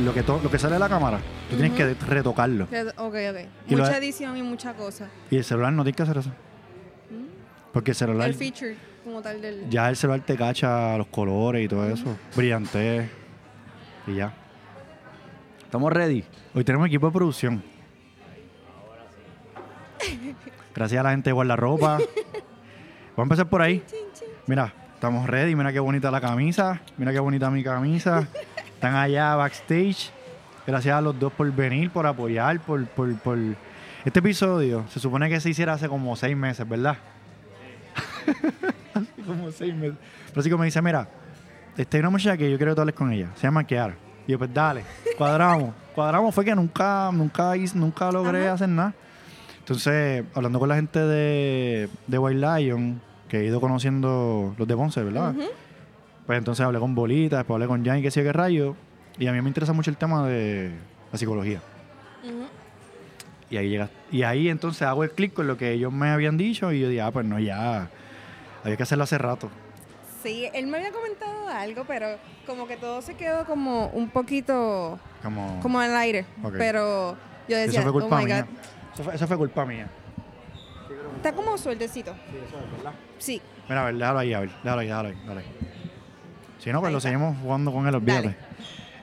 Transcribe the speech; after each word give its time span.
lo 0.00 0.12
que, 0.14 0.22
to- 0.22 0.40
lo 0.42 0.50
que 0.50 0.58
sale 0.58 0.74
de 0.74 0.78
la 0.80 0.88
cámara, 0.88 1.18
tú 1.50 1.56
tienes 1.56 1.72
que 1.76 1.94
retocarlo. 2.06 2.64
Ok, 2.64 2.70
ok. 2.98 3.14
Y 3.68 3.74
lo- 3.76 3.84
Mucha 3.84 3.96
edición 3.98 4.36
y 4.36 4.42
mucha 4.42 4.74
cosa. 4.74 5.08
Y 5.30 5.36
el 5.36 5.44
celular 5.44 5.72
no 5.72 5.82
tiene 5.84 5.96
que 5.96 6.02
hacer 6.02 6.18
eso. 6.18 6.30
Porque 7.72 7.90
el 7.92 7.94
celular, 7.96 8.28
El 8.28 8.34
feature 8.34 8.76
como 9.04 9.20
tal 9.22 9.40
del... 9.40 9.68
ya 9.68 9.88
el 9.90 9.96
celular 9.96 10.20
te 10.24 10.36
cacha 10.36 10.96
los 10.96 11.06
colores 11.08 11.64
y 11.64 11.68
todo 11.68 11.86
eso. 11.88 12.16
Brillante. 12.34 13.10
Y 14.06 14.14
ya. 14.14 14.32
¿Estamos 15.62 15.92
ready? 15.92 16.24
Hoy 16.54 16.64
tenemos 16.64 16.86
equipo 16.86 17.06
de 17.06 17.12
producción. 17.12 17.62
Gracias 20.74 21.00
a 21.00 21.02
la 21.02 21.10
gente 21.10 21.30
de 21.30 21.34
guardarropa. 21.34 21.98
Vamos 21.98 23.18
a 23.18 23.22
empezar 23.22 23.48
por 23.48 23.62
ahí. 23.62 23.82
Mira, 24.46 24.72
estamos 24.94 25.26
ready. 25.28 25.54
Mira 25.54 25.72
qué 25.72 25.80
bonita 25.80 26.10
la 26.10 26.20
camisa. 26.20 26.80
Mira 26.96 27.12
qué 27.12 27.18
bonita 27.18 27.50
mi 27.50 27.62
camisa. 27.62 28.26
Están 28.76 28.94
allá 28.94 29.34
backstage. 29.36 30.10
Gracias 30.66 30.94
a 30.96 31.00
los 31.00 31.18
dos 31.18 31.32
por 31.32 31.50
venir, 31.52 31.90
por 31.90 32.06
apoyar, 32.06 32.60
por, 32.60 32.84
por, 32.86 33.14
por... 33.20 33.38
Este 34.04 34.18
episodio 34.20 34.84
se 34.88 35.00
supone 35.00 35.28
que 35.28 35.40
se 35.40 35.50
hiciera 35.50 35.72
hace 35.74 35.88
como 35.88 36.14
seis 36.16 36.36
meses, 36.36 36.68
¿verdad? 36.68 36.96
hace 38.94 39.22
como 39.26 39.50
seis 39.50 39.74
meses. 39.74 39.96
Como 40.34 40.58
me 40.58 40.64
dice, 40.66 40.82
mira, 40.82 41.08
hay 41.76 42.00
una 42.00 42.10
muchacha 42.10 42.36
que 42.36 42.50
yo 42.50 42.56
quiero 42.56 42.72
que 42.72 42.76
tú 42.76 42.80
hables 42.82 42.94
con 42.94 43.12
ella. 43.12 43.28
Se 43.36 43.42
llama 43.42 43.64
Kiara. 43.64 43.96
Y 44.26 44.32
yo, 44.32 44.38
pues 44.38 44.52
dale, 44.52 44.82
cuadramos. 45.16 45.72
cuadramos 45.94 46.34
fue 46.34 46.44
que 46.44 46.54
nunca, 46.54 47.10
nunca, 47.12 47.56
hice- 47.56 47.76
nunca 47.78 48.10
logré 48.12 48.44
Ajá. 48.46 48.54
hacer 48.54 48.68
nada. 48.68 48.92
Entonces, 49.60 50.24
hablando 50.34 50.58
con 50.58 50.68
la 50.68 50.76
gente 50.76 50.98
de, 51.00 51.88
de 52.06 52.18
White 52.18 52.38
Lion, 52.60 53.00
que 53.28 53.40
he 53.40 53.44
ido 53.46 53.60
conociendo 53.60 54.54
los 54.58 54.68
de 54.68 54.76
Ponce, 54.76 55.02
¿verdad? 55.02 55.30
Ujú. 55.30 55.46
Pues 56.26 56.38
entonces 56.38 56.64
hablé 56.64 56.78
con 56.80 56.94
Bolita, 56.94 57.36
después 57.38 57.54
hablé 57.54 57.66
con 57.68 57.84
Jan 57.84 57.98
y 57.98 58.02
qué 58.02 58.10
sé 58.10 58.22
qué 58.22 58.32
rayo. 58.32 58.74
Y 59.18 59.26
a 59.28 59.32
mí 59.32 59.40
me 59.40 59.48
interesa 59.48 59.72
mucho 59.72 59.90
el 59.90 59.96
tema 59.96 60.26
de 60.26 60.72
la 61.12 61.18
psicología. 61.18 61.60
Ujú. 62.24 62.46
Y 63.48 63.56
ahí 63.56 63.68
llega, 63.68 63.88
y 64.10 64.24
ahí 64.24 64.48
entonces 64.48 64.82
hago 64.82 65.04
el 65.04 65.12
clic 65.12 65.32
con 65.32 65.46
lo 65.46 65.56
que 65.56 65.70
ellos 65.70 65.92
me 65.92 66.08
habían 66.08 66.36
dicho 66.36 66.72
y 66.72 66.80
yo 66.80 66.88
dije, 66.88 67.00
ah, 67.00 67.12
pues 67.12 67.24
no, 67.24 67.38
ya, 67.38 67.88
había 68.64 68.76
que 68.76 68.82
hacerlo 68.82 69.04
hace 69.04 69.18
rato. 69.18 69.48
Sí, 70.20 70.48
él 70.52 70.66
me 70.66 70.78
había 70.78 70.90
comentado 70.90 71.48
algo, 71.48 71.84
pero 71.86 72.18
como 72.44 72.66
que 72.66 72.76
todo 72.76 73.00
se 73.02 73.14
quedó 73.14 73.44
como 73.44 73.86
un 73.90 74.10
poquito 74.10 74.98
Como, 75.22 75.60
como 75.62 75.78
al 75.78 75.96
aire. 75.96 76.26
Ok. 76.42 76.54
Pero 76.58 77.16
yo 77.48 77.56
eso 77.56 77.66
decía, 77.66 77.82
fue 77.82 77.90
oh 77.90 77.94
culpa 77.94 78.18
my 78.18 78.24
mía. 78.24 78.40
God. 78.42 78.48
Eso 78.94 79.04
fue, 79.04 79.14
eso 79.14 79.26
fue 79.28 79.36
culpa 79.36 79.64
mía. 79.64 79.88
Está 81.14 81.32
como 81.32 81.56
sueltecito. 81.56 82.12
Sí, 82.12 82.36
eso 82.48 82.58
es 82.58 82.72
verdad. 82.76 82.92
Sí. 83.18 83.40
Mira, 83.68 83.82
a 83.82 83.84
ver, 83.84 83.94
déjalo 83.94 84.18
ahí, 84.18 84.32
a 84.32 84.40
ver, 84.40 84.50
déjalo 84.64 84.80
ahí, 84.80 84.86
déjalo 84.88 85.08
ahí, 85.08 85.14
déjalo 85.14 85.40
ahí. 85.40 85.46
Si 86.66 86.72
no, 86.72 86.80
pues 86.80 86.92
lo 86.92 86.98
seguimos 87.00 87.36
jugando 87.40 87.70
con 87.72 87.86
él, 87.86 87.94
olvídate. 87.94 88.22
Dale. 88.26 88.36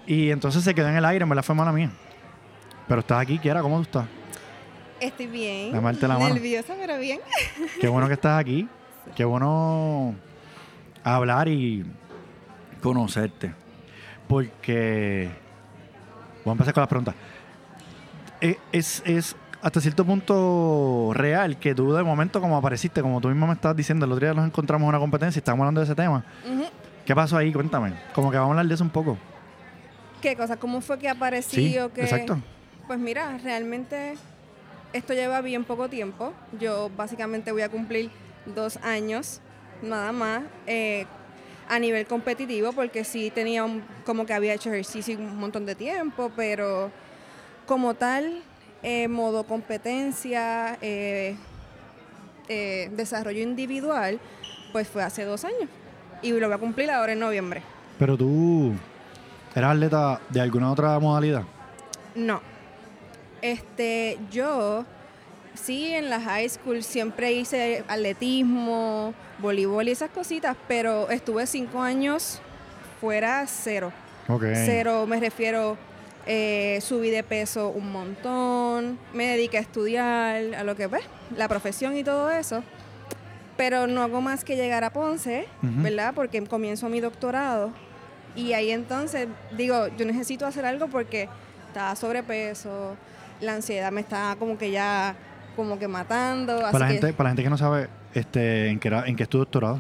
Y 0.06 0.31
entonces 0.31 0.66
se 0.66 0.75
quedó 0.75 0.89
en 0.89 0.97
el 0.97 1.06
aire, 1.06 1.23
en 1.23 1.30
verdad 1.30 1.44
fue 1.44 1.56
mala 1.56 1.72
mía. 1.72 1.89
Pero 2.89 3.00
estás 3.00 3.22
aquí, 3.22 3.39
Kiara, 3.39 3.61
¿cómo 3.61 3.78
tú 3.78 3.83
estás? 3.83 4.06
Estoy 5.00 5.28
bien. 5.28 5.72
Dame 5.72 5.94
la 5.94 6.08
mano. 6.19 6.34
Nerviosa, 6.34 6.73
pero 6.78 7.00
bien. 7.00 7.22
Qué 7.80 7.88
bueno 7.88 8.08
que 8.08 8.16
estás 8.16 8.38
aquí. 8.38 8.67
Qué 9.16 9.23
bueno 9.23 10.14
hablar 11.06 11.47
y 11.47 11.86
conocerte. 12.81 13.53
Porque. 14.28 15.30
Voy 16.44 16.52
a 16.52 16.56
empezar 16.56 16.73
con 16.73 16.81
las 16.81 16.89
preguntas. 16.89 17.16
Eh, 18.41 18.58
Es, 18.73 19.02
es 19.06 19.38
hasta 19.61 19.80
cierto 19.80 20.03
punto 20.03 21.11
real 21.14 21.58
que 21.59 21.73
tú 21.73 21.94
de 21.94 22.03
momento, 22.03 22.41
como 22.41 22.58
apareciste, 22.58 23.02
como 23.02 23.22
tú 23.22 23.30
mismo 23.30 23.47
me 23.47 23.53
estabas 23.53 23.78
diciendo, 23.78 24.06
el 24.06 24.11
otro 24.11 24.25
día 24.28 24.34
nos 24.34 24.45
encontramos 24.45 24.84
en 24.84 24.89
una 24.89 25.00
competencia 25.00 25.39
y 25.39 25.39
estábamos 25.39 25.64
hablando 25.64 25.80
de 25.80 25.86
ese 25.86 25.95
tema. 25.95 26.25
Ujú. 26.45 26.66
¿Qué 27.06 27.14
pasó 27.16 27.38
ahí? 27.38 27.52
Cuéntame. 27.52 27.94
Como 28.14 28.32
que 28.32 28.38
vamos 28.38 28.50
a 28.50 28.54
hablar 28.54 28.68
de 28.68 28.73
eso 28.76 28.84
un 28.84 28.90
poco. 28.90 29.18
¿Qué 30.22 30.36
cosa? 30.36 30.58
¿Cómo 30.58 30.80
fue 30.82 30.98
que 31.00 31.09
aparecí 31.09 31.58
Sí, 31.73 31.80
o 31.80 31.92
qué? 31.92 32.04
exacto. 32.04 32.38
Pues 32.88 33.00
mira, 33.00 33.38
realmente 33.44 34.16
esto 34.94 35.13
lleva 35.13 35.42
bien 35.42 35.63
poco 35.66 35.90
tiempo. 35.90 36.34
Yo 36.59 36.90
básicamente 36.96 37.52
voy 37.52 37.62
a 37.63 37.69
cumplir 37.69 38.09
dos 38.46 38.78
años, 38.78 39.42
nada 39.81 40.12
más, 40.12 40.44
eh, 40.66 41.06
a 41.68 41.80
nivel 41.80 42.06
competitivo, 42.06 42.72
porque 42.74 43.03
sí 43.03 43.31
tenía 43.31 43.63
un- 43.66 43.84
como 44.06 44.25
que 44.25 44.34
había 44.34 44.53
hecho 44.53 44.69
ejercicio 44.69 45.18
un 45.18 45.38
montón 45.38 45.66
de 45.66 45.75
tiempo, 45.75 46.31
pero 46.36 46.92
como 47.66 47.94
tal, 47.94 48.42
eh, 48.81 49.08
modo 49.08 49.46
competencia, 49.46 50.78
eh, 50.81 51.36
desarrollo 52.92 53.42
individual, 53.42 54.19
pues 54.72 54.88
fue 54.88 55.03
hace 55.03 55.24
dos 55.24 55.44
años. 55.46 55.69
Y 56.23 56.31
lo 56.31 56.47
voy 56.47 56.56
a 56.56 56.57
cumplir 56.57 56.89
ahora 56.89 57.13
en 57.13 57.19
noviembre. 57.19 57.61
Pero 58.00 58.17
tú 58.17 58.73
eras 59.53 59.72
atleta 59.73 60.19
de 60.29 60.41
alguna 60.41 60.72
otra 60.72 60.97
modalidad. 61.00 61.44
No. 62.16 62.41
Este, 63.41 64.17
yo 64.31 64.85
sí 65.53 65.94
en 65.94 66.09
la 66.09 66.19
high 66.19 66.50
school 66.50 66.81
siempre 66.83 67.33
hice 67.33 67.83
atletismo, 67.88 69.13
voleibol 69.39 69.88
y 69.88 69.91
esas 69.91 70.09
cositas, 70.09 70.56
pero 70.67 71.09
estuve 71.09 71.45
cinco 71.45 71.81
años 71.81 72.39
fuera 73.00 73.45
cero. 73.47 73.91
Ok. 74.28 74.44
Cero, 74.53 75.06
me 75.06 75.19
refiero, 75.19 75.78
eh, 76.25 76.79
subí 76.81 77.09
de 77.09 77.23
peso 77.23 77.69
un 77.69 77.91
montón, 77.91 78.97
me 79.13 79.28
dediqué 79.28 79.57
a 79.57 79.62
estudiar, 79.62 80.56
a 80.56 80.63
lo 80.63 80.75
que 80.75 80.88
ves, 80.88 81.03
la 81.35 81.47
profesión 81.47 81.97
y 81.97 82.03
todo 82.03 82.31
eso. 82.31 82.63
Pero 83.58 83.88
no 83.88 84.02
hago 84.02 84.22
más 84.22 84.44
que 84.44 84.56
llegar 84.56 84.84
a 84.84 84.91
Ponce. 84.91 85.47
¿verdad? 85.62 86.14
Porque 86.16 86.44
comienzo 86.46 86.90
mi 86.90 87.00
doctorado. 87.00 87.72
Y 88.36 88.53
ahí 88.53 88.72
entonces 88.72 89.28
digo, 89.56 89.88
yo 89.96 90.06
necesito 90.06 90.46
hacer 90.46 90.66
algo 90.66 90.88
porque 90.88 91.30
estaba 91.68 91.96
sobrepeso, 91.96 92.96
la 93.42 93.56
ansiedad 93.56 93.92
me 93.92 94.02
estaba 94.02 94.36
como 94.36 94.58
que 94.58 94.72
ya 94.72 95.16
como 95.56 95.78
que 95.78 95.88
matando. 95.88 96.58
Para 96.58 96.69
así 96.69 96.80
la, 96.80 96.88
que 96.88 96.94
gente, 96.94 97.13
para 97.13 97.28
la 97.28 97.30
gente 97.31 97.44
que 97.44 97.50
no 97.50 97.58
sabe 97.58 97.90
este, 98.13 98.69
en 98.69 98.80
qué 98.80 98.90
en 98.90 99.16
qué 99.16 99.24
es 99.24 99.30
tu 99.30 99.38
doctorado. 99.38 99.80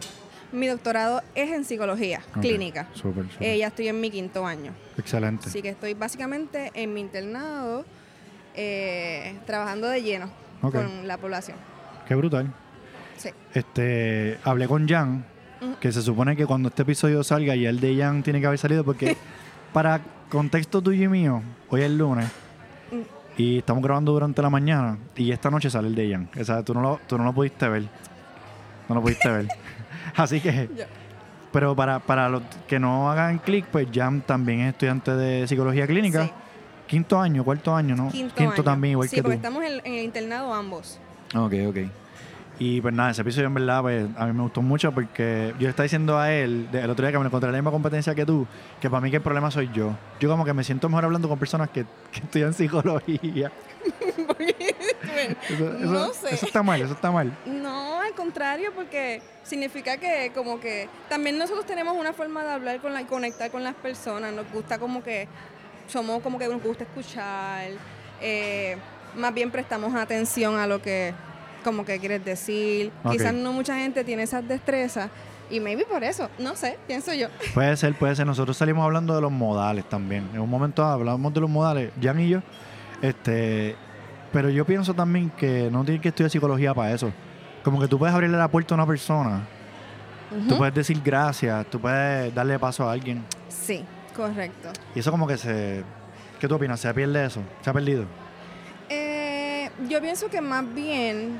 mi 0.51 0.67
doctorado 0.67 1.21
es 1.33 1.51
en 1.51 1.65
psicología 1.65 2.21
clínica. 2.41 2.87
Súper, 2.93 3.25
súper. 3.31 3.47
Eh, 3.47 3.57
ya 3.57 3.67
estoy 3.67 3.87
en 3.87 3.99
mi 3.99 4.11
quinto 4.11 4.45
año. 4.45 4.71
Excelente. 4.97 5.47
Así 5.47 5.61
que 5.61 5.69
estoy 5.69 5.93
básicamente 5.95 6.71
en 6.75 6.93
mi 6.93 7.01
internado 7.01 7.85
eh, 8.55 9.35
trabajando 9.45 9.87
de 9.87 10.03
lleno 10.03 10.29
con 10.61 11.07
la 11.07 11.17
población. 11.17 11.57
Qué 12.07 12.15
brutal. 12.15 12.53
Sí. 13.17 13.29
Este, 13.53 14.37
hablé 14.43 14.67
con 14.67 14.87
Jan, 14.87 15.25
que 15.79 15.91
se 15.91 16.01
supone 16.01 16.35
que 16.35 16.45
cuando 16.45 16.69
este 16.69 16.81
episodio 16.81 17.23
salga 17.23 17.55
y 17.55 17.65
el 17.65 17.79
de 17.79 17.95
Jan 17.97 18.21
tiene 18.23 18.39
que 18.41 18.47
haber 18.47 18.59
salido 18.59 18.83
porque 18.83 19.15
para 19.73 20.01
contexto 20.29 20.81
tuyo 20.81 21.03
y 21.03 21.07
mío, 21.07 21.41
hoy 21.69 21.81
es 21.81 21.91
lunes 21.91 22.27
Mm. 22.91 23.01
y 23.37 23.57
estamos 23.59 23.81
grabando 23.83 24.11
durante 24.11 24.41
la 24.41 24.49
mañana 24.49 24.97
y 25.15 25.31
esta 25.31 25.49
noche 25.49 25.69
sale 25.69 25.87
el 25.87 25.95
de 25.95 26.11
Jan. 26.11 26.29
O 26.39 26.43
sea, 26.43 26.61
tú 26.63 26.73
no 26.73 26.81
lo, 26.81 26.99
tú 27.07 27.17
no 27.17 27.23
lo 27.23 27.33
pudiste 27.33 27.67
ver. 27.69 27.83
No 28.89 28.95
lo 28.95 29.01
pudiste 29.01 29.29
ver. 29.29 29.47
Así 30.15 30.39
que, 30.41 30.69
pero 31.51 31.75
para, 31.75 31.99
para 31.99 32.29
los 32.29 32.41
que 32.67 32.79
no 32.79 33.09
hagan 33.09 33.39
clic, 33.39 33.65
pues 33.67 33.87
Jan 33.93 34.21
también 34.21 34.61
es 34.61 34.73
estudiante 34.73 35.11
de 35.15 35.47
psicología 35.47 35.87
clínica. 35.87 36.25
Sí. 36.25 36.31
Quinto 36.87 37.19
año, 37.19 37.43
cuarto 37.43 37.73
año, 37.75 37.95
¿no? 37.95 38.09
Quinto, 38.09 38.43
año. 38.43 38.63
también, 38.63 38.91
igual 38.91 39.07
sí, 39.07 39.15
que 39.15 39.21
tú. 39.21 39.27
porque 39.29 39.35
estamos 39.37 39.63
en, 39.63 39.81
en 39.85 39.93
el 39.93 40.03
internado 40.03 40.53
ambos. 40.53 40.99
Ok, 41.33 41.53
ok. 41.69 41.77
Y 42.59 42.81
pues 42.81 42.93
nada, 42.93 43.09
ese 43.11 43.21
episodio 43.23 43.47
en 43.47 43.53
verdad 43.55 43.81
pues, 43.81 44.05
a 44.15 44.25
mí 44.27 44.33
me 44.33 44.43
gustó 44.43 44.61
mucho 44.61 44.91
porque 44.91 45.53
yo 45.57 45.63
le 45.63 45.69
estaba 45.69 45.83
diciendo 45.83 46.19
a 46.19 46.31
él 46.31 46.67
el 46.71 46.89
otro 46.89 47.03
día 47.05 47.11
que 47.11 47.17
me 47.19 47.25
encontré 47.25 47.47
en 47.49 47.53
la 47.53 47.57
misma 47.57 47.71
competencia 47.71 48.13
que 48.13 48.25
tú, 48.25 48.45
que 48.79 48.89
para 48.89 49.01
mí 49.01 49.09
que 49.09 49.17
el 49.17 49.23
problema 49.23 49.49
soy 49.49 49.69
yo. 49.73 49.95
Yo 50.19 50.29
como 50.29 50.45
que 50.45 50.53
me 50.53 50.63
siento 50.63 50.87
mejor 50.87 51.05
hablando 51.05 51.27
con 51.27 51.39
personas 51.39 51.69
que, 51.71 51.83
que 52.11 52.19
estudian 52.19 52.53
psicología. 52.53 53.51
Bueno, 54.15 54.53
Eso, 55.49 55.77
eso- 55.77 55.91
no 55.91 56.13
sé. 56.13 56.33
eso 56.35 56.45
está 56.45 56.63
mal, 56.63 56.81
eso 56.81 56.93
está 56.93 57.11
mal. 57.11 57.35
No, 57.45 57.99
al 58.01 58.13
contrario, 58.13 58.71
porque 58.73 59.21
significa 59.43 59.97
que 59.97 60.31
como 60.33 60.59
que 60.59 60.87
también 61.09 61.37
nosotros 61.37 61.65
tenemos 61.65 61.95
una 61.97 62.13
forma 62.13 62.43
de 62.43 62.51
hablar 62.51 62.79
con 62.79 62.93
la, 62.93 63.01
y 63.01 63.05
conectar 63.05 63.51
con 63.51 63.63
las 63.63 63.75
personas. 63.75 64.31
Nos 64.33 64.49
gusta 64.53 64.77
como 64.79 65.03
que 65.03 65.27
somos 65.87 66.21
como 66.21 66.39
que 66.39 66.47
nos 66.47 66.61
gusta 66.63 66.83
escuchar. 66.85 67.71
eh, 68.21 68.77
más 69.15 69.33
bien 69.33 69.51
prestamos 69.51 69.93
atención 69.95 70.57
a 70.57 70.65
lo 70.65 70.81
que 70.81 71.13
como 71.63 71.85
que 71.85 71.99
quieres 71.99 72.23
decir. 72.23 72.91
Quizás 73.09 73.33
no 73.33 73.53
mucha 73.53 73.75
gente 73.77 74.03
tiene 74.03 74.23
esas 74.23 74.47
destrezas 74.47 75.09
y 75.49 75.59
maybe 75.59 75.85
por 75.85 76.03
eso, 76.03 76.29
no 76.39 76.55
sé, 76.55 76.77
pienso 76.87 77.13
yo. 77.13 77.27
Puede 77.53 77.75
ser, 77.77 77.93
puede 77.95 78.15
ser. 78.15 78.25
Nosotros 78.25 78.55
salimos 78.57 78.83
hablando 78.83 79.15
de 79.15 79.21
los 79.21 79.31
modales 79.31 79.85
también. 79.89 80.29
En 80.33 80.39
un 80.39 80.49
momento 80.49 80.83
hablamos 80.85 81.33
de 81.33 81.41
los 81.41 81.49
modales, 81.49 81.91
Jan 82.01 82.19
y 82.19 82.29
yo. 82.29 82.41
Este, 83.01 83.75
pero 84.31 84.49
yo 84.49 84.65
pienso 84.65 84.93
también 84.93 85.29
que 85.31 85.69
no 85.71 85.83
tienes 85.83 86.01
que 86.01 86.09
estudiar 86.09 86.29
psicología 86.31 86.73
para 86.73 86.93
eso. 86.93 87.11
Como 87.63 87.79
que 87.79 87.87
tú 87.87 87.97
puedes 87.99 88.13
abrirle 88.15 88.37
la 88.37 88.47
puerta 88.47 88.73
a 88.73 88.77
una 88.77 88.87
persona, 88.87 89.41
tú 90.29 90.47
Ujú. 90.47 90.57
puedes 90.57 90.73
decir 90.73 90.99
gracias, 91.03 91.65
tú 91.67 91.79
puedes 91.79 92.33
darle 92.33 92.57
paso 92.59 92.87
a 92.89 92.91
alguien. 92.93 93.23
Sí, 93.49 93.85
correcto. 94.15 94.69
Y 94.95 94.99
eso 94.99 95.11
como 95.11 95.27
que 95.27 95.37
se... 95.37 95.83
¿Qué 96.39 96.47
tú 96.47 96.55
opinas? 96.55 96.79
¿Se 96.79 96.93
pierde 96.93 97.25
eso? 97.25 97.41
¿Se 97.61 97.69
ha 97.69 97.73
perdido? 97.73 98.05
Yo 99.89 100.01
pienso 100.01 100.29
que 100.29 100.41
más 100.41 100.71
bien, 100.73 101.37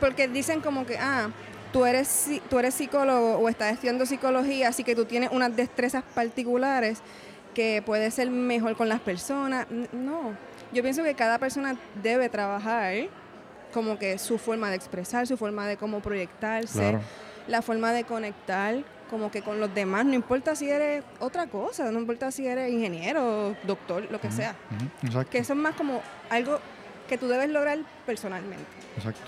porque 0.00 0.28
dicen 0.28 0.60
como 0.60 0.86
que, 0.86 0.96
ah, 0.98 1.28
tú 1.72 1.84
eres, 1.84 2.28
tú 2.48 2.58
eres 2.58 2.74
psicólogo 2.74 3.36
o 3.38 3.48
estás 3.48 3.72
estudiando 3.72 4.06
psicología, 4.06 4.68
así 4.68 4.84
que 4.84 4.94
tú 4.94 5.04
tienes 5.04 5.30
unas 5.32 5.54
destrezas 5.56 6.04
particulares 6.14 7.00
que 7.54 7.82
puede 7.84 8.10
ser 8.10 8.30
mejor 8.30 8.76
con 8.76 8.88
las 8.88 9.00
personas. 9.00 9.66
No, 9.92 10.32
yo 10.72 10.82
pienso 10.82 11.02
que 11.02 11.14
cada 11.14 11.38
persona 11.38 11.76
debe 12.02 12.28
trabajar 12.28 12.94
como 13.72 13.98
que 13.98 14.18
su 14.18 14.38
forma 14.38 14.70
de 14.70 14.76
expresar, 14.76 15.26
su 15.26 15.36
forma 15.36 15.66
de 15.66 15.76
cómo 15.76 16.00
proyectarse, 16.00 16.78
Claro. 16.78 17.00
la 17.48 17.60
forma 17.60 17.92
de 17.92 18.04
conectar 18.04 18.76
como 19.10 19.30
que 19.30 19.42
con 19.42 19.60
los 19.60 19.72
demás, 19.74 20.04
no 20.06 20.14
importa 20.14 20.56
si 20.56 20.70
eres 20.70 21.04
otra 21.20 21.46
cosa, 21.48 21.90
no 21.92 21.98
importa 22.00 22.30
si 22.30 22.46
eres 22.46 22.72
ingeniero, 22.72 23.54
doctor, 23.64 24.06
lo 24.10 24.20
que 24.20 24.30
sea. 24.30 24.54
Que 25.30 25.38
eso 25.38 25.52
es 25.52 25.58
más 25.58 25.74
como 25.74 26.00
algo 26.30 26.58
que 27.08 27.18
tú 27.18 27.28
debes 27.28 27.50
lograr 27.50 27.78
personalmente. 28.06 28.64
Exacto. 28.96 29.20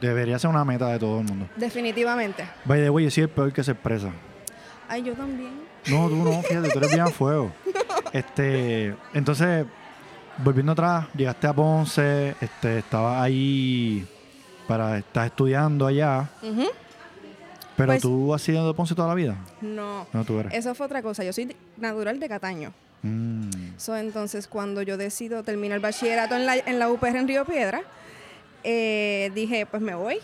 Debería 0.00 0.38
ser 0.38 0.50
una 0.50 0.64
meta 0.64 0.88
de 0.88 0.98
todo 0.98 1.20
el 1.20 1.26
mundo. 1.26 1.48
Definitivamente. 1.56 2.46
By 2.64 2.80
the 2.82 2.90
way, 2.90 3.04
yo 3.04 3.10
soy 3.10 3.22
el 3.24 3.28
peor 3.30 3.52
que 3.52 3.64
se 3.64 3.72
expresa. 3.72 4.10
Ay, 4.88 5.02
yo 5.02 5.14
también. 5.14 5.52
No, 5.86 6.08
tú 6.08 6.16
no, 6.16 6.42
fíjate, 6.42 6.68
tú 6.70 6.78
eres 6.78 6.90
bien 6.90 7.02
a 7.02 7.08
fuego. 7.08 7.52
Este, 8.12 8.94
entonces, 9.12 9.66
volviendo 10.38 10.72
atrás, 10.72 11.06
llegaste 11.14 11.46
a 11.48 11.52
Ponce, 11.52 12.34
este, 12.40 12.78
estabas 12.78 13.20
ahí 13.20 14.06
para, 14.66 14.98
estás 14.98 15.26
estudiando 15.26 15.86
allá, 15.86 16.30
pero 17.76 17.92
Pues- 17.92 18.02
tú 18.02 18.32
has 18.32 18.40
sido 18.40 18.66
de 18.66 18.72
Ponce 18.74 18.94
toda 18.94 19.08
la 19.08 19.14
vida. 19.14 19.36
No. 19.60 20.06
No, 20.12 20.24
tú 20.24 20.38
eres. 20.38 20.54
Eso 20.54 20.74
fue 20.74 20.86
otra 20.86 21.02
cosa. 21.02 21.24
Yo 21.24 21.32
soy 21.32 21.54
natural 21.76 22.18
de 22.18 22.28
Cataño. 22.28 22.72
Mm, 23.06 23.50
So, 23.78 23.96
entonces, 23.96 24.46
cuando 24.48 24.82
yo 24.82 24.96
decido 24.96 25.42
terminar 25.42 25.76
el 25.76 25.82
bachillerato 25.82 26.34
en 26.34 26.46
la, 26.46 26.56
en 26.56 26.78
la 26.78 26.90
UPR 26.90 27.18
en 27.18 27.28
Río 27.28 27.44
Piedra, 27.44 27.82
eh, 28.64 29.30
dije, 29.34 29.66
pues 29.66 29.82
me 29.82 29.94
voy. 29.94 30.18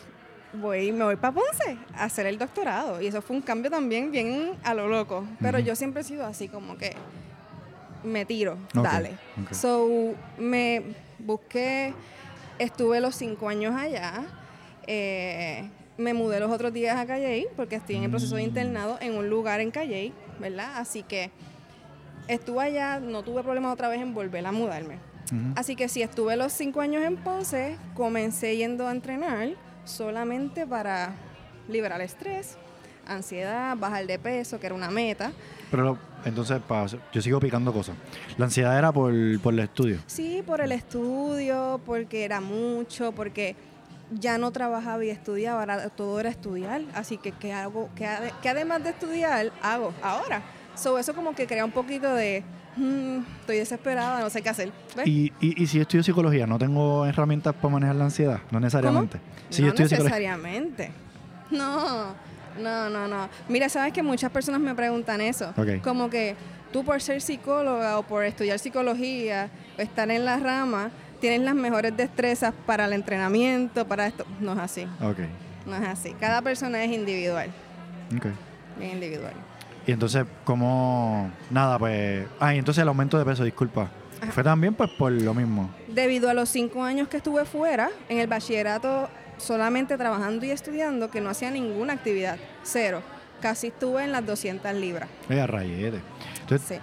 Voy, 0.55 0.93
me 0.93 1.05
voy 1.05 1.17
para 1.17 1.33
Ponce 1.35 1.77
a 1.95 2.05
hacer 2.05 2.27
el 2.27 2.39
doctorado. 2.39 3.01
Y 3.01 3.07
eso 3.07 3.23
fue 3.23 3.37
un 3.37 3.43
cambio 3.43 3.71
también 3.71 4.11
bien 4.11 4.53
a 4.65 4.75
lo 4.75 4.89
loco. 4.89 5.25
Pero 5.41 5.59
yo 5.59 5.75
siempre 5.77 6.01
he 6.03 6.05
sido 6.05 6.27
así, 6.27 6.49
como 6.49 6.77
que 6.77 6.95
me 8.05 8.25
tiro, 8.25 8.57
dale. 8.75 9.13
So, 9.55 10.15
me 10.39 10.83
busqué, 11.19 11.95
estuve 12.59 13.01
los 13.01 13.15
cinco 13.15 13.49
años 13.49 13.75
allá. 13.75 14.25
eh, 14.87 15.69
me 15.99 16.15
mudé 16.15 16.41
los 16.41 16.51
otros 16.51 16.73
días 16.73 16.97
a 16.97 17.07
Calley 17.07 17.47
porque 17.55 17.77
estoy 17.77 17.97
en 17.97 18.05
el 18.05 18.11
proceso 18.11 18.35
de 18.35 18.43
Mm. 18.43 18.47
internado 18.49 18.99
en 19.01 19.15
un 19.15 19.29
lugar 19.31 19.61
en 19.61 19.71
Calley, 19.71 20.13
¿verdad? 20.41 20.73
Así 20.79 21.03
que 21.05 21.31
estuve 22.29 22.63
allá, 22.63 23.01
no 23.01 23.23
tuve 23.23 23.43
problemas 23.43 23.73
otra 23.73 23.89
vez 23.89 24.01
en 24.01 24.15
volver 24.15 24.45
a 24.47 24.53
mudarme. 24.53 24.99
Así 25.57 25.77
que 25.77 25.89
sí, 25.89 26.03
estuve 26.03 26.37
los 26.37 26.53
cinco 26.53 26.83
años 26.83 27.03
en 27.05 27.17
Ponce, 27.17 27.79
comencé 27.95 28.55
yendo 28.57 28.87
a 28.87 28.93
entrenar 28.93 29.49
solamente 29.85 30.67
para 30.67 31.15
liberar 31.69 32.03
estrés, 32.03 32.59
ansiedad, 33.07 33.75
bajar 33.79 34.07
de 34.07 34.19
peso, 34.19 34.61
que 34.61 34.67
era 34.67 34.75
una 34.75 34.91
meta. 34.91 35.33
Pero 35.71 35.97
entonces, 36.27 36.61
yo 37.13 37.23
sigo 37.23 37.41
picando 37.41 37.73
cosas. 37.73 37.97
La 38.37 38.45
ansiedad 38.45 38.77
era 38.77 38.93
por, 38.93 39.13
por 39.41 39.55
el 39.55 39.61
estudio. 39.61 40.01
Sí, 40.07 40.43
por 40.47 40.61
el 40.61 40.73
estudio, 40.73 41.81
porque 41.87 42.25
era 42.25 42.43
mucho, 42.43 43.13
porque 43.13 43.57
ya 44.11 44.37
no 44.37 44.51
trabajaba 44.51 45.03
y 45.03 45.09
estudiaba, 45.09 45.61
ahora 45.61 45.89
todo 45.89 46.21
era 46.21 46.29
estudiar. 46.29 46.83
Así 46.95 47.17
que, 47.17 47.33
¿qué 47.33 47.55
hago? 47.55 47.89
¿Qué, 47.97 48.05
ade- 48.07 48.33
qué 48.43 48.51
además 48.51 48.85
de 48.85 48.91
estudiar 48.91 49.51
hago 49.63 49.95
ahora? 50.03 50.43
So, 50.75 50.99
eso 50.99 51.15
como 51.15 51.35
que 51.35 51.47
crea 51.47 51.65
un 51.65 51.71
poquito 51.71 52.13
de, 52.15 52.43
"Mm, 52.77 53.19
estoy 53.41 53.59
desesperada, 53.59 54.21
no 54.21 54.31
sé 54.31 54.43
qué 54.43 54.49
hacer. 54.49 54.73
¿Ves? 54.97 55.07
Y, 55.07 55.33
y, 55.41 55.63
y 55.63 55.67
si 55.67 55.77
yo 55.77 55.83
estudio 55.83 56.03
psicología, 56.03 56.47
¿no 56.47 56.59
tengo 56.59 57.05
herramientas 57.07 57.55
para 57.55 57.69
manejar 57.75 57.97
la 57.97 58.05
ansiedad? 58.05 58.41
No 58.51 58.59
necesariamente. 58.61 59.19
Si 59.51 59.63
yo 59.63 59.69
no 59.69 59.73
psicología. 59.73 59.99
necesariamente. 59.99 60.91
No, 61.51 62.15
no, 62.59 62.89
no, 62.91 63.09
no. 63.09 63.29
Mira, 63.49 63.69
sabes 63.69 63.93
que 63.93 64.03
muchas 64.03 64.31
personas 64.31 64.61
me 64.61 64.75
preguntan 64.75 65.21
eso. 65.21 65.51
Ok. 65.57 65.83
Como 65.83 66.09
que 66.09 66.35
tú 66.73 66.85
por 66.85 67.01
ser 67.03 67.21
psicóloga 67.21 67.99
o 67.99 68.03
por 68.03 68.25
estudiar 68.25 68.59
psicología 68.59 69.51
estar 69.77 70.11
en 70.11 70.25
la 70.25 70.39
rama, 70.39 70.91
tienes 71.21 71.43
las 71.43 71.55
mejores 71.55 71.95
destrezas 71.97 72.55
para 72.67 72.87
el 72.87 72.95
entrenamiento, 72.95 73.87
para 73.87 74.07
esto. 74.07 74.25
No 74.41 74.53
es 74.55 74.59
así, 74.59 74.87
Ok, 75.03 75.19
no 75.67 75.77
es 75.77 75.83
así. 75.87 76.15
Cada 76.19 76.41
persona 76.41 76.83
es 76.83 76.91
individual, 76.91 77.51
ok. 78.17 78.27
bien 78.79 78.93
individual. 78.93 79.35
Y 79.87 79.93
entonces, 79.93 80.25
como 80.45 81.31
Nada, 81.51 81.79
pues... 81.79 82.27
Ah, 82.41 82.55
y 82.55 82.59
entonces 82.59 82.83
el 82.83 82.89
aumento 82.89 83.19
de 83.19 83.25
peso, 83.25 83.45
disculpa. 83.45 83.91
Fue 84.31 84.45
también 84.45 84.75
pues 84.75 84.89
por 84.91 85.11
lo 85.11 85.35
mismo. 85.35 85.69
Debido 85.89 86.31
a 86.31 86.35
los 86.35 86.49
cinco 86.49 86.85
años 86.85 87.09
que 87.09 87.17
estuve 87.17 87.45
fuera, 87.45 87.91
en 88.09 88.19
el 88.19 88.29
bachillerato 88.29 89.09
solamente 89.37 89.97
trabajando 89.97 90.47
y 90.47 90.51
estudiando, 90.51 91.11
que 91.11 91.21
no 91.21 91.29
hacía 91.31 91.51
ninguna 91.51 91.95
actividad, 91.95 92.37
cero. 92.63 93.03
Casi 93.41 93.69
estuve 93.69 94.05
en 94.05 94.13
las 94.13 94.25
200 94.25 94.73
libras. 94.75 95.09
Oye, 95.29 95.45
rayete. 95.45 96.01
Entonces, 96.43 96.69
Sí. 96.69 96.83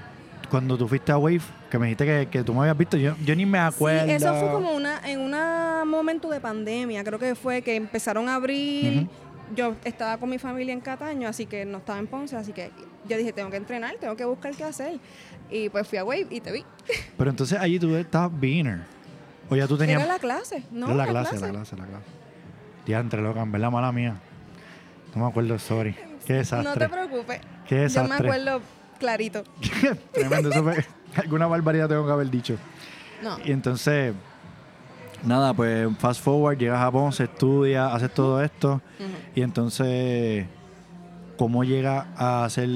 cuando 0.50 0.78
tú 0.78 0.86
fuiste 0.90 1.14
a 1.14 1.18
Wave, 1.18 1.40
que 1.72 1.80
me 1.80 1.86
dijiste 1.86 2.06
que, 2.06 2.28
que 2.30 2.44
tú 2.44 2.54
me 2.54 2.60
habías 2.60 2.78
visto, 2.78 2.98
yo, 2.98 3.16
yo 3.24 3.34
ni 3.34 3.46
me 3.46 3.60
acuerdo. 3.60 4.04
Sí, 4.08 4.12
eso 4.12 4.34
fue 4.36 4.52
como 4.52 4.72
una, 4.74 5.00
en 5.10 5.22
un 5.22 5.90
momento 5.90 6.30
de 6.30 6.42
pandemia, 6.42 7.02
creo 7.06 7.18
que 7.20 7.36
fue 7.36 7.62
que 7.62 7.78
empezaron 7.78 8.28
a 8.28 8.36
abrir. 8.36 9.08
Yo 9.56 9.76
estaba 9.84 10.18
con 10.18 10.30
mi 10.30 10.38
familia 10.38 10.74
en 10.74 10.82
Cataño, 10.82 11.28
así 11.28 11.46
que 11.46 11.66
no 11.66 11.80
estaba 11.80 11.98
en 12.00 12.08
Ponce, 12.08 12.36
así 12.36 12.54
que 12.54 12.72
yo 13.08 13.18
dije, 13.18 13.34
tengo 13.34 13.50
que 13.50 13.58
entrenar, 13.58 13.96
tengo 14.00 14.16
que 14.16 14.26
buscar 14.26 14.54
qué 14.56 14.64
hacer. 14.64 15.00
Y 15.50 15.70
pues 15.70 15.88
fui 15.88 15.98
a 15.98 16.04
Wave 16.06 16.28
y 16.30 16.40
te 16.42 16.52
vi. 16.52 16.64
Pero 17.18 17.30
entonces 17.30 17.58
allí 17.60 17.80
tú 17.80 17.96
estabas 17.96 18.32
beginner. 18.40 18.82
O 19.50 19.56
ya 19.56 19.68
tú 19.68 19.78
tenías... 19.78 20.02
Era 20.04 20.14
la 20.14 20.20
clase, 20.20 20.64
¿no? 20.72 20.86
Era 20.88 20.96
la 20.96 21.08
clase, 21.08 21.40
la 21.40 21.50
clase, 21.50 21.76
la 21.76 21.86
clase. 21.86 22.06
Diantre, 22.86 23.22
loca, 23.22 23.42
en 23.42 23.52
verdad, 23.52 23.72
mala 23.72 23.92
mía. 23.92 24.16
No 25.16 25.24
me 25.24 25.28
acuerdo, 25.30 25.58
sorry. 25.58 25.94
Qué 26.28 26.34
No 26.34 26.40
desastre. 26.40 26.74
te 26.88 26.90
preocupes. 26.90 27.40
Qué 27.68 27.76
Yo 27.76 27.78
me 27.78 27.84
desastre. 27.84 28.28
acuerdo 28.28 28.62
clarito. 29.00 29.44
Tremendo, 30.14 30.50
eso 30.52 30.64
fue- 30.64 30.86
Alguna 31.16 31.48
barbaridad 31.48 31.88
tengo 31.90 32.06
que 32.06 32.12
haber 32.12 32.30
dicho. 32.30 32.58
No. 33.24 33.38
Y 33.44 33.52
entonces, 33.52 34.14
nada, 35.24 35.54
pues 35.54 35.88
fast 35.98 36.24
forward, 36.24 36.58
llegas 36.58 36.82
a 36.82 36.92
Ponce, 36.92 37.24
estudias, 37.26 37.94
haces 37.94 38.14
todo 38.14 38.42
esto. 38.44 38.82
Ujú. 39.00 39.10
Y 39.36 39.42
entonces, 39.42 40.46
¿cómo 41.38 41.64
llegas 41.64 42.06
a 42.18 42.46
hacer...? 42.46 42.68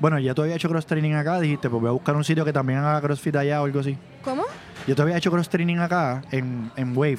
Bueno, 0.00 0.18
ya 0.18 0.34
tú 0.34 0.42
habías 0.42 0.56
hecho 0.56 0.68
cross 0.68 0.86
training 0.86 1.12
acá, 1.14 1.40
dijiste, 1.40 1.68
pues 1.70 1.80
voy 1.80 1.88
a 1.88 1.92
buscar 1.92 2.16
un 2.16 2.24
sitio 2.24 2.44
que 2.44 2.52
también 2.52 2.78
haga 2.80 3.00
crossfit 3.00 3.36
allá 3.36 3.62
o 3.62 3.64
algo 3.64 3.80
así. 3.80 3.96
¿Cómo? 4.22 4.42
Yo 4.86 4.94
te 4.96 5.02
había 5.02 5.16
hecho 5.16 5.30
cross 5.30 5.48
training 5.48 5.78
acá, 5.78 6.22
en, 6.30 6.70
en 6.76 6.96
Wave. 6.96 7.18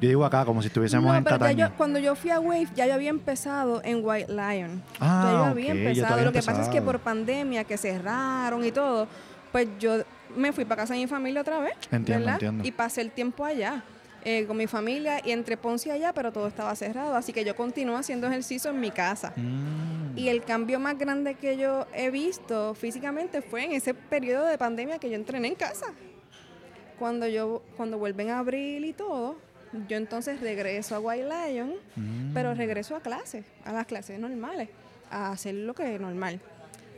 Yo 0.00 0.08
digo 0.08 0.24
acá, 0.24 0.44
como 0.44 0.62
si 0.62 0.68
estuviésemos 0.68 1.04
No, 1.04 1.16
en 1.16 1.24
pero 1.24 1.50
yo, 1.50 1.74
cuando 1.76 1.98
yo 1.98 2.14
fui 2.14 2.30
a 2.30 2.38
Wave, 2.38 2.68
ya 2.76 2.86
yo 2.86 2.94
había 2.94 3.10
empezado 3.10 3.82
en 3.84 4.00
White 4.02 4.32
Lion. 4.32 4.80
Ah, 5.00 5.22
ya 5.24 5.32
yo 5.32 5.44
había 5.46 5.72
empezado. 5.72 6.12
habías 6.14 6.26
Lo 6.26 6.32
que 6.32 6.38
pasa 6.38 6.52
es 6.52 6.68
que 6.68 6.78
empezado. 6.78 6.84
por 6.84 7.00
pandemia, 7.00 7.64
que 7.64 7.76
cerraron 7.76 8.64
y 8.64 8.70
todo, 8.70 9.08
pues 9.50 9.66
yo 9.80 10.02
me 10.36 10.52
fui 10.52 10.64
para 10.64 10.82
casa 10.82 10.94
de 10.94 11.00
mi 11.00 11.06
familia 11.06 11.40
otra 11.42 11.58
vez. 11.60 11.74
Entiendo, 11.90 12.24
¿verdad? 12.26 12.34
entiendo. 12.34 12.66
Y 12.66 12.72
pasé 12.72 13.00
el 13.00 13.10
tiempo 13.10 13.44
allá. 13.44 13.82
eh, 14.24 14.44
con 14.46 14.56
mi 14.56 14.66
familia 14.66 15.20
y 15.24 15.30
entre 15.30 15.56
Ponce 15.56 15.88
y 15.88 15.92
allá, 15.92 16.12
pero 16.12 16.32
todo 16.32 16.48
estaba 16.48 16.74
cerrado, 16.74 17.14
así 17.14 17.32
que 17.32 17.44
yo 17.44 17.54
continué 17.54 17.94
haciendo 17.96 18.26
ejercicio 18.26 18.70
en 18.72 18.80
mi 18.80 18.90
casa. 18.90 19.32
Mm. 19.36 20.18
Y 20.18 20.28
el 20.28 20.42
cambio 20.42 20.80
más 20.80 20.98
grande 20.98 21.34
que 21.36 21.56
yo 21.56 21.86
he 21.94 22.10
visto 22.10 22.74
físicamente 22.74 23.40
fue 23.42 23.64
en 23.64 23.72
ese 23.72 23.94
periodo 23.94 24.44
de 24.46 24.58
pandemia 24.58 24.98
que 24.98 25.08
yo 25.08 25.14
entrené 25.14 25.48
en 25.48 25.54
casa. 25.54 25.86
Cuando 26.98 27.28
yo 27.28 27.62
cuando 27.76 27.96
vuelven 27.98 28.30
a 28.30 28.40
abril 28.40 28.84
y 28.84 28.92
todo, 28.92 29.36
yo 29.88 29.96
entonces 29.96 30.40
regreso 30.40 30.96
a 30.96 31.00
White 31.00 31.28
Lion, 31.28 31.74
Mm. 31.94 32.34
pero 32.34 32.54
regreso 32.54 32.96
a 32.96 33.00
clases, 33.00 33.44
a 33.64 33.72
las 33.72 33.86
clases 33.86 34.18
normales, 34.18 34.68
a 35.10 35.30
hacer 35.30 35.54
lo 35.54 35.74
que 35.74 35.94
es 35.94 36.00
normal. 36.00 36.40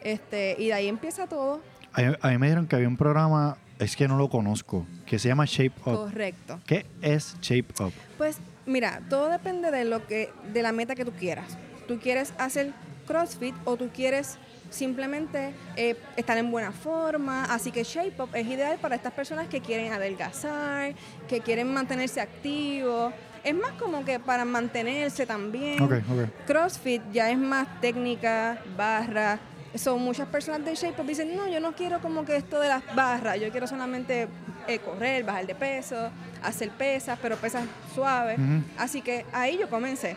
Este, 0.02 0.56
y 0.58 0.68
de 0.68 0.72
ahí 0.72 0.88
empieza 0.88 1.26
todo 1.26 1.60
A, 1.92 2.02
mí- 2.02 2.14
a 2.20 2.28
mí 2.28 2.38
me 2.38 2.46
dijeron 2.46 2.66
que 2.66 2.76
había 2.76 2.88
un 2.88 2.96
programa, 2.96 3.56
es 3.78 3.96
que 3.96 4.06
no 4.08 4.16
lo 4.16 4.28
conozco, 4.28 4.86
que 5.06 5.18
se 5.18 5.28
llama 5.28 5.44
Shape 5.46 5.72
Up. 5.86 5.96
correcto. 5.96 6.60
¿Qué 6.66 6.86
es 7.02 7.36
Shape 7.40 7.82
Up? 7.82 7.92
Pues 8.18 8.38
mira, 8.66 9.00
todo 9.08 9.28
depende 9.28 9.70
de 9.70 9.84
lo 9.84 10.06
que 10.06 10.30
de 10.52 10.62
la 10.62 10.72
meta 10.72 10.94
que 10.94 11.04
tú 11.04 11.12
quieras. 11.12 11.56
Tú 11.88 11.98
quieres 11.98 12.32
hacer 12.38 12.72
CrossFit 13.06 13.54
o 13.64 13.76
tú 13.76 13.88
quieres 13.92 14.38
simplemente 14.70 15.52
eh, 15.76 15.96
estar 16.16 16.38
en 16.38 16.48
buena 16.52 16.70
forma, 16.70 17.44
así 17.46 17.72
que 17.72 17.82
Shape 17.82 18.22
Up 18.22 18.28
es 18.34 18.46
ideal 18.46 18.78
para 18.80 18.94
estas 18.94 19.12
personas 19.12 19.48
que 19.48 19.60
quieren 19.60 19.92
adelgazar, 19.92 20.94
que 21.28 21.40
quieren 21.40 21.72
mantenerse 21.74 22.20
activos. 22.20 23.12
Es 23.42 23.54
más 23.54 23.72
como 23.72 24.04
que 24.04 24.20
para 24.20 24.44
mantenerse 24.44 25.26
también. 25.26 25.82
Ok, 25.82 25.94
ok. 26.08 26.28
CrossFit 26.46 27.02
ya 27.10 27.30
es 27.30 27.38
más 27.38 27.80
técnica, 27.80 28.62
barra. 28.76 29.40
Son 29.74 30.00
muchas 30.02 30.26
personas 30.28 30.64
de 30.64 30.74
Shape 30.74 31.00
Up 31.00 31.06
dicen, 31.06 31.36
no, 31.36 31.48
yo 31.48 31.60
no 31.60 31.72
quiero 31.74 32.00
como 32.00 32.24
que 32.24 32.36
esto 32.36 32.58
de 32.58 32.68
las 32.68 32.82
barras, 32.94 33.40
yo 33.40 33.50
quiero 33.50 33.66
solamente 33.68 34.26
eh, 34.66 34.78
correr, 34.80 35.22
bajar 35.24 35.46
de 35.46 35.54
peso, 35.54 36.10
hacer 36.42 36.70
pesas, 36.70 37.18
pero 37.22 37.36
pesas 37.36 37.64
suaves. 37.94 38.38
Así 38.76 39.00
que 39.00 39.24
ahí 39.32 39.58
yo 39.58 39.68
comencé. 39.70 40.16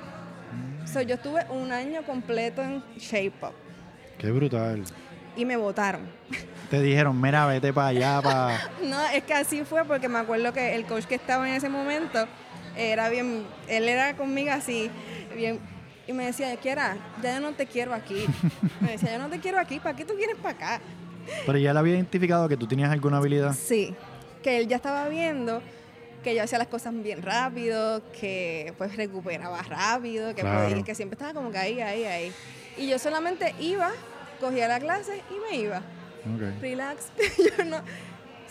So, 0.91 1.01
yo 1.01 1.15
estuve 1.15 1.45
un 1.49 1.71
año 1.71 2.03
completo 2.03 2.61
en 2.61 2.83
Shape 2.97 3.33
Up 3.41 3.53
Qué 4.17 4.31
brutal. 4.31 4.83
y 5.35 5.45
me 5.45 5.55
votaron. 5.55 6.01
Te 6.69 6.81
dijeron, 6.81 7.19
mira, 7.21 7.45
vete 7.45 7.71
para 7.71 7.87
allá, 7.87 8.21
para... 8.21 8.59
No, 8.83 9.01
es 9.09 9.23
que 9.23 9.33
así 9.33 9.63
fue 9.63 9.85
porque 9.85 10.09
me 10.09 10.19
acuerdo 10.19 10.51
que 10.51 10.75
el 10.75 10.85
coach 10.85 11.05
que 11.05 11.15
estaba 11.15 11.47
en 11.47 11.55
ese 11.55 11.69
momento 11.69 12.27
era 12.75 13.09
bien, 13.09 13.45
él 13.67 13.87
era 13.87 14.15
conmigo 14.15 14.51
así, 14.51 14.89
bien, 15.35 15.59
y 16.07 16.13
me 16.13 16.25
decía, 16.25 16.55
Kiara, 16.57 16.97
ya 17.21 17.35
yo 17.35 17.39
no 17.41 17.53
te 17.53 17.65
quiero 17.65 17.93
aquí. 17.93 18.25
Me 18.81 18.91
decía, 18.93 19.13
yo 19.13 19.19
no 19.19 19.29
te 19.29 19.39
quiero 19.39 19.59
aquí, 19.59 19.79
¿para 19.79 19.95
qué 19.95 20.03
tú 20.05 20.15
vienes 20.15 20.35
para 20.37 20.55
acá? 20.55 20.81
Pero 21.45 21.57
ya 21.57 21.71
él 21.71 21.77
había 21.77 21.93
identificado 21.95 22.49
que 22.49 22.57
tú 22.57 22.67
tenías 22.67 22.91
alguna 22.91 23.17
habilidad. 23.17 23.53
Sí, 23.53 23.95
que 24.41 24.57
él 24.57 24.67
ya 24.67 24.75
estaba 24.75 25.07
viendo 25.07 25.61
que 26.23 26.35
yo 26.35 26.43
hacía 26.43 26.57
las 26.57 26.67
cosas 26.67 26.93
bien 27.03 27.21
rápido, 27.21 28.01
que 28.19 28.73
pues 28.77 28.95
recuperaba 28.95 29.61
rápido, 29.63 30.33
que, 30.33 30.41
Claro. 30.41 30.69
podía- 30.69 30.83
que 30.83 30.95
siempre 30.95 31.15
estaba 31.15 31.33
como 31.33 31.51
que 31.51 31.57
ahí, 31.57 31.81
ahí, 31.81 32.03
ahí. 32.05 32.31
Y 32.77 32.87
yo 32.87 32.97
solamente 32.99 33.53
iba, 33.59 33.91
cogía 34.39 34.67
la 34.69 34.79
clase 34.79 35.21
y 35.29 35.51
me 35.51 35.61
iba. 35.61 35.77
Ok. 35.77 36.61
Relax. 36.61 37.07
yo 37.57 37.65
no, 37.65 37.77
o 37.77 37.81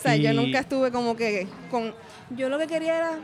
sea, 0.03 0.17
yo 0.17 0.33
nunca 0.35 0.59
estuve 0.61 0.91
como 0.91 1.17
que 1.17 1.47
con... 1.71 1.95
Yo 2.31 2.49
lo 2.51 2.59
que 2.59 2.67
quería 2.67 2.97
era 2.99 3.19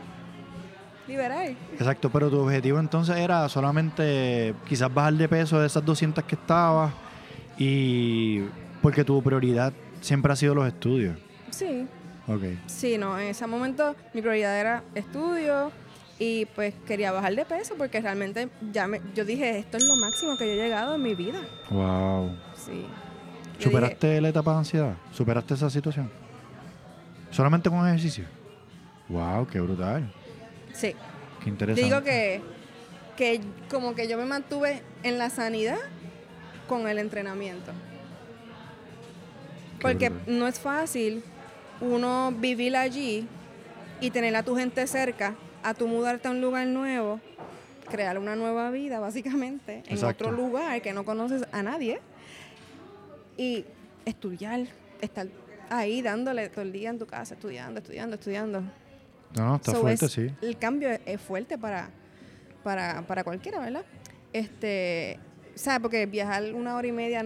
liberar. 1.09 1.47
Exacto, 1.73 2.09
pero 2.09 2.29
tu 2.29 2.39
objetivo 2.39 2.79
entonces 2.79 3.17
era 3.17 3.49
solamente 3.49 4.53
quizás 4.67 4.93
bajar 4.93 5.13
de 5.15 5.27
peso 5.27 5.59
de 5.59 5.67
esas 5.67 5.83
200 5.83 6.23
que 6.23 6.35
estabas 6.35 6.93
y 7.57 8.41
porque 8.81 9.03
tu 9.03 9.21
prioridad 9.21 9.73
siempre 10.01 10.31
ha 10.31 10.35
sido 10.35 10.55
los 10.55 10.67
estudios. 10.67 11.17
Sí, 11.49 11.85
Ok. 12.27 12.43
sí, 12.67 12.97
no, 12.97 13.19
en 13.19 13.27
ese 13.29 13.45
momento 13.47 13.95
mi 14.13 14.21
prioridad 14.21 14.57
era 14.59 14.83
estudio 14.95 15.71
y 16.19 16.45
pues 16.55 16.73
quería 16.85 17.11
bajar 17.11 17.33
de 17.35 17.43
peso 17.45 17.73
porque 17.77 17.99
realmente 18.01 18.49
ya 18.71 18.87
me, 18.87 19.01
yo 19.15 19.25
dije, 19.25 19.57
esto 19.59 19.77
es 19.77 19.85
lo 19.85 19.95
máximo 19.95 20.37
que 20.37 20.45
yo 20.45 20.53
he 20.53 20.55
llegado 20.65 20.95
en 20.95 21.01
mi 21.01 21.15
vida. 21.15 21.39
Wow. 21.69 22.31
Sí. 22.55 22.85
¿Superaste 23.57 24.21
la 24.21 24.29
etapa 24.29 24.51
de 24.53 24.57
ansiedad? 24.59 24.93
¿Superaste 25.11 25.53
esa 25.55 25.69
situación? 25.69 26.09
¿Solamente 27.31 27.69
con 27.69 27.85
ejercicio? 27.87 28.25
Wow, 29.09 29.47
qué 29.47 29.59
brutal. 29.59 30.11
Sí. 30.79 30.95
Qué 31.39 31.45
Yo 31.45 31.49
interesante. 31.51 31.81
digo 31.83 32.03
que, 32.03 32.41
que 33.17 33.41
como 33.69 33.95
que 33.95 34.07
yo 34.07 34.17
me 34.17 34.25
mantuve 34.25 34.81
en 35.03 35.17
la 35.17 35.29
sanidad 35.29 35.77
con 36.67 36.87
el 36.87 36.97
entrenamiento. 36.99 37.71
Qué 39.77 39.81
Porque 39.81 40.09
brutal. 40.09 40.39
no 40.39 40.47
es 40.47 40.59
fácil 40.59 41.23
uno 41.81 42.33
vivir 42.37 42.75
allí 42.75 43.27
y 44.01 44.11
tener 44.11 44.35
a 44.35 44.43
tu 44.43 44.55
gente 44.55 44.85
cerca, 44.87 45.35
a 45.63 45.73
tu 45.73 45.87
mudarte 45.87 46.27
a 46.27 46.31
un 46.31 46.41
lugar 46.41 46.67
nuevo, 46.67 47.19
crear 47.89 48.17
una 48.19 48.35
nueva 48.35 48.69
vida 48.71 48.99
básicamente 48.99 49.83
en 49.87 49.93
Exacto. 49.93 50.25
otro 50.25 50.37
lugar 50.37 50.81
que 50.81 50.93
no 50.93 51.05
conoces 51.05 51.43
a 51.51 51.63
nadie 51.63 51.99
y 53.37 53.65
estudiar, 54.05 54.67
estar 55.01 55.27
ahí 55.69 56.01
dándole 56.01 56.49
todo 56.49 56.61
el 56.61 56.71
día 56.73 56.89
en 56.89 56.99
tu 56.99 57.05
casa, 57.05 57.35
estudiando, 57.35 57.79
estudiando, 57.79 58.15
estudiando. 58.15 58.63
No, 59.35 59.45
no, 59.45 59.55
está 59.57 59.71
So, 59.73 59.81
fuerte, 59.81 60.05
es- 60.05 60.11
sí. 60.11 60.27
El 60.41 60.57
cambio 60.57 60.89
es- 60.89 61.01
es 61.05 61.21
fuerte 61.21 61.57
para, 61.57 61.89
para, 62.63 63.01
para 63.03 63.23
cualquiera, 63.23 63.59
¿verdad? 63.59 63.83
Este, 64.33 65.19
¿sabes? 65.55 65.79
Porque 65.81 66.05
viajar 66.05 66.43
una 66.53 66.75
hora 66.75 66.87
y 66.87 66.91
media 66.91 67.25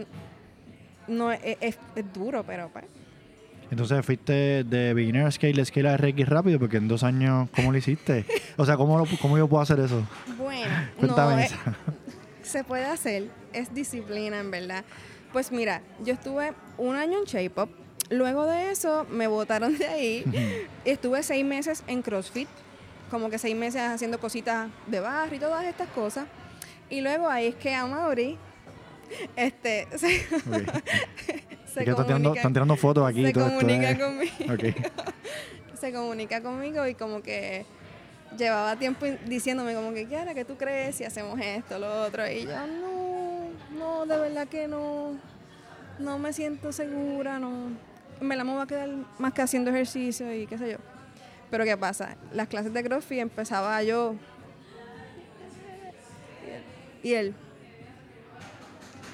no 1.07 1.31
es, 1.31 1.39
es- 1.61 1.77
es 1.95 2.13
duro, 2.13 2.43
pero 2.45 2.69
pues. 2.69 2.85
Entonces 3.71 4.05
fuiste 4.05 4.63
de 4.63 4.93
beginner 4.93 5.31
scale 5.31 5.61
a 5.61 5.65
scale 5.65 5.89
a 5.89 5.97
RX 5.97 6.27
rápido 6.29 6.59
porque 6.59 6.77
en 6.77 6.87
dos 6.87 7.03
años, 7.03 7.49
¿cómo 7.55 7.71
lo 7.71 7.77
hiciste? 7.77 8.25
O 8.57 8.65
sea, 8.65 8.77
¿cómo, 8.77 8.99
lo- 8.99 9.05
cómo 9.19 9.35
yo 9.37 9.47
puedo 9.47 9.63
hacer 9.63 9.79
eso? 9.79 10.05
Bueno, 10.37 10.71
Cuéntame 10.99 11.33
no, 11.35 11.39
eso. 11.39 11.55
eh, 11.55 11.93
se 12.43 12.63
puede 12.63 12.85
hacer, 12.85 13.29
es 13.51 13.73
disciplina 13.73 14.39
en 14.39 14.51
verdad. 14.51 14.83
Pues 15.31 15.51
mira, 15.51 15.81
yo 16.03 16.13
estuve 16.13 16.53
un 16.77 16.95
año 16.95 17.17
en 17.17 17.23
Shape 17.25 17.59
Up, 17.59 17.69
luego 18.13 18.45
de 18.45 18.71
eso 18.71 19.05
me 19.09 19.27
botaron 19.27 19.77
de 19.77 19.87
ahí, 19.87 20.67
estuve 20.85 21.23
seis 21.23 21.43
meses 21.45 21.83
en 21.87 22.01
CrossFit, 22.01 22.47
como 23.11 23.29
que 23.29 23.37
seis 23.37 23.55
meses 23.55 23.81
haciendo 23.81 24.19
cositas 24.19 24.69
de 24.87 24.99
barrio 24.99 25.37
y 25.37 25.39
todas 25.39 25.65
estas 25.65 25.87
cosas, 25.89 26.25
y 26.89 27.01
luego 27.01 27.27
ahí 27.29 27.47
es 27.47 27.55
que 27.55 27.73
a 27.73 27.85
Mauri, 27.85 28.37
este, 29.35 29.87
se, 29.97 29.97
se 29.99 30.19
Es 30.19 30.25
que 31.75 31.89
están 31.91 32.05
tirando, 32.05 32.29
comunica- 32.29 32.35
están 32.37 32.53
tirando 32.53 32.75
fotos 32.75 33.07
aquí. 33.07 33.21
y 33.21 33.25
se 33.27 33.33
todo 33.33 33.47
esto, 33.47 33.59
comunica 33.59 33.91
¿eh? 33.91 33.99
conmigo 33.99 34.53
Ok. 34.53 34.93
se 35.79 35.91
comunica 35.93 36.41
conmigo 36.41 36.87
y 36.87 36.95
como 36.95 37.21
que 37.21 37.65
llevaba 38.37 38.75
tiempo 38.77 39.05
diciéndome 39.25 39.75
como 39.75 39.93
que 39.93 40.07
Kiara, 40.07 40.33
¿qué 40.33 40.45
tú 40.45 40.55
crees 40.55 40.95
si 40.95 41.03
hacemos 41.03 41.39
esto, 41.39 41.77
lo 41.77 42.03
otro? 42.05 42.27
Y 42.29 42.43
yo, 42.45 42.67
no, 42.67 43.49
no, 43.77 44.05
de 44.05 44.17
verdad 44.17 44.47
que 44.47 44.67
no, 44.67 45.17
no 45.99 46.17
me 46.19 46.31
siento 46.33 46.71
segura, 46.71 47.37
no. 47.37 47.51
Me 48.23 48.35
la 48.35 48.43
me 48.43 48.53
voy 48.53 48.61
a 48.61 48.65
quedar 48.65 48.89
más 49.19 49.33
que 49.33 49.41
haciendo 49.41 49.69
ejercicio 49.69 50.33
y 50.33 50.47
qué 50.47 50.57
sé 50.57 50.71
yo. 50.71 50.77
Pero 51.51 51.65
¿qué 51.65 51.77
pasa? 51.77 52.15
Las 52.33 52.47
clases 52.47 52.73
de 52.73 52.83
CrossFit 52.83 53.19
empezaba 53.19 53.81
yo 53.83 54.15
y 57.03 57.13
él, 57.13 57.35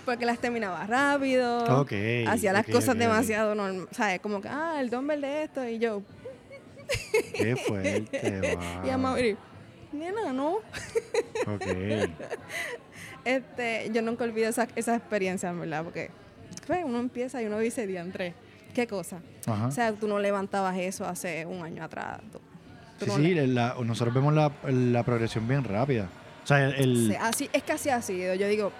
porque 0.05 0.25
las 0.25 0.37
terminaba 0.39 0.85
rápido, 0.85 1.81
Ok, 1.81 1.91
hacía 2.27 2.53
las 2.53 2.65
ok, 2.67 2.71
cosas 2.71 2.89
ok, 2.89 2.95
ok. 2.95 2.99
demasiado 3.01 3.55
normal, 3.55 3.87
¿sabes? 3.91 4.19
Como 4.19 4.41
que, 4.41 4.47
ah, 4.47 4.77
el 4.79 4.91
dumbbell 4.91 5.21
de 5.21 5.43
esto 5.43 5.67
y 5.67 5.79
yo, 5.79 6.03
Qué 7.33 7.55
fuerte, 7.55 8.41
wow. 8.55 8.85
y 8.85 8.89
a 8.89 8.97
Mauri, 8.97 9.37
nena, 9.91 10.31
no. 10.33 10.57
Ok. 11.47 11.65
Este, 13.25 13.89
yo 13.91 14.01
nunca 14.01 14.23
olvido 14.23 14.47
esa, 14.49 14.67
esa 14.75 14.95
experiencia, 14.95 15.49
en 15.49 15.59
verdad, 15.59 15.83
porque 15.83 16.09
pues, 16.65 16.83
uno 16.85 16.99
empieza 16.99 17.41
y 17.41 17.47
uno 17.47 17.59
dice, 17.59 17.85
diantre, 17.85 18.33
¿qué 18.81 18.87
cosa? 18.87 19.19
Ajá. 19.45 19.67
O 19.67 19.71
sea, 19.71 19.91
tú 19.93 20.07
no 20.07 20.19
levantabas 20.19 20.77
eso 20.77 21.05
hace 21.05 21.45
un 21.45 21.63
año 21.63 21.83
atrás. 21.83 22.19
tú- 22.31 22.39
tú 22.99 23.05
Sí, 23.05 23.11
no 23.11 23.17
sí, 23.17 23.47
la- 23.47 23.75
nosotros 23.83 24.13
vemos 24.13 24.33
la, 24.33 24.51
la 24.69 25.03
progresión 25.03 25.47
bien 25.47 25.63
rápida. 25.63 26.07
O 26.43 26.47
sea, 26.47 26.65
el, 26.65 26.73
el- 26.75 27.07
Sí, 27.09 27.15
así, 27.19 27.49
es 27.53 27.63
que 27.63 27.73
así 27.73 27.89
ha 27.89 28.01
sido. 28.01 28.35
Yo 28.35 28.47
digo, 28.47 28.71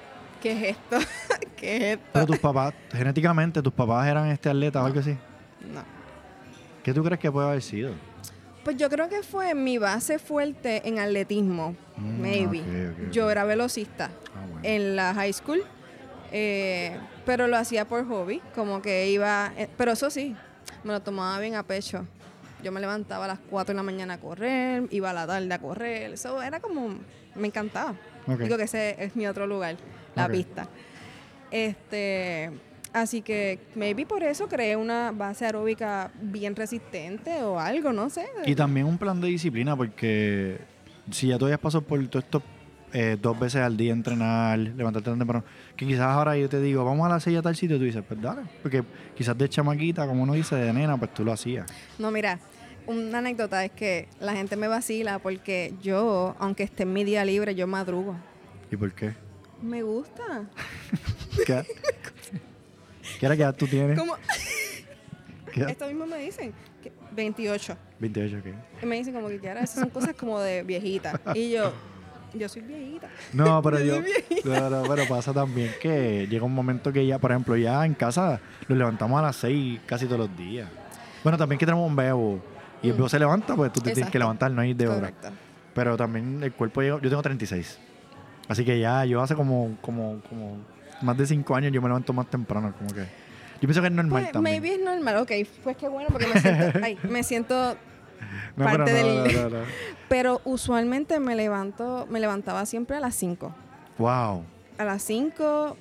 ¿qué 0.42 0.52
es 0.52 0.78
esto? 0.78 0.98
¿Qué 1.58 1.76
es 1.78 1.84
esto? 1.98 2.06
pero 2.14 2.26
tus 2.26 2.40
papás, 2.40 2.74
genéticamente, 2.92 3.62
tus 3.62 3.74
papás 3.74 4.08
eran 4.08 4.28
este 4.30 4.50
atleta 4.50 4.82
o 4.82 4.86
algo 4.86 5.00
así. 5.00 5.18
No. 5.74 5.84
¿Qué 6.84 6.94
tú 6.94 7.04
crees 7.04 7.20
que 7.20 7.32
puede 7.32 7.48
haber 7.50 7.62
sido? 7.62 7.92
Pues 8.64 8.78
yo 8.78 8.90
creo 8.90 9.10
que 9.10 9.22
fue 9.24 9.54
mi 9.56 9.78
base 9.78 10.20
fuerte 10.20 10.88
en 10.88 11.00
atletismo, 11.00 11.76
Mm, 11.98 12.22
maybe. 12.22 12.64
Yo 13.12 13.30
era 13.30 13.44
velocista 13.44 14.10
Ah, 14.36 14.46
bueno. 14.50 14.60
en 14.64 14.96
la 14.96 15.14
high 15.14 15.34
school, 15.34 15.62
eh, 16.32 16.98
pero 17.30 17.48
lo 17.48 17.58
hacía 17.58 17.86
por 17.86 18.08
hobby, 18.08 18.42
como 18.56 18.82
que 18.82 19.12
iba, 19.12 19.54
eh, 19.56 19.70
pero 19.78 19.92
eso 19.92 20.10
sí, 20.10 20.36
me 20.84 20.94
lo 20.94 21.00
tomaba 21.04 21.40
bien 21.40 21.54
a 21.54 21.62
pecho. 21.62 22.08
Yo 22.64 22.72
me 22.72 22.80
levantaba 22.80 23.26
a 23.26 23.28
las 23.28 23.40
4 23.52 23.72
de 23.72 23.76
la 23.76 23.84
mañana 23.84 24.16
a 24.16 24.18
correr, 24.18 24.88
iba 24.90 25.12
a 25.12 25.14
la 25.14 25.28
tarde 25.28 25.54
a 25.54 25.60
correr, 25.60 26.12
eso 26.12 26.42
era 26.42 26.60
como, 26.60 26.90
me 27.36 27.48
encantaba. 27.48 27.94
Digo 28.26 28.58
que 28.58 28.64
ese 28.64 28.96
es 28.98 29.16
mi 29.16 29.28
otro 29.28 29.46
lugar, 29.46 29.78
la 30.16 30.28
pista. 30.28 30.68
Este, 31.52 32.50
así 32.94 33.22
que 33.22 33.60
maybe 33.76 34.08
por 34.08 34.24
eso 34.24 34.48
creé 34.48 34.76
una 34.76 35.12
base 35.12 35.46
aeróbica 35.46 36.10
bien 36.20 36.56
resistente 36.56 37.44
o 37.44 37.60
algo, 37.60 37.94
no 37.94 38.10
sé. 38.10 38.26
Y 38.48 38.56
también 38.56 38.88
un 38.88 38.98
plan 38.98 39.22
de 39.22 39.28
disciplina, 39.28 39.78
porque 39.78 40.58
si 41.12 41.28
ya 41.28 41.38
tú 41.38 41.46
hayas 41.46 41.60
pasado 41.60 41.84
por 41.84 42.04
todo 42.08 42.24
esto 42.24 42.42
eh, 42.94 43.18
dos 43.22 43.40
veces 43.40 43.62
al 43.62 43.78
día 43.78 43.94
entrenar, 43.94 44.58
levantarte 44.58 45.10
tan 45.10 45.20
temprano, 45.20 45.44
que 45.76 45.86
quizás 45.86 46.08
ahora 46.08 46.38
yo 46.38 46.50
te 46.50 46.60
digo, 46.60 46.84
vamos 46.84 47.06
a 47.06 47.10
las 47.10 47.24
seis 47.24 47.38
a 47.38 47.42
tal 47.42 47.56
sitio, 47.56 47.78
tú 47.78 47.84
dices, 47.84 48.04
pues 48.08 48.22
dale, 48.22 48.42
porque 48.62 48.84
quizás 49.16 49.38
de 49.38 49.48
chamaquita, 49.48 50.08
como 50.08 50.24
uno 50.24 50.34
dice, 50.34 50.56
de 50.56 50.74
nena, 50.74 50.98
pues 50.98 51.14
tú 51.14 51.24
lo 51.24 51.32
hacías. 51.32 51.72
No, 51.98 52.12
mira, 52.12 52.40
una 52.88 53.20
anécdota 53.20 53.64
es 53.64 53.72
que 53.72 54.08
la 54.20 54.34
gente 54.34 54.56
me 54.56 54.68
vacila 54.68 55.20
porque 55.20 55.74
yo, 55.82 56.36
aunque 56.40 56.64
esté 56.64 56.84
en 56.84 56.94
mi 56.94 57.04
día 57.04 57.24
libre, 57.24 57.54
yo 57.54 57.68
madrugo. 57.68 58.16
¿Y 58.72 58.78
por 58.78 58.92
qué? 58.94 59.14
Me 59.62 59.84
gusta. 59.84 60.50
¿Qué, 61.46 61.64
¿Qué 63.20 63.26
edad 63.26 63.56
tú 63.56 63.68
tienes? 63.68 64.00
¿Qué 65.54 65.60
edad? 65.60 65.70
esto 65.70 65.88
mismo 65.88 66.06
me 66.06 66.18
dicen. 66.18 66.54
que 66.82 66.92
28. 67.16 67.78
28, 68.00 68.38
ok. 68.38 68.46
Y 68.82 68.86
me 68.86 68.96
dicen 68.96 69.14
como 69.14 69.28
que 69.28 69.40
ya 69.40 69.54
esas 69.54 69.82
son 69.82 69.90
cosas 69.90 70.16
como 70.16 70.40
de 70.40 70.64
viejita. 70.64 71.20
Y 71.36 71.52
yo, 71.52 71.74
yo 72.34 72.50
soy 72.50 72.62
viejita. 72.62 73.08
No, 73.34 73.62
pero 73.64 73.80
yo. 73.80 73.96
Yo 74.44 74.84
pero 74.88 75.06
pasa 75.08 75.34
también 75.34 75.72
que 75.82 76.28
llega 76.28 76.44
un 76.46 76.54
momento 76.54 76.92
que 76.94 77.06
ya, 77.06 77.18
por 77.20 77.32
ejemplo, 77.32 77.56
ya 77.58 77.86
en 77.86 77.94
casa 77.94 78.40
nos 78.68 78.78
levantamos 78.78 79.20
a 79.20 79.24
las 79.24 79.36
6 79.38 79.82
casi 79.86 80.06
todos 80.06 80.20
los 80.20 80.38
días. 80.38 80.70
Bueno, 81.24 81.38
también 81.38 81.58
que 81.60 81.66
tenemos 81.66 81.88
un 81.88 81.96
bebo. 81.96 82.40
Y 82.82 82.88
el 82.90 82.94
bebo 82.94 83.10
se 83.10 83.20
levanta, 83.20 83.56
pues 83.56 83.74
tú 83.74 83.82
te 83.82 83.92
tienes 83.92 84.12
que 84.12 84.20
levantar, 84.20 84.52
no 84.52 84.62
hay 84.62 84.74
de. 84.74 84.86
Correcto. 84.86 85.30
Pero 85.74 85.98
también 85.98 86.42
el 86.44 86.54
cuerpo 86.54 86.82
llega. 86.82 87.00
Yo 87.02 87.10
tengo 87.10 87.22
36. 87.22 87.78
Así 88.48 88.66
que 88.66 88.80
ya, 88.80 89.06
yo 89.06 89.22
hace 89.22 89.36
como, 89.36 89.78
como, 89.82 90.22
como 90.30 90.58
más 91.02 91.18
de 91.18 91.26
5 91.28 91.56
años 91.56 91.72
yo 91.72 91.82
me 91.82 91.88
levanto 91.88 92.14
más 92.14 92.28
temprano. 92.30 92.74
Como 92.78 92.94
que. 92.94 93.02
Yo 93.02 93.68
pienso 93.68 93.82
que 93.82 93.88
es 93.88 93.94
normal 93.94 94.22
Pues, 94.24 94.32
también. 94.32 94.62
maybe 94.62 94.76
es 94.76 94.82
normal. 94.82 95.18
Ok, 95.18 95.32
pues 95.64 95.76
qué 95.76 95.90
bueno 95.90 96.08
porque 96.12 96.28
me 96.28 96.40
siento, 96.40 96.80
ay, 96.84 96.98
me 97.04 97.24
siento 97.24 97.76
No, 98.56 98.66
pero 98.66 98.86
parte 98.86 99.04
no, 99.04 99.24
del- 99.24 99.52
no. 99.54 99.60
Pero 100.10 100.42
usualmente 100.44 101.20
me 101.20 101.36
levanto, 101.36 102.08
me 102.10 102.20
levantaba 102.20 102.66
siempre 102.66 102.98
a 102.98 103.00
las 103.00 103.16
5. 103.16 103.54
Wow. 104.00 104.44
A 104.78 104.84
las 104.84 105.04
5 105.04 105.78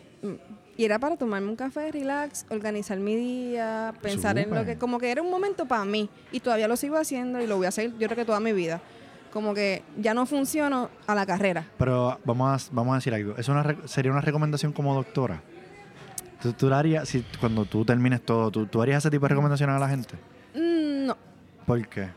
y 0.76 0.84
era 0.84 0.98
para 1.00 1.16
tomarme 1.16 1.48
un 1.48 1.56
café, 1.56 1.90
relax, 1.90 2.46
organizar 2.50 2.98
mi 2.98 3.16
día, 3.16 3.92
pensar 4.00 4.38
en 4.38 4.54
lo 4.54 4.64
que, 4.64 4.76
como 4.78 4.98
que 5.00 5.10
era 5.10 5.22
un 5.22 5.30
momento 5.30 5.66
para 5.66 5.84
mí 5.84 6.08
y 6.30 6.38
todavía 6.40 6.68
lo 6.68 6.76
sigo 6.76 6.96
haciendo 6.96 7.40
y 7.40 7.46
lo 7.48 7.56
voy 7.56 7.66
a 7.66 7.70
hacer 7.70 7.90
yo 7.98 8.06
creo 8.06 8.16
que 8.16 8.24
toda 8.24 8.38
mi 8.38 8.52
vida. 8.52 8.80
Como 9.32 9.54
que 9.54 9.82
ya 9.98 10.14
no 10.14 10.24
funciono 10.24 10.88
a 11.06 11.14
la 11.14 11.26
carrera. 11.26 11.66
Pero 11.78 12.18
vamos 12.24 12.68
a, 12.68 12.70
vamos 12.72 12.92
a 12.92 12.94
decir 12.96 13.12
algo. 13.12 13.36
¿Es 13.36 13.48
una, 13.48 13.76
¿Sería 13.86 14.10
una 14.12 14.20
recomendación 14.20 14.72
como 14.72 14.94
doctora? 14.94 15.42
¿Tú, 16.40 16.52
tú 16.52 16.72
harías, 16.72 17.08
si, 17.08 17.24
cuando 17.40 17.64
tú 17.64 17.84
termines 17.84 18.22
todo, 18.22 18.50
¿tú, 18.50 18.66
¿tú 18.66 18.80
harías 18.80 18.98
ese 18.98 19.10
tipo 19.10 19.24
de 19.26 19.30
recomendaciones 19.30 19.74
a 19.74 19.78
la 19.80 19.88
gente? 19.88 20.14
Mm, 20.54 21.06
no, 21.06 21.16
¿Por 21.66 21.86
qué? 21.88 22.08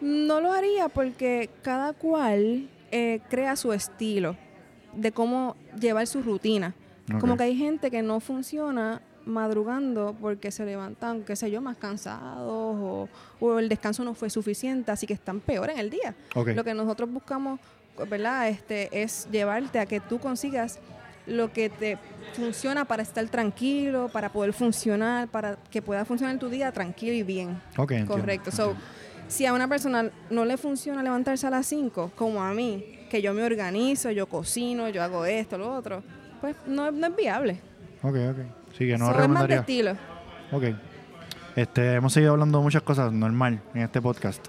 No 0.00 0.40
lo 0.40 0.52
haría 0.52 0.88
porque 0.88 1.50
cada 1.62 1.92
cual 1.92 2.68
eh, 2.90 3.20
crea 3.28 3.56
su 3.56 3.72
estilo 3.72 4.36
de 4.94 5.12
cómo 5.12 5.56
llevar 5.78 6.06
su 6.06 6.22
rutina. 6.22 6.74
Como 7.20 7.36
que 7.36 7.42
hay 7.42 7.56
gente 7.56 7.90
que 7.90 8.02
no 8.02 8.20
funciona 8.20 9.02
madrugando 9.26 10.16
porque 10.20 10.52
se 10.52 10.64
levantan, 10.64 11.22
qué 11.24 11.34
sé 11.34 11.50
yo, 11.50 11.60
más 11.60 11.76
cansados 11.76 12.46
o, 12.46 13.08
o 13.40 13.58
el 13.58 13.68
descanso 13.68 14.04
no 14.04 14.14
fue 14.14 14.30
suficiente, 14.30 14.92
así 14.92 15.08
que 15.08 15.14
están 15.14 15.40
peor 15.40 15.70
en 15.70 15.78
el 15.78 15.90
día. 15.90 16.14
Lo 16.34 16.62
que 16.62 16.72
nosotros 16.72 17.10
buscamos, 17.10 17.58
¿verdad? 18.08 18.48
Este, 18.48 19.02
es 19.02 19.28
llevarte 19.30 19.80
a 19.80 19.86
que 19.86 19.98
tú 19.98 20.20
consigas 20.20 20.78
lo 21.26 21.52
que 21.52 21.68
te 21.68 21.98
funciona 22.34 22.84
para 22.84 23.02
estar 23.02 23.26
tranquilo, 23.28 24.08
para 24.12 24.30
poder 24.30 24.52
funcionar, 24.52 25.28
para 25.28 25.56
que 25.70 25.82
pueda 25.82 26.04
funcionar 26.04 26.38
tu 26.38 26.48
día 26.48 26.72
tranquilo 26.72 27.12
y 27.14 27.22
bien. 27.22 27.60
Ok, 27.76 27.92
entiendo, 27.92 28.14
Correcto. 28.14 28.50
So, 28.50 28.70
entiendo. 28.70 28.99
Si 29.30 29.46
a 29.46 29.54
una 29.54 29.68
persona 29.68 30.10
no 30.28 30.44
le 30.44 30.56
funciona 30.56 31.02
levantarse 31.02 31.46
a 31.46 31.50
las 31.50 31.66
5, 31.66 32.12
como 32.16 32.42
a 32.42 32.52
mí, 32.52 33.06
que 33.08 33.22
yo 33.22 33.32
me 33.32 33.42
organizo, 33.42 34.10
yo 34.10 34.26
cocino, 34.26 34.88
yo 34.88 35.02
hago 35.02 35.24
esto, 35.24 35.56
lo 35.56 35.72
otro, 35.72 36.02
pues 36.40 36.56
no, 36.66 36.90
no 36.90 37.06
es 37.06 37.16
viable. 37.16 37.60
Ok, 38.02 38.16
ok. 38.30 38.38
Sí, 38.76 38.86
que 38.86 38.98
no 38.98 39.12
So, 39.12 39.22
es 39.22 39.28
más 39.28 39.48
de 39.48 39.54
estilo. 39.54 39.92
Ok. 40.52 40.64
Este, 41.56 41.94
hemos 41.94 42.12
seguido 42.12 42.32
hablando 42.32 42.58
de 42.58 42.64
muchas 42.64 42.82
cosas 42.82 43.12
normal 43.12 43.60
en 43.74 43.82
este 43.82 44.02
podcast. 44.02 44.44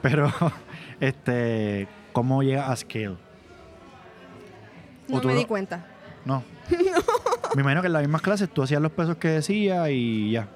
Pero, 0.00 0.32
este, 1.00 1.86
¿cómo 2.12 2.42
llega 2.42 2.70
a 2.70 2.76
Scale? 2.76 3.16
¿O 5.10 5.20
No 5.20 5.22
me 5.22 5.34
di 5.34 5.44
cuenta. 5.44 5.86
No. 6.24 6.42
Me 7.54 7.60
imagino 7.60 7.82
que 7.82 7.88
en 7.88 7.92
las 7.92 8.02
mismas 8.02 8.22
clases 8.22 8.48
tú 8.48 8.62
hacías 8.62 8.80
los 8.80 8.92
pesos 8.92 9.16
que 9.16 9.28
decía 9.28 9.90
y 9.90 10.32
ya. 10.32 10.48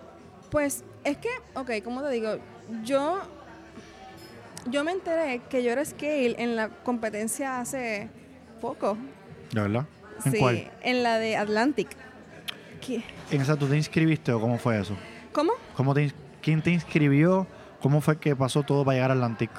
Pues 0.51 0.83
es 1.05 1.19
que, 1.19 1.29
ok, 1.55 1.83
como 1.85 2.03
te 2.03 2.11
digo, 2.11 2.39
yo, 2.83 3.21
yo 4.71 4.85
me 4.85 4.93
enteré 4.93 5.41
que 5.49 5.63
yo 5.63 5.73
era 5.73 5.85
scale 5.85 6.35
en 6.39 6.57
la 6.57 6.69
competencia 6.69 7.61
hace 7.61 8.09
poco. 8.61 8.97
¿De 9.53 9.61
verdad? 9.61 9.87
¿En 10.25 10.33
sí, 10.33 10.39
cuál? 10.39 10.71
en 10.83 11.03
la 11.03 11.19
de 11.19 11.37
Atlantic. 11.37 11.89
¿Qué? 12.85 13.03
¿En 13.31 13.41
esa 13.41 13.57
tú 13.57 13.67
te 13.67 13.77
inscribiste 13.77 14.33
o 14.33 14.41
cómo 14.41 14.59
fue 14.59 14.81
eso? 14.81 14.97
¿Cómo? 15.33 15.53
¿Cómo 15.77 15.95
te, 15.95 16.13
¿Quién 16.43 16.63
te 16.63 16.71
inscribió? 16.71 17.47
¿Cómo 17.81 18.01
fue 18.01 18.19
que 18.19 18.35
pasó 18.35 18.63
todo 18.63 18.85
para 18.85 18.97
llegar 18.97 19.11
a 19.11 19.15
Atlantic? 19.15 19.51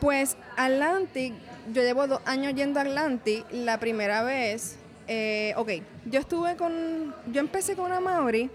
Pues 0.00 0.36
Atlantic, 0.56 1.34
yo 1.72 1.82
llevo 1.82 2.06
dos 2.06 2.20
años 2.24 2.54
yendo 2.54 2.80
a 2.80 2.82
Atlantic. 2.82 3.44
La 3.52 3.78
primera 3.78 4.22
vez, 4.22 4.78
eh, 5.08 5.52
ok, 5.56 5.70
yo 6.06 6.20
estuve 6.20 6.56
con, 6.56 7.14
yo 7.30 7.40
empecé 7.40 7.76
con 7.76 7.86
una 7.86 8.00
Maori 8.00 8.50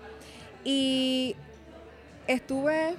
y 0.63 1.35
estuve 2.27 2.95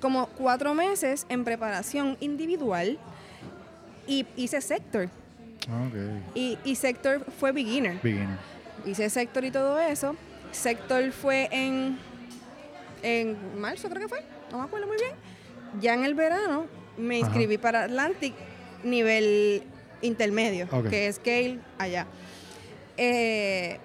como 0.00 0.26
cuatro 0.28 0.74
meses 0.74 1.26
en 1.28 1.44
preparación 1.44 2.16
individual 2.20 2.98
y 4.06 4.26
hice 4.36 4.60
sector. 4.60 5.04
Ok. 5.66 5.94
Y, 6.34 6.58
y 6.64 6.74
sector 6.76 7.24
fue 7.38 7.52
beginner. 7.52 8.00
Beginner. 8.02 8.38
Hice 8.86 9.10
sector 9.10 9.44
y 9.44 9.50
todo 9.50 9.78
eso. 9.78 10.16
Sector 10.52 11.10
fue 11.12 11.48
en, 11.50 11.98
en 13.02 13.36
marzo, 13.60 13.88
creo 13.90 14.02
que 14.02 14.08
fue. 14.08 14.22
No 14.50 14.58
me 14.58 14.64
acuerdo 14.64 14.86
muy 14.86 14.96
bien. 14.96 15.12
Ya 15.80 15.92
en 15.94 16.04
el 16.04 16.14
verano 16.14 16.66
me 16.96 17.16
Ajá. 17.16 17.26
inscribí 17.26 17.58
para 17.58 17.84
Atlantic 17.84 18.34
nivel 18.82 19.62
intermedio, 20.00 20.68
que 20.88 21.08
es 21.08 21.16
scale 21.16 21.58
allá. 21.78 22.06
Eh, 22.96 23.78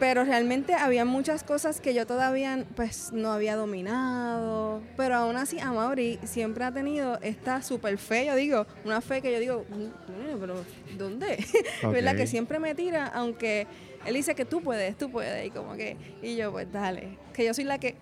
pero 0.00 0.24
realmente 0.24 0.74
había 0.74 1.04
muchas 1.04 1.44
cosas 1.44 1.80
que 1.80 1.94
yo 1.94 2.06
todavía 2.06 2.64
pues 2.74 3.12
no 3.12 3.32
había 3.32 3.56
dominado. 3.56 4.80
Pero 4.96 5.14
aún 5.16 5.36
así, 5.36 5.58
Amaury 5.60 6.18
siempre 6.24 6.64
ha 6.64 6.72
tenido 6.72 7.18
esta 7.22 7.62
super 7.62 7.96
fe, 7.98 8.26
yo 8.26 8.34
digo, 8.34 8.66
una 8.84 9.00
fe 9.00 9.22
que 9.22 9.32
yo 9.32 9.38
digo, 9.38 9.64
"Mm, 9.70 10.38
pero 10.40 10.64
¿dónde? 10.98 11.44
¿Verdad? 11.82 12.12
Ok. 12.14 12.18
Que 12.18 12.26
siempre 12.26 12.58
me 12.58 12.74
tira, 12.74 13.06
aunque 13.06 13.66
él 14.04 14.14
dice 14.14 14.34
que 14.34 14.44
tú 14.44 14.60
puedes, 14.60 14.96
tú 14.98 15.10
puedes. 15.10 15.46
Y 15.46 15.50
como 15.50 15.74
que, 15.74 15.96
y 16.22 16.36
yo, 16.36 16.52
pues 16.52 16.70
dale. 16.72 17.16
Que 17.32 17.44
yo 17.44 17.54
soy 17.54 17.64
la 17.64 17.78
que 17.78 17.96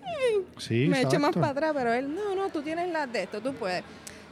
Sí, 0.57 0.87
me 0.87 1.01
echo 1.01 1.19
más 1.19 1.33
para 1.33 1.49
atrás, 1.49 1.71
pero 1.75 1.93
él, 1.93 2.13
no, 2.13 2.35
no, 2.35 2.49
tú 2.49 2.61
tienes 2.61 2.91
las 2.91 3.11
de 3.11 3.23
esto, 3.23 3.39
tú 3.41 3.53
puedes. 3.53 3.83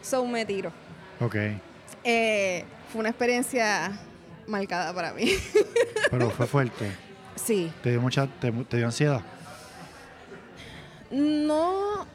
So 0.02 0.26
me 0.26 0.46
tiro. 0.46 0.72
Ok. 1.20 1.36
Eh, 2.04 2.66
fue 2.92 3.00
una 3.00 3.10
experiencia 3.10 3.92
marcada 4.48 4.94
para 4.94 5.14
mí. 5.14 5.32
Pero 6.10 6.30
fue 6.32 6.48
fuerte. 6.48 6.92
Sí. 7.36 7.72
¿Te 7.84 7.92
dio 7.92 8.02
mucha, 8.02 8.28
te, 8.28 8.52
te 8.52 8.78
dio 8.78 8.86
ansiedad? 8.86 9.22
No, 11.12 12.06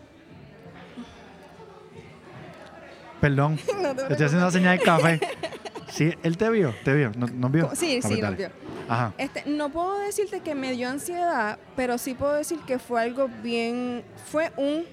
Perdón. 3.21 3.59
no 3.83 3.95
te 3.95 4.03
Estoy 4.03 4.27
haciendo 4.27 4.47
la 4.47 4.51
señal 4.53 4.79
de 4.79 4.85
café. 4.85 5.21
Sí, 5.89 6.13
él 6.23 6.37
te 6.37 6.51
vio, 6.51 6.75
te 6.85 6.95
vio, 6.95 7.13
¿no, 7.17 7.27
¿nos 7.27 7.51
vio? 7.51 7.71
Sí, 7.75 8.01
Ah, 8.03 8.07
sí, 8.09 8.17
pues 8.17 8.21
nos 8.23 8.37
vio. 8.37 8.51
Ajá. 8.89 9.15
Este, 9.19 9.45
no 9.47 9.71
puedo 9.71 9.99
decirte 10.01 10.41
que 10.41 10.55
me 10.55 10.73
dio 10.73 10.89
ansiedad, 10.89 11.59
pero 11.75 11.99
sí 11.99 12.15
puedo 12.15 12.35
decir 12.35 12.59
que 12.67 12.79
fue 12.79 13.01
algo 13.03 13.29
bien, 13.43 14.05
fue 14.31 14.53
un 14.57 14.85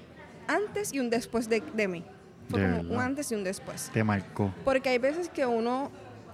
antes 0.48 0.92
y 0.92 1.00
un 1.00 1.10
después 1.10 1.48
de, 1.48 1.62
de 1.74 1.88
mí. 1.88 2.04
Fue 2.48 2.60
De 2.60 2.78
como 2.78 2.94
un 2.94 3.00
antes 3.00 3.30
y 3.32 3.34
un 3.34 3.44
después. 3.44 3.90
Te 3.92 4.02
marcó. 4.02 4.52
Porque 4.64 4.88
hay 4.88 4.98
veces 4.98 5.28
que 5.28 5.46
uno 5.46 5.90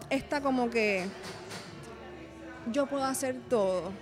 está 0.08 0.40
como 0.40 0.70
que 0.70 1.06
yo 2.72 2.86
puedo 2.86 3.04
hacer 3.04 3.36
todo. 3.48 3.92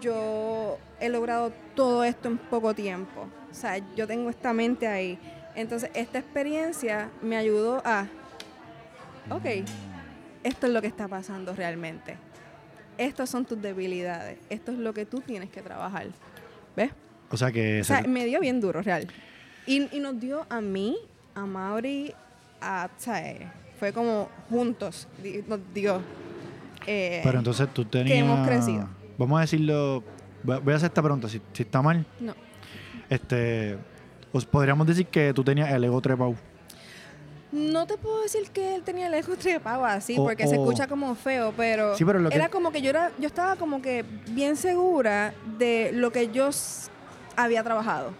Yo 0.00 0.78
he 1.00 1.08
logrado 1.08 1.52
todo 1.74 2.04
esto 2.04 2.28
en 2.28 2.38
poco 2.38 2.74
tiempo. 2.74 3.26
O 3.50 3.54
sea, 3.54 3.78
yo 3.94 4.06
tengo 4.06 4.30
esta 4.30 4.52
mente 4.52 4.86
ahí. 4.86 5.18
Entonces, 5.54 5.90
esta 5.94 6.18
experiencia 6.18 7.10
me 7.22 7.36
ayudó 7.36 7.82
a, 7.84 8.06
ok, 9.30 9.44
esto 10.42 10.66
es 10.66 10.72
lo 10.72 10.80
que 10.80 10.88
está 10.88 11.06
pasando 11.06 11.54
realmente. 11.54 12.16
Estas 12.98 13.30
son 13.30 13.44
tus 13.44 13.60
debilidades. 13.60 14.38
Esto 14.48 14.72
es 14.72 14.78
lo 14.78 14.92
que 14.94 15.04
tú 15.06 15.20
tienes 15.20 15.50
que 15.50 15.62
trabajar. 15.62 16.06
¿Ves? 16.76 16.90
O 17.30 17.36
sea 17.36 17.52
que... 17.52 17.80
O 17.80 17.84
sea, 17.84 18.02
se- 18.02 18.08
me 18.08 18.24
dio 18.24 18.40
bien 18.40 18.60
duro, 18.60 18.82
real. 18.82 19.06
Y, 19.66 19.94
y 19.96 20.00
nos 20.00 20.18
dio 20.18 20.46
a 20.48 20.60
mí, 20.60 20.96
a 21.34 21.46
Mauri, 21.46 22.12
a, 22.60 22.88
eh, 23.16 23.46
fue 23.78 23.92
como 23.92 24.28
juntos, 24.50 25.08
nos 25.46 25.60
dio. 25.72 26.00
Eh, 26.86 27.20
pero 27.24 27.38
entonces 27.38 27.68
tú 27.72 27.84
tenías... 27.84 28.18
hemos 28.18 28.46
crecido. 28.46 28.88
Vamos 29.18 29.38
a 29.38 29.40
decirlo... 29.42 30.02
Voy 30.42 30.72
a 30.72 30.76
hacer 30.76 30.88
esta 30.88 31.02
pregunta. 31.02 31.28
Si, 31.28 31.40
si 31.52 31.62
está 31.62 31.80
mal, 31.82 32.04
no. 32.20 32.34
este... 33.08 33.78
Os 34.32 34.44
podríamos 34.44 34.86
decir 34.86 35.06
que 35.06 35.32
tú 35.32 35.44
tenías 35.44 35.70
el 35.70 35.84
ego 35.84 36.00
trepado. 36.00 36.34
No 37.52 37.86
te 37.86 37.96
puedo 37.96 38.20
decir 38.22 38.50
que 38.50 38.74
él 38.74 38.82
tenía 38.82 39.06
el 39.06 39.14
ego 39.14 39.36
trepado 39.36 39.84
así, 39.84 40.16
porque 40.16 40.48
se 40.48 40.56
escucha 40.56 40.88
como 40.88 41.14
feo, 41.14 41.54
pero, 41.56 41.96
Sí, 41.96 42.04
pero 42.04 42.18
lo 42.18 42.30
que- 42.30 42.34
era 42.34 42.48
como 42.48 42.72
que 42.72 42.82
yo 42.82 42.90
era, 42.90 43.12
yo 43.20 43.28
estaba 43.28 43.54
como 43.54 43.80
que 43.80 44.04
bien 44.30 44.56
segura 44.56 45.32
de 45.56 45.92
lo 45.94 46.10
que 46.10 46.32
yo 46.32 46.50
había 47.36 47.62
trabajado. 47.62 48.10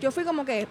Yo 0.00 0.12
fui 0.12 0.22
como 0.22 0.44
que 0.44 0.68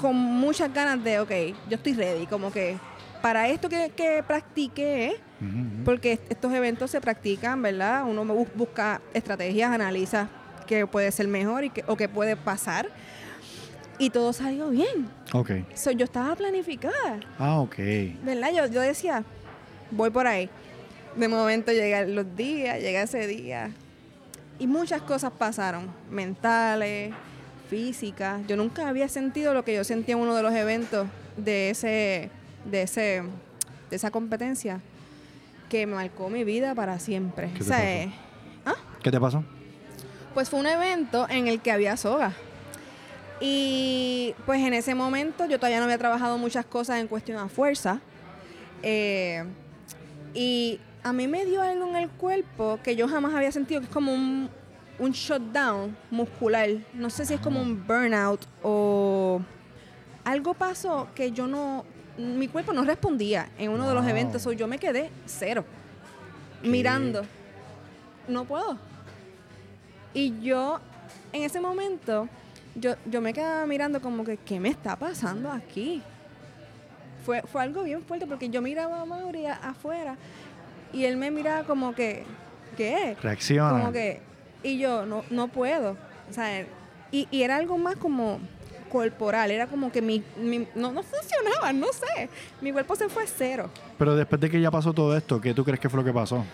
con 0.00 0.16
muchas 0.16 0.72
ganas 0.72 1.04
de, 1.04 1.20
ok, 1.20 1.30
yo 1.68 1.76
estoy 1.76 1.92
ready, 1.92 2.26
como 2.26 2.50
que 2.50 2.78
para 3.24 3.48
esto 3.48 3.70
que, 3.70 3.90
que 3.96 4.22
practiqué, 4.22 5.16
ujú. 5.40 5.82
porque 5.86 6.20
estos 6.28 6.52
eventos 6.52 6.90
se 6.90 7.00
practican, 7.00 7.62
¿verdad? 7.62 8.04
Uno 8.06 8.22
bus- 8.26 8.48
busca 8.54 9.00
estrategias, 9.14 9.72
analiza 9.72 10.28
qué 10.66 10.86
puede 10.86 11.10
ser 11.10 11.26
mejor 11.26 11.64
y 11.64 11.70
qué, 11.70 11.82
o 11.86 11.96
qué 11.96 12.06
puede 12.06 12.36
pasar. 12.36 12.86
Y 13.98 14.10
todo 14.10 14.34
salió 14.34 14.68
bien. 14.68 15.08
Ok. 15.32 15.52
So, 15.74 15.90
yo 15.92 16.04
estaba 16.04 16.36
planificada, 16.36 17.18
Ah, 17.38 17.60
ok. 17.60 17.76
¿verdad? 18.24 18.50
Yo, 18.54 18.66
yo 18.66 18.82
decía, 18.82 19.24
voy 19.90 20.10
por 20.10 20.26
ahí. 20.26 20.50
De 21.16 21.26
momento 21.26 21.72
llegan 21.72 22.14
los 22.14 22.26
días, 22.36 22.78
llega 22.78 23.00
ese 23.04 23.26
día. 23.26 23.70
Y 24.58 24.66
muchas 24.66 25.00
cosas 25.00 25.32
pasaron, 25.32 25.86
mentales, 26.10 27.14
físicas. 27.70 28.42
Yo 28.46 28.56
nunca 28.58 28.86
había 28.86 29.08
sentido 29.08 29.54
lo 29.54 29.64
que 29.64 29.74
yo 29.74 29.82
sentía 29.82 30.14
en 30.14 30.20
uno 30.20 30.34
de 30.34 30.42
los 30.42 30.52
eventos 30.52 31.06
de 31.38 31.70
ese, 31.70 32.30
de 32.64 32.82
ese, 32.82 33.22
de 33.90 33.96
esa 33.96 34.10
competencia 34.10 34.80
que 35.68 35.86
me 35.86 35.94
marcó 35.94 36.28
mi 36.30 36.44
vida 36.44 36.74
para 36.74 36.98
siempre. 36.98 37.50
¿Qué 37.52 37.58
te 37.58 37.64
O 37.64 37.66
sea, 37.66 37.76
pasó? 37.78 37.88
eh, 37.88 38.12
¿Qué 39.02 39.10
te 39.10 39.20
pasó? 39.20 39.44
pues 40.34 40.48
fue 40.50 40.58
un 40.60 40.66
evento 40.66 41.26
en 41.28 41.46
el 41.46 41.60
que 41.60 41.70
había 41.70 41.96
soga. 41.96 42.32
Y 43.40 44.34
pues 44.46 44.60
en 44.60 44.74
ese 44.74 44.94
momento 44.94 45.46
yo 45.46 45.58
todavía 45.58 45.78
no 45.78 45.84
había 45.84 45.98
trabajado 45.98 46.38
muchas 46.38 46.64
cosas 46.64 47.00
en 47.00 47.08
cuestión 47.08 47.38
a 47.38 47.48
fuerza. 47.48 48.00
Eh, 48.82 49.44
y 50.34 50.80
a 51.02 51.12
mí 51.12 51.28
me 51.28 51.44
dio 51.44 51.62
algo 51.62 51.86
en 51.88 51.96
el 51.96 52.08
cuerpo 52.08 52.78
que 52.82 52.96
yo 52.96 53.06
jamás 53.08 53.34
había 53.34 53.52
sentido, 53.52 53.80
que 53.80 53.86
es 53.86 53.92
como 53.92 54.12
un, 54.12 54.48
un 54.98 55.10
shutdown 55.12 55.96
muscular. 56.10 56.68
No 56.94 57.10
sé 57.10 57.26
si 57.26 57.34
es 57.34 57.40
como 57.40 57.60
un 57.60 57.86
burnout 57.86 58.44
o 58.62 59.40
algo 60.24 60.54
pasó 60.54 61.08
que 61.14 61.30
yo 61.32 61.46
no, 61.46 61.84
mi 62.18 62.48
cuerpo 62.48 62.72
no 62.72 62.84
respondía 62.84 63.48
en 63.58 63.70
uno 63.70 63.88
de 63.88 63.94
los 63.94 64.06
eventos, 64.06 64.46
o 64.46 64.52
yo 64.52 64.66
me 64.68 64.78
quedé 64.78 65.10
cero, 65.26 65.64
¿Qué? 66.62 66.68
mirando. 66.68 67.24
no 68.28 68.44
puedo. 68.44 68.78
Y 70.12 70.40
yo, 70.40 70.78
en 71.32 71.42
ese 71.42 71.60
momento, 71.60 72.28
yo, 72.76 72.94
yo 73.06 73.20
me 73.20 73.32
quedaba 73.32 73.66
mirando 73.66 74.00
como 74.00 74.24
que, 74.24 74.36
¿qué 74.36 74.60
me 74.60 74.68
está 74.68 74.96
pasando 74.96 75.50
aquí? 75.50 76.02
Fue, 77.26 77.42
fue 77.42 77.62
algo 77.62 77.82
bien 77.82 78.02
fuerte 78.04 78.26
porque 78.26 78.48
yo 78.48 78.62
miraba 78.62 79.00
a 79.00 79.04
Mauri 79.04 79.46
a- 79.46 79.54
afuera 79.54 80.16
y 80.92 81.04
él 81.04 81.16
me 81.16 81.30
miraba 81.30 81.64
como 81.64 81.94
que, 81.94 82.24
¿qué? 82.76 83.16
Reacciona. 83.22 83.70
Como 83.80 83.92
que, 83.92 84.20
y 84.62 84.78
yo, 84.78 85.04
no, 85.04 85.24
no 85.30 85.48
puedo. 85.48 85.96
O 86.30 86.32
sea, 86.32 86.64
y, 87.10 87.26
y 87.30 87.42
era 87.42 87.56
algo 87.56 87.76
más 87.78 87.96
como 87.96 88.38
corporal, 88.88 89.50
era 89.50 89.66
como 89.66 89.90
que 89.90 90.00
mi, 90.02 90.22
mi- 90.36 90.66
no, 90.74 90.92
no 90.92 91.02
funcionaba, 91.02 91.72
no 91.72 91.86
sé. 91.92 92.28
Mi 92.60 92.72
cuerpo 92.72 92.94
se 92.96 93.08
fue 93.08 93.24
a 93.24 93.26
cero. 93.26 93.70
Pero 93.98 94.14
después 94.16 94.40
de 94.40 94.50
que 94.50 94.60
ya 94.60 94.70
pasó 94.70 94.92
todo 94.92 95.16
esto, 95.16 95.40
¿qué 95.40 95.52
tú 95.54 95.64
crees 95.64 95.80
que 95.80 95.88
fue 95.88 95.98
lo 96.00 96.04
que 96.04 96.12
pasó? 96.12 96.44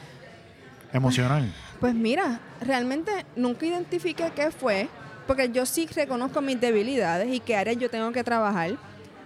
Emocional. 0.93 1.53
Pues 1.79 1.95
mira, 1.95 2.41
realmente 2.61 3.11
nunca 3.37 3.65
identifiqué 3.67 4.33
qué 4.35 4.51
fue, 4.51 4.89
porque 5.27 5.51
yo 5.51 5.65
sí 5.67 5.87
reconozco 5.95 6.41
mis 6.41 6.61
debilidades 6.61 7.33
y 7.33 7.39
qué 7.41 7.57
áreas 7.57 7.77
yo 7.79 7.89
tengo 7.89 8.11
que 8.13 8.25
trabajar. 8.25 8.73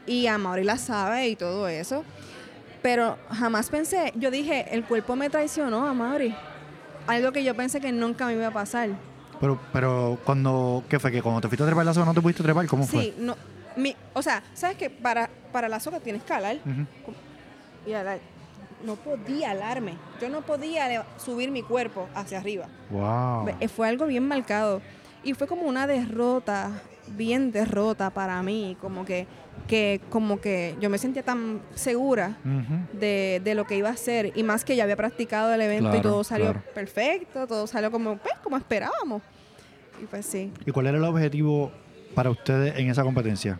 Y 0.07 0.27
Amaury 0.27 0.64
la 0.64 0.77
sabe 0.77 1.29
y 1.29 1.37
todo 1.37 1.67
eso. 1.69 2.05
Pero 2.83 3.17
jamás 3.31 3.71
pensé, 3.71 4.12
yo 4.14 4.31
dije, 4.31 4.67
el 4.75 4.85
cuerpo 4.85 5.17
me 5.17 5.31
traicionó, 5.31 5.87
Amaury. 5.87 6.35
Algo 7.07 7.33
que 7.33 7.43
yo 7.43 7.55
pensé 7.55 7.81
que 7.81 7.93
nunca 7.93 8.27
me 8.27 8.35
iba 8.35 8.49
a 8.49 8.53
pasar. 8.53 8.90
Pero, 9.45 9.59
pero 9.75 10.19
cuando, 10.25 10.83
¿qué 10.89 10.99
fue? 10.99 11.13
¿Que 11.13 11.21
cuando 11.21 11.43
te 11.43 11.49
fuiste 11.49 11.63
a 11.65 11.67
trepar 11.67 11.85
la 11.85 11.93
soga 11.93 12.07
no 12.07 12.15
te 12.15 12.23
pudiste 12.23 12.43
trepar? 12.43 12.67
¿Cómo 12.67 12.87
fue? 12.87 13.03
Sí, 13.03 13.15
no. 13.19 13.37
Mi, 13.77 13.95
o 14.15 14.23
sea, 14.23 14.43
¿sabes 14.55 14.79
que 14.79 14.89
Para, 14.89 15.29
para 15.53 15.69
la 15.69 15.81
soga 15.81 16.01
tienes 16.01 16.23
que 16.23 16.33
alar. 16.33 16.57
Ujú. 16.65 16.87
Y 17.87 17.93
alar. 17.93 18.21
No 18.87 18.97
podía 18.97 19.51
alarme. 19.51 19.97
Yo 20.19 20.31
no 20.31 20.41
podía 20.41 21.05
subir 21.19 21.51
mi 21.51 21.63
cuerpo 21.63 22.09
hacia 22.15 22.39
arriba. 22.39 22.69
Wow. 22.89 23.51
Fue 23.69 23.87
algo 23.87 24.07
bien 24.07 24.27
marcado. 24.27 24.81
Y 25.23 25.35
fue 25.35 25.47
como 25.47 25.65
una 25.65 25.87
derrota, 25.87 26.71
bien 27.09 27.53
derrota 27.53 28.09
para 28.09 28.43
mí. 28.43 28.79
Como 28.81 29.05
que, 29.05 29.27
que, 29.69 30.01
como 30.09 30.41
que 30.41 30.75
yo 30.81 30.89
me 30.89 30.97
sentía 30.97 31.23
tan 31.23 31.61
segura 31.75 32.39
de, 32.95 33.43
de 33.45 33.55
lo 33.55 33.67
que 33.67 33.77
iba 33.77 33.91
a 33.91 33.93
hacer. 33.93 34.33
Y 34.35 34.43
más 34.43 34.65
que 34.65 34.75
ya 34.75 34.85
había 34.85 34.97
practicado 34.97 35.53
el 35.53 35.61
evento 35.61 35.95
y 35.95 36.01
todo 36.01 36.25
salió 36.25 36.53
claro. 36.53 36.63
perfecto, 36.75 37.47
todo 37.47 37.67
salió 37.67 37.91
como, 37.91 38.17
pues, 38.17 38.35
como 38.43 38.57
esperábamos. 38.57 39.21
Y 40.03 40.07
pues 40.07 40.27
sí. 40.27 40.53
¿Y 40.67 40.71
cuál 40.73 40.87
era 40.87 40.99
el 40.99 41.05
objetivo 41.05 41.73
para 42.15 42.31
ustedes 42.31 42.77
en 42.79 42.91
esa 42.91 43.03
competencia? 43.03 43.59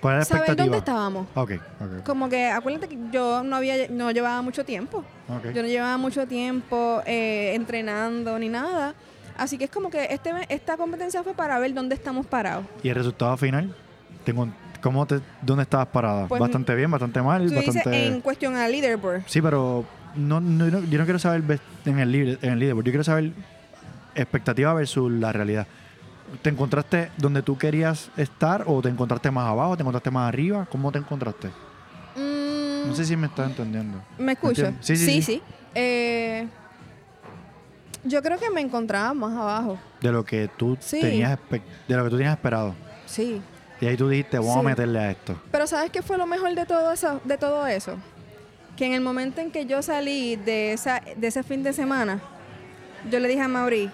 ¿Cuál 0.00 0.14
era 0.14 0.18
la 0.20 0.24
¿Saber 0.24 0.40
expectativa? 0.42 0.64
dónde 0.64 0.78
estábamos? 0.78 1.26
Ok, 1.34 1.52
ok. 1.80 2.04
Como 2.04 2.28
que 2.28 2.48
acuérdate 2.48 2.88
que 2.88 2.98
yo 3.12 3.42
no 3.44 3.56
había 3.56 3.88
no 3.88 4.10
llevaba 4.10 4.42
mucho 4.42 4.64
tiempo. 4.64 5.04
ok. 5.28 5.52
Yo 5.54 5.62
no 5.62 5.68
llevaba 5.68 5.96
mucho 5.96 6.26
tiempo 6.26 7.02
eh, 7.06 7.52
entrenando 7.54 8.38
ni 8.38 8.48
nada. 8.48 8.94
Así 9.36 9.56
que 9.58 9.64
es 9.64 9.70
como 9.70 9.90
que 9.90 10.08
este 10.10 10.30
esta 10.48 10.76
competencia 10.76 11.22
fue 11.22 11.34
para 11.34 11.58
ver 11.58 11.72
dónde 11.72 11.94
estamos 11.94 12.26
parados. 12.26 12.64
¿Y 12.82 12.88
el 12.88 12.94
resultado 12.96 13.36
final? 13.36 13.74
Tengo, 14.24 14.48
¿cómo 14.82 15.06
te, 15.06 15.20
¿Dónde 15.40 15.62
estabas 15.62 15.86
parada? 15.88 16.26
Pues, 16.28 16.38
bastante 16.40 16.74
bien, 16.74 16.90
bastante 16.90 17.22
mal, 17.22 17.42
Tú 17.48 17.54
dices 17.54 17.74
bastante... 17.74 18.06
en 18.08 18.20
cuestión 18.20 18.56
al 18.56 18.70
leaderboard. 18.70 19.22
Sí, 19.26 19.40
pero 19.40 19.84
no, 20.14 20.40
no- 20.40 20.68
yo 20.84 20.98
no 20.98 21.04
quiero 21.04 21.18
saber 21.18 21.42
en 21.86 21.98
el, 21.98 22.38
en 22.42 22.50
el 22.52 22.58
leaderboard, 22.58 22.84
yo 22.86 22.92
quiero 22.92 23.04
saber 23.04 23.32
expectativa 24.14 24.72
versus 24.74 25.10
la 25.10 25.32
realidad. 25.32 25.66
¿Te 26.40 26.50
encontraste 26.50 27.10
donde 27.18 27.42
tú 27.42 27.58
querías 27.58 28.10
estar 28.16 28.64
o 28.66 28.80
te 28.80 28.88
encontraste 28.88 29.30
más 29.30 29.48
abajo, 29.48 29.76
te 29.76 29.82
encontraste 29.82 30.10
más 30.10 30.28
arriba? 30.28 30.66
¿Cómo 30.70 30.90
te 30.90 30.98
encontraste? 30.98 31.48
Mm, 32.16 32.88
No 32.88 32.94
sé 32.94 33.04
si 33.04 33.16
me 33.16 33.26
estás 33.26 33.48
entendiendo. 33.50 34.02
¿Me 34.18 34.32
escucho? 34.32 34.60
entiendo. 34.66 34.78
Sí, 34.82 34.96
sí, 34.96 35.22
sí. 35.22 35.42
Eh, 35.74 36.46
yo 38.04 38.22
creo 38.22 38.38
que 38.38 38.50
me 38.50 38.60
encontraba 38.60 39.14
más 39.14 39.32
abajo. 39.36 39.78
De 40.00 40.10
lo 40.10 40.24
que 40.24 40.48
tú 40.56 40.76
Sí. 40.80 41.00
tenías 41.00 41.38
de 41.50 41.96
lo 41.96 42.04
que 42.04 42.10
tú 42.10 42.16
tenías 42.16 42.34
esperado. 42.34 42.74
Sí. 43.06 43.40
Y 43.80 43.86
ahí 43.86 43.96
tú 43.96 44.08
dijiste, 44.08 44.38
vamos 44.38 44.56
a 44.56 44.60
Sí. 44.60 44.66
meterle 44.66 44.98
a 45.00 45.10
esto. 45.10 45.40
Pero 45.50 45.66
¿sabes 45.66 45.90
qué 45.90 46.02
fue 46.02 46.16
lo 46.18 46.26
mejor 46.26 46.54
de 46.54 46.66
todo 46.66 46.92
eso? 46.92 47.20
De 47.24 47.36
todo 47.38 47.66
eso? 47.66 47.96
Que 48.76 48.86
en 48.86 48.92
el 48.94 49.00
momento 49.00 49.40
en 49.40 49.50
que 49.50 49.66
yo 49.66 49.82
salí 49.82 50.36
de, 50.36 50.72
esa, 50.72 51.02
de 51.16 51.26
ese 51.26 51.42
fin 51.42 51.62
de 51.62 51.72
semana, 51.72 52.20
yo 53.10 53.18
le 53.20 53.28
dije 53.28 53.40
a 53.42 53.48
Mauri, 53.48 53.90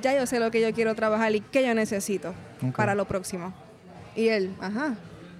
ya 0.00 0.14
yo 0.14 0.26
sé 0.26 0.40
lo 0.40 0.50
que 0.50 0.60
yo 0.60 0.72
quiero 0.72 0.94
trabajar 0.94 1.34
y 1.34 1.40
qué 1.40 1.66
yo 1.66 1.74
necesito 1.74 2.34
para 2.76 2.94
lo 2.94 3.06
próximo. 3.06 3.54
Y 4.14 4.28
él, 4.28 4.54
ajá. 4.60 4.94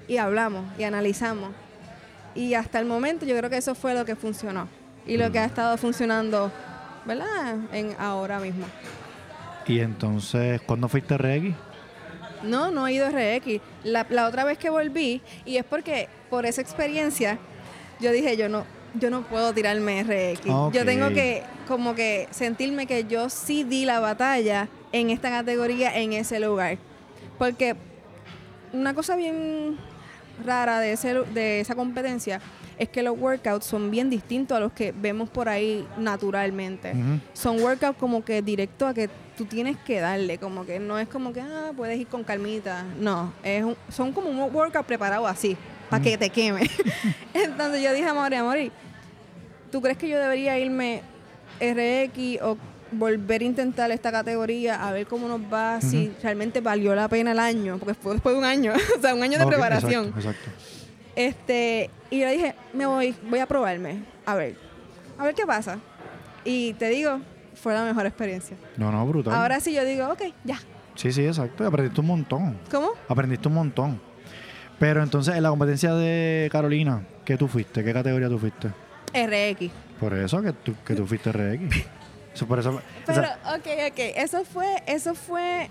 Y 0.08 0.18
hablamos 0.18 0.64
y 0.78 0.84
analizamos. 0.84 1.50
Y 2.34 2.54
hasta 2.54 2.78
el 2.78 2.86
momento 2.86 3.24
yo 3.24 3.36
creo 3.36 3.50
que 3.50 3.56
eso 3.56 3.74
fue 3.74 3.94
lo 3.94 4.04
que 4.04 4.16
funcionó. 4.16 4.68
Y 5.06 5.16
lo 5.16 5.30
que 5.32 5.38
ha 5.38 5.44
estado 5.44 5.76
funcionando, 5.76 6.50
¿verdad? 7.04 7.56
En 7.72 7.94
ahora 7.98 8.38
mismo. 8.38 8.66
Y 9.66 9.80
entonces, 9.80 10.60
¿cuándo 10.60 10.88
fuiste 10.88 11.16
Reggae? 11.16 11.54
No, 12.42 12.70
no 12.70 12.86
he 12.86 12.92
ido 12.92 13.06
a 13.06 13.10
RX. 13.10 13.60
La, 13.84 14.06
la 14.10 14.26
otra 14.26 14.44
vez 14.44 14.58
que 14.58 14.70
volví, 14.70 15.22
y 15.44 15.56
es 15.56 15.64
porque 15.64 16.08
por 16.28 16.44
esa 16.44 16.60
experiencia, 16.60 17.38
yo 18.00 18.12
dije, 18.12 18.36
yo 18.36 18.48
no, 18.48 18.64
yo 18.98 19.10
no 19.10 19.22
puedo 19.22 19.52
tirarme 19.52 20.02
RX. 20.02 20.46
Ok. 20.50 20.74
Yo 20.74 20.84
tengo 20.84 21.08
que 21.10 21.42
como 21.68 21.94
que 21.94 22.28
sentirme 22.30 22.86
que 22.86 23.04
yo 23.04 23.28
sí 23.30 23.64
di 23.64 23.84
la 23.84 24.00
batalla 24.00 24.68
en 24.92 25.10
esta 25.10 25.30
categoría, 25.30 25.96
en 25.96 26.12
ese 26.12 26.40
lugar. 26.40 26.78
Porque 27.38 27.76
una 28.72 28.94
cosa 28.94 29.16
bien 29.16 29.76
rara 30.44 30.80
de, 30.80 30.92
ese, 30.92 31.14
de 31.14 31.60
esa 31.60 31.74
competencia 31.74 32.40
es 32.78 32.90
que 32.90 33.02
los 33.02 33.18
workouts 33.18 33.64
son 33.64 33.90
bien 33.90 34.10
distintos 34.10 34.54
a 34.54 34.60
los 34.60 34.70
que 34.72 34.92
vemos 34.92 35.30
por 35.30 35.48
ahí 35.48 35.86
naturalmente 35.96 36.92
son 37.32 37.58
workouts 37.62 37.96
como 37.98 38.22
que 38.22 38.42
directo 38.42 38.86
a 38.86 38.92
que 38.92 39.08
tú 39.38 39.46
tienes 39.46 39.78
que 39.78 39.98
darle, 40.00 40.36
como 40.36 40.66
que 40.66 40.78
no 40.78 40.98
es 40.98 41.08
como 41.08 41.32
que 41.32 41.40
ah, 41.40 41.72
puedes 41.74 41.98
ir 41.98 42.06
con 42.06 42.22
calmita, 42.22 42.84
no, 43.00 43.32
es 43.42 43.64
un- 43.64 43.76
son 43.88 44.12
como 44.12 44.28
un 44.28 44.54
workout 44.54 44.84
preparado 44.84 45.26
así, 45.26 45.56
para 45.88 46.02
que 46.02 46.18
te 46.18 46.28
queme. 46.28 46.68
Entonces 47.34 47.82
yo 47.82 47.92
dije 47.94 48.06
a 48.08 48.14
Mori, 48.14 48.36
Mori, 48.42 48.72
¿tú 49.70 49.80
crees 49.80 49.98
que 49.98 50.08
yo 50.08 50.18
debería 50.18 50.58
irme 50.58 51.02
RX 51.60 52.42
o 52.42 52.56
volver 52.92 53.40
a 53.42 53.44
intentar 53.44 53.90
esta 53.90 54.12
categoría 54.12 54.86
a 54.86 54.92
ver 54.92 55.06
cómo 55.06 55.28
nos 55.28 55.40
va, 55.52 55.80
si 55.80 56.12
realmente 56.22 56.60
valió 56.60 56.94
la 56.94 57.08
pena 57.08 57.32
el 57.32 57.38
año, 57.38 57.78
porque 57.78 57.94
fue 57.94 58.12
después 58.14 58.34
de 58.34 58.38
un 58.38 58.44
año, 58.44 58.72
o 58.98 59.00
sea, 59.00 59.14
un 59.14 59.22
año 59.22 59.38
de 59.38 59.46
preparación. 59.46 60.06
Exacto, 60.06 60.28
exacto. 60.30 60.50
Este, 61.16 61.90
y 62.10 62.20
yo 62.20 62.30
dije, 62.30 62.54
me 62.72 62.86
voy, 62.86 63.14
voy 63.28 63.38
a 63.38 63.46
probarme, 63.46 64.04
a 64.24 64.34
ver, 64.34 64.56
a 65.18 65.24
ver 65.24 65.34
qué 65.34 65.46
pasa. 65.46 65.78
Y 66.44 66.74
te 66.74 66.88
digo, 66.88 67.20
fue 67.54 67.72
la 67.74 67.84
mejor 67.84 68.06
experiencia. 68.06 68.56
No, 68.76 68.92
no, 68.92 69.04
brutal. 69.06 69.34
Ahora 69.34 69.58
sí 69.60 69.72
yo 69.72 69.84
digo, 69.84 70.08
ok, 70.08 70.22
ya. 70.44 70.58
Sí, 70.94 71.12
sí, 71.12 71.26
exacto. 71.26 71.64
Y 71.64 71.66
Aprendiste 71.66 72.00
un 72.00 72.06
montón. 72.06 72.58
¿Cómo? 72.70 72.90
Aprendiste 73.08 73.48
un 73.48 73.54
montón. 73.54 74.00
Pero 74.78 75.02
entonces, 75.02 75.34
en 75.34 75.42
la 75.42 75.48
competencia 75.48 75.94
de 75.94 76.48
Carolina, 76.52 77.02
¿qué 77.24 77.36
tú 77.36 77.48
fuiste? 77.48 77.82
¿Qué 77.82 77.92
categoría 77.92 78.28
tú 78.28 78.38
fuiste? 78.38 78.70
RX. 79.12 79.70
Por 80.00 80.14
eso 80.14 80.42
que 80.42 80.52
tú, 80.52 80.74
que 80.84 80.94
tú 80.94 81.06
fuiste 81.06 81.32
RX. 81.32 81.76
Eso, 82.34 82.46
por 82.46 82.58
eso, 82.58 82.70
o 82.70 82.80
Pero, 83.06 83.22
sea, 83.22 83.38
ok, 83.56 83.66
ok, 83.92 83.98
eso 84.16 84.44
fue, 84.44 84.82
eso 84.86 85.14
fue 85.14 85.70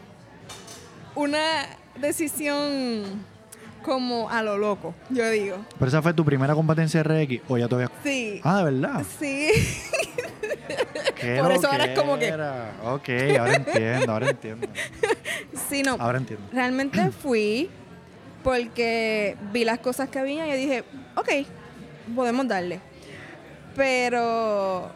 una 1.14 1.68
decisión 2.00 3.24
como 3.84 4.32
a 4.32 4.42
lo 4.42 4.58
loco, 4.58 4.96
yo 5.12 5.30
digo. 5.30 5.58
pero 5.78 5.90
esa 5.90 6.02
fue 6.02 6.12
tu 6.16 6.26
primera 6.26 6.56
competencia 6.56 7.04
RX 7.04 7.42
o 7.48 7.58
ya 7.60 7.68
todavía. 7.68 7.92
Sí. 8.04 8.42
Ah, 8.44 8.58
de 8.64 8.72
verdad. 8.72 9.04
Sí. 9.20 9.52
Qué 11.16 11.38
Por 11.40 11.52
eso 11.52 11.68
ahora 11.72 11.86
es 11.86 12.00
como 12.00 12.18
que-. 12.18 12.34
Ok, 12.34 13.10
ahora 13.40 13.56
entiendo, 13.56 14.12
ahora 14.12 14.30
entiendo. 14.32 14.68
Sí, 15.70 15.84
no. 15.84 15.98
Ahora 16.00 16.18
entiendo. 16.18 16.48
Realmente 16.52 17.12
fui 17.22 17.70
porque 18.44 19.38
vi 19.54 19.64
las 19.66 19.80
cosas 19.80 20.10
que 20.10 20.20
había 20.20 20.48
y 20.48 20.60
dije, 20.60 20.84
ok, 21.16 21.30
podemos 22.16 22.48
darle. 22.48 22.80
Pero 23.76 24.90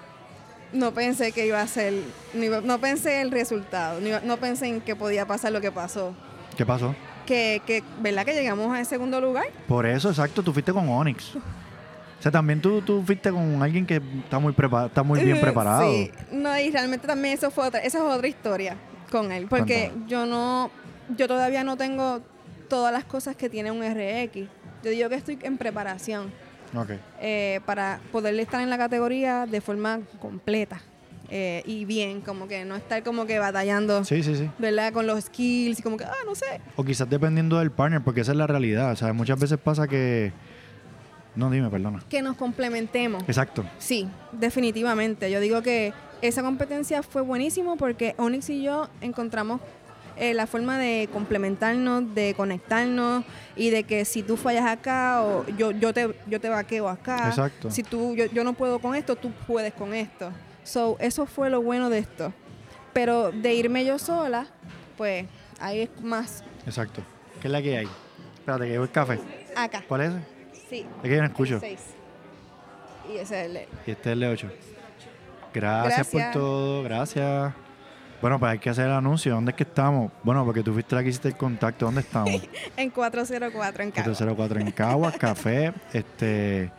no 0.74 0.94
pensé 0.94 1.32
que 1.32 1.46
iba 1.48 1.62
a 1.62 1.68
ser, 1.68 1.94
no, 2.34 2.80
pensé 2.80 3.22
el 3.22 3.32
resultado, 3.32 4.00
no, 4.24 4.38
pensé 4.38 4.68
en 4.68 4.82
que 4.82 4.96
podía 4.96 5.26
pasar 5.26 5.52
lo 5.52 5.62
que 5.62 5.72
pasó. 5.72 6.14
¿Qué 6.56 6.66
pasó? 6.66 6.96
Que, 7.26 7.62
que 7.66 7.84
¿verdad? 8.02 8.26
Que 8.26 8.34
llegamos 8.34 8.76
al 8.76 8.86
segundo 8.86 9.22
lugar. 9.22 9.46
Por 9.68 9.86
eso, 9.86 10.10
exacto, 10.10 10.42
tú 10.44 10.52
fuiste 10.54 10.74
con 10.74 10.88
Onyx. 10.90 11.36
O 11.36 12.22
sea, 12.22 12.32
también 12.32 12.60
tú, 12.60 12.82
tú 12.82 13.02
fuiste 13.06 13.32
con 13.32 13.62
alguien 13.64 13.86
que 13.86 14.02
está 14.24 14.40
muy, 14.40 14.54
está 14.86 15.04
muy 15.04 15.24
bien 15.24 15.38
Eh, 15.38 15.40
preparado. 15.42 15.84
Sí, 15.90 16.12
no, 16.32 16.58
y 16.60 16.70
realmente 16.70 17.08
también 17.08 17.36
eso 17.36 17.50
fue 17.50 17.68
otra, 17.68 17.80
esa 17.80 18.00
es 18.00 18.04
otra 18.04 18.28
historia 18.28 18.76
con 19.10 19.32
él, 19.32 19.48
porque 19.50 19.90
Cuéntame. 19.90 20.06
yo 20.10 20.26
no, 20.26 20.70
yo 21.18 21.28
todavía 21.28 21.64
no 21.64 21.78
tengo 21.78 22.20
todas 22.68 22.92
las 22.92 23.06
cosas 23.06 23.36
que 23.36 23.50
tiene 23.50 23.72
un 23.72 23.80
RX. 23.82 24.48
Yo 24.84 24.92
digo 24.92 25.10
que 25.10 25.16
estoy 25.16 25.40
en 25.44 25.58
preparación 25.58 26.32
Eh, 27.22 27.60
para 27.66 28.00
poder 28.12 28.40
estar 28.40 28.62
en 28.62 28.70
la 28.70 28.78
categoría 28.78 29.46
de 29.46 29.62
forma 29.62 30.00
completa 30.22 30.82
eh, 31.32 31.62
y 31.66 31.86
bien, 31.86 32.22
como 32.22 32.48
que 32.48 32.66
no 32.66 32.76
estar 32.76 33.04
como 33.04 33.26
que 33.26 33.38
batallando, 33.40 34.04
Sí, 34.04 34.24
sí, 34.24 34.36
sí. 34.36 34.50
¿verdad? 34.58 34.92
Con 34.94 35.06
los 35.06 35.26
skills 35.26 35.80
y 35.80 35.84
como 35.84 35.98
que, 35.98 36.04
ah, 36.04 36.14
no 36.26 36.34
sé. 36.36 36.60
O 36.76 36.84
quizás 36.84 37.10
dependiendo 37.10 37.60
del 37.60 37.72
partner, 37.72 38.02
porque 38.02 38.22
esa 38.22 38.32
es 38.32 38.38
la 38.38 38.48
realidad. 38.48 38.92
O 38.92 38.96
sea, 38.96 39.14
muchas 39.14 39.40
veces 39.40 39.60
pasa 39.60 39.88
que. 39.88 40.32
No, 41.36 41.52
dime, 41.52 41.70
perdona. 41.70 42.04
Que 42.10 42.22
nos 42.24 42.36
complementemos. 42.36 43.24
Exacto. 43.28 43.64
Sí, 43.78 44.08
definitivamente. 44.32 45.30
Yo 45.30 45.40
digo 45.40 45.62
que 45.62 45.94
esa 46.22 46.42
competencia 46.42 47.04
fue 47.04 47.22
buenísimo 47.22 47.78
porque 47.78 48.16
Onyx 48.18 48.50
y 48.50 48.64
yo 48.64 48.90
encontramos 49.00 49.62
eh, 50.20 50.34
la 50.34 50.46
forma 50.48 50.78
de 50.78 51.10
complementarnos, 51.12 52.14
de 52.14 52.34
conectarnos 52.36 53.24
y 53.56 53.70
de 53.70 53.84
que 53.84 54.06
si 54.06 54.22
tú 54.22 54.38
fallas 54.38 54.66
acá 54.68 55.24
o 55.24 55.46
yo, 55.58 55.72
yo 55.72 55.94
te 55.94 56.14
yo 56.28 56.40
te 56.40 56.50
vaqueo 56.50 56.88
acá. 56.90 57.30
Exacto. 57.30 57.72
Si 57.72 57.84
tú 57.84 58.16
yo, 58.16 58.26
yo 58.26 58.44
no 58.44 58.54
puedo 58.54 58.80
con 58.80 58.96
esto, 58.96 59.16
tú 59.16 59.32
puedes 59.48 59.74
con 59.74 59.94
esto. 59.94 60.32
So, 60.64 60.98
eso 61.00 61.26
fue 61.26 61.50
lo 61.50 61.62
bueno 61.62 61.90
de 61.90 62.00
esto. 62.00 62.34
Pero 62.94 63.32
de 63.32 63.54
irme 63.54 63.86
yo 63.86 63.98
sola, 64.00 64.46
pues 64.98 65.26
ahí 65.60 65.82
es 65.82 66.02
más 66.02 66.44
Exacto. 66.66 67.02
¿Qué 67.42 67.48
es 67.48 67.52
la 67.52 67.62
que 67.62 67.78
hay? 67.78 67.88
Espérate, 68.40 68.66
que 68.66 68.72
llevo 68.72 68.84
el 68.84 68.92
café. 68.92 69.20
acá. 69.56 69.84
¿Cuál 69.88 70.02
es? 70.02 70.14
Sí. 70.70 70.86
Es 70.98 71.10
que 71.10 71.16
yo 71.16 71.22
no 71.22 71.28
escucho. 71.28 71.60
Seis. 71.60 71.80
Y 73.12 73.18
ese 73.18 73.40
es 73.42 73.46
el 73.48 73.54
de- 73.54 73.68
Y 73.88 73.92
este 73.92 74.10
es 74.10 74.14
el 74.14 74.20
de 74.20 74.28
8. 74.28 74.52
Gracias, 75.54 76.08
por 76.10 76.22
todo, 76.32 76.84
gracias. 76.84 77.54
Bueno, 78.22 78.38
pues 78.40 78.52
hay 78.52 78.60
que 78.60 78.70
hacer 78.70 78.86
el 78.88 78.92
anuncio. 78.94 79.34
¿Dónde 79.34 79.52
es 79.52 79.56
que 79.58 79.64
estamos? 79.64 80.12
Bueno, 80.24 80.44
porque 80.46 80.62
tú 80.62 80.74
fuiste 80.74 80.96
la 80.96 81.04
que 81.04 81.10
hiciste 81.10 81.30
el 81.30 81.38
contacto. 81.38 81.86
¿Dónde 81.86 82.02
estamos? 82.02 82.32
en 82.78 82.90
404 82.90 83.84
en 83.84 83.92
Cagua. 83.92 84.04
704 84.14 84.60
en 84.60 84.72
Caguas, 84.72 85.18
Café. 85.20 85.74
Este, 85.94 86.70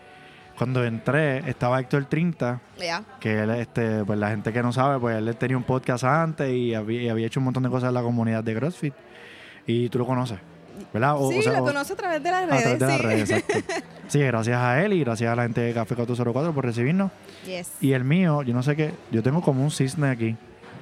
cuando 0.59 0.85
entré, 0.85 1.39
estaba 1.49 1.81
Héctor 1.81 2.05
30, 2.05 2.61
Ya. 2.79 3.03
que 3.19 3.41
él, 3.41 3.51
este, 3.53 4.05
pues 4.05 4.19
la 4.19 4.29
gente 4.29 4.53
que 4.53 4.63
no 4.63 4.73
sabe, 4.73 4.99
pues 5.01 5.17
él 5.17 5.35
tenía 5.37 5.57
un 5.57 5.63
podcast 5.65 6.05
antes 6.05 6.53
y 6.53 6.75
había, 6.75 7.03
y 7.03 7.09
había 7.09 7.27
hecho 7.27 7.41
un 7.41 7.45
montón 7.45 7.63
de 7.63 7.71
cosas 7.71 7.89
en 7.89 7.95
la 7.95 8.03
comunidad 8.03 8.45
de 8.45 8.55
CrossFit. 8.55 8.93
Y 9.67 9.89
tú 9.89 9.99
lo 10.01 10.07
conoces, 10.07 10.39
¿verdad? 10.93 11.15
O- 11.17 11.31
sí, 11.31 11.39
o 11.39 11.43
sea, 11.43 11.53
lo 11.55 11.65
conozco 11.65 11.95
a 11.95 11.97
través 11.97 12.23
de 12.23 12.31
las 12.31 12.43
a 12.43 12.47
redes. 12.47 12.63
través 12.63 12.79
de 12.81 12.87
las 12.87 13.01
redes, 13.01 13.31
exacto. 13.31 13.75
Sí, 14.09 14.19
gracias 14.19 14.57
a 14.59 14.83
él 14.85 14.93
y 14.95 15.01
gracias 15.05 15.33
a 15.33 15.37
la 15.37 15.45
gente 15.45 15.61
de 15.61 15.73
Café 15.73 15.95
404 15.95 16.53
por 16.53 16.65
recibirnos. 16.65 17.13
Yes. 17.47 17.71
Y 17.81 17.93
el 17.93 18.03
mío, 18.03 18.43
yo 18.43 18.53
no 18.53 18.63
sé 18.65 18.75
qué, 18.75 18.93
yo 19.13 19.23
tengo 19.23 19.41
como 19.41 19.63
un 19.63 19.71
cisne 19.71 20.09
aquí. 20.11 20.37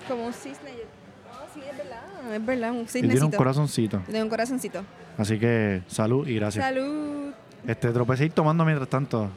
Como 0.08 0.26
un 0.26 0.32
cisne. 0.32 0.70
No, 0.72 1.38
sí, 1.54 1.60
es 1.70 1.76
verdad. 1.76 2.34
Es 2.34 2.44
verdad, 2.46 2.70
un 2.72 2.78
Él 2.78 2.86
tiene 2.86 3.06
un 3.08 3.10
cisnecito. 3.12 3.36
corazoncito. 3.36 3.98
Tiene 4.06 4.22
un 4.22 4.28
corazoncito. 4.28 4.82
Así 5.16 5.38
que 5.38 5.82
salud 5.88 6.26
y 6.26 6.34
gracias. 6.36 6.64
Salud. 6.64 7.32
Este, 7.66 7.90
tropecé 7.90 8.24
y 8.26 8.30
tomando 8.30 8.64
mientras 8.64 8.88
tanto. 8.88 9.28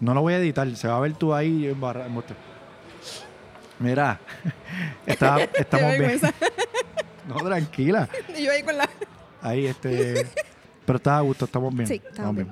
No 0.00 0.14
lo 0.14 0.20
voy 0.22 0.34
a 0.34 0.38
editar, 0.38 0.68
se 0.76 0.88
va 0.88 0.96
a 0.96 1.00
ver 1.00 1.14
tú 1.14 1.34
ahí 1.34 1.66
en 1.66 1.80
barra. 1.80 2.06
embuste. 2.06 2.34
Mira, 3.78 4.18
está- 5.06 5.42
estamos 5.54 5.98
bien. 5.98 6.20
No, 7.28 7.34
tranquila. 7.36 8.08
Yo 8.42 8.50
ahí 8.50 8.62
con 8.62 8.74
la... 8.78 8.88
Ahí, 9.42 9.66
este. 9.66 10.26
Pero 10.86 10.96
está 10.96 11.18
a 11.18 11.20
gusto, 11.20 11.44
estamos 11.44 11.74
bien. 11.74 11.86
Sí, 11.86 12.00
estamos 12.08 12.34
bien. 12.34 12.48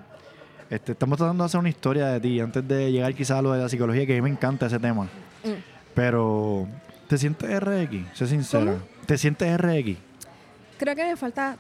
Este, 0.68 0.92
estamos 0.92 1.16
tratando 1.16 1.44
de 1.44 1.46
hacer 1.46 1.58
una 1.60 1.70
historia 1.70 2.08
de 2.08 2.20
ti 2.20 2.38
antes 2.40 2.68
de 2.68 2.92
llegar 2.92 3.14
quizás 3.14 3.38
a 3.38 3.42
lo 3.42 3.52
de 3.54 3.62
la 3.62 3.70
psicología, 3.70 4.04
que 4.04 4.12
a 4.12 4.16
mí 4.16 4.20
me 4.20 4.28
encanta 4.28 4.66
ese 4.66 4.78
tema. 4.78 5.04
Mm. 5.04 5.48
Pero, 5.94 6.68
¿te 7.08 7.18
sientes 7.18 7.60
RX? 7.60 8.16
Sé 8.18 8.26
sincera. 8.26 8.64
¿Cómo? 8.64 8.78
¿Te 9.06 9.18
sientes 9.18 9.56
RX? 9.58 9.98
Creo 10.78 10.94
que 10.94 11.04
me 11.04 11.16
falta 11.16 11.56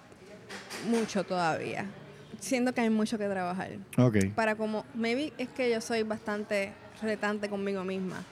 mucho 0.88 1.24
todavía. 1.24 1.86
Siento 2.40 2.72
que 2.72 2.82
hay 2.82 2.90
mucho 2.90 3.16
que 3.18 3.26
trabajar. 3.26 3.70
Ok. 3.98 4.16
Para 4.34 4.56
como, 4.56 4.84
maybe 4.94 5.32
es 5.38 5.48
que 5.48 5.70
yo 5.70 5.80
soy 5.80 6.02
bastante 6.02 6.72
retante 7.02 7.48
conmigo 7.48 7.84
misma. 7.84 8.22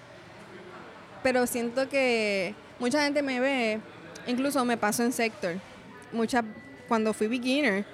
Pero 1.22 1.46
siento 1.46 1.88
que 1.88 2.54
mucha 2.78 3.02
gente 3.02 3.22
me 3.22 3.40
ve, 3.40 3.80
incluso 4.26 4.64
me 4.64 4.76
pasó 4.76 5.04
en 5.04 5.12
sector. 5.12 5.54
Mucha, 6.12 6.44
cuando 6.86 7.14
fui 7.14 7.28
beginner, 7.28 7.86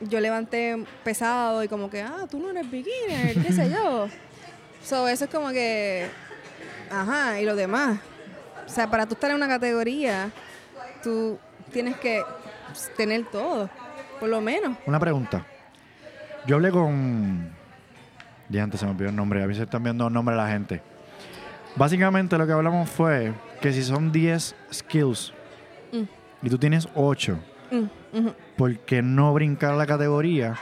yo 0.00 0.20
levanté 0.20 0.84
pesado 1.02 1.64
y 1.64 1.68
como 1.68 1.90
que, 1.90 2.00
ah, 2.02 2.26
tú 2.30 2.38
no 2.38 2.50
eres 2.50 2.70
beginner, 2.70 3.42
qué 3.42 3.52
sé 3.52 3.70
yo. 3.70 4.08
So, 4.82 5.06
eso 5.08 5.26
es 5.26 5.30
como 5.30 5.50
que, 5.50 6.06
ajá, 6.90 7.38
y 7.38 7.44
lo 7.44 7.54
demás. 7.54 8.00
O 8.70 8.72
sea, 8.72 8.88
para 8.88 9.04
tú 9.06 9.14
estar 9.14 9.30
en 9.30 9.36
una 9.36 9.48
categoría, 9.48 10.30
tú 11.02 11.38
tienes 11.72 11.96
que 11.96 12.22
tener 12.96 13.24
todo, 13.26 13.68
por 14.20 14.28
lo 14.28 14.40
menos. 14.40 14.76
Una 14.86 15.00
pregunta. 15.00 15.44
Yo 16.46 16.54
hablé 16.56 16.70
con. 16.70 17.50
Ya 18.48 18.62
antes 18.62 18.78
se 18.80 18.86
me 18.86 18.92
olvidó 18.92 19.10
el 19.10 19.16
nombre. 19.16 19.42
A 19.42 19.46
veces 19.46 19.64
están 19.64 19.82
viendo 19.82 20.06
el 20.06 20.12
nombre 20.12 20.34
de 20.36 20.40
la 20.42 20.48
gente. 20.48 20.82
Básicamente 21.76 22.38
lo 22.38 22.46
que 22.46 22.52
hablamos 22.52 22.88
fue 22.88 23.32
que 23.60 23.72
si 23.72 23.82
son 23.82 24.10
10 24.12 24.54
skills 24.72 25.32
Mm. 25.92 26.02
y 26.46 26.50
tú 26.50 26.58
tienes 26.58 26.88
8, 26.94 27.38
Mm, 27.72 27.84
ujú. 28.18 28.34
¿por 28.56 28.78
qué 28.80 29.02
no 29.02 29.32
brincar 29.34 29.74
la 29.74 29.86
categoría? 29.86 30.54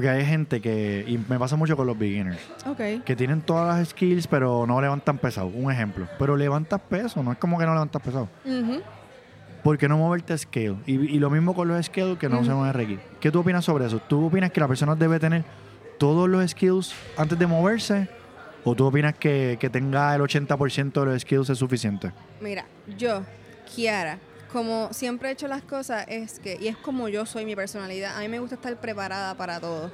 Porque 0.00 0.08
hay 0.08 0.24
gente 0.24 0.62
que, 0.62 1.04
y 1.06 1.18
me 1.18 1.38
pasa 1.38 1.56
mucho 1.56 1.76
con 1.76 1.86
los 1.86 1.98
beginners, 1.98 2.38
que 3.04 3.14
tienen 3.14 3.42
todas 3.42 3.76
las 3.78 3.90
skills 3.90 4.26
pero 4.28 4.66
no 4.66 4.80
levantan 4.80 5.18
pesado. 5.18 5.48
Un 5.48 5.70
ejemplo. 5.70 6.08
Pero 6.18 6.38
levantas 6.38 6.80
peso, 6.80 7.22
no 7.22 7.32
es 7.32 7.36
como 7.36 7.58
que 7.58 7.66
no 7.66 7.74
levantas 7.74 8.00
pesado. 8.00 8.26
Ujú. 8.46 8.80
¿Por 9.62 9.76
qué 9.76 9.88
no 9.90 9.98
moverte 9.98 10.38
scale? 10.38 10.76
Y, 10.86 10.94
y 10.94 11.18
lo 11.18 11.28
mismo 11.28 11.54
con 11.54 11.68
los 11.68 11.84
skills 11.84 12.18
que 12.18 12.30
no 12.30 12.36
Ujú. 12.36 12.46
se 12.46 12.52
mueven. 12.54 12.98
¿Qué 13.20 13.30
tú 13.30 13.40
opinas 13.40 13.62
sobre 13.62 13.84
eso? 13.84 13.98
¿Tú 13.98 14.24
opinas 14.28 14.50
que 14.52 14.60
la 14.60 14.68
persona 14.68 14.94
debe 14.96 15.20
tener 15.20 15.44
todos 15.98 16.30
los 16.30 16.50
skills 16.50 16.94
antes 17.18 17.38
de 17.38 17.46
moverse? 17.46 18.08
¿O 18.64 18.74
tú 18.74 18.86
opinas 18.86 19.12
que, 19.16 19.58
que 19.60 19.68
tenga 19.68 20.14
el 20.14 20.22
80% 20.22 20.92
de 20.92 21.04
los 21.04 21.20
skills 21.20 21.50
es 21.50 21.58
suficiente? 21.58 22.10
Mira, 22.40 22.64
yo, 22.96 23.20
Kiara, 23.66 24.16
como 24.52 24.92
siempre 24.92 25.28
he 25.28 25.32
hecho 25.32 25.48
las 25.48 25.62
cosas, 25.62 26.04
es 26.08 26.40
que, 26.40 26.58
y 26.60 26.68
es 26.68 26.76
como 26.76 27.08
yo 27.08 27.24
soy 27.26 27.44
mi 27.44 27.54
personalidad, 27.56 28.16
a 28.16 28.20
mí 28.20 28.28
me 28.28 28.38
gusta 28.40 28.56
estar 28.56 28.76
preparada 28.80 29.34
para 29.36 29.60
todo. 29.60 29.92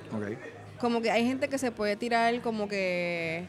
Como 0.81 1.01
que 1.01 1.11
hay 1.11 1.27
gente 1.27 1.49
que 1.49 1.59
se 1.59 1.71
puede 1.73 1.97
tirar 1.97 2.41
como 2.43 2.69
que... 2.69 3.47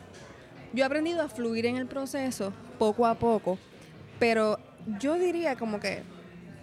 Yo 0.74 0.84
he 0.84 0.86
aprendido 0.86 1.22
a 1.22 1.30
fluir 1.30 1.66
en 1.66 1.78
el 1.78 1.88
proceso 1.88 2.52
poco 2.78 3.06
a 3.06 3.16
poco, 3.16 3.58
pero 4.20 4.60
yo 5.00 5.16
diría 5.16 5.56
como 5.56 5.80
que 5.80 6.04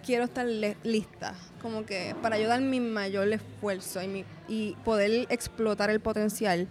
quiero 0.05 0.23
estar 0.25 0.45
lista, 0.83 1.33
como 1.61 1.85
que 1.85 2.15
para 2.21 2.37
yo 2.37 2.47
dar 2.47 2.61
mi 2.61 2.79
mayor 2.79 3.27
esfuerzo 3.33 4.01
y, 4.03 4.07
mi- 4.07 4.25
y 4.47 4.75
poder 4.85 5.25
explotar 5.29 5.89
el 5.89 5.99
potencial, 5.99 6.67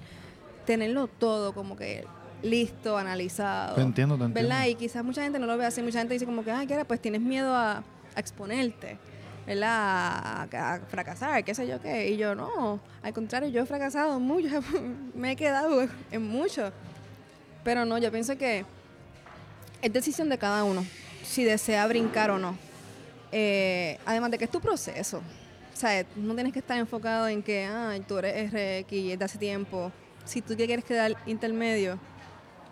tenerlo 0.65 1.09
todo 1.09 1.53
como 1.53 1.77
que 1.77 2.05
listo, 2.45 2.97
analizado. 2.97 3.75
Te 3.75 3.81
entiendo, 3.81 4.17
te 4.17 4.25
entiendo. 4.25 4.49
¿verdad? 4.49 4.67
Y 4.67 4.75
quizás 4.77 5.05
mucha 5.05 5.23
gente 5.23 5.39
no 5.39 5.47
lo 5.47 5.57
ve 5.57 5.67
así, 5.67 5.83
mucha 5.83 5.99
gente 5.99 6.15
dice 6.15 6.27
como 6.27 6.45
que, 6.45 6.53
ay, 6.53 6.67
¿qué 6.67 6.75
era? 6.75 6.85
Pues 6.85 7.01
tienes 7.01 7.21
miedo 7.21 7.55
a, 7.55 7.79
a 7.79 8.21
exponerte, 8.21 8.99
¿verdad? 9.47 9.69
A, 9.71 10.43
a 10.75 10.81
fracasar, 10.81 11.43
qué 11.43 11.55
sé 11.55 11.67
yo 11.67 11.81
qué. 11.81 12.11
Y 12.11 12.17
yo, 12.17 12.35
no, 12.35 12.81
al 13.03 13.13
contrario, 13.13 13.49
yo 13.49 13.63
he 13.63 13.67
fracasado 13.67 14.21
mucho, 14.21 14.61
me 15.15 15.33
he 15.33 15.37
quedado 15.37 15.89
en 16.11 16.23
mucho. 16.23 16.71
Pero 17.65 17.85
no, 17.85 17.99
yo 17.99 18.13
pienso 18.13 18.37
que 18.37 18.65
es 19.81 19.93
decisión 19.93 20.29
de 20.29 20.39
cada 20.39 20.65
uno, 20.65 20.85
si 21.25 21.45
desea 21.45 21.87
brincar 21.87 22.31
o 22.31 22.39
no. 22.39 22.57
Eh, 23.33 23.99
además 24.07 24.31
de 24.31 24.39
que 24.39 24.45
es 24.45 24.51
tu 24.51 24.61
proceso. 24.61 25.19
O 25.19 25.77
sea, 25.77 26.05
no 26.15 26.35
tienes 26.35 26.53
que 26.53 26.61
estar 26.61 26.79
enfocado 26.79 27.27
en 27.27 27.43
que, 27.43 27.65
ay, 27.65 28.01
tú 28.01 28.17
eres 28.19 28.53
RX 28.53 28.93
y 28.93 29.11
es 29.13 29.19
de 29.19 29.25
hace 29.25 29.39
tiempo. 29.39 29.91
Si 30.25 30.41
tú 30.41 30.55
te 30.55 30.67
quieres 30.67 30.85
quedar 30.85 31.17
intermedio, 31.27 31.99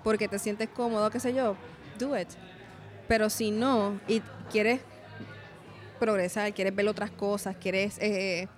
porque 0.02 0.28
te 0.28 0.38
sientes 0.38 0.68
cómodo, 0.68 1.10
qué 1.10 1.20
sé 1.20 1.32
yo, 1.34 1.56
do 1.98 2.18
it. 2.18 2.28
Pero 3.08 3.28
si 3.30 3.50
no, 3.50 4.00
y 4.08 4.20
quieres 4.50 4.80
progresar, 5.98 6.52
quieres 6.52 6.74
ver 6.74 6.88
otras 6.88 7.10
cosas, 7.10 7.56
quieres 7.56 7.96
eh, 8.00 8.48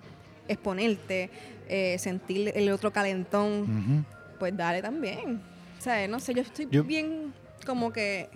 exponerte, 0.47 1.29
eh, 1.67 1.97
sentir 1.99 2.51
el 2.55 2.71
otro 2.71 2.91
calentón, 2.91 4.05
pues 4.39 4.55
dale 4.55 4.81
también. 4.81 5.41
O 5.77 5.81
sea, 5.81 6.07
no 6.07 6.19
sé, 6.19 6.33
yo 6.33 6.41
estoy 6.41 6.67
Yo- 6.71 6.83
bien 6.83 7.33
como 7.65 7.91
que... 7.91 8.29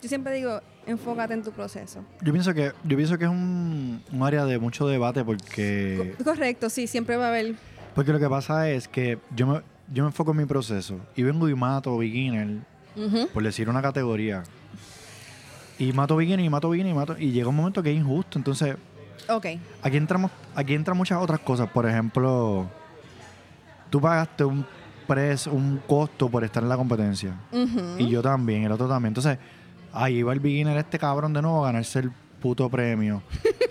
Yo 0.00 0.08
siempre 0.08 0.34
digo, 0.34 0.60
enfócate 0.86 1.34
en 1.34 1.42
tu 1.42 1.52
proceso. 1.52 2.04
Yo 2.22 2.32
pienso 2.32 2.52
que, 2.54 2.72
yo 2.84 2.96
pienso 2.96 3.16
que 3.18 3.24
es 3.24 3.30
un, 3.30 4.02
un 4.12 4.22
área 4.22 4.44
de 4.46 4.58
mucho 4.58 4.86
debate 4.88 5.24
porque, 5.24 6.14
Co- 6.18 6.24
Correcto, 6.24 6.68
sí, 6.70 6.86
siempre 6.88 7.16
va 7.16 7.26
a 7.26 7.28
haber... 7.28 7.54
porque 7.94 8.12
lo 8.12 8.18
que 8.18 8.28
pasa 8.28 8.68
es 8.70 8.88
que 8.88 9.18
yo 9.36 9.46
me, 9.46 9.60
yo 9.92 10.02
me 10.04 10.08
enfoco 10.08 10.30
en 10.32 10.38
mi 10.38 10.44
proceso 10.46 10.98
y 11.16 11.22
vengo 11.22 11.48
y 11.48 11.54
mato 11.54 11.96
beginner, 11.98 12.58
por 13.32 13.42
decir 13.42 13.68
una 13.68 13.82
categoría. 13.82 14.42
Y 15.78 15.92
mato 15.92 16.16
beginner 16.16 16.44
y 16.44 16.48
mato 16.50 16.70
beginner 16.70 16.92
y 16.92 16.96
mato. 16.96 17.16
Y 17.18 17.32
llega 17.32 17.48
un 17.48 17.56
momento 17.56 17.82
que 17.82 17.90
es 17.90 17.96
injusto. 17.96 18.38
Entonces, 18.38 18.76
Ok. 19.28 19.46
aquí 19.82 19.96
entramos, 19.96 20.30
aquí 20.54 20.74
entran 20.74 20.96
muchas 20.96 21.20
otras 21.20 21.40
cosas. 21.40 21.68
Por 21.70 21.86
ejemplo, 21.88 22.68
tú 23.90 24.00
pagaste 24.00 24.44
un 24.44 24.64
precio, 25.06 25.52
un 25.52 25.78
costo 25.86 26.28
por 26.28 26.44
estar 26.44 26.62
en 26.62 26.68
la 26.68 26.76
competencia. 26.76 27.34
Y 27.98 28.08
yo 28.08 28.22
también, 28.22 28.64
el 28.64 28.72
otro 28.72 28.86
también. 28.88 29.08
Entonces, 29.10 29.38
ahí 29.92 30.22
va 30.22 30.32
el 30.32 30.40
beginner 30.40 30.76
este 30.76 30.98
cabrón 30.98 31.32
de 31.32 31.42
nuevo 31.42 31.64
a 31.64 31.68
ganarse 31.68 31.98
el 32.00 32.12
puto 32.40 32.68
premio. 32.68 33.22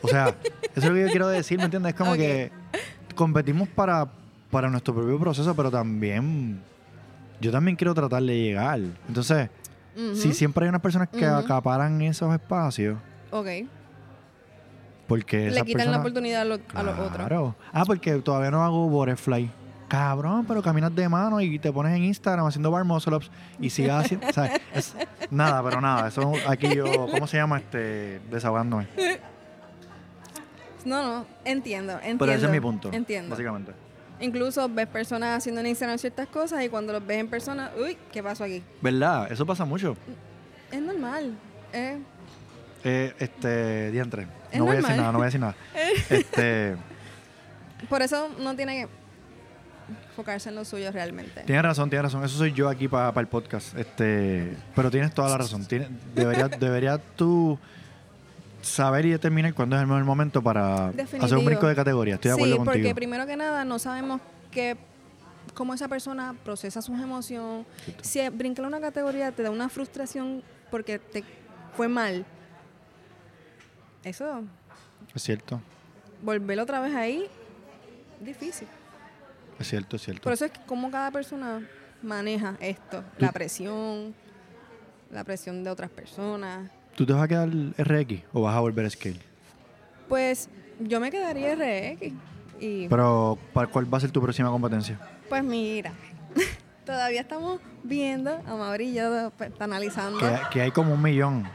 O 0.02 0.08
sea, 0.08 0.36
eso 0.76 0.80
es 0.80 0.86
lo 0.86 0.94
que 0.96 1.02
yo 1.02 1.08
quiero 1.08 1.28
decir, 1.28 1.58
¿me 1.60 1.66
entiendes? 1.66 1.94
Es 1.94 1.98
como 1.98 2.14
que 2.14 2.52
competimos 3.16 3.68
para, 3.70 4.10
para 4.52 4.70
nuestro 4.70 4.94
propio 4.94 5.18
proceso, 5.20 5.56
pero 5.56 5.72
también 5.72 6.62
yo 7.40 7.52
también 7.52 7.76
quiero 7.78 7.94
tratar 7.96 8.22
de 8.24 8.38
llegar. 8.38 8.80
Entonces, 9.08 9.50
si 10.14 10.34
siempre 10.34 10.66
hay 10.66 10.70
unas 10.70 10.82
personas 10.82 11.10
que 11.10 11.26
Ujú. 11.26 11.36
acaparan 11.36 12.02
esos 12.02 12.34
espacios, 12.34 12.98
Ok. 13.32 13.48
porque 15.08 15.52
Le 15.52 15.64
quitan 15.64 15.92
la 15.92 16.00
oportunidad 16.00 16.42
a, 16.42 16.46
lo- 16.46 16.60
a 16.74 16.84
los 16.84 16.94
otros. 17.00 17.16
Claro. 17.16 17.56
Ah, 17.74 17.84
porque 17.86 18.14
todavía 18.20 18.52
no 18.52 18.64
hago 18.64 18.88
butterfly. 18.90 19.50
cabrón, 19.88 20.46
pero 20.48 20.62
caminas 20.62 20.96
de 20.96 21.10
mano 21.10 21.42
y 21.42 21.60
te 21.60 21.70
pones 21.70 21.94
en 21.98 22.04
Instagram 22.06 22.46
haciendo 22.46 22.72
bar 22.72 22.86
muscle 22.86 23.14
ups 23.18 23.30
y 23.60 23.70
sigas 23.70 24.06
haciendo. 24.06 24.26
Es- 24.74 24.96
nada, 25.30 25.62
pero 25.64 25.82
nada, 25.82 26.08
eso 26.08 26.32
aquí 26.48 26.74
yo, 26.74 26.86
¿cómo 27.12 27.28
se 27.28 27.36
llama? 27.36 27.58
Este, 27.58 28.22
desahogándome. 28.32 28.88
No, 30.86 31.04
no, 31.04 31.26
entiendo, 31.44 31.94
entiendo. 31.96 32.20
Pero 32.26 32.32
ese 32.32 32.46
es 32.46 32.52
mi 32.54 32.62
punto, 32.62 32.90
Entiendo. 32.94 33.32
básicamente. 33.32 33.74
Incluso 34.22 34.70
ves 34.70 34.88
personas 34.88 35.38
haciendo 35.40 35.62
en 35.62 35.68
Instagram 35.68 35.98
ciertas 35.98 36.28
cosas 36.28 36.64
y 36.64 36.70
cuando 36.70 36.94
los 36.94 37.06
ves 37.06 37.18
en 37.20 37.28
persona, 37.28 37.72
uy, 37.78 37.98
¿qué 38.12 38.22
pasó 38.22 38.44
aquí? 38.44 38.64
¿Verdad? 38.82 39.32
Eso 39.32 39.46
pasa 39.46 39.66
mucho. 39.66 39.98
Es 40.72 40.82
normal. 40.82 41.34
eh, 41.74 41.98
Eh, 42.84 43.14
este, 43.20 43.92
diantre. 43.92 44.28
Es 44.52 44.60
No 44.60 44.66
voy 44.66 44.74
a 44.76 44.78
decir 44.78 44.96
nada, 44.96 45.12
no 45.12 45.18
voy 45.18 45.24
a 45.24 45.26
decir 45.26 45.40
nada. 45.42 45.56
Este, 46.10 46.76
por 47.90 48.02
eso 48.02 48.30
no 48.40 48.56
tiene 48.56 48.82
que 48.82 48.88
enfocarse 50.10 50.50
en 50.50 50.56
lo 50.56 50.66
suyo 50.66 50.92
realmente. 50.92 51.42
tienes 51.44 51.64
razón, 51.64 51.90
tienes 51.90 52.04
razón. 52.06 52.24
Eso 52.24 52.38
soy 52.38 52.54
yo 52.54 52.70
aquí 52.70 52.88
para 52.88 53.20
el 53.20 53.28
podcast. 53.28 53.76
Este, 53.78 54.56
pero 54.76 54.92
tienes 54.92 55.14
toda 55.14 55.30
la 55.30 55.38
razón. 55.40 55.66
Tienes, 55.66 55.90
deberías, 56.14 56.52
deberías 56.60 57.00
tú 57.16 57.58
saber 58.62 59.06
y 59.06 59.12
determinar 59.12 59.54
cuándo 59.54 59.76
es 59.76 59.82
el 59.82 59.88
mejor 59.88 60.04
momento 60.04 60.42
para 60.42 60.88
hacer 60.88 61.38
un 61.38 61.46
brinco 61.46 61.68
de 61.68 61.76
categoría. 61.76 62.16
Estoy 62.16 62.30
de 62.30 62.34
acuerdo 62.34 62.54
sí, 62.54 62.58
contigo. 62.58 62.74
porque 62.74 62.96
primero 62.96 63.26
que 63.26 63.36
nada 63.36 63.66
no 63.66 63.80
sabemos 63.80 64.22
que 64.52 64.78
cómo 65.54 65.74
esa 65.74 65.88
persona 65.88 66.36
procesa 66.44 66.82
sus 66.82 67.00
emociones. 67.00 67.66
Si 68.02 68.28
brincar 68.30 68.66
una 68.66 68.80
categoría 68.80 69.32
te 69.32 69.44
da 69.44 69.52
una 69.52 69.70
frustración 69.70 70.44
porque 70.70 71.00
te 71.00 71.24
fue 71.76 71.88
mal, 71.88 72.26
eso, 74.04 74.44
Es 75.14 75.22
cierto, 75.22 75.62
volverlo 76.22 76.64
otra 76.64 76.80
vez 76.80 76.96
ahí, 76.96 77.26
difícil. 78.20 78.68
es 79.60 79.68
cierto, 79.68 79.96
es 79.96 80.02
cierto. 80.02 80.24
Por 80.24 80.34
eso 80.34 80.46
es 80.46 80.52
cómo 80.66 80.90
cada 80.90 81.12
persona 81.12 81.68
maneja 82.02 82.58
esto, 82.60 83.04
la 83.18 83.32
presión, 83.32 84.16
la 85.12 85.24
presión 85.24 85.64
de 85.64 85.70
otras 85.70 85.90
personas. 85.90 86.70
¿Tú 86.96 87.06
te 87.06 87.14
vas 87.14 87.24
a 87.24 87.28
quedar 87.28 87.50
RX 87.78 88.22
o 88.34 88.42
vas 88.42 88.56
a 88.56 88.60
volver 88.60 88.86
a 88.86 88.90
Scale? 88.90 89.20
Pues 90.10 90.50
yo 90.80 91.00
me 91.00 91.10
quedaría 91.10 91.56
RX 91.56 92.14
y 92.60 92.88
Pero, 92.88 93.38
¿para 93.54 93.68
cuál 93.68 93.92
va 93.92 93.98
a 93.98 94.02
ser 94.02 94.12
tu 94.12 94.22
próxima 94.22 94.50
competencia? 94.50 95.00
pues 95.30 95.44
mira, 95.44 95.94
todavía 96.86 97.22
estamos 97.22 97.60
viendo, 97.84 98.42
Amaury 98.46 98.90
y 98.90 98.94
yo 98.96 99.32
pues, 99.38 99.52
está 99.52 99.64
analizando. 99.64 100.20
Que, 100.20 100.40
que 100.52 100.62
hay 100.62 100.72
como 100.72 100.94
un 100.94 101.02
millón. 101.02 101.48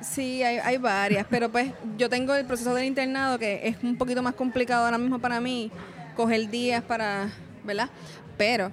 Sí, 0.00 0.42
hay, 0.42 0.58
hay 0.58 0.78
varias, 0.78 1.26
pero 1.28 1.50
pues 1.50 1.72
yo 1.98 2.08
tengo 2.08 2.34
el 2.34 2.46
proceso 2.46 2.74
del 2.74 2.84
internado 2.86 3.38
que 3.38 3.68
es 3.68 3.76
un 3.82 3.96
poquito 3.96 4.22
más 4.22 4.34
complicado 4.34 4.84
ahora 4.84 4.98
mismo 4.98 5.18
para 5.18 5.40
mí, 5.40 5.70
coger 6.16 6.48
días 6.48 6.82
para, 6.82 7.28
¿verdad? 7.64 7.88
Pero 8.38 8.70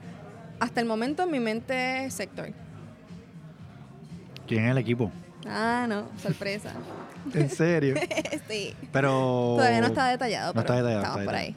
hasta 0.59 0.79
el 0.79 0.85
momento 0.85 1.23
en 1.23 1.31
mi 1.31 1.39
mente 1.39 2.05
es 2.05 2.13
sector. 2.13 2.49
¿Quién 4.47 4.65
es 4.65 4.71
el 4.71 4.77
equipo? 4.77 5.11
Ah, 5.47 5.85
no, 5.87 6.07
sorpresa. 6.21 6.71
¿En 7.33 7.49
serio? 7.49 7.95
sí. 8.49 8.73
Pero... 8.91 9.55
Todavía 9.57 9.81
no 9.81 9.87
está 9.87 10.07
detallado, 10.07 10.53
No 10.53 10.61
pero 10.61 10.61
está 10.61 10.75
detallado, 10.75 11.01
estamos 11.01 11.19
está 11.21 11.31
por 11.31 11.35
ahí. 11.39 11.55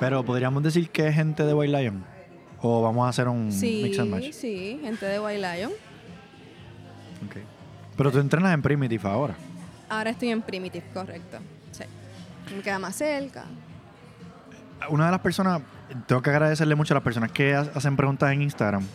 Pero 0.00 0.24
podríamos 0.24 0.62
decir 0.62 0.90
que 0.90 1.06
es 1.08 1.14
gente 1.14 1.42
de 1.44 1.54
White 1.54 1.76
Lion. 1.78 2.04
O 2.60 2.82
vamos 2.82 3.06
a 3.06 3.10
hacer 3.10 3.28
un 3.28 3.52
Sí, 3.52 3.80
mix 3.84 3.98
and 3.98 4.10
match. 4.10 4.32
sí, 4.32 4.78
gente 4.82 5.06
de 5.06 5.20
White 5.20 5.38
Lion. 5.40 5.70
Ok. 7.26 7.36
Pero 7.96 8.12
tú 8.12 8.18
entrenas 8.18 8.52
en 8.52 8.62
Primitive 8.62 9.08
ahora. 9.08 9.34
Ahora 9.88 10.10
estoy 10.10 10.30
en 10.30 10.42
Primitive, 10.42 10.84
correcto. 10.92 11.38
Sí. 11.72 11.84
Me 12.54 12.62
queda 12.62 12.78
más 12.78 12.96
cerca. 12.96 13.44
Una 14.90 15.06
de 15.06 15.10
las 15.12 15.20
personas, 15.20 15.62
tengo 16.06 16.20
que 16.22 16.30
agradecerle 16.30 16.74
mucho 16.74 16.92
a 16.94 16.96
las 16.96 17.04
personas 17.04 17.32
que 17.32 17.54
ha- 17.54 17.70
hacen 17.74 17.96
preguntas 17.96 18.30
en 18.32 18.42
Instagram. 18.42 18.86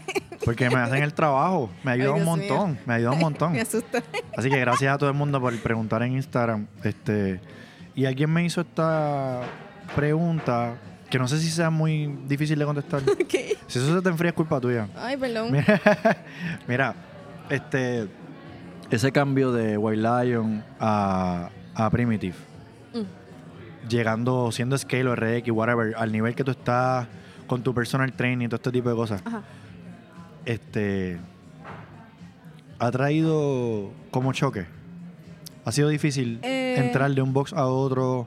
Porque 0.44 0.68
me 0.70 0.76
hacen 0.76 1.02
el 1.02 1.14
trabajo. 1.14 1.70
Me 1.84 1.92
ayuda 1.92 2.14
Ay, 2.14 2.20
un 2.20 2.24
montón. 2.24 2.78
Me 2.86 2.94
ayuda 2.94 3.10
un 3.12 3.18
montón. 3.20 3.52
Me 3.52 3.60
asusta. 3.60 4.02
Así 4.36 4.48
que 4.50 4.58
gracias 4.58 4.94
a 4.94 4.98
todo 4.98 5.08
el 5.10 5.16
mundo 5.16 5.40
por 5.40 5.56
preguntar 5.58 6.02
en 6.02 6.12
Instagram. 6.12 6.66
Este, 6.82 7.40
y 7.94 8.04
alguien 8.06 8.30
me 8.32 8.44
hizo 8.44 8.60
esta 8.62 9.42
pregunta 9.94 10.74
que 11.10 11.18
no 11.18 11.28
sé 11.28 11.38
si 11.38 11.50
sea 11.50 11.70
muy 11.70 12.06
difícil 12.26 12.58
de 12.58 12.64
contestar. 12.64 13.02
¿Qué? 13.28 13.56
Si 13.66 13.78
eso 13.78 13.94
se 13.94 14.02
te 14.02 14.08
enfría 14.08 14.30
es 14.30 14.34
culpa 14.34 14.60
tuya. 14.60 14.88
Ay, 14.96 15.16
perdón. 15.16 15.52
Mira, 15.52 15.80
mira, 16.66 16.94
este, 17.50 18.08
ese 18.90 19.12
cambio 19.12 19.52
de 19.52 19.76
White 19.76 20.00
Lion 20.02 20.64
a, 20.80 21.50
a 21.74 21.90
Primitive, 21.90 22.34
Mm. 22.94 23.88
llegando, 23.88 24.52
siendo 24.52 24.76
Scale 24.76 25.08
o 25.08 25.14
RX, 25.16 25.50
whatever, 25.50 25.94
al 25.96 26.12
nivel 26.12 26.34
que 26.34 26.44
tú 26.44 26.50
estás 26.50 27.06
con 27.46 27.62
tu 27.62 27.72
personal 27.74 28.12
training 28.12 28.44
y 28.44 28.48
todo 28.48 28.56
este 28.56 28.70
tipo 28.72 28.90
de 28.90 28.94
cosas, 28.96 29.22
Ajá. 29.24 29.42
Este, 30.46 31.18
ha 32.78 32.90
traído 32.90 33.90
como 34.10 34.32
choque. 34.32 34.66
Ha 35.64 35.72
sido 35.72 35.88
difícil 35.88 36.38
Eh. 36.42 36.74
entrar 36.78 37.10
de 37.14 37.22
un 37.22 37.32
box 37.32 37.52
a 37.52 37.66
otro 37.66 38.26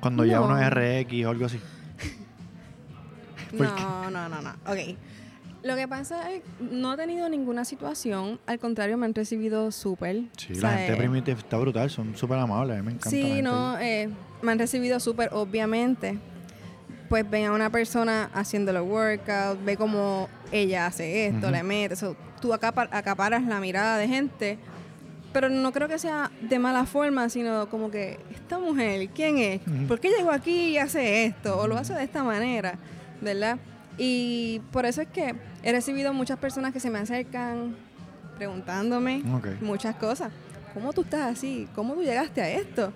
cuando 0.00 0.24
ya 0.24 0.38
No. 0.38 0.46
uno 0.46 0.58
es 0.60 0.68
RX 0.70 1.24
o 1.26 1.30
algo 1.30 1.46
así. 1.46 1.60
No, 3.52 4.10
no, 4.10 4.28
no, 4.28 4.42
no. 4.42 4.50
Ok. 4.66 4.96
Lo 5.62 5.74
que 5.74 5.88
pasa 5.88 6.30
es 6.32 6.42
no 6.60 6.94
he 6.94 6.96
tenido 6.96 7.28
ninguna 7.28 7.64
situación. 7.64 8.38
Al 8.46 8.58
contrario, 8.58 8.96
me 8.98 9.06
han 9.06 9.14
recibido 9.14 9.72
súper. 9.72 10.24
Sí, 10.36 10.52
O 10.52 10.54
la 10.54 10.60
sea, 10.60 10.70
gente 10.78 10.92
de 10.92 10.94
eh, 10.94 11.00
Primitive 11.00 11.38
está 11.40 11.56
brutal, 11.58 11.90
son 11.90 12.16
súper 12.16 12.38
amables, 12.38 12.82
me 12.84 12.92
encanta. 12.92 13.06
la 13.06 13.10
Sí, 13.10 13.22
gente 13.22 13.42
no, 13.42 13.78
eh, 13.78 14.08
me 14.42 14.52
han 14.52 14.58
recibido 14.58 15.00
súper, 15.00 15.30
obviamente. 15.32 16.18
Pues 17.08 17.28
ven 17.28 17.46
a 17.46 17.52
una 17.52 17.70
persona 17.70 18.30
haciendo 18.34 18.72
los 18.72 18.86
workouts, 18.86 19.64
ve 19.64 19.76
cómo 19.76 20.28
ella 20.52 20.86
hace 20.86 21.26
esto, 21.26 21.46
Ujú. 21.46 21.50
le 21.56 21.62
mete. 21.62 21.94
eso. 21.94 22.16
tú 22.40 22.52
acapa- 22.52 22.88
acaparas 22.92 23.42
la 23.44 23.60
mirada 23.60 23.96
de 23.96 24.06
gente. 24.08 24.58
Pero 25.32 25.48
no 25.48 25.72
creo 25.72 25.88
que 25.88 25.98
sea 25.98 26.30
de 26.40 26.58
mala 26.58 26.84
forma, 26.86 27.28
sino 27.28 27.68
como 27.68 27.90
que, 27.90 28.18
esta 28.30 28.58
mujer, 28.58 29.08
¿quién 29.14 29.38
es? 29.38 29.60
¿Por 29.88 30.00
qué 30.00 30.10
llegó 30.10 30.30
aquí 30.30 30.70
y 30.70 30.78
hace 30.78 31.24
esto? 31.26 31.58
O 31.58 31.66
lo 31.66 31.76
hace 31.76 31.92
de 31.94 32.04
esta 32.04 32.22
manera, 32.24 32.74
¿verdad? 33.20 33.58
Y 33.98 34.60
por 34.72 34.84
eso 34.86 35.00
es 35.02 35.08
que 35.08 35.34
he 35.62 35.72
recibido 35.72 36.12
muchas 36.12 36.38
personas 36.38 36.72
que 36.72 36.80
se 36.80 36.90
me 36.90 36.98
acercan 36.98 37.74
preguntándome 38.36 39.22
muchas 39.60 39.96
cosas. 39.96 40.30
¿Cómo 40.74 40.92
tú 40.92 41.02
estás 41.02 41.32
así? 41.36 41.68
¿Cómo 41.74 41.94
tú 41.94 42.02
llegaste 42.02 42.40
a 42.42 42.50
esto? 42.50 42.92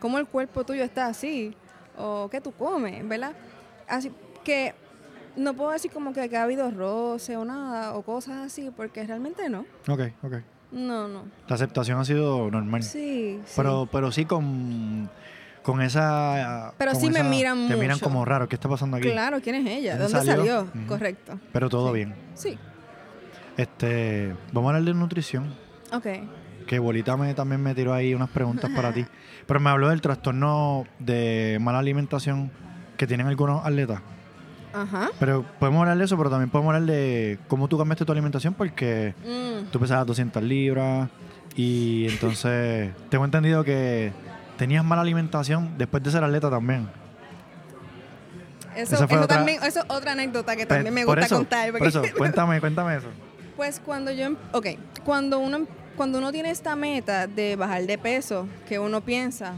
¿Cómo 0.00 0.18
el 0.18 0.26
cuerpo 0.26 0.64
tuyo 0.64 0.82
está 0.84 1.06
así? 1.06 1.54
¿O 1.98 2.28
qué 2.30 2.40
tú 2.40 2.52
comes? 2.52 3.06
¿Verdad? 3.08 3.32
Así 3.88 4.10
que 4.44 4.74
no 5.36 5.54
puedo 5.54 5.70
decir 5.70 5.90
como 5.90 6.12
que, 6.12 6.28
que 6.28 6.36
ha 6.36 6.42
habido 6.44 6.70
roce 6.70 7.36
o 7.36 7.44
nada 7.44 7.94
o 7.94 8.02
cosas 8.02 8.46
así, 8.46 8.70
porque 8.76 9.04
realmente 9.06 9.48
no. 9.48 9.60
Ok, 9.88 10.00
ok. 10.22 10.34
No, 10.72 11.08
no. 11.08 11.24
La 11.48 11.54
aceptación 11.56 11.98
ha 11.98 12.04
sido 12.04 12.50
normal. 12.50 12.82
Sí, 12.82 13.40
sí. 13.44 13.52
Pero, 13.56 13.88
pero 13.90 14.12
sí 14.12 14.24
con, 14.24 15.10
con 15.62 15.82
esa. 15.82 16.72
Pero 16.78 16.92
con 16.92 17.00
sí 17.00 17.10
me 17.10 17.20
esa- 17.20 17.28
miran 17.28 17.68
Te 17.68 17.74
miran 17.76 17.96
mucho. 17.96 18.04
como 18.04 18.24
raro. 18.24 18.48
¿Qué 18.48 18.54
está 18.54 18.68
pasando 18.68 18.96
aquí? 18.96 19.10
Claro, 19.10 19.40
¿quién 19.42 19.56
es 19.56 19.66
ella? 19.66 19.94
¿De 19.94 20.02
¿Dónde 20.04 20.18
salió? 20.18 20.36
salió? 20.36 20.60
Ujú. 20.62 20.86
Correcto. 20.86 21.38
Pero 21.52 21.68
todo 21.68 21.88
Sí. 21.88 21.94
bien. 21.94 22.14
Sí. 22.34 22.58
Este, 23.56 24.34
vamos 24.52 24.72
a 24.72 24.76
hablar 24.76 24.94
de 24.94 24.98
nutrición. 24.98 25.52
Ok. 25.92 26.06
Que 26.70 26.78
Bolita 26.78 27.16
me, 27.16 27.34
también 27.34 27.60
me 27.60 27.74
tiró 27.74 27.92
ahí 27.92 28.14
unas 28.14 28.28
preguntas 28.30 28.70
para 28.76 28.92
ti. 28.92 29.04
Pero 29.44 29.58
me 29.58 29.70
habló 29.70 29.88
del 29.88 30.00
trastorno 30.00 30.86
de 31.00 31.58
mala 31.60 31.80
alimentación 31.80 32.48
que 32.96 33.08
tienen 33.08 33.26
algunos 33.26 33.66
atletas. 33.66 34.00
Ajá. 34.72 35.10
Pero 35.18 35.44
podemos 35.58 35.80
hablar 35.80 35.98
de 35.98 36.04
eso, 36.04 36.16
pero 36.16 36.30
también 36.30 36.48
podemos 36.48 36.72
hablar 36.72 36.88
de 36.88 37.40
cómo 37.48 37.66
tú 37.66 37.76
cambiaste 37.76 38.04
tu 38.04 38.12
alimentación 38.12 38.54
porque 38.54 39.14
Mm. 39.26 39.64
tú 39.72 39.80
pesabas 39.80 40.06
200 40.06 40.40
libras 40.44 41.08
y 41.56 42.06
entonces 42.08 42.92
tengo 43.10 43.24
entendido 43.24 43.64
que 43.64 44.12
tenías 44.56 44.84
mala 44.84 45.02
alimentación 45.02 45.76
después 45.76 46.04
de 46.04 46.12
ser 46.12 46.22
atleta 46.22 46.50
también. 46.50 46.86
Eso, 48.76 48.94
eso 48.94 49.04
otra- 49.06 49.26
también, 49.26 49.58
eso 49.64 49.80
es 49.80 49.86
otra 49.88 50.12
anécdota 50.12 50.54
que 50.54 50.66
también 50.66 50.94
me 50.94 51.04
Por 51.04 51.16
gusta 51.18 51.26
eso, 51.26 51.36
contar. 51.38 51.70
Por 51.72 51.80
porque- 51.80 51.88
eso, 51.88 52.02
cuéntame, 52.16 52.60
cuéntame 52.60 52.96
eso. 52.96 53.08
Pues 53.56 53.80
cuando 53.84 54.12
yo, 54.12 54.26
em- 54.26 54.36
ok, 54.52 54.66
cuando 55.04 55.40
uno, 55.40 55.56
em- 55.56 55.66
cuando 55.96 56.18
uno 56.18 56.32
tiene 56.32 56.50
esta 56.50 56.76
meta 56.76 57.26
de 57.26 57.56
bajar 57.56 57.86
de 57.86 57.98
peso, 57.98 58.46
que 58.68 58.78
uno 58.78 59.00
piensa 59.02 59.54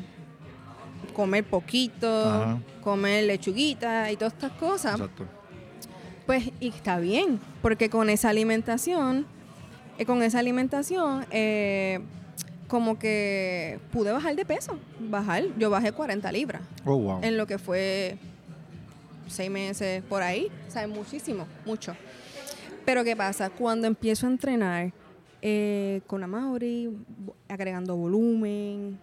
comer 1.14 1.44
poquito, 1.44 2.08
Ajá. 2.30 2.58
comer 2.82 3.24
lechuguita 3.24 4.10
y 4.10 4.16
todas 4.16 4.32
estas 4.34 4.52
cosas, 4.52 4.94
Exacto. 4.94 5.26
pues 6.26 6.50
y 6.60 6.68
está 6.68 6.98
bien, 6.98 7.38
porque 7.60 7.90
con 7.90 8.08
esa 8.10 8.30
alimentación, 8.30 9.26
eh, 9.98 10.06
con 10.06 10.22
esa 10.22 10.38
alimentación, 10.38 11.26
eh, 11.30 12.00
como 12.66 12.98
que 12.98 13.78
pude 13.92 14.10
bajar 14.10 14.34
de 14.34 14.46
peso, 14.46 14.78
bajar, 15.00 15.44
yo 15.58 15.68
bajé 15.68 15.92
40 15.92 16.32
libras 16.32 16.62
Oh, 16.86 16.96
wow. 16.96 17.20
en 17.22 17.36
lo 17.36 17.46
que 17.46 17.58
fue 17.58 18.16
seis 19.28 19.50
meses 19.50 20.02
por 20.08 20.22
ahí, 20.22 20.48
o 20.66 20.70
sea, 20.70 20.86
muchísimo, 20.88 21.46
mucho. 21.66 21.94
Pero 22.86 23.04
¿qué 23.04 23.14
pasa? 23.14 23.50
Cuando 23.50 23.86
empiezo 23.86 24.26
a 24.26 24.30
entrenar 24.30 24.92
eh, 25.42 26.00
con 26.06 26.22
Amaury, 26.22 26.90
agregando 27.48 27.96
volumen, 27.96 28.98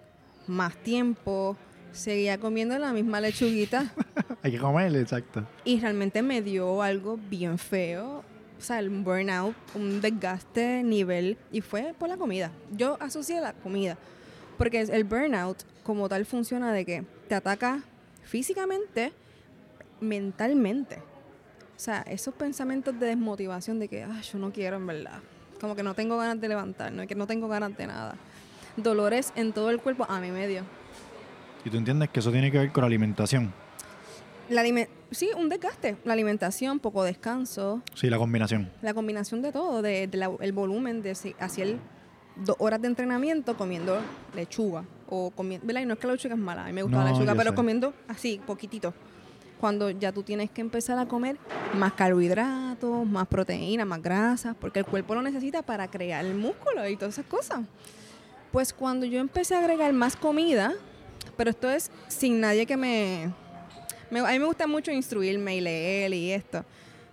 más 0.48 0.76
tiempo, 0.78 1.58
seguía 1.92 2.38
comiendo 2.38 2.78
la 2.80 2.94
misma 2.94 3.20
lechuguita 3.20 3.94
Hay 4.42 4.52
que 4.52 4.58
comer, 4.58 4.96
exacto. 4.96 5.46
y 5.66 5.80
realmente 5.80 6.22
me 6.22 6.42
dio 6.42 6.82
algo 6.82 7.18
bien 7.18 7.58
feo. 7.58 8.24
O 8.58 8.62
sea, 8.62 8.80
el 8.80 8.90
burnout, 8.90 9.56
un 9.74 10.02
desgaste 10.02 10.84
nivel, 10.84 11.38
y 11.52 11.62
fue 11.62 11.94
por 11.98 12.10
la 12.10 12.18
comida. 12.18 12.52
Yo 12.76 12.98
asocié 13.00 13.40
la 13.40 13.54
comida, 13.54 13.98
porque 14.58 14.82
el 14.82 15.04
burnout 15.06 15.64
como 15.84 16.10
tal 16.10 16.26
funciona 16.26 16.74
de 16.74 16.86
que 16.86 17.04
te 17.30 17.36
ataca 17.36 17.84
físicamente, 18.24 19.14
mentalmente. 20.02 20.98
O 20.98 21.80
sea, 21.80 22.02
esos 22.02 22.34
pensamientos 22.34 23.00
de 23.00 23.08
desmotivación 23.08 23.80
de 23.80 23.88
que, 23.88 24.04
ay, 24.04 24.22
yo 24.24 24.38
no 24.40 24.52
quiero 24.52 24.76
en 24.76 24.88
verdad. 24.88 25.20
Como 25.60 25.76
que 25.76 25.84
no 25.84 25.94
tengo 25.94 26.18
ganas 26.18 26.40
de 26.40 26.48
levantarme, 26.48 27.08
que 27.08 27.16
no 27.16 27.28
tengo 27.28 27.48
ganas 27.48 27.76
de 27.76 27.88
nada. 27.88 28.16
Dolores 28.78 29.34
en 29.36 29.52
todo 29.52 29.70
el 29.70 29.80
cuerpo, 29.80 30.06
a 30.10 30.20
mí 30.22 30.32
me 30.32 30.48
dio. 30.48 30.64
Y 31.66 31.70
tú 31.70 31.78
entiendes 31.78 32.10
que 32.10 32.20
eso 32.22 32.32
tiene 32.32 32.52
que 32.52 32.58
ver 32.60 32.72
con 32.72 32.82
la 32.82 32.88
alimentación. 32.88 33.54
La 34.50 34.64
sí, 35.12 35.30
un 35.38 35.50
desgaste. 35.50 35.98
La 36.06 36.14
alimentación, 36.14 36.80
poco 36.80 37.04
descanso, 37.04 37.82
Sí, 37.94 38.10
la 38.10 38.18
combinación. 38.18 38.72
la 38.82 38.94
combinación 38.94 39.42
de 39.42 39.52
todo, 39.52 39.82
de, 39.82 40.08
de 40.08 40.18
la- 40.18 40.32
el 40.40 40.54
volumen 40.54 41.02
de 41.04 41.14
si- 41.14 41.36
hacer 41.40 41.78
dos 42.36 42.56
horas 42.60 42.82
de 42.82 42.88
entrenamiento 42.88 43.56
comiendo 43.58 44.00
lechuga. 44.36 44.86
O 45.12 45.32
comiendo. 45.32 45.66
Y 45.80 45.86
no 45.86 45.94
es 45.94 46.00
que 46.00 46.08
la 46.08 46.14
lechuga 46.14 46.36
es 46.36 46.40
mala, 46.40 46.64
a 46.64 46.68
mí 46.68 46.74
me 46.74 46.84
gusta 46.84 46.98
la 47.00 47.04
No, 47.06 47.12
lechuga, 47.12 47.36
pero 47.36 47.50
sé. 47.52 47.56
comiendo 47.56 47.94
así, 48.08 48.40
poquitito. 48.46 48.94
Cuando 49.60 49.90
ya 49.90 50.12
tú 50.12 50.24
tienes 50.24 50.50
que 50.50 50.62
empezar 50.62 50.98
a 51.00 51.06
comer 51.06 51.38
más 51.78 51.94
carbohidratos, 51.94 53.06
más 53.06 53.28
proteína, 53.28 53.84
más 53.86 54.02
grasas, 54.02 54.56
porque 54.60 54.80
el 54.80 54.86
cuerpo 54.86 55.16
lo 55.16 55.22
necesita 55.22 55.62
para 55.62 55.90
crear 55.90 56.24
el 56.26 56.36
músculo 56.36 56.88
y 56.88 56.96
todas 56.96 57.16
esas 57.16 57.26
cosas. 57.26 57.62
Pues 58.52 58.72
cuando 58.74 59.06
yo 59.06 59.20
empecé 59.20 59.56
a 59.56 59.60
agregar 59.60 59.92
más 59.94 60.16
comida, 60.16 60.74
pero 61.36 61.50
esto 61.50 61.70
es 61.70 61.92
sin 62.08 62.40
nadie 62.40 62.66
que 62.66 62.78
me... 62.78 63.32
me- 64.10 64.20
a 64.22 64.32
mí 64.32 64.40
me 64.40 64.46
gusta 64.46 64.66
mucho 64.66 64.92
instruirme 64.92 65.58
y 65.58 65.62
leer 65.62 66.14
y 66.14 66.32
esto. 66.32 66.64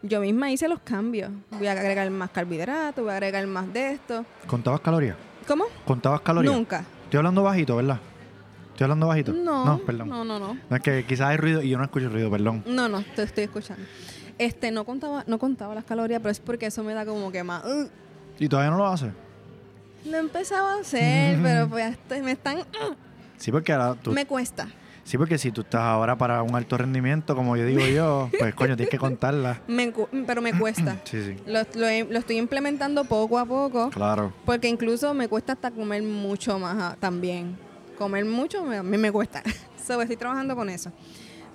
Yo 0.02 0.20
misma 0.20 0.50
hice 0.52 0.68
los 0.68 0.78
cambios. 0.80 1.30
Voy 1.50 1.66
a 1.66 1.72
agregar 1.72 2.08
más 2.10 2.30
carbohidratos, 2.30 3.02
voy 3.02 3.10
a 3.12 3.14
agregar 3.16 3.44
más 3.48 3.72
de 3.72 3.92
esto. 3.92 4.24
¿Contabas 4.46 4.80
calorías? 4.80 5.16
¿Cómo? 5.48 5.64
¿Contabas 5.84 6.20
calorías? 6.20 6.54
Nunca. 6.54 6.84
Estoy 7.04 7.18
hablando 7.18 7.42
bajito, 7.42 7.74
¿verdad? 7.76 7.98
Estoy 8.76 8.84
hablando 8.84 9.06
bajito. 9.06 9.32
No, 9.32 9.64
No, 9.64 9.78
perdón. 9.78 10.10
no, 10.10 10.22
no, 10.22 10.38
no. 10.38 10.58
No, 10.68 10.76
es 10.76 10.82
que 10.82 11.06
quizás 11.06 11.28
hay 11.28 11.38
ruido 11.38 11.62
y 11.62 11.70
yo 11.70 11.78
no 11.78 11.84
escucho 11.84 12.10
ruido, 12.10 12.30
perdón. 12.30 12.62
No, 12.66 12.90
no, 12.90 13.02
te 13.14 13.22
estoy 13.22 13.44
escuchando. 13.44 13.82
Este, 14.36 14.70
no 14.70 14.84
contaba, 14.84 15.24
no 15.26 15.38
contaba 15.38 15.74
las 15.74 15.84
calorías, 15.84 16.20
pero 16.20 16.30
es 16.30 16.40
porque 16.40 16.66
eso 16.66 16.84
me 16.84 16.92
da 16.92 17.06
como 17.06 17.32
que 17.32 17.42
más... 17.42 17.64
"Ugh". 17.64 17.88
¿Y 18.38 18.48
todavía 18.50 18.70
no 18.70 18.76
lo 18.76 18.86
haces? 18.86 19.12
Lo 20.04 20.18
empezaba 20.18 20.74
a 20.74 20.80
hacer, 20.80 21.38
pero 21.42 21.68
pues 21.70 21.86
hasta 21.86 22.18
me 22.20 22.32
están... 22.32 22.58
"Ugh". 22.58 22.96
Sí, 23.38 23.50
porque 23.50 23.72
ahora 23.72 23.94
tú... 23.98 24.12
Me 24.12 24.26
cuesta. 24.26 24.68
Sí, 25.04 25.16
porque 25.16 25.38
si 25.38 25.52
tú 25.52 25.62
estás 25.62 25.80
ahora 25.80 26.18
para 26.18 26.42
un 26.42 26.54
alto 26.54 26.76
rendimiento, 26.76 27.34
como 27.34 27.56
yo 27.56 27.64
digo 27.64 27.80
yo, 27.86 28.28
pues 28.38 28.54
coño, 28.54 28.76
tienes 28.76 28.90
que 28.90 28.98
contarla. 28.98 29.62
Me 29.68 29.90
pero 30.26 30.42
me 30.42 30.52
cuesta. 30.58 30.98
Sí, 31.04 31.22
sí. 31.24 31.36
Lo, 31.46 31.60
lo 31.80 31.88
he- 31.88 32.04
lo 32.04 32.18
estoy 32.18 32.36
implementando 32.36 33.04
poco 33.04 33.38
a 33.38 33.46
poco. 33.46 33.88
Claro. 33.88 34.34
Porque 34.44 34.68
incluso 34.68 35.14
me 35.14 35.28
cuesta 35.28 35.54
hasta 35.54 35.70
comer 35.70 36.02
mucho 36.02 36.58
más 36.58 36.76
ah, 36.78 36.96
también. 37.00 37.64
Comer 37.96 38.24
mucho 38.24 38.60
a 38.70 38.82
mí 38.82 38.98
me 38.98 39.10
cuesta. 39.12 39.42
so, 39.86 40.00
estoy 40.00 40.16
trabajando 40.16 40.54
con 40.54 40.68
eso. 40.68 40.92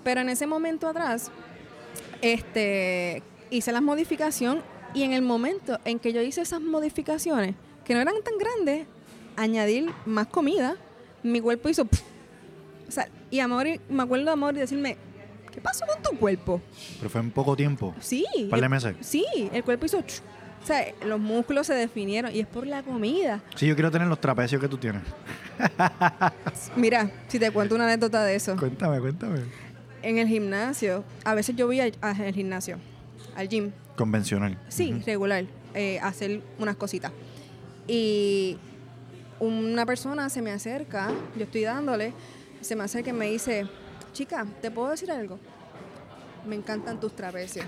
Pero 0.03 0.21
en 0.21 0.29
ese 0.29 0.47
momento 0.47 0.87
atrás, 0.87 1.31
este, 2.21 3.21
hice 3.49 3.71
la 3.71 3.81
modificación 3.81 4.61
y 4.93 5.03
en 5.03 5.13
el 5.13 5.21
momento 5.21 5.79
en 5.85 5.99
que 5.99 6.13
yo 6.13 6.21
hice 6.21 6.41
esas 6.41 6.61
modificaciones, 6.61 7.55
que 7.85 7.93
no 7.93 8.01
eran 8.01 8.15
tan 8.23 8.37
grandes, 8.37 8.87
añadir 9.35 9.91
más 10.05 10.27
comida, 10.27 10.75
mi 11.23 11.39
cuerpo 11.41 11.69
hizo... 11.69 11.85
pf. 11.85 12.03
O 12.87 12.91
sea, 12.91 13.07
y 13.29 13.39
amor, 13.39 13.65
me 13.89 14.03
acuerdo 14.03 14.25
de 14.25 14.31
amor 14.31 14.55
y 14.55 14.59
decirme, 14.59 14.97
¿qué 15.51 15.61
pasó 15.61 15.85
con 15.85 16.01
tu 16.03 16.17
cuerpo? 16.19 16.61
Pero 16.97 17.09
fue 17.09 17.21
en 17.21 17.31
poco 17.31 17.55
tiempo. 17.55 17.93
Sí. 18.01 18.25
Un 18.37 18.49
par 18.49 18.59
de 18.59 18.65
el- 18.65 18.69
meses. 18.69 18.95
Sí, 19.01 19.25
el 19.53 19.63
cuerpo 19.63 19.85
hizo... 19.85 20.03
O 20.61 20.65
sea, 20.65 20.85
los 21.05 21.19
músculos 21.19 21.65
se 21.67 21.73
definieron 21.73 22.33
y 22.33 22.39
es 22.39 22.47
por 22.47 22.67
la 22.67 22.83
comida. 22.83 23.41
Sí, 23.55 23.65
yo 23.65 23.75
quiero 23.75 23.89
tener 23.89 24.07
los 24.07 24.21
trapecios 24.21 24.61
que 24.61 24.67
tú 24.67 24.77
tienes. 24.77 25.01
Mira, 26.75 27.09
si 27.27 27.39
te 27.39 27.49
cuento 27.51 27.75
una 27.75 27.85
anécdota 27.85 28.23
de 28.23 28.35
eso. 28.35 28.55
Cuéntame, 28.57 28.99
cuéntame. 28.99 29.39
En 30.03 30.17
el 30.17 30.27
gimnasio, 30.27 31.03
a 31.23 31.33
veces 31.35 31.55
yo 31.55 31.67
voy 31.67 31.79
al 31.79 32.33
gimnasio, 32.33 32.77
al 33.35 33.47
gym, 33.47 33.71
Convencional. 33.95 34.57
sí, 34.67 34.93
regular, 35.05 35.45
eh, 35.73 35.99
hacer 35.99 36.41
unas 36.57 36.75
cositas. 36.75 37.11
Y 37.87 38.57
una 39.39 39.85
persona 39.85 40.29
se 40.29 40.41
me 40.41 40.51
acerca, 40.51 41.09
yo 41.35 41.43
estoy 41.43 41.61
dándole, 41.63 42.13
se 42.61 42.75
me 42.75 42.83
acerca 42.83 43.09
y 43.09 43.13
me 43.13 43.29
dice, 43.29 43.67
chica, 44.13 44.45
¿te 44.61 44.71
puedo 44.71 44.89
decir 44.89 45.11
algo? 45.11 45.39
Me 46.47 46.55
encantan 46.55 46.99
tus 46.99 47.15
trapecios. 47.15 47.65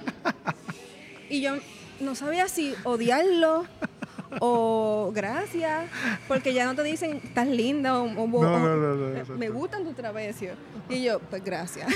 y 1.29 1.41
yo 1.41 1.55
no 1.99 2.15
sabía 2.15 2.47
si 2.47 2.75
odiarlo 2.83 3.65
o 4.39 5.11
gracias, 5.13 5.85
porque 6.27 6.53
ya 6.53 6.65
no 6.65 6.75
te 6.75 6.83
dicen, 6.83 7.21
estás 7.23 7.47
linda 7.47 7.99
o, 8.01 8.05
o- 8.05 8.27
No, 8.27 8.37
o- 8.39 8.41
no, 8.41 8.59
no, 8.75 8.95
no, 8.95 9.07
exacto. 9.09 9.37
me 9.37 9.49
gustan 9.49 9.83
tus 9.83 9.95
trapecios. 9.95 10.57
Y 10.89 11.03
yo, 11.03 11.19
pues 11.19 11.43
gracias. 11.43 11.87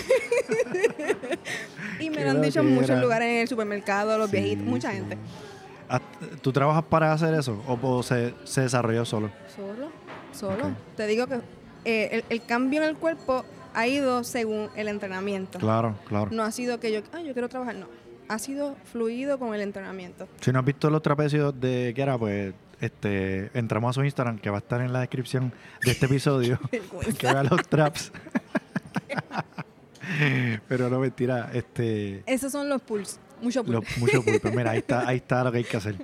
y 2.00 2.10
me 2.10 2.18
Qué 2.18 2.24
lo 2.26 2.32
han 2.32 2.42
dicho 2.42 2.60
en 2.60 2.74
muchos 2.74 3.00
lugares, 3.02 3.28
en 3.28 3.42
el 3.42 3.48
supermercado, 3.48 4.18
los 4.18 4.30
Sí, 4.30 4.38
viejitos, 4.38 4.66
mucha 4.66 4.92
sí. 4.92 4.98
gente. 4.98 5.18
Ah, 5.90 6.02
¿Tú 6.42 6.52
trabajas 6.52 6.84
para 6.84 7.14
hacer 7.14 7.34
eso 7.34 7.64
o, 7.68 8.04
se, 8.04 8.34
se 8.44 8.62
desarrolló 8.62 9.06
solo? 9.06 9.32
Solo, 9.56 9.90
solo. 10.34 10.72
Te 10.96 11.08
digo 11.08 11.28
que 11.28 11.36
eh, 11.86 12.10
el, 12.12 12.26
el 12.30 12.46
cambio 12.46 12.84
en 12.84 12.90
el 12.90 12.98
cuerpo 12.98 13.46
ha 13.74 13.88
ido 13.88 14.24
según 14.24 14.70
el 14.76 14.90
entrenamiento. 14.90 15.60
Claro, 15.60 15.96
claro. 16.08 16.30
No 16.32 16.44
ha 16.44 16.52
sido 16.52 16.80
que 16.80 16.92
yo, 16.92 17.00
ah, 17.14 17.22
yo 17.22 17.34
quiero 17.34 17.48
trabajar, 17.50 17.76
no. 17.76 17.88
Ha 18.30 18.40
sido 18.40 18.76
fluido 18.92 19.40
con 19.40 19.54
el 19.56 19.62
entrenamiento. 19.62 20.28
Si 20.42 20.52
no 20.52 20.60
has 20.60 20.66
visto 20.66 20.90
los 20.90 21.02
trapecios 21.02 21.58
de 21.60 21.94
era, 21.96 22.18
pues 22.18 22.54
este, 22.82 23.50
entramos 23.58 23.90
a 23.92 23.94
su 23.94 24.04
Instagram, 24.04 24.38
que 24.40 24.50
va 24.50 24.58
a 24.58 24.60
estar 24.60 24.82
en 24.82 24.92
la 24.94 25.00
descripción 25.00 25.54
de 25.84 25.92
este 25.92 26.06
episodio, 26.08 26.60
que 27.18 27.26
vea 27.28 27.44
los 27.44 27.62
traps. 27.68 28.12
Pero 30.68 30.90
no, 30.90 31.00
mentira, 31.00 31.50
este, 31.54 32.24
Esos 32.26 32.52
son 32.52 32.70
los 32.70 32.82
pulls, 32.82 33.20
mucho 33.42 33.64
pull. 33.64 33.74
lo- 33.76 33.84
mucho 33.98 34.24
pulpo. 34.24 34.50
Mira, 34.52 34.72
ahí 34.72 34.80
está, 34.80 35.08
ahí 35.08 35.18
está 35.18 35.44
lo 35.44 35.52
que 35.52 35.60
hay 35.60 35.64
que 35.64 35.78
hacer. 35.78 35.96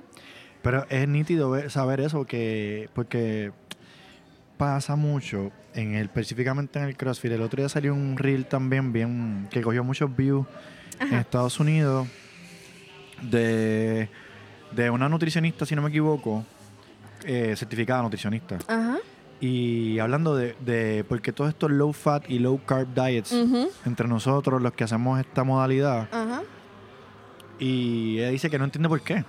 Pero 0.62 0.86
es 0.88 1.08
nítido 1.08 1.50
ver- 1.50 1.70
saber 1.70 2.00
eso, 2.00 2.24
que 2.24 2.88
porque 2.94 3.52
pasa 4.56 4.96
mucho, 4.96 5.50
en 5.74 5.94
el, 5.94 6.06
específicamente 6.06 6.78
en 6.78 6.86
el 6.86 6.96
CrossFit. 6.96 7.32
El 7.32 7.42
otro 7.42 7.60
día 7.62 7.68
salió 7.68 7.92
un 7.94 8.16
reel 8.16 8.46
también 8.46 8.92
bien, 8.92 9.48
que 9.50 9.62
cogió 9.62 9.82
muchos 9.84 10.14
views 10.14 10.46
en. 11.00 11.14
Estados 11.14 11.58
Unidos 11.60 12.06
de, 13.22 14.08
de 14.72 14.90
una 14.90 15.08
nutricionista, 15.08 15.66
si 15.66 15.74
no 15.74 15.82
me 15.82 15.88
equivoco, 15.88 16.44
eh, 17.24 17.54
certificada 17.56 18.02
nutricionista. 18.02 18.58
Ajá. 18.66 18.98
Y 19.40 19.98
hablando 19.98 20.36
de, 20.36 20.56
de 20.60 21.04
porque 21.08 21.32
todos 21.32 21.50
estos 21.50 21.70
low 21.70 21.92
fat 21.92 22.24
y 22.30 22.38
low 22.38 22.60
carb 22.64 22.88
diets 22.94 23.32
entre 23.84 24.08
nosotros, 24.08 24.62
los 24.62 24.72
que 24.72 24.84
hacemos 24.84 25.20
esta 25.20 25.44
modalidad, 25.44 26.08
y 27.58 28.18
ella 28.18 28.30
dice 28.30 28.48
que 28.48 28.58
no 28.58 28.64
entiende 28.64 28.88
por 28.88 29.02
qué. 29.02 29.24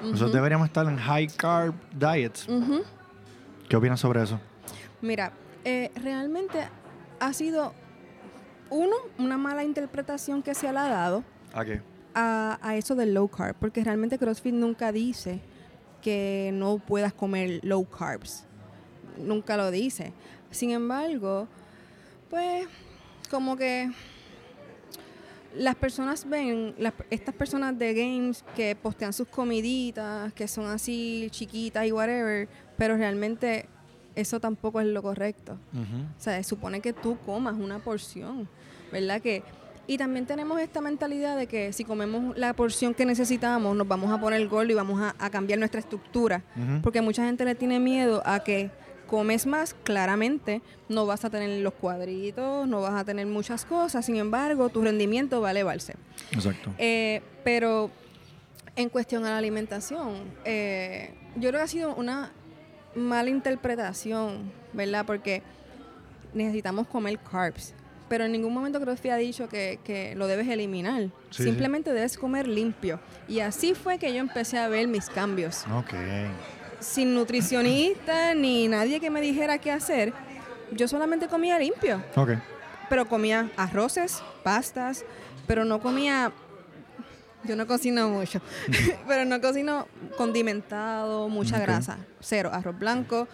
Nosotros 0.00 0.32
deberíamos 0.32 0.66
estar 0.66 0.86
en 0.86 0.96
high 0.96 1.28
carb 1.36 1.74
diets. 1.92 2.46
¿Qué 3.68 3.76
opinas 3.76 4.00
sobre 4.00 4.22
eso? 4.22 4.40
Mira, 5.00 5.32
eh, 5.64 5.90
realmente 6.02 6.68
ha 7.20 7.32
sido, 7.32 7.74
uno, 8.72 8.96
una 9.18 9.36
mala 9.38 9.62
interpretación 9.64 10.42
que 10.42 10.54
se 10.54 10.72
le 10.72 10.78
ha 10.78 10.88
dado 10.88 11.22
¿A 11.54 11.64
qué? 11.64 11.80
a, 12.14 12.58
a 12.62 12.76
eso 12.76 12.94
del 12.94 13.14
low 13.14 13.28
carb, 13.28 13.54
porque 13.60 13.84
realmente 13.84 14.18
CrossFit 14.18 14.54
nunca 14.54 14.92
dice 14.92 15.40
que 16.00 16.50
no 16.52 16.78
puedas 16.78 17.12
comer 17.12 17.60
low 17.62 17.84
carbs. 17.88 18.44
Nunca 19.18 19.56
lo 19.56 19.70
dice. 19.70 20.12
Sin 20.50 20.70
embargo, 20.70 21.46
pues 22.28 22.66
como 23.30 23.56
que 23.56 23.90
las 25.54 25.74
personas 25.76 26.28
ven, 26.28 26.74
las- 26.78 26.94
estas 27.10 27.34
personas 27.34 27.78
de 27.78 27.92
games 27.94 28.42
que 28.56 28.74
postean 28.74 29.12
sus 29.12 29.28
comiditas, 29.28 30.32
que 30.32 30.48
son 30.48 30.66
así 30.66 31.28
chiquitas 31.30 31.86
y 31.86 31.92
whatever, 31.92 32.48
pero 32.78 32.96
realmente 32.96 33.66
eso 34.14 34.40
tampoco 34.40 34.80
es 34.80 34.86
lo 34.86 35.02
correcto. 35.02 35.58
O 35.74 36.20
sea, 36.20 36.36
se 36.36 36.44
supone 36.48 36.80
que 36.80 36.92
tú 36.92 37.18
comas 37.24 37.56
una 37.56 37.78
porción, 37.78 38.48
¿verdad? 38.90 39.20
Que 39.20 39.42
y 39.86 39.98
también 39.98 40.26
tenemos 40.26 40.60
esta 40.60 40.80
mentalidad 40.80 41.36
de 41.36 41.46
que 41.46 41.72
si 41.72 41.84
comemos 41.84 42.36
la 42.38 42.54
porción 42.54 42.94
que 42.94 43.04
necesitamos, 43.04 43.76
nos 43.76 43.88
vamos 43.88 44.12
a 44.12 44.20
poner 44.20 44.46
gordo 44.46 44.70
y 44.70 44.74
vamos 44.74 45.00
a, 45.00 45.14
a 45.18 45.30
cambiar 45.30 45.58
nuestra 45.58 45.80
estructura. 45.80 46.42
Porque 46.82 47.00
mucha 47.00 47.24
gente 47.24 47.44
le 47.44 47.54
tiene 47.54 47.80
miedo 47.80 48.22
a 48.24 48.44
que 48.44 48.70
comes 49.08 49.44
más, 49.44 49.74
claramente 49.82 50.62
no 50.88 51.04
vas 51.04 51.24
a 51.24 51.30
tener 51.30 51.60
los 51.62 51.74
cuadritos, 51.74 52.66
no 52.66 52.80
vas 52.80 52.94
a 52.94 53.04
tener 53.04 53.26
muchas 53.26 53.64
cosas, 53.66 54.06
sin 54.06 54.16
embargo, 54.16 54.70
tu 54.70 54.80
rendimiento 54.80 55.40
va 55.40 55.48
a 55.48 55.50
elevarse. 55.50 55.96
Exacto. 56.30 56.72
Eh, 56.78 57.20
pero 57.44 57.90
en 58.76 58.88
cuestión 58.88 59.26
a 59.26 59.30
la 59.30 59.38
alimentación, 59.38 60.14
eh, 60.44 61.12
yo 61.36 61.50
creo 61.50 61.60
que 61.60 61.64
ha 61.64 61.66
sido 61.66 61.94
una 61.94 62.32
mala 62.94 63.30
interpretación, 63.30 64.52
¿verdad? 64.72 65.04
Porque 65.06 65.42
necesitamos 66.34 66.86
comer 66.86 67.18
carbs. 67.18 67.74
Pero 68.08 68.24
en 68.24 68.32
ningún 68.32 68.52
momento 68.52 68.78
CrossFit 68.78 69.10
ha 69.12 69.16
dicho 69.16 69.48
que, 69.48 69.78
que 69.84 70.14
lo 70.16 70.26
debes 70.26 70.46
eliminar. 70.48 71.08
Sí, 71.30 71.44
Simplemente 71.44 71.92
debes 71.92 72.18
comer 72.18 72.46
limpio. 72.46 73.00
Y 73.26 73.40
así 73.40 73.74
fue 73.74 73.98
que 73.98 74.12
yo 74.12 74.20
empecé 74.20 74.58
a 74.58 74.68
ver 74.68 74.86
mis 74.86 75.08
cambios. 75.08 75.64
Ok. 75.74 75.94
Sin 76.78 77.14
nutricionista 77.14 78.34
ni 78.34 78.68
nadie 78.68 79.00
que 79.00 79.08
me 79.08 79.20
dijera 79.20 79.58
qué 79.58 79.70
hacer, 79.70 80.12
yo 80.72 80.88
solamente 80.88 81.28
comía 81.28 81.58
limpio. 81.58 82.02
Ok. 82.16 82.32
Pero 82.90 83.08
comía 83.08 83.50
arroces, 83.56 84.22
pastas, 84.42 85.06
pero 85.46 85.64
no 85.64 85.80
comía. 85.80 86.32
Yo 87.44 87.56
no 87.56 87.66
cocino 87.66 88.08
mucho, 88.08 88.40
pero 89.08 89.24
no 89.24 89.40
cocino 89.40 89.86
condimentado, 90.16 91.28
mucha 91.28 91.58
grasa. 91.58 91.98
Cero, 92.20 92.50
arroz 92.52 92.78
blanco, 92.78 93.26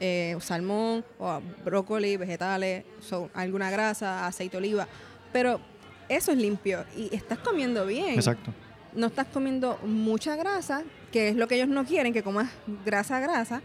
eh, 0.00 0.36
salmón, 0.40 1.04
o 1.18 1.40
brócoli, 1.64 2.16
vegetales, 2.16 2.84
so- 3.00 3.30
alguna 3.34 3.70
grasa, 3.70 4.26
aceite 4.26 4.56
oliva. 4.56 4.86
Pero 5.32 5.60
eso 6.08 6.32
es 6.32 6.38
limpio 6.38 6.84
y 6.96 7.14
estás 7.14 7.38
comiendo 7.38 7.86
bien. 7.86 8.14
Exacto. 8.14 8.52
No 8.94 9.06
estás 9.06 9.26
comiendo 9.32 9.78
mucha 9.84 10.36
grasa, 10.36 10.82
que 11.12 11.28
es 11.28 11.36
lo 11.36 11.46
que 11.48 11.54
ellos 11.54 11.68
no 11.68 11.84
quieren, 11.84 12.12
que 12.12 12.22
comas 12.22 12.50
grasa, 12.84 13.20
grasa. 13.20 13.62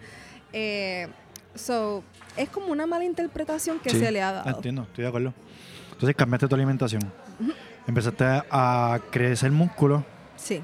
Eh, 0.54 1.08
so, 1.56 2.04
es 2.38 2.50
como 2.50 2.68
una 2.68 2.86
mala 2.86 3.04
interpretación 3.04 3.80
que 3.80 3.90
Sí, 3.90 4.00
se 4.00 4.12
le 4.12 4.22
ha 4.22 4.32
dado. 4.32 4.50
Entiendo, 4.56 4.84
estoy 4.84 5.02
de 5.04 5.08
acuerdo. 5.10 5.34
Entonces 5.92 6.16
cambiaste 6.16 6.48
tu 6.48 6.56
alimentación. 6.56 7.02
Empezaste 7.88 8.26
a 8.52 9.00
crecer 9.10 9.52
músculo. 9.52 10.04
Sí. 10.36 10.62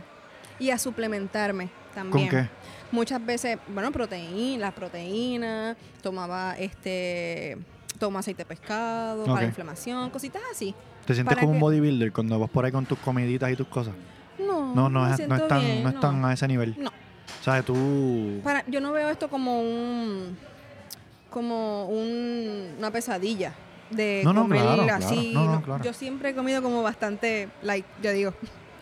Y 0.59 0.69
a 0.69 0.77
suplementarme 0.77 1.69
también. 1.95 2.27
¿Con 2.27 2.39
qué? 2.41 2.49
Muchas 2.91 3.25
veces, 3.25 3.57
bueno, 3.69 3.91
proteína, 3.91 4.59
las 4.59 4.73
proteínas, 4.73 5.77
tomaba 6.01 6.55
este 6.57 7.57
toma 7.97 8.19
aceite 8.19 8.41
de 8.41 8.45
pescado, 8.45 9.21
para 9.23 9.33
Ok. 9.35 9.39
la 9.41 9.45
inflamación, 9.47 10.09
cositas 10.09 10.41
así. 10.51 10.75
¿Te 11.05 11.13
sientes 11.13 11.33
¿Para 11.33 11.41
como 11.41 11.53
un 11.53 11.59
bodybuilder 11.59 12.11
cuando 12.11 12.37
vas 12.39 12.49
por 12.49 12.65
ahí 12.65 12.71
con 12.71 12.85
tus 12.85 12.99
comiditas 12.99 13.49
y 13.51 13.55
tus 13.55 13.67
cosas? 13.67 13.93
No, 14.37 14.73
No, 14.75 14.89
no, 14.89 15.05
me 15.07 15.13
es, 15.13 15.27
no, 15.27 15.35
es 15.35 15.47
tan, 15.47 15.61
bien, 15.61 15.83
no 15.83 15.89
es 15.89 15.99
tan 15.99 16.25
a 16.25 16.33
ese 16.33 16.47
nivel. 16.47 16.75
No. 16.79 16.89
O 16.89 17.43
sea, 17.43 17.61
tú... 17.63 18.41
Para, 18.43 18.63
yo 18.67 18.79
no 18.81 18.91
veo 18.91 19.09
esto 19.09 19.29
como 19.29 19.61
un 19.61 20.37
como 21.29 21.87
un- 21.87 22.75
una 22.77 22.91
pesadilla 22.91 23.53
de 23.95 24.21
No, 24.23 24.33
no, 24.33 24.41
comer 24.43 24.61
claro, 24.61 24.83
así. 24.93 25.31
claro. 25.31 25.51
No, 25.51 25.61
claro. 25.61 25.83
Yo 25.83 25.93
siempre 25.93 26.29
he 26.29 26.35
comido 26.35 26.61
como 26.61 26.81
bastante 26.83 27.49
light, 27.61 27.85
yo 28.01 28.11
digo. 28.11 28.33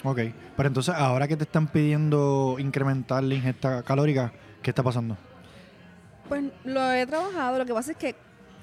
Ok. 0.04 0.20
Pero 0.58 0.68
entonces, 0.68 0.94
ahora 0.96 1.28
que 1.28 1.38
te 1.38 1.44
están 1.44 1.68
pidiendo 1.68 2.56
incrementar 2.60 3.24
la 3.24 3.36
ingesta 3.36 3.84
calórica, 3.84 4.32
¿qué 4.62 4.72
está 4.72 4.84
pasando? 4.84 5.18
Pues 6.28 6.44
lo 6.64 6.92
he 6.92 7.06
trabajado, 7.06 7.58
lo 7.58 7.66
que 7.66 7.74
pasa 7.74 7.92
es 7.92 7.98
que 7.98 8.16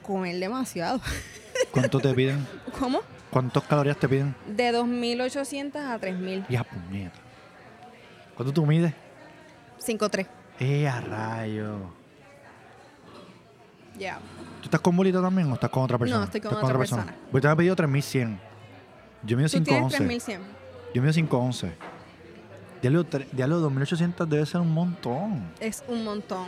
comer 0.02 0.36
demasiado. 0.38 1.00
¿Cuánto 1.72 2.00
te 2.00 2.14
piden? 2.14 2.46
¿Cómo? 2.78 3.00
¿Cuántas 3.30 3.62
calorías 3.64 3.96
te 3.98 4.08
piden? 4.08 4.34
De 4.46 4.72
2.800 4.72 5.76
a 5.76 6.00
3.000. 6.00 6.46
Ya, 6.48 6.64
puñeta. 6.64 7.18
¿Cuánto 8.34 8.52
tú 8.54 8.64
mides? 8.64 8.94
5.3. 9.84 10.26
¡Eh, 10.60 10.88
a 10.88 11.00
rayo! 11.00 11.78
Ya. 13.98 14.18
¿Tú 14.57 14.57
estás 14.68 14.80
con 14.80 14.96
bolita 14.96 15.20
también 15.20 15.50
o 15.50 15.54
estás 15.54 15.70
con 15.70 15.82
otra 15.82 15.98
persona? 15.98 16.18
No, 16.20 16.24
estoy 16.24 16.40
con 16.40 16.50
Estás 16.52 16.64
otra 16.64 16.78
persona. 16.78 17.16
Bolita 17.32 17.48
me 17.48 17.52
ha 17.52 17.56
pedido 17.56 17.76
3100. 17.76 18.40
Yo 19.24 19.36
mido 19.36 19.48
Tú 19.48 19.62
tienes 19.62 19.92
511. 19.94 20.38
3.100. 20.38 20.40
Yo 20.94 21.02
mido 21.02 21.12
511. 21.14 21.72
Diablo, 22.80 23.04
diablo, 23.32 23.58
2800 23.58 24.28
debe 24.28 24.46
ser 24.46 24.60
un 24.60 24.72
montón. 24.72 25.50
Es 25.58 25.82
un 25.88 26.04
montón. 26.04 26.46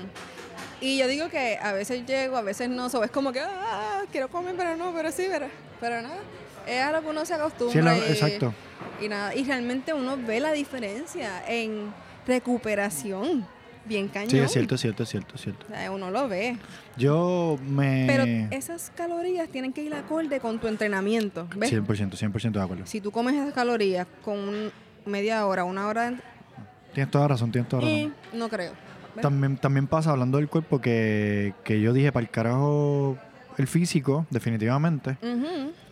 Y 0.80 0.96
yo 0.98 1.08
digo 1.08 1.28
que 1.28 1.58
a 1.60 1.72
veces 1.72 2.06
llego, 2.06 2.36
a 2.36 2.42
veces 2.42 2.68
no. 2.70 2.88
So, 2.88 3.02
es 3.02 3.10
como 3.10 3.32
que, 3.32 3.40
ah, 3.40 4.02
quiero 4.12 4.28
comer, 4.28 4.54
pero 4.56 4.76
no, 4.76 4.92
pero 4.94 5.10
sí, 5.10 5.26
pero, 5.28 5.46
pero 5.80 6.00
nada. 6.02 6.18
Es 6.66 6.80
a 6.82 6.92
lo 6.92 7.00
que 7.02 7.08
uno 7.08 7.24
se 7.24 7.34
acostumbra. 7.34 7.72
Sí, 7.72 7.82
la- 7.82 7.98
y- 7.98 8.10
exacto. 8.12 8.54
Y 9.00 9.08
nada. 9.08 9.34
Y 9.34 9.44
realmente 9.44 9.92
uno 9.92 10.16
ve 10.16 10.38
la 10.40 10.52
diferencia 10.52 11.42
en 11.48 11.92
recuperación. 12.26 13.46
Bien 13.90 14.06
cañón. 14.06 14.30
Sí, 14.30 14.38
es 14.38 14.52
cierto, 14.52 14.76
es 14.76 14.80
cierto, 14.80 15.02
es 15.02 15.08
cierto, 15.08 15.34
es 15.34 15.40
cierto. 15.42 15.66
O 15.68 15.74
sea, 15.74 15.90
uno 15.90 16.12
lo 16.12 16.28
ve. 16.28 16.56
Yo 16.96 17.58
me... 17.68 18.04
Pero 18.08 18.24
esas 18.56 18.92
calorías 18.94 19.48
tienen 19.48 19.72
que 19.72 19.82
ir 19.82 19.92
acorde 19.94 20.38
con 20.38 20.60
tu 20.60 20.68
entrenamiento. 20.68 21.48
¿Ves? 21.56 21.72
100%, 21.72 22.12
100% 22.12 22.52
de 22.52 22.62
acuerdo. 22.62 22.86
Si 22.86 23.00
tú 23.00 23.10
comes 23.10 23.34
esas 23.34 23.52
calorías 23.52 24.06
con 24.24 24.38
un- 24.38 24.70
media 25.06 25.44
hora, 25.44 25.64
una 25.64 25.88
hora, 25.88 26.12
de- 26.12 26.16
Tienes 26.94 27.10
toda 27.10 27.26
razón, 27.26 27.50
tienes 27.50 27.68
toda 27.68 27.82
razón. 27.82 27.96
eh, 27.98 28.10
no 28.32 28.48
creo. 28.48 28.72
¿Ves? 29.16 29.22
También, 29.22 29.56
también 29.56 29.88
pasa, 29.88 30.12
hablando 30.12 30.38
del 30.38 30.46
cuerpo, 30.48 30.80
que, 30.80 31.52
que 31.64 31.80
yo 31.80 31.92
dije, 31.92 32.12
para 32.12 32.22
el 32.22 32.30
carajo, 32.30 33.18
el 33.58 33.66
físico, 33.66 34.24
definitivamente, 34.30 35.18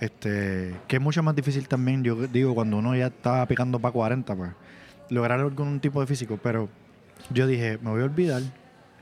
este 0.00 0.74
que 0.86 0.96
es 0.96 1.02
mucho 1.02 1.22
más 1.24 1.34
difícil 1.34 1.66
también, 1.66 2.04
yo 2.04 2.14
digo, 2.28 2.54
cuando 2.54 2.76
uno 2.78 2.94
ya 2.94 3.08
está 3.08 3.44
picando 3.46 3.78
para 3.80 3.92
40, 3.92 4.36
pues, 4.36 4.50
lograr 5.10 5.40
algún 5.40 5.80
tipo 5.80 6.00
de 6.00 6.06
físico. 6.06 6.38
Pero 6.40 6.68
yo 7.30 7.46
dije, 7.46 7.78
me 7.82 7.90
voy 7.90 8.00
a 8.02 8.04
olvidar, 8.04 8.42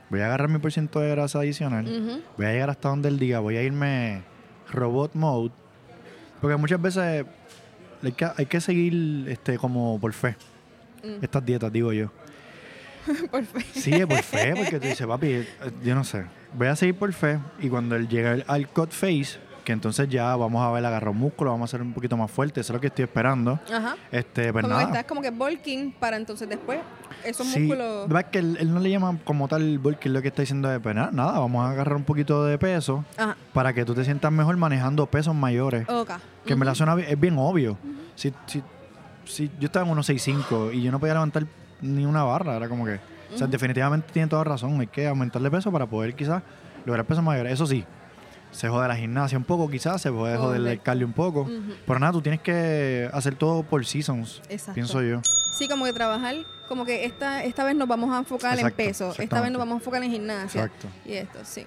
voy 0.09 0.21
a 0.21 0.25
agarrar 0.27 0.49
mi 0.49 0.59
por 0.59 0.71
ciento 0.71 0.99
de 0.99 1.09
grasa 1.09 1.39
adicional, 1.39 2.21
voy 2.37 2.45
a 2.45 2.51
llegar 2.51 2.69
hasta 2.69 2.89
donde 2.89 3.09
el 3.09 3.19
diga, 3.19 3.39
voy 3.39 3.57
a 3.57 3.63
irme 3.63 4.21
robot 4.71 5.13
mode, 5.15 5.51
porque 6.41 6.55
muchas 6.57 6.81
veces 6.81 7.25
hay 8.03 8.11
que, 8.11 8.27
hay 8.35 8.45
que 8.45 8.61
seguir 8.61 9.25
este 9.29 9.57
como 9.57 9.99
por 9.99 10.13
fe, 10.13 10.35
Mm. 11.03 11.23
estas 11.23 11.45
dietas, 11.45 11.71
digo 11.71 11.93
yo. 11.93 12.09
Por 13.31 13.45
fe. 13.45 13.61
Sí, 13.79 14.05
por 14.05 14.21
fe, 14.23 14.53
porque 14.55 14.79
tú 14.79 14.87
dices, 14.87 15.05
papi, 15.07 15.45
yo 15.83 15.93
no 15.95 16.03
sé. 16.03 16.25
Voy 16.53 16.67
a 16.67 16.75
seguir 16.75 16.95
por 16.95 17.13
fe 17.13 17.39
y 17.59 17.69
cuando 17.69 17.95
él 17.95 18.07
llegue 18.09 18.43
al 18.47 18.67
cut 18.67 18.89
face, 18.91 19.37
que 19.67 19.73
entonces 19.73 20.07
ya 20.07 20.33
vamos 20.37 20.63
a 20.65 20.71
ver 20.71 20.85
agarrar 20.85 21.13
músculo, 21.13 21.51
vamos 21.51 21.67
a 21.67 21.75
hacer 21.75 21.81
un 21.85 21.91
poquito 21.91 22.15
más 22.15 22.31
fuerte, 22.31 22.61
eso 22.61 22.71
es 22.71 22.75
lo 22.75 22.79
que 22.79 22.87
estoy 22.87 23.03
esperando. 23.03 23.59
Ajá. 23.69 23.97
Este, 24.13 24.53
pues 24.53 24.63
como 24.63 24.77
que 24.77 24.83
nada. 24.85 24.93
estás 24.95 25.03
como 25.03 25.21
que 25.21 25.29
bulking 25.29 25.91
para 25.91 26.15
entonces 26.15 26.47
después 26.47 26.79
esos 27.25 27.45
Sí, 27.47 27.59
músculos. 27.59 28.07
¿verdad 28.07 28.29
que 28.31 28.39
él, 28.39 28.55
él 28.61 28.73
no 28.73 28.79
le 28.79 28.89
llama 28.89 29.17
como 29.25 29.49
tal 29.49 29.77
bulking, 29.77 30.13
lo 30.13 30.21
que 30.21 30.29
está 30.29 30.41
diciendo 30.41 30.71
es, 30.73 30.79
pues 30.79 30.95
nada, 30.95 31.09
nada, 31.11 31.39
vamos 31.39 31.65
a 31.65 31.71
agarrar 31.71 31.97
un 31.97 32.05
poquito 32.05 32.45
de 32.45 32.57
peso 32.57 33.03
Ajá. 33.17 33.35
para 33.51 33.73
que 33.73 33.83
tú 33.83 33.93
te 33.93 34.05
sientas 34.05 34.31
mejor 34.31 34.55
manejando 34.55 35.05
pesos 35.07 35.35
mayores. 35.35 35.85
Ok. 35.89 36.11
Que 36.45 36.53
en 36.53 36.59
verdad 36.59 36.73
suena 36.73 36.95
bi- 36.95 37.03
es 37.05 37.19
bien 37.19 37.35
obvio. 37.37 37.77
si, 38.15 38.33
si, 38.45 38.63
si 39.25 39.51
yo 39.59 39.65
estaba 39.65 39.85
en 39.85 39.93
1.65 39.97 40.73
y 40.73 40.81
yo 40.83 40.91
no 40.93 40.99
podía 40.99 41.15
levantar 41.15 41.45
ni 41.81 42.05
una 42.05 42.23
barra, 42.23 42.55
era 42.55 42.69
como 42.69 42.85
que... 42.85 43.01
O 43.33 43.37
sea, 43.37 43.45
definitivamente 43.47 44.07
tiene 44.13 44.29
toda 44.29 44.45
razón. 44.45 44.79
Hay 44.79 44.87
que 44.87 45.05
aumentarle 45.05 45.51
peso 45.51 45.69
para 45.73 45.85
poder 45.85 46.15
quizás 46.15 46.41
lograr 46.85 47.05
pesos 47.05 47.21
mayores. 47.21 47.51
Eso 47.51 47.67
sí, 47.67 47.83
se 48.51 48.69
jode 48.69 48.87
la 48.87 48.95
gimnasia 48.95 49.37
un 49.37 49.43
poco 49.43 49.69
quizás, 49.69 50.01
se 50.01 50.11
puede 50.11 50.37
joder 50.37 50.65
el 50.65 50.81
cardio 50.81 51.05
un 51.05 51.13
poco. 51.13 51.49
Pero 51.85 51.99
nada, 51.99 52.13
tú 52.13 52.21
tienes 52.21 52.41
que 52.41 53.09
hacer 53.13 53.35
todo 53.35 53.63
por 53.63 53.85
seasons, 53.85 54.41
Exacto. 54.49 54.73
pienso 54.73 55.01
yo. 55.01 55.21
Sí, 55.57 55.67
como 55.67 55.85
que 55.85 55.93
trabajar, 55.93 56.35
como 56.67 56.85
que 56.85 57.05
esta, 57.05 57.43
esta 57.43 57.63
vez 57.63 57.75
nos 57.75 57.87
vamos 57.87 58.13
a 58.13 58.19
enfocar 58.19 58.53
Exacto, 58.53 58.81
en 58.81 58.87
peso, 58.87 59.13
esta 59.17 59.41
vez 59.41 59.51
nos 59.51 59.59
vamos 59.59 59.73
a 59.73 59.77
enfocar 59.77 60.03
en 60.03 60.11
gimnasia. 60.11 60.63
Exacto. 60.63 60.87
Y 61.05 61.13
esto, 61.13 61.39
sí. 61.43 61.65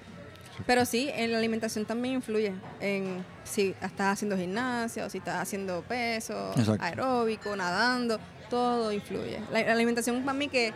Pero 0.67 0.85
sí, 0.85 1.09
en 1.13 1.31
la 1.31 1.39
alimentación 1.39 1.85
también 1.85 2.15
influye 2.15 2.53
en 2.79 3.25
si 3.43 3.73
estás 3.81 4.13
haciendo 4.13 4.37
gimnasia 4.37 5.05
o 5.05 5.09
si 5.09 5.17
estás 5.17 5.41
haciendo 5.41 5.81
peso, 5.81 6.51
Exacto. 6.55 6.83
aeróbico, 6.83 7.55
nadando, 7.55 8.19
todo 8.49 8.91
influye. 8.91 9.39
La, 9.51 9.63
la 9.63 9.71
alimentación 9.71 10.23
para 10.23 10.37
mí 10.37 10.49
que, 10.49 10.73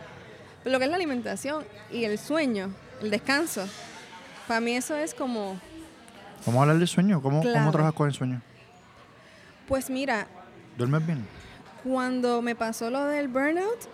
lo 0.64 0.78
que 0.78 0.84
es 0.86 0.90
la 0.90 0.96
alimentación 0.96 1.64
y 1.92 2.04
el 2.04 2.18
sueño, 2.18 2.70
el 3.00 3.10
descanso, 3.10 3.66
para 4.48 4.60
mí 4.60 4.72
eso 4.76 4.96
es 4.96 5.14
como, 5.14 5.60
Vamos 6.44 6.58
a 6.58 6.62
hablar 6.62 6.78
del 6.78 6.88
sueño. 6.88 7.22
¿Cómo, 7.22 7.42
¿Cómo 7.42 7.70
trabajas 7.72 7.94
con 7.94 8.08
el 8.08 8.14
sueño? 8.14 8.42
pues 9.68 9.90
mira, 9.90 10.28
¿Duermes 10.76 11.04
bien? 11.06 11.26
Cuando 11.82 12.42
me 12.42 12.54
pasó 12.54 12.90
lo 12.90 13.04
del 13.06 13.28
burnout, 13.28 13.88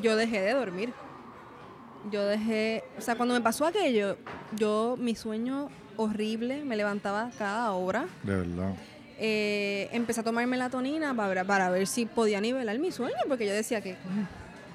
yo 0.00 0.16
dejé 0.16 0.40
de 0.40 0.52
dormir. 0.52 0.92
Yo 2.10 2.24
dejé, 2.24 2.82
o 2.98 3.00
sea, 3.00 3.14
cuando 3.14 3.34
me 3.34 3.40
pasó 3.40 3.66
aquello, 3.66 4.16
yo, 4.56 4.96
mi 4.98 5.14
sueño 5.14 5.68
horrible, 5.96 6.64
me 6.64 6.76
levantaba 6.76 7.30
cada 7.38 7.70
hora. 7.72 8.06
De 8.22 8.36
verdad. 8.36 8.74
Eh, 9.18 9.88
empecé 9.92 10.20
a 10.20 10.24
tomar 10.24 10.46
melatonina 10.46 11.14
para, 11.14 11.44
para 11.44 11.70
ver 11.70 11.86
si 11.86 12.06
podía 12.06 12.40
nivelar 12.40 12.78
mi 12.78 12.90
sueño, 12.90 13.14
porque 13.28 13.46
yo 13.46 13.52
decía 13.52 13.80
que 13.80 13.96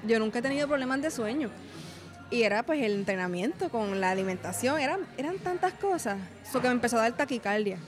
yo 0.06 0.18
nunca 0.18 0.38
he 0.38 0.42
tenido 0.42 0.68
problemas 0.68 1.02
de 1.02 1.10
sueño. 1.10 1.50
Y 2.30 2.42
era 2.42 2.62
pues 2.62 2.82
el 2.82 2.92
entrenamiento 2.92 3.70
con 3.70 4.00
la 4.00 4.10
alimentación, 4.10 4.78
eran, 4.80 5.00
eran 5.16 5.38
tantas 5.38 5.72
cosas. 5.74 6.18
Eso 6.46 6.60
que 6.60 6.68
me 6.68 6.74
empezó 6.74 6.98
a 6.98 7.02
dar 7.02 7.16
taquicardia 7.16 7.78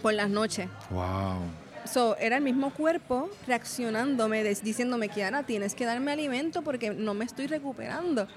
por 0.00 0.14
las 0.14 0.30
noches. 0.30 0.68
Wow. 0.90 1.42
So, 1.84 2.16
era 2.18 2.36
el 2.36 2.42
mismo 2.42 2.70
cuerpo 2.70 3.30
reaccionándome, 3.46 4.44
diciéndome 4.44 5.08
que 5.08 5.24
ahora 5.24 5.42
tienes 5.42 5.74
que 5.74 5.86
darme 5.86 6.12
alimento 6.12 6.62
porque 6.62 6.90
no 6.90 7.14
me 7.14 7.24
estoy 7.24 7.46
recuperando. 7.46 8.28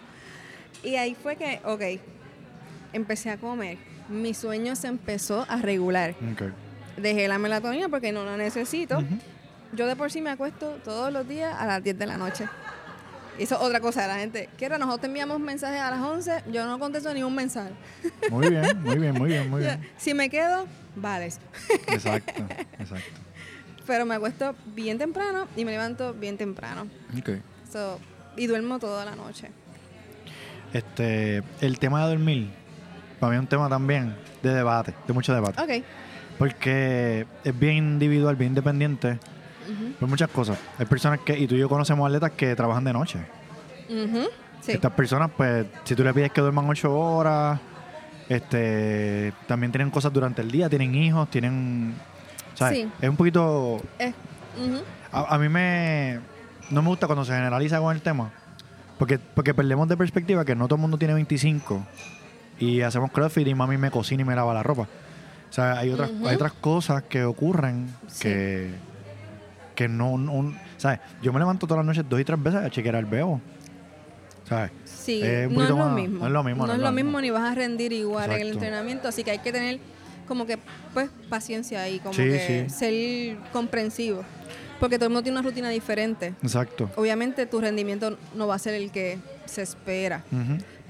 Y 0.84 0.96
ahí 0.96 1.16
fue 1.16 1.36
que, 1.36 1.60
ok, 1.66 2.02
empecé 2.94 3.30
a 3.30 3.38
comer. 3.38 3.78
Mi 4.10 4.34
sueño 4.34 4.76
se 4.76 4.88
empezó 4.88 5.46
a 5.48 5.58
regular. 5.58 6.16
Dejé 6.98 7.28
la 7.28 7.38
melatonina 7.38 7.90
porque 7.90 8.12
no 8.12 8.26
la 8.26 8.38
necesito. 8.38 9.04
Yo 9.74 9.86
de 9.86 9.96
por 9.96 10.12
sí 10.12 10.22
me 10.22 10.30
acuesto 10.30 10.80
todos 10.84 11.12
los 11.14 11.28
días 11.28 11.56
a 11.58 11.66
las 11.66 11.84
10 11.84 11.98
de 11.98 12.06
la 12.06 12.18
noche. 12.18 12.48
Eso 13.40 13.56
es 13.56 13.62
otra 13.62 13.80
cosa, 13.80 14.06
la 14.08 14.16
gente. 14.16 14.50
¿Qué 14.58 14.66
era? 14.66 14.78
Nosotros 14.78 15.06
enviamos 15.06 15.40
mensajes 15.40 15.80
a 15.80 15.90
las 15.92 16.00
11, 16.02 16.44
yo 16.52 16.66
no 16.66 16.78
contesto 16.80 17.14
ni 17.14 17.24
un 17.24 17.34
mensaje. 17.34 17.72
Muy 18.30 18.50
bien, 18.50 18.82
muy 18.84 18.98
bien, 18.98 19.14
muy 19.18 19.30
bien, 19.30 19.50
muy 19.50 19.62
bien. 19.64 19.88
Si 19.98 20.14
me 20.14 20.30
quedo, 20.30 20.68
vale. 20.96 21.26
Exacto, 21.88 22.44
exacto. 22.80 23.20
Pero 23.88 24.06
me 24.06 24.16
acuesto 24.16 24.56
bien 24.76 24.98
temprano 24.98 25.48
y 25.56 25.66
me 25.66 25.72
levanto 25.72 26.14
bien 26.14 26.38
temprano. 26.38 26.88
Ok. 27.18 27.30
So, 27.72 28.00
y 28.38 28.48
duermo 28.48 28.80
toda 28.80 29.06
la 29.06 29.16
noche. 29.16 29.50
Este, 30.74 31.44
el 31.62 31.80
tema 31.80 32.04
de 32.04 32.10
dormir, 32.12 32.50
para 33.20 33.32
mí 33.32 33.36
es 33.38 33.42
un 33.42 33.48
tema 33.48 33.68
también 33.70 34.16
de 34.44 34.54
debate, 34.54 34.94
de 35.08 35.14
mucho 35.14 35.34
debate. 35.34 35.62
Ok. 35.62 35.84
Porque 36.38 37.26
es 37.44 37.60
bien 37.60 37.78
individual, 37.78 38.36
bien 38.36 38.52
independiente, 38.52 39.20
Ujú. 39.70 39.94
por 40.00 40.10
muchas 40.10 40.30
cosas. 40.30 40.58
Hay 40.78 40.86
personas 40.86 41.20
que, 41.20 41.38
y 41.38 41.48
tú 41.48 41.56
y 41.56 41.60
yo 41.60 41.70
conocemos 41.70 42.06
atletas 42.08 42.32
que 42.32 42.56
trabajan 42.56 42.84
de 42.84 42.94
noche. 42.94 43.20
Sí. 44.62 44.72
Estas 44.74 44.92
personas, 44.94 45.30
pues, 45.36 45.66
si 45.84 45.96
tú 45.96 46.04
le 46.04 46.14
pides 46.14 46.32
que 46.32 46.40
duerman 46.42 46.70
ocho 46.70 46.96
horas, 46.98 47.60
este, 48.30 49.34
también 49.48 49.72
tienen 49.72 49.90
cosas 49.90 50.14
durante 50.14 50.42
el 50.42 50.52
día, 50.52 50.70
tienen 50.70 50.94
hijos, 50.96 51.30
tienen, 51.30 51.96
¿sabes? 52.54 52.78
Sí. 52.80 52.90
Es 53.02 53.10
un 53.10 53.16
poquito, 53.18 53.82
a, 55.12 55.36
a 55.36 55.38
mí 55.38 55.50
me, 55.50 56.20
no 56.70 56.82
me 56.82 56.88
gusta 56.90 57.08
cuando 57.08 57.26
se 57.26 57.34
generaliza 57.34 57.80
con 57.80 57.94
el 57.96 58.02
tema, 58.02 58.32
porque, 58.98 59.20
porque 59.20 59.54
perdemos 59.54 59.88
de 59.90 59.98
perspectiva 59.98 60.46
que 60.46 60.56
no 60.56 60.66
todo 60.68 60.76
el 60.76 60.82
mundo 60.82 60.98
tiene 60.98 61.14
25 61.16 61.86
y 62.60 62.82
hacemos 62.82 63.12
CrossFit 63.12 63.48
y 63.48 63.56
mami 63.56 63.78
me 63.78 63.92
cocina 63.92 64.22
y 64.22 64.26
me 64.26 64.36
lava 64.36 64.54
la 64.54 64.64
ropa. 64.64 64.84
O 64.84 65.54
sea, 65.54 65.80
hay 65.80 65.90
otras, 65.90 66.12
hay 66.26 66.36
otras 66.36 66.54
cosas 66.54 67.04
que 67.04 67.26
ocurren 67.26 67.88
Sí. 68.08 68.24
que, 68.24 68.74
que 69.82 69.88
no, 69.88 70.18
no- 70.18 70.54
¿sabes? 70.78 71.00
Yo 71.22 71.34
me 71.34 71.40
levanto 71.40 71.66
todas 71.68 71.80
las 71.84 71.86
noches 71.96 72.08
dos 72.10 72.20
y 72.20 72.24
tres 72.26 72.42
veces 72.42 72.62
a 72.64 72.70
chequear 72.70 72.96
el 72.96 73.06
bebo. 73.06 73.42
¿Sabes? 74.48 74.72
Sí, 74.86 75.22
no 75.50 75.64
es 75.64 75.70
lo 75.70 75.78
más- 75.78 75.94
mismo. 75.96 76.20
no 76.20 76.26
es 76.28 76.32
lo 76.32 76.44
mismo, 76.44 76.68
No 76.68 76.74
es 76.74 76.80
lo 76.80 76.92
mismo 76.92 77.22
ni 77.22 77.30
vas 77.30 77.52
a 77.52 77.56
rendir 77.56 77.94
igual 77.94 78.26
en 78.26 78.32
el 78.34 78.48
Exacto. 78.48 78.58
entrenamiento, 78.66 79.08
así 79.08 79.24
que 79.24 79.32
hay 79.32 79.40
que 79.40 79.52
tener 79.52 79.80
como 80.28 80.46
que 80.46 80.58
pues 80.94 81.10
paciencia 81.30 81.88
y 81.90 82.00
como 82.00 82.14
Sí, 82.14 82.24
que 82.24 82.66
sí. 82.68 82.74
ser 82.74 83.38
comprensivo, 83.54 84.24
porque 84.80 84.98
todo 84.98 85.06
el 85.06 85.12
mundo 85.12 85.24
tiene 85.24 85.40
una 85.40 85.48
rutina 85.48 85.70
diferente. 85.70 86.34
Exacto. 86.44 86.90
Obviamente 86.98 87.46
tu 87.46 87.62
rendimiento 87.62 88.18
no 88.36 88.48
va 88.48 88.56
a 88.56 88.60
ser 88.60 88.74
el 88.76 88.92
que 88.92 89.20
se 89.46 89.62
espera, 89.62 90.24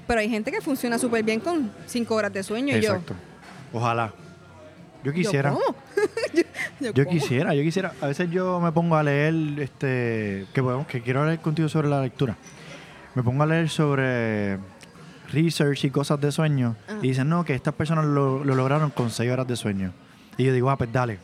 pero 0.06 0.20
hay 0.20 0.28
gente 0.28 0.50
que 0.50 0.60
funciona 0.60 0.98
súper 0.98 1.22
bien 1.22 1.38
con 1.40 1.70
cinco 1.86 2.14
horas 2.16 2.32
de 2.32 2.42
sueño 2.42 2.76
y 2.76 2.80
yo. 2.80 2.90
Exacto. 2.90 3.14
Ojalá. 3.72 4.12
Yo 5.04 5.10
yo, 5.10 5.12
quisiera. 5.12 5.50
¿cómo? 5.50 5.62
yo, 6.34 6.42
yo, 6.80 6.92
Yo 6.92 7.04
¿cómo? 7.04 7.18
quisiera, 7.18 7.54
yo 7.54 7.62
quisiera. 7.62 7.92
A 8.00 8.06
veces 8.06 8.30
yo 8.30 8.60
me 8.60 8.72
pongo 8.72 8.96
a 8.96 9.02
leer, 9.02 9.34
este, 9.58 10.46
que 10.52 10.62
podemos, 10.62 10.86
que 10.86 11.00
quiero 11.02 11.20
hablar 11.20 11.40
contigo 11.40 11.68
sobre 11.68 11.88
la 11.88 12.00
lectura. 12.00 12.36
Me 13.14 13.22
pongo 13.22 13.42
a 13.42 13.46
leer 13.46 13.68
sobre 13.68 14.58
research 15.32 15.84
y 15.84 15.90
cosas 15.90 16.20
de 16.20 16.30
sueño 16.32 16.76
Ajá. 16.88 16.98
y 17.02 17.08
dicen 17.08 17.28
no 17.28 17.44
que 17.44 17.54
estas 17.54 17.74
personas 17.74 18.04
lo, 18.04 18.44
lo 18.44 18.54
lograron 18.54 18.90
con 18.90 19.10
seis 19.10 19.30
horas 19.30 19.46
de 19.46 19.56
sueño. 19.56 19.92
Y 20.36 20.44
yo 20.44 20.52
digo, 20.52 20.70
ah, 20.70 20.76
pues 20.78 20.90
dale, 20.92 21.18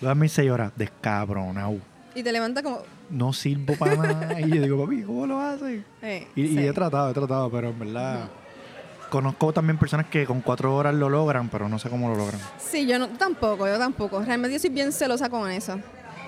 voy 0.00 0.10
a 0.10 0.14
mis 0.14 0.32
seis 0.32 0.50
horas, 0.50 0.72
descabronado. 0.76 1.78
Y 2.14 2.22
te 2.22 2.32
levanta 2.32 2.62
como. 2.62 2.82
No 3.08 3.32
sirvo 3.32 3.74
para 3.76 3.96
nada. 3.96 4.40
y 4.40 4.48
yo 4.50 4.62
digo, 4.62 4.84
papi, 4.84 5.02
¿cómo 5.02 5.26
lo 5.26 5.40
haces? 5.40 5.82
eh, 6.02 6.26
Y, 6.36 6.58
he 6.58 6.72
tratado, 6.72 7.10
he 7.10 7.14
tratado, 7.14 7.50
pero 7.50 7.70
en 7.70 7.78
verdad 7.78 8.28
conozco 9.10 9.52
también 9.52 9.76
personas 9.78 10.06
que 10.06 10.24
con 10.24 10.40
cuatro 10.40 10.74
horas 10.74 10.94
lo 10.94 11.08
logran, 11.10 11.48
pero 11.50 11.68
no 11.68 11.78
sé 11.78 11.90
cómo 11.90 12.08
lo 12.08 12.14
logran. 12.16 12.40
Sí, 12.58 12.86
yo 12.86 12.98
no, 12.98 13.08
tampoco, 13.08 13.66
yo 13.68 13.78
tampoco. 13.78 14.22
Realmente 14.22 14.54
yo 14.54 14.58
soy 14.60 14.70
bien 14.70 14.92
celosa 14.92 15.28
con 15.28 15.50
eso. 15.50 15.78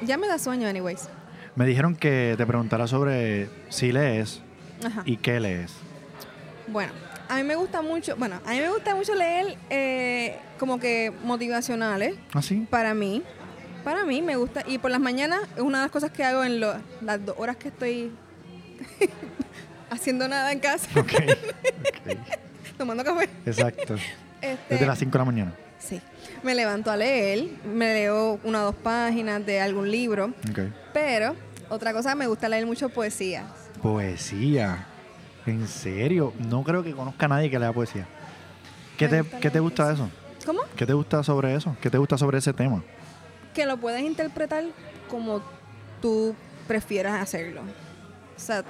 Ya 0.03 0.19
me 0.19 0.27
da 0.29 0.39
sueño, 0.39 0.69
anyways. 0.69 1.09
Me 1.55 1.65
dijeron 1.67 1.97
que 1.97 2.35
te 2.37 2.45
preguntara 2.47 2.87
sobre 2.87 3.49
si 3.71 3.93
lees 3.93 4.43
Ajá. 4.85 5.03
y 5.07 5.17
qué 5.17 5.39
lees. 5.41 5.73
Bueno, 6.67 6.93
a 7.29 7.37
mí 7.37 7.45
me 7.45 7.55
gusta 7.57 7.83
mucho, 7.83 8.17
bueno, 8.17 8.41
a 8.47 8.51
mí 8.51 8.59
me 8.61 8.69
gusta 8.71 8.95
mucho 8.95 9.15
leer 9.15 9.57
eh, 9.71 10.39
como 10.59 10.79
que 10.79 11.13
motivacionales, 11.25 12.15
¿Ah, 12.33 12.43
sí? 12.43 12.67
para 12.71 12.95
mí. 12.95 13.23
Para 13.85 14.05
mí 14.05 14.23
me 14.23 14.37
gusta, 14.37 14.63
y 14.67 14.79
por 14.79 14.91
las 14.93 15.01
mañanas 15.01 15.41
es 15.57 15.61
una 15.63 15.79
de 15.79 15.85
las 15.87 15.91
cosas 15.91 16.11
que 16.13 16.25
hago 16.25 16.45
en 16.45 16.61
lo- 16.61 16.75
las 17.01 17.25
dos 17.27 17.35
horas 17.39 17.57
que 17.57 17.69
estoy 17.69 18.13
haciendo 19.91 20.29
nada 20.29 20.53
en 20.53 20.61
casa, 20.61 20.89
Ok. 20.99 21.13
ok. 21.13 22.19
tomando 22.79 23.05
café. 23.05 23.29
Exacto. 23.47 23.97
Este, 24.43 24.75
Desde 24.75 24.87
las 24.87 24.99
5 24.99 25.13
de 25.13 25.19
la 25.19 25.25
mañana. 25.25 25.55
Sí, 25.79 26.01
me 26.43 26.53
levanto 26.57 26.91
a 26.91 26.97
leer, 26.97 27.49
me 27.65 27.95
leo 27.95 28.41
una 28.43 28.63
o 28.63 28.65
dos 28.67 28.75
páginas 28.75 29.47
de 29.47 29.61
algún 29.61 29.89
libro, 29.89 30.33
Ok. 30.51 30.59
pero 30.93 31.37
otra 31.69 31.93
cosa, 31.93 32.17
me 32.17 32.27
gusta 32.27 32.49
leer 32.49 32.67
mucho 32.67 32.89
poesía. 32.89 33.45
Poesía. 33.81 34.85
¿En 35.47 35.69
serio? 35.69 36.33
No 36.49 36.65
creo 36.65 36.83
que 36.83 36.91
conozca 36.93 37.27
a 37.27 37.29
nadie 37.29 37.51
que 37.51 37.59
lea 37.61 37.73
poesía. 37.73 38.05
¿Qué 38.99 39.05
Me 39.07 39.11
te, 39.11 39.21
gusta 39.23 39.39
¿qué 39.41 39.51
te 39.51 39.61
gusta 39.61 39.87
de 39.89 39.95
eso? 39.95 40.11
¿Cómo? 40.45 40.61
¿Qué 40.75 40.87
te 40.87 40.93
gusta 40.93 41.23
sobre 41.23 41.55
eso? 41.55 41.77
¿Qué 41.81 41.89
te 41.89 41.99
gusta 41.99 42.19
sobre 42.19 42.39
ese 42.39 42.53
tema? 42.53 42.83
que 43.55 43.65
lo 43.65 43.77
puedes 43.77 44.01
interpretar 44.03 44.65
como 45.09 45.41
tú 46.01 46.35
prefieras 46.67 47.23
hacerlo. 47.23 47.61
O 47.61 48.41
sea, 48.41 48.65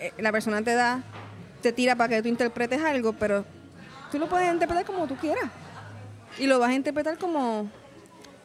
eh, 0.00 0.12
la 0.18 0.30
persona 0.30 0.62
te 0.62 0.74
da, 0.74 1.02
te 1.62 1.72
tira 1.72 1.96
para 1.96 2.08
que 2.08 2.22
tú 2.22 2.28
interpretes 2.28 2.82
algo, 2.82 3.12
pero 3.14 3.44
tú 4.10 4.18
lo 4.18 4.28
puedes 4.28 4.52
interpretar 4.52 4.84
como 4.84 5.06
tú 5.06 5.16
quieras. 5.16 5.50
Y 6.38 6.46
lo 6.46 6.58
vas 6.58 6.70
a 6.70 6.74
interpretar 6.74 7.18
como 7.18 7.70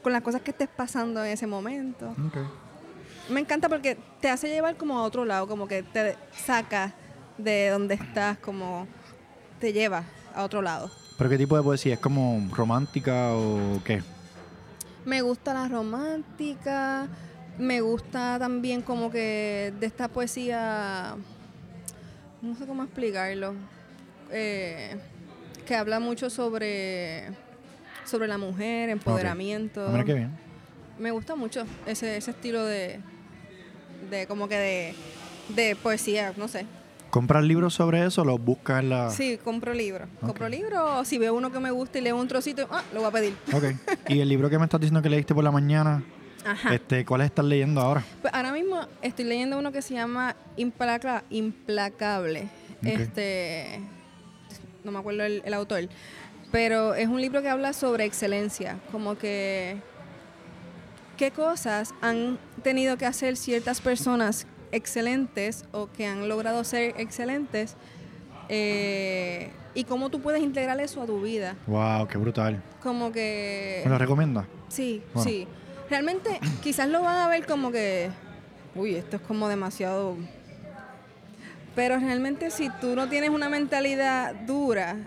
con 0.02 0.14
las 0.14 0.22
cosas 0.22 0.42
que 0.42 0.52
estés 0.52 0.70
pasando 0.70 1.24
en 1.24 1.32
ese 1.32 1.48
momento. 1.48 2.16
Me 3.30 3.42
encanta 3.42 3.68
porque 3.68 3.98
te 4.22 4.30
hace 4.30 4.48
llevar 4.48 4.78
como 4.78 4.98
a 4.98 5.04
otro 5.04 5.26
lado, 5.26 5.48
como 5.48 5.68
que 5.68 5.84
te 5.84 6.16
saca 6.32 6.94
de 7.38 7.70
donde 7.70 7.96
estás, 7.96 8.38
como 8.38 8.88
te 9.60 9.74
lleva 9.74 10.04
a 10.34 10.44
otro 10.44 10.62
lado. 10.62 10.90
¿Pero 11.18 11.30
qué 11.30 11.38
tipo 11.38 11.58
de 11.58 11.64
poesía? 11.64 11.96
¿Es 11.96 12.00
como 12.00 12.48
romántica 12.54 13.34
o 13.34 13.82
qué? 13.84 14.04
Me 15.04 15.22
gusta 15.22 15.54
la 15.54 15.68
romántica, 15.68 17.08
me 17.58 17.82
gusta 17.82 18.38
también 18.40 18.82
como 18.82 19.10
que 19.10 19.74
de 19.80 19.86
esta 19.86 20.08
poesía, 20.08 21.16
no 22.42 22.56
sé 22.56 22.66
cómo 22.66 22.84
explicarlo, 22.84 23.54
eh, 24.32 24.96
que 25.66 25.76
habla 25.76 26.00
mucho 26.00 26.30
sobre, 26.30 27.26
sobre 28.06 28.28
la 28.28 28.38
mujer, 28.38 28.90
empoderamiento. 28.90 29.88
Mira 29.90 30.04
qué 30.04 30.14
bien. 30.14 30.32
Me 31.00 31.12
gusta 31.12 31.36
mucho 31.36 31.66
ese, 31.86 32.18
ese 32.18 32.32
estilo 32.32 32.66
de, 32.66 33.00
de 34.10 34.28
como 34.28 34.48
que 34.48 34.58
de, 34.58 34.96
de 35.56 35.76
poesía, 35.76 36.34
no 36.38 36.48
sé. 36.48 36.66
¿Compras 37.10 37.44
libros 37.44 37.74
sobre 37.74 38.06
eso 38.06 38.24
o 38.24 38.26
los 38.26 38.40
buscas 38.44 38.84
en 38.84 38.90
la...? 38.90 39.10
Sí, 39.12 39.40
compro 39.42 39.74
libros. 39.74 40.10
Ok. 40.22 40.28
Compro 40.28 40.50
libros, 40.50 40.82
o 40.84 41.06
si 41.06 41.18
veo 41.18 41.34
uno 41.34 41.52
que 41.52 41.60
me 41.60 41.72
gusta 41.72 42.00
y 42.00 42.02
leo 42.02 42.18
un 42.18 42.28
trocito, 42.28 42.68
ah, 42.70 42.84
lo 42.94 43.00
voy 43.00 43.10
a 43.10 43.12
pedir. 43.12 43.34
Ok. 43.54 43.64
¿Y 44.10 44.20
el 44.20 44.28
libro 44.28 44.50
que 44.50 44.60
me 44.60 44.66
estás 44.66 44.82
diciendo 44.82 45.02
que 45.02 45.10
leíste 45.10 45.34
por 45.34 45.44
la 45.44 45.52
mañana, 45.52 46.04
Ajá. 46.46 46.74
este, 46.74 47.04
cuáles 47.06 47.26
estás 47.26 47.46
leyendo 47.46 47.82
ahora? 47.82 48.04
Pues 48.22 48.34
ahora 48.34 48.52
mismo 48.52 48.80
estoy 49.02 49.26
leyendo 49.26 49.58
uno 49.58 49.72
que 49.72 49.82
se 49.82 49.94
llama 49.94 50.36
Implaca- 50.58 51.24
Implacable. 51.30 52.48
Este, 52.84 53.80
no 54.84 54.92
me 54.92 55.00
acuerdo 55.00 55.24
el, 55.24 55.42
el 55.46 55.54
autor, 55.54 55.90
pero 56.52 56.94
es 56.96 57.08
un 57.08 57.20
libro 57.20 57.42
que 57.42 57.50
habla 57.50 57.74
sobre 57.74 58.06
excelencia, 58.06 58.78
como 58.92 59.18
que 59.18 59.78
qué 61.18 61.32
cosas 61.32 61.94
han 62.02 62.38
tenido 62.64 62.98
que 62.98 63.06
hacer 63.06 63.36
ciertas 63.36 63.82
personas 63.82 64.46
excelentes 64.72 65.66
o 65.72 65.90
que 65.92 66.06
han 66.06 66.30
logrado 66.30 66.64
ser 66.64 66.94
excelentes 67.00 67.76
eh, 68.50 69.50
y 69.74 69.84
cómo 69.84 70.10
tú 70.10 70.22
puedes 70.22 70.42
integrar 70.42 70.80
eso 70.80 71.02
a 71.02 71.06
tu 71.06 71.22
vida. 71.22 71.56
Wow, 71.68 72.08
qué 72.08 72.18
brutal. 72.18 72.62
Como 72.82 73.12
que... 73.12 73.82
¿Me 73.84 73.90
lo 73.92 73.98
recomiendas? 73.98 74.46
Sí, 74.70 75.02
Bueno. 75.14 75.30
sí. 75.30 75.48
Realmente 75.90 76.40
quizás 76.62 76.90
lo 76.90 77.02
van 77.02 77.18
a 77.18 77.28
ver 77.28 77.46
como 77.46 77.72
que, 77.72 78.10
uy, 78.76 78.96
esto 78.96 79.18
es 79.18 79.22
como 79.22 79.48
demasiado... 79.48 80.18
Pero 81.76 82.00
realmente 82.00 82.50
si 82.50 82.70
tú 82.82 82.96
no 82.96 83.08
tienes 83.08 83.30
una 83.30 83.50
mentalidad 83.50 84.34
dura 84.34 84.98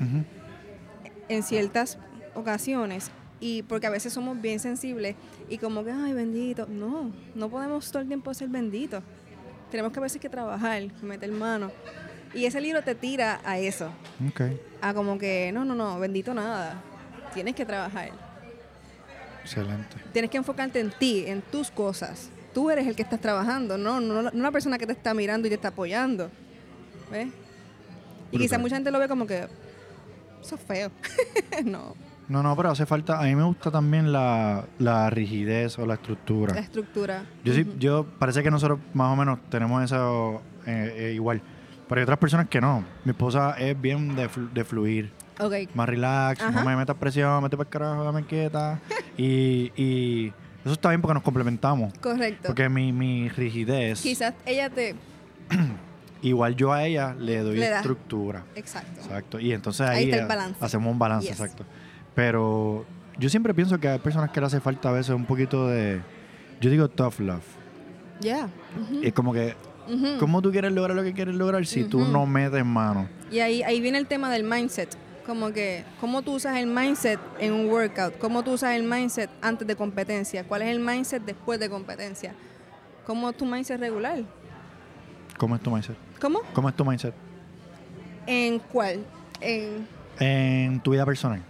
en 1.29 1.43
ciertas 1.43 1.99
ocasiones, 2.35 3.11
y 3.41 3.63
porque 3.63 3.87
a 3.87 3.91
veces 3.91 4.13
somos 4.13 4.41
bien 4.41 4.61
sensibles 4.61 5.17
y 5.49 5.59
como 5.59 5.83
que, 5.83 5.91
ay, 5.91 6.13
bendito, 6.13 6.67
no, 6.69 7.11
no 7.35 7.49
podemos 7.49 7.91
todo 7.91 8.03
el 8.03 8.09
tiempo 8.09 8.33
ser 8.35 8.49
benditos. 8.49 9.03
Tenemos 9.71 9.93
que 9.93 9.99
a 9.99 10.03
veces 10.03 10.21
que 10.21 10.29
trabajar, 10.29 10.83
meter 11.03 11.33
mano. 11.33 11.73
Y 12.35 12.45
ese 12.45 12.61
libro 12.61 12.83
te 12.83 12.95
tira 12.95 13.41
a 13.45 13.59
eso, 13.59 13.91
a 14.81 14.95
como 14.95 15.19
que, 15.19 15.51
no, 15.53 15.65
no, 15.65 15.75
no, 15.75 15.99
bendito 15.99 16.33
nada, 16.35 16.81
tienes 17.35 17.57
que 17.57 17.65
trabajar. 17.65 18.11
Excelente. 19.43 19.97
Tienes 20.13 20.31
que 20.31 20.37
enfocarte 20.39 20.81
en 20.81 20.91
ti, 20.91 21.25
en 21.27 21.43
tus 21.43 21.71
cosas. 21.71 22.31
Tú 22.55 22.71
eres 22.71 22.87
el 22.87 22.97
que 22.97 23.03
estás 23.03 23.21
trabajando, 23.21 23.79
no, 23.79 24.01
no, 24.01 24.23
no 24.23 24.31
una 24.33 24.51
persona 24.51 24.77
que 24.79 24.87
te 24.87 24.93
está 24.93 25.15
mirando 25.15 25.47
y 25.47 25.51
te 25.51 25.55
está 25.55 25.69
apoyando. 25.69 26.31
¿Ves? 27.11 27.29
Y 28.33 28.39
quizás 28.39 28.61
mucha 28.61 28.77
gente 28.77 28.91
lo 28.91 28.99
ve 28.99 29.09
como 29.09 29.27
que 29.27 29.47
eso 30.43 30.55
es 30.55 30.61
feo. 30.61 30.91
no, 31.65 31.95
No, 32.29 32.43
no, 32.43 32.57
pero 32.57 32.71
hace 32.71 32.87
falta... 32.87 33.19
A 33.21 33.25
mí 33.25 33.35
me 33.35 33.43
gusta 33.45 33.71
también 33.71 34.13
la, 34.13 34.65
la 34.79 35.11
rigidez 35.11 35.79
o 35.79 35.87
la 35.87 35.95
estructura. 35.95 36.55
la 36.55 36.61
estructura. 36.61 37.25
Yo 37.45 37.53
sí, 37.55 37.67
yo 37.79 38.07
parece 38.19 38.43
que 38.43 38.51
nosotros 38.51 38.79
más 38.95 39.13
o 39.13 39.17
menos 39.17 39.39
tenemos 39.51 39.83
eso, 39.83 40.43
eh, 40.67 40.95
eh, 40.97 41.13
igual. 41.15 41.43
Pero 41.89 41.99
hay 42.01 42.03
otras 42.05 42.19
personas 42.19 42.49
que 42.49 42.61
no. 42.61 42.85
Mi 43.05 43.11
esposa 43.11 43.57
es 43.59 43.81
bien 43.81 44.15
de, 44.15 44.29
flu- 44.31 44.51
de 44.53 44.65
fluir. 44.65 45.11
Ok. 45.41 45.75
Más 45.75 45.89
relax, 45.89 46.41
Ajá. 46.41 46.51
no 46.63 46.69
me 46.69 46.77
metas 46.77 46.97
presión, 46.97 47.43
mete 47.43 47.57
para 47.57 47.67
el 47.69 47.71
carajo, 47.73 48.05
dame 48.05 48.25
quieta. 48.25 48.79
y, 49.17 49.73
y 49.77 50.33
eso 50.65 50.73
está 50.75 50.91
bien 50.91 51.01
porque 51.01 51.15
nos 51.15 51.23
complementamos. 51.23 51.93
Correcto. 52.01 52.49
Porque 52.49 52.69
mi, 52.69 52.93
mi 52.93 53.29
rigidez, 53.29 54.01
Quizás 54.03 54.35
ella 54.47 54.69
te... 54.71 54.95
igual 56.23 56.55
yo 56.57 56.73
a 56.73 56.85
ella 56.85 57.15
le 57.19 57.39
doy 57.39 57.57
Le 57.57 57.75
estructura. 57.75 58.45
Exacto. 58.55 59.01
Exacto. 59.01 59.41
Y 59.41 59.53
entonces 59.53 59.87
Ahí 59.89 59.97
ahí, 59.99 60.05
está 60.05 60.17
el 60.19 60.25
eh, 60.25 60.29
balance. 60.29 60.65
hacemos 60.65 60.93
un 60.93 60.99
balance, 60.99 61.29
Yes. 61.29 61.41
exacto. 61.41 61.65
Pero 62.15 62.85
yo 63.19 63.29
siempre 63.29 63.55
pienso 63.55 63.79
que 63.79 63.89
hay 63.89 63.99
personas 63.99 64.31
que 64.31 64.41
le 64.41 64.47
hace 64.47 64.61
falta 64.61 64.91
a 64.91 64.93
veces 64.93 65.15
un 65.15 65.25
poquito 65.25 65.67
de, 65.69 66.01
yo 66.61 66.71
digo 66.71 66.89
tough 66.89 67.21
love. 67.21 67.45
Ujú, 68.23 69.01
Es 69.03 69.13
como 69.13 69.33
que. 69.33 69.55
¿cómo 70.21 70.41
tú 70.41 70.53
quieres 70.53 70.71
lograr 70.73 70.95
lo 70.97 71.03
que 71.03 71.13
quieres 71.13 71.35
lograr 71.35 71.67
si 71.67 71.83
tú 71.85 72.03
Ujú. 72.03 72.13
no 72.13 72.25
metes 72.27 72.65
mano? 72.65 73.09
Y 73.33 73.41
ahí, 73.41 73.63
ahí 73.65 73.81
viene 73.81 73.99
el 73.99 74.07
tema 74.07 74.31
del 74.31 74.45
mindset. 74.45 74.95
Como 75.31 75.53
que, 75.53 75.85
¿cómo 76.01 76.23
tú 76.23 76.33
usas 76.35 76.57
el 76.57 76.67
mindset 76.67 77.21
en 77.39 77.53
un 77.53 77.71
workout? 77.71 78.19
¿Cómo 78.19 78.43
tú 78.43 78.51
usas 78.55 78.75
el 78.75 78.83
mindset 78.83 79.31
antes 79.41 79.65
de 79.65 79.77
competencia? 79.77 80.43
¿Cuál 80.43 80.63
es 80.63 80.69
el 80.71 80.81
mindset 80.81 81.23
después 81.23 81.61
de 81.61 81.71
competencia? 81.71 82.35
¿Cómo 83.07 83.31
es 83.31 83.37
tu 83.37 83.47
mindset 83.47 83.79
regular? 83.79 84.25
¿Cómo 85.39 85.55
es 85.55 85.63
tu 85.63 85.71
mindset? 85.71 85.95
¿Cómo? 86.21 86.41
¿Cómo 86.53 86.69
es 86.69 86.75
tu 86.75 86.85
mindset? 86.85 87.15
¿En 88.27 88.59
cuál? 88.59 89.05
En, 89.41 89.87
En 90.19 90.81
tu 90.81 90.91
vida 90.91 91.07
personal. 91.07 91.41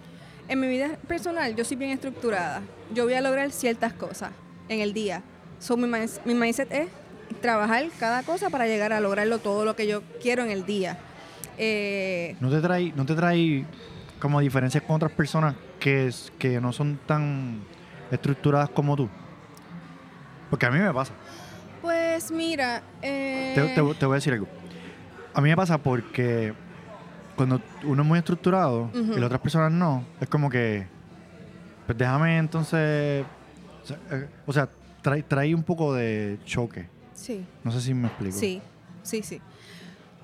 en 0.47 0.61
mi 0.61 0.69
vida 0.69 0.99
personal, 1.09 1.57
yo 1.57 1.65
soy 1.65 1.79
bien 1.79 1.93
estructurada. 1.93 2.61
Yo 2.93 3.05
voy 3.05 3.15
a 3.15 3.23
lograr 3.23 3.51
ciertas 3.51 3.95
cosas 3.95 4.33
en 4.69 4.81
el 4.81 4.93
día. 4.93 5.23
So, 5.59 5.79
mi, 5.79 5.89
mi 6.27 6.35
mindset 6.35 6.71
es 6.71 6.89
trabajar 7.41 7.87
cada 7.99 8.25
cosa 8.25 8.51
para 8.51 8.67
llegar 8.67 8.93
a 8.93 9.01
lograrlo 9.01 9.39
todo 9.39 9.65
lo 9.65 9.75
que 9.75 9.87
yo 9.87 10.03
quiero 10.21 10.45
en 10.45 10.51
el 10.51 10.67
día. 10.67 10.99
Eh, 11.63 12.37
¿No 12.41 12.49
te 12.51 12.59
trae, 12.61 12.91
no 12.97 13.05
te 13.05 13.15
trae 13.15 13.67
como 14.19 14.41
diferencias 14.41 14.83
con 14.85 14.97
otras 14.97 15.13
personas 15.13 15.55
que, 15.79 16.07
es- 16.07 16.33
que 16.39 16.59
no 16.61 16.73
son 16.73 16.99
tan 17.07 17.61
estructuradas 18.11 18.71
como 18.71 18.97
tú? 18.97 19.11
Porque 20.49 20.65
a 20.67 20.71
mí 20.71 20.79
me 20.79 20.93
pasa. 20.93 21.13
pues 21.83 22.31
mira, 22.33 22.83
eh, 23.03 23.53
Te, 23.55 23.63
te- 23.75 23.95
te 23.95 24.07
voy 24.07 24.15
a 24.15 24.17
decir 24.17 24.33
algo. 24.33 24.49
A 25.35 25.41
mí 25.41 25.49
me 25.51 25.57
pasa 25.57 25.79
porque 25.79 26.53
cuando 27.37 27.61
uno 27.85 28.03
es 28.03 28.09
muy 28.09 28.19
estructurado 28.19 28.91
y 28.95 29.21
las 29.21 29.25
otras 29.27 29.41
personas 29.41 29.71
no, 29.73 30.05
es 30.21 30.29
como 30.29 30.49
que, 30.51 30.87
pues 31.87 31.97
déjame 31.99 32.39
entonces, 32.39 33.25
o 33.83 33.87
sea, 33.87 33.99
eh, 34.13 34.29
o 34.47 34.53
sea, 34.53 34.69
trae, 35.03 35.23
trae 35.23 35.55
un 35.55 35.63
poco 35.63 35.95
de 35.95 36.39
choque. 36.45 36.87
sí. 37.15 37.45
No 37.65 37.71
sé 37.71 37.81
si 37.83 37.93
me 37.95 38.09
explico. 38.09 38.39
Sí, 38.39 38.61
sí, 39.03 39.23
sí. 39.23 39.41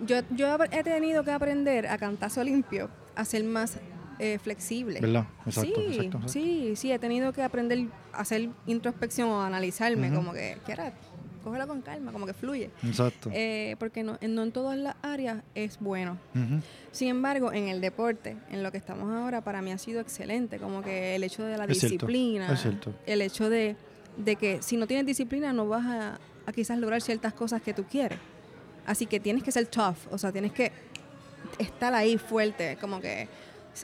Yo, 0.01 0.17
yo 0.31 0.57
he 0.71 0.83
tenido 0.83 1.25
que 1.25 1.31
aprender 1.31 1.87
a 1.87 1.97
cantazo 1.99 2.45
limpio, 2.45 2.91
a 3.15 3.25
ser 3.25 3.45
más 3.45 3.79
eh, 4.19 4.39
flexible. 4.39 5.01
¿Verdad? 5.01 5.27
Exacto, 5.47 5.61
sí, 5.77 5.87
exacto, 5.87 6.03
exacto. 6.19 6.29
sí, 6.29 6.73
sí, 6.77 6.93
he 6.93 6.99
tenido 6.99 7.33
que 7.33 7.43
aprender 7.43 7.87
a 8.13 8.21
hacer 8.21 8.51
introspección 8.67 9.29
o 9.31 9.41
analizarme, 9.43 10.13
como 10.13 10.33
que, 10.33 10.59
quiera, 10.67 10.93
cógelo 11.43 11.67
con 11.67 11.81
calma, 11.81 12.13
como 12.13 12.27
que 12.27 12.35
fluye. 12.35 12.71
Exacto. 12.83 13.31
Eh, 13.33 13.77
porque 13.79 14.03
no, 14.03 14.19
en- 14.21 14.35
no 14.35 14.43
en 14.43 14.53
todas 14.53 14.77
las 14.79 14.97
áreas 15.03 15.43
es 15.55 15.79
bueno. 15.81 16.19
Sin 16.93 17.09
embargo, 17.09 17.53
en 17.53 17.69
el 17.69 17.81
deporte, 17.81 18.37
en 18.51 18.63
lo 18.63 18.71
que 18.73 18.79
estamos 18.79 19.11
ahora, 19.15 19.43
para 19.43 19.63
mí 19.63 19.71
ha 19.73 19.79
sido 19.79 20.01
excelente, 20.01 20.59
como 20.59 20.83
que 20.83 21.15
el 21.15 21.25
hecho 21.25 21.45
de 21.45 21.57
la 21.57 21.65
Es 21.65 21.79
cierto, 21.79 21.95
disciplina, 22.07 22.53
es 22.53 22.61
cierto. 22.61 22.95
el 23.07 23.23
hecho 23.23 23.49
de, 23.49 23.77
de 24.19 24.37
que 24.37 24.61
si 24.63 24.77
no 24.77 24.87
tienes 24.87 25.07
disciplina 25.07 25.53
no 25.55 25.69
vas 25.69 25.87
a, 25.87 26.19
a 26.47 26.53
quizás 26.53 26.79
lograr 26.79 27.01
ciertas 27.01 27.33
cosas 27.33 27.63
que 27.63 27.73
tú 27.75 27.85
quieres. 27.85 28.19
Así 28.87 29.07
que 29.07 29.21
tienes 29.21 29.43
que 29.43 29.53
ser 29.53 29.67
tough, 29.67 29.97
o 30.11 30.19
sea, 30.19 30.33
tienes 30.33 30.53
que 30.53 30.73
estar 31.59 31.93
ahí 31.95 32.19
fuerte, 32.19 32.79
como 32.81 33.01
que... 33.01 33.29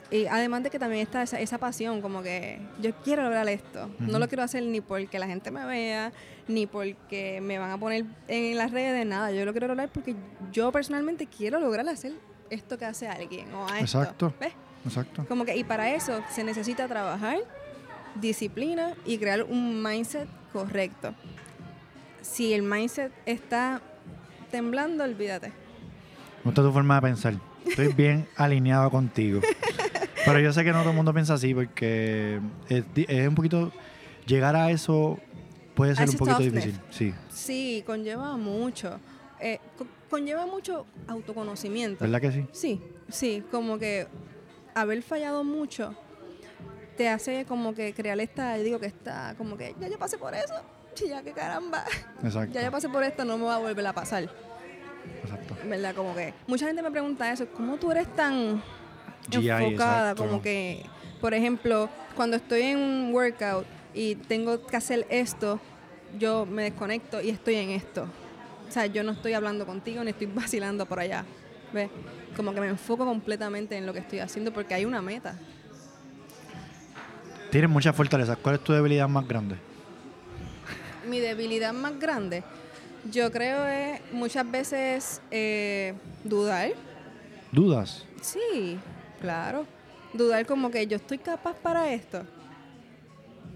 Y 0.09 0.25
además 0.25 0.63
de 0.63 0.71
que 0.71 0.79
también 0.79 1.03
está 1.03 1.21
esa, 1.21 1.39
esa 1.39 1.59
pasión, 1.59 2.01
como 2.01 2.23
que 2.23 2.59
yo 2.81 2.95
quiero 3.03 3.21
lograr 3.21 3.47
esto. 3.47 3.91
No 3.99 4.17
lo 4.17 4.27
quiero 4.27 4.41
hacer 4.41 4.63
ni 4.63 4.81
porque 4.81 5.19
la 5.19 5.27
gente 5.27 5.51
me 5.51 5.63
vea, 5.65 6.11
ni 6.47 6.65
porque 6.65 7.41
me 7.41 7.59
van 7.59 7.69
a 7.69 7.77
poner 7.77 8.05
en 8.27 8.57
las 8.57 8.71
redes, 8.71 9.05
nada. 9.05 9.31
Yo 9.31 9.45
lo 9.45 9.51
quiero 9.51 9.67
lograr 9.67 9.89
porque 9.89 10.15
yo 10.51 10.71
personalmente 10.71 11.27
quiero 11.27 11.59
lograr 11.59 11.87
hacer 11.87 12.13
esto 12.49 12.79
que 12.79 12.85
hace 12.85 13.07
alguien 13.07 13.53
o 13.53 13.67
a 13.67 13.79
esto. 13.79 13.99
Exacto. 13.99 14.33
¿Ves? 14.39 14.53
Exacto. 14.85 15.25
Como 15.27 15.45
que, 15.45 15.55
y 15.55 15.63
para 15.63 15.93
eso 15.93 16.23
se 16.31 16.43
necesita 16.43 16.87
trabajar, 16.87 17.37
disciplina 18.15 18.95
y 19.05 19.19
crear 19.19 19.43
un 19.43 19.83
mindset 19.83 20.27
correcto. 20.51 21.13
Si 22.21 22.51
el 22.53 22.63
mindset 22.63 23.11
está 23.27 23.81
temblando, 24.57 25.03
olvídate. 25.03 25.47
Me 25.47 26.43
gusta 26.51 26.61
tu 26.61 26.71
forma 26.71 26.95
de 26.95 27.01
pensar. 27.01 27.33
Estoy 27.65 27.87
bien 27.91 28.27
alineado 28.35 28.91
contigo. 28.91 29.41
Pero 30.25 30.39
yo 30.39 30.53
sé 30.53 30.63
que 30.63 30.71
no 30.71 30.81
todo 30.81 30.91
el 30.91 30.95
mundo 30.95 31.11
piensa 31.11 31.33
así 31.33 31.53
porque 31.55 32.39
es, 32.69 33.27
un 33.27 33.35
poquito... 33.35 33.71
Llegar 34.27 34.55
a 34.55 34.69
eso 34.71 35.19
puede 35.75 35.95
ser 35.95 36.07
un 36.09 36.15
poquito 36.15 36.37
toughness. 36.37 36.65
difícil. 36.65 36.81
Sí, 36.91 37.13
Sí, 37.29 37.83
conlleva 37.85 38.37
mucho. 38.37 38.99
Eh, 39.41 39.59
co- 39.77 39.87
conlleva 40.09 40.45
mucho 40.45 40.85
autoconocimiento. 41.07 42.05
¿verdad 42.05 42.21
que 42.21 42.31
sí? 42.31 42.45
Sí, 42.53 42.81
sí, 43.09 43.43
como 43.51 43.77
que 43.79 44.07
haber 44.75 45.01
fallado 45.01 45.43
mucho 45.43 45.93
te 46.95 47.09
hace 47.09 47.43
como 47.45 47.73
que 47.73 47.93
crear 47.93 48.17
esta, 48.21 48.53
digo 48.55 48.79
que 48.79 48.85
está, 48.85 49.33
como 49.37 49.57
que 49.57 49.75
ya 49.81 49.89
yo 49.89 49.97
pasé 49.97 50.17
por 50.19 50.33
eso, 50.35 50.53
ya 51.01 51.21
que 51.23 51.31
caramba, 51.31 51.83
Exacto. 52.23 52.53
ya 52.53 52.63
yo 52.63 52.71
pasé 52.71 52.89
por 52.89 53.03
esto, 53.03 53.25
no 53.25 53.37
me 53.37 53.45
va 53.45 53.55
a 53.55 53.59
volver 53.59 53.85
a 53.85 53.93
pasar. 53.93 54.23
exacto. 55.23 55.55
¿verdad? 55.67 55.95
Como 55.95 56.15
que 56.15 56.33
mucha 56.47 56.65
gente 56.67 56.81
me 56.81 56.91
pregunta 56.91 57.31
eso, 57.31 57.47
¿cómo 57.53 57.77
tú 57.77 57.91
eres 57.91 58.07
tan 58.15 58.61
GI, 59.29 59.49
enfocada? 59.49 60.11
exacto. 60.11 60.23
Como 60.29 60.41
que, 60.41 60.85
por 61.21 61.33
ejemplo, 61.33 61.89
cuando 62.15 62.37
estoy 62.37 62.61
en 62.63 62.77
un 62.79 63.13
workout 63.13 63.65
y 63.93 64.15
tengo 64.15 64.65
que 64.65 64.75
hacer 64.77 65.05
esto, 65.09 65.59
yo 66.19 66.45
me 66.45 66.63
desconecto 66.63 67.21
y 67.21 67.29
estoy 67.29 67.55
en 67.55 67.69
esto. 67.71 68.07
O 68.67 68.71
sea, 68.71 68.85
yo 68.87 69.03
no 69.03 69.11
estoy 69.11 69.33
hablando 69.33 69.65
contigo 69.65 70.03
ni 70.03 70.11
estoy 70.11 70.27
vacilando 70.33 70.85
por 70.85 70.99
allá. 70.99 71.25
¿Ves? 71.73 71.89
Como 72.35 72.53
que 72.53 72.61
me 72.61 72.67
enfoco 72.67 73.05
completamente 73.05 73.75
en 73.77 73.85
lo 73.85 73.93
que 73.93 73.99
estoy 73.99 74.19
haciendo 74.19 74.51
porque 74.53 74.73
hay 74.75 74.85
una 74.85 75.01
meta. 75.01 75.35
Tienes 77.51 77.69
muchas 77.69 77.95
fortalezas. 77.95 78.37
¿Cuál 78.37 78.55
es 78.55 78.63
tu 78.63 78.73
debilidad 78.73 79.07
más 79.07 79.27
grande? 79.27 79.55
Mi 81.07 81.19
debilidad 81.19 81.73
más 81.73 81.99
grande, 81.99 82.43
yo 83.11 83.31
creo 83.31 83.67
es 83.67 84.01
muchas 84.11 84.49
veces 84.49 85.21
eh, 85.31 85.93
dudar. 86.23 86.71
¿Dudas? 87.51 88.05
Sí, 88.21 88.79
claro. 89.19 89.65
Dudar 90.13 90.45
como 90.45 90.71
que 90.71 90.87
yo 90.87 90.97
estoy 90.97 91.17
capaz 91.17 91.55
para 91.55 91.91
esto. 91.93 92.23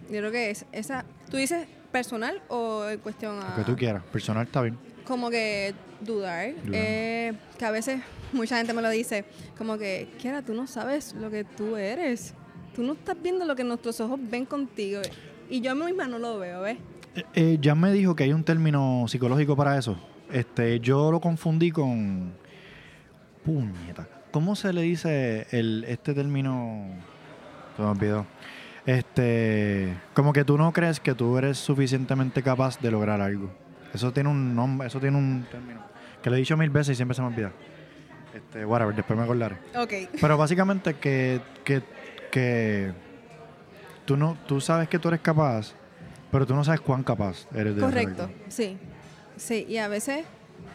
Yo 0.10 0.20
creo 0.20 0.32
que 0.32 0.50
es 0.50 0.66
esa. 0.72 1.06
¿Tú 1.30 1.38
dices 1.38 1.68
personal 1.92 2.42
o 2.48 2.88
en 2.88 3.00
cuestión 3.00 3.40
a.? 3.40 3.50
Lo 3.50 3.56
que 3.56 3.64
tú 3.64 3.76
quieras. 3.76 4.04
Personal 4.12 4.46
está 4.46 4.62
bien. 4.62 4.78
Como 5.06 5.30
que 5.30 5.74
dudar. 6.02 6.54
Eh, 6.72 7.34
que 7.58 7.66
a 7.66 7.72
veces 7.72 8.02
mucha 8.34 8.58
gente 8.58 8.74
me 8.74 8.82
lo 8.82 8.90
dice. 8.90 9.26
Como 9.58 9.78
que, 9.78 10.10
Kiara, 10.20 10.42
tú 10.42 10.54
no 10.54 10.68
sabes 10.68 11.14
lo 11.14 11.30
que 11.30 11.44
tú 11.44 11.76
eres. 11.78 12.34
Tú 12.76 12.84
no 12.84 12.94
estás 12.94 13.16
viendo 13.22 13.46
lo 13.46 13.56
que 13.56 13.64
nuestros 13.64 14.00
ojos 14.00 14.20
ven 14.22 14.46
contigo. 14.46 15.02
Y 15.50 15.62
yo 15.62 15.76
misma 15.76 16.08
no 16.08 16.20
lo 16.20 16.38
veo, 16.40 16.62
¿ves? 16.62 16.78
Eh, 17.18 17.26
eh, 17.34 17.58
ya 17.60 17.74
me 17.74 17.92
dijo 17.92 18.16
que 18.16 18.26
hay 18.26 18.34
un 18.34 18.44
término 18.44 19.06
psicológico 19.08 19.56
para 19.56 19.76
eso. 19.76 19.98
Este, 20.32 20.80
yo 20.80 21.12
lo 21.12 21.20
confundí 21.20 21.72
con... 21.72 22.34
Puñeta. 23.44 24.08
¿Cómo 24.32 24.56
se 24.56 24.72
le 24.72 24.84
dice 24.84 25.48
el, 25.50 25.84
este 25.88 26.14
término? 26.14 26.86
Se 27.76 27.82
me 27.82 27.88
olvidó. 27.88 28.28
Este, 28.86 29.98
como 30.14 30.32
que 30.32 30.44
tú 30.44 30.58
no 30.58 30.72
crees 30.74 31.00
que 31.00 31.16
tú 31.16 31.38
eres 31.38 31.58
suficientemente 31.58 32.44
capaz 32.44 32.80
de 32.80 32.92
lograr 32.92 33.20
algo. 33.20 33.50
Eso 33.94 34.14
tiene 34.14 34.30
un 34.30 34.56
nombre, 34.56 34.88
eso 34.88 35.00
tiene 35.00 35.18
un 35.18 35.48
término. 35.50 35.82
Que 36.22 36.30
lo 36.30 36.36
he 36.36 36.40
dicho 36.40 36.56
mil 36.56 36.70
veces 36.70 36.94
y 36.94 36.96
siempre 36.98 37.16
se 37.16 37.22
me 37.22 37.30
olvida. 37.30 37.52
Este, 38.34 38.64
whatever, 38.64 38.96
después 38.96 39.18
me 39.18 39.24
acordaré. 39.24 39.58
Ok. 39.76 39.94
Pero 40.22 40.38
básicamente 40.38 40.94
que, 40.96 41.42
que, 41.64 41.82
que 42.30 42.92
tú 44.06 44.18
no, 44.18 44.38
tú 44.46 44.62
sabes 44.62 44.88
que 44.88 45.00
tú 45.00 45.08
eres 45.08 45.22
capaz, 45.22 45.74
pero 46.32 46.46
tú 46.46 46.54
no 46.56 46.64
sabes 46.64 46.82
cuán 46.82 47.04
capaz 47.04 47.48
eres 47.54 47.76
de 47.76 47.82
Correcto, 47.82 48.30
sí. 48.50 48.78
Sí, 49.38 49.66
y 49.70 49.78
a 49.78 49.88
veces 49.88 50.26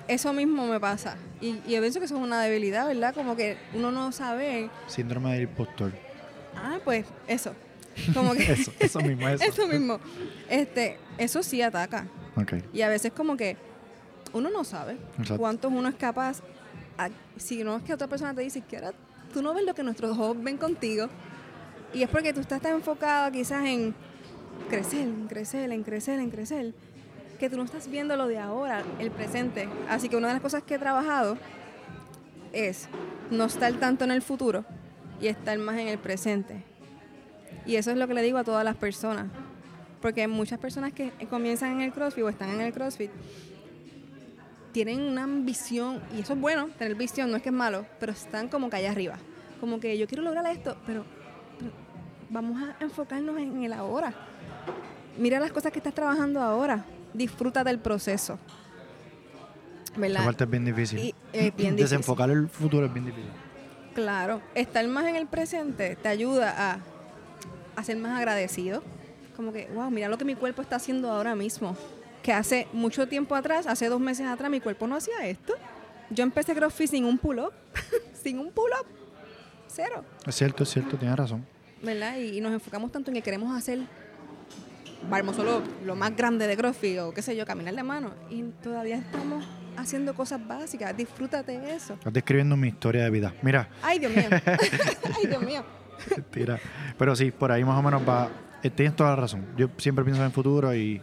eso 0.08 0.32
mismo 0.32 0.66
me 0.66 0.78
pasa. 0.78 1.16
Y, 1.40 1.60
y 1.66 1.72
yo 1.72 1.80
pienso 1.80 1.98
que 1.98 2.06
eso 2.06 2.16
es 2.16 2.22
una 2.22 2.40
debilidad, 2.42 2.86
¿verdad? 2.86 3.14
Como 3.14 3.34
que 3.36 3.56
uno 3.74 3.90
no 3.90 4.12
sabe. 4.12 4.70
Síndrome 4.86 5.32
del 5.34 5.42
impostor. 5.42 5.92
Ah, 6.56 6.78
pues 6.84 7.06
eso. 7.26 7.54
Como 8.14 8.32
que 8.34 8.50
Eso, 8.52 8.72
eso 8.78 9.00
mismo, 9.00 9.28
eso. 9.28 9.44
eso 9.48 9.66
mismo. 9.68 9.98
Este, 10.48 10.98
eso 11.18 11.42
sí 11.42 11.60
ataca. 11.60 12.06
Ok. 12.36 12.54
Y 12.72 12.80
a 12.82 12.88
veces 12.88 13.12
como 13.12 13.36
que 13.36 13.56
uno 14.32 14.48
no 14.48 14.64
sabe 14.64 14.96
Exacto. 15.18 15.36
cuántos 15.38 15.70
uno 15.70 15.88
es 15.88 15.94
capaz. 15.96 16.40
a- 16.96 17.10
si 17.36 17.64
no 17.64 17.76
es 17.76 17.82
que 17.82 17.92
otra 17.92 18.06
persona 18.06 18.32
te 18.34 18.40
dice 18.42 18.62
que 18.62 18.76
ahora 18.76 18.92
tú 19.34 19.42
no 19.42 19.52
ves 19.52 19.64
lo 19.66 19.74
que 19.74 19.82
nuestros 19.82 20.12
ojos 20.12 20.42
ven 20.42 20.56
contigo. 20.56 21.08
Y 21.92 22.02
es 22.02 22.08
porque 22.08 22.32
tú 22.32 22.40
estás 22.40 22.62
tan 22.62 22.72
enfocado 22.76 23.30
quizás 23.32 23.62
en 23.66 23.94
crecer, 24.68 25.08
crecer, 25.28 25.72
en 25.72 25.82
crecer, 25.82 26.20
en 26.20 26.30
crecer. 26.30 26.74
que 27.38 27.50
tú 27.50 27.56
no 27.56 27.64
estás 27.64 27.88
viendo 27.88 28.16
lo 28.16 28.28
de 28.28 28.38
ahora, 28.38 28.84
el 29.00 29.10
presente. 29.10 29.68
Así 29.88 30.08
que 30.08 30.16
una 30.16 30.28
de 30.28 30.34
las 30.34 30.42
cosas 30.42 30.62
que 30.62 30.76
he 30.76 30.78
trabajado 30.78 31.36
es 32.52 32.88
no 33.30 33.46
estar 33.46 33.72
tanto 33.74 34.04
en 34.04 34.12
el 34.12 34.22
futuro 34.22 34.64
y 35.20 35.26
estar 35.26 35.58
más 35.58 35.76
en 35.78 35.88
el 35.88 35.98
presente. 35.98 36.62
Y 37.66 37.76
eso 37.76 37.90
es 37.90 37.96
lo 37.96 38.06
que 38.06 38.14
le 38.14 38.22
digo 38.22 38.38
a 38.38 38.44
todas 38.44 38.64
las 38.64 38.76
personas. 38.76 39.26
Porque 40.00 40.26
muchas 40.28 40.58
personas 40.58 40.92
que 40.92 41.12
comienzan 41.30 41.72
en 41.72 41.80
el 41.80 41.92
CrossFit 41.92 42.24
o 42.24 42.28
están 42.28 42.50
en 42.50 42.60
el 42.60 42.72
CrossFit 42.72 43.10
tienen 44.72 45.00
una 45.00 45.24
ambición, 45.24 46.00
y 46.16 46.20
eso 46.20 46.32
es 46.32 46.40
bueno, 46.40 46.68
tener 46.78 46.94
visión, 46.94 47.30
no 47.30 47.36
es 47.36 47.42
que 47.42 47.50
es 47.50 47.54
malo, 47.54 47.86
pero 48.00 48.12
están 48.12 48.48
como 48.48 48.70
que 48.70 48.76
allá 48.76 48.90
arriba. 48.90 49.18
Como 49.60 49.78
que 49.78 49.96
yo 49.98 50.06
quiero 50.06 50.22
lograr 50.22 50.46
esto, 50.46 50.76
pero 50.86 51.04
vamos 52.30 52.60
a 52.60 52.82
enfocarnos 52.82 53.38
en 53.38 53.62
el 53.62 53.72
ahora. 53.72 54.14
Mira 55.18 55.40
las 55.40 55.52
cosas 55.52 55.72
que 55.72 55.78
estás 55.78 55.94
trabajando 55.94 56.40
ahora. 56.40 56.84
Disfruta 57.12 57.62
del 57.64 57.78
proceso. 57.78 58.38
¿Verdad? 59.96 60.16
Esa 60.20 60.24
parte 60.24 60.44
es 60.44 60.50
bien 60.50 60.64
difícil. 60.64 60.98
Y, 60.98 61.14
eh, 61.32 61.50
bien 61.56 61.76
difícil. 61.76 61.76
Desenfocar 61.76 62.30
el 62.30 62.48
futuro 62.48 62.86
es 62.86 62.92
bien 62.92 63.06
difícil. 63.06 63.30
Claro, 63.94 64.40
estar 64.54 64.86
más 64.88 65.04
en 65.06 65.16
el 65.16 65.26
presente 65.26 65.96
te 65.96 66.08
ayuda 66.08 66.54
a, 66.56 66.78
a 67.76 67.84
ser 67.84 67.98
más 67.98 68.18
agradecido. 68.18 68.82
Como 69.36 69.52
que, 69.52 69.68
wow, 69.74 69.90
mira 69.90 70.08
lo 70.08 70.16
que 70.16 70.24
mi 70.24 70.34
cuerpo 70.34 70.62
está 70.62 70.76
haciendo 70.76 71.10
ahora 71.10 71.34
mismo. 71.34 71.76
Que 72.22 72.32
hace 72.32 72.68
mucho 72.72 73.06
tiempo 73.08 73.34
atrás, 73.34 73.66
hace 73.66 73.88
dos 73.88 74.00
meses 74.00 74.26
atrás, 74.26 74.50
mi 74.50 74.60
cuerpo 74.60 74.86
no 74.86 74.96
hacía 74.96 75.26
esto. 75.26 75.54
Yo 76.08 76.22
empecé 76.22 76.54
CrossFit 76.54 76.90
sin 76.90 77.04
un 77.04 77.18
pull-up. 77.18 77.52
sin 78.22 78.38
un 78.38 78.50
pull-up. 78.50 78.86
Cero. 79.66 80.04
Es 80.26 80.34
cierto, 80.36 80.62
es 80.62 80.70
cierto, 80.70 80.96
tienes 80.96 81.16
razón. 81.16 81.44
¿Verdad? 81.82 82.16
Y, 82.16 82.38
y 82.38 82.40
nos 82.40 82.52
enfocamos 82.52 82.92
tanto 82.92 83.10
en 83.10 83.16
que 83.16 83.22
queremos 83.22 83.54
hacer, 83.56 83.80
vamos, 85.10 85.36
solo 85.36 85.62
lo 85.84 85.94
más 85.96 86.16
grande 86.16 86.46
de 86.46 86.56
CrossFit 86.56 86.98
o 87.00 87.12
qué 87.14 87.22
sé 87.22 87.36
yo, 87.36 87.44
caminar 87.46 87.74
de 87.74 87.82
mano. 87.82 88.12
Y 88.30 88.42
todavía 88.62 88.96
estamos 88.96 89.44
haciendo 89.76 90.14
cosas 90.14 90.46
básicas. 90.46 90.96
Disfrútate 90.96 91.58
de 91.58 91.74
eso. 91.74 91.94
Estás 91.94 92.12
describiendo 92.12 92.56
mi 92.56 92.68
historia 92.68 93.04
de 93.04 93.10
vida. 93.10 93.32
Mira. 93.42 93.68
Ay, 93.82 93.98
Dios 93.98 94.12
mío. 94.14 94.26
Ay, 95.16 95.26
Dios 95.26 95.42
mío. 95.42 95.64
Mentira. 96.10 96.58
Pero 96.98 97.14
sí, 97.16 97.30
por 97.30 97.52
ahí 97.52 97.64
más 97.64 97.78
o 97.78 97.82
menos 97.82 98.02
va. 98.08 98.28
eh, 98.62 98.70
Tienes 98.70 98.96
toda 98.96 99.10
la 99.10 99.16
razón. 99.16 99.46
Yo 99.56 99.68
siempre 99.78 100.04
pienso 100.04 100.20
en 100.22 100.26
el 100.26 100.32
futuro 100.32 100.74
y 100.74 101.00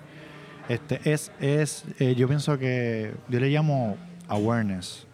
este 0.67 0.99
es, 1.11 1.31
es 1.39 1.83
eh, 1.99 2.15
yo 2.15 2.27
pienso 2.27 2.57
que 2.59 3.13
yo 3.27 3.39
le 3.39 3.49
llamo 3.49 3.97
awareness, 4.27 5.07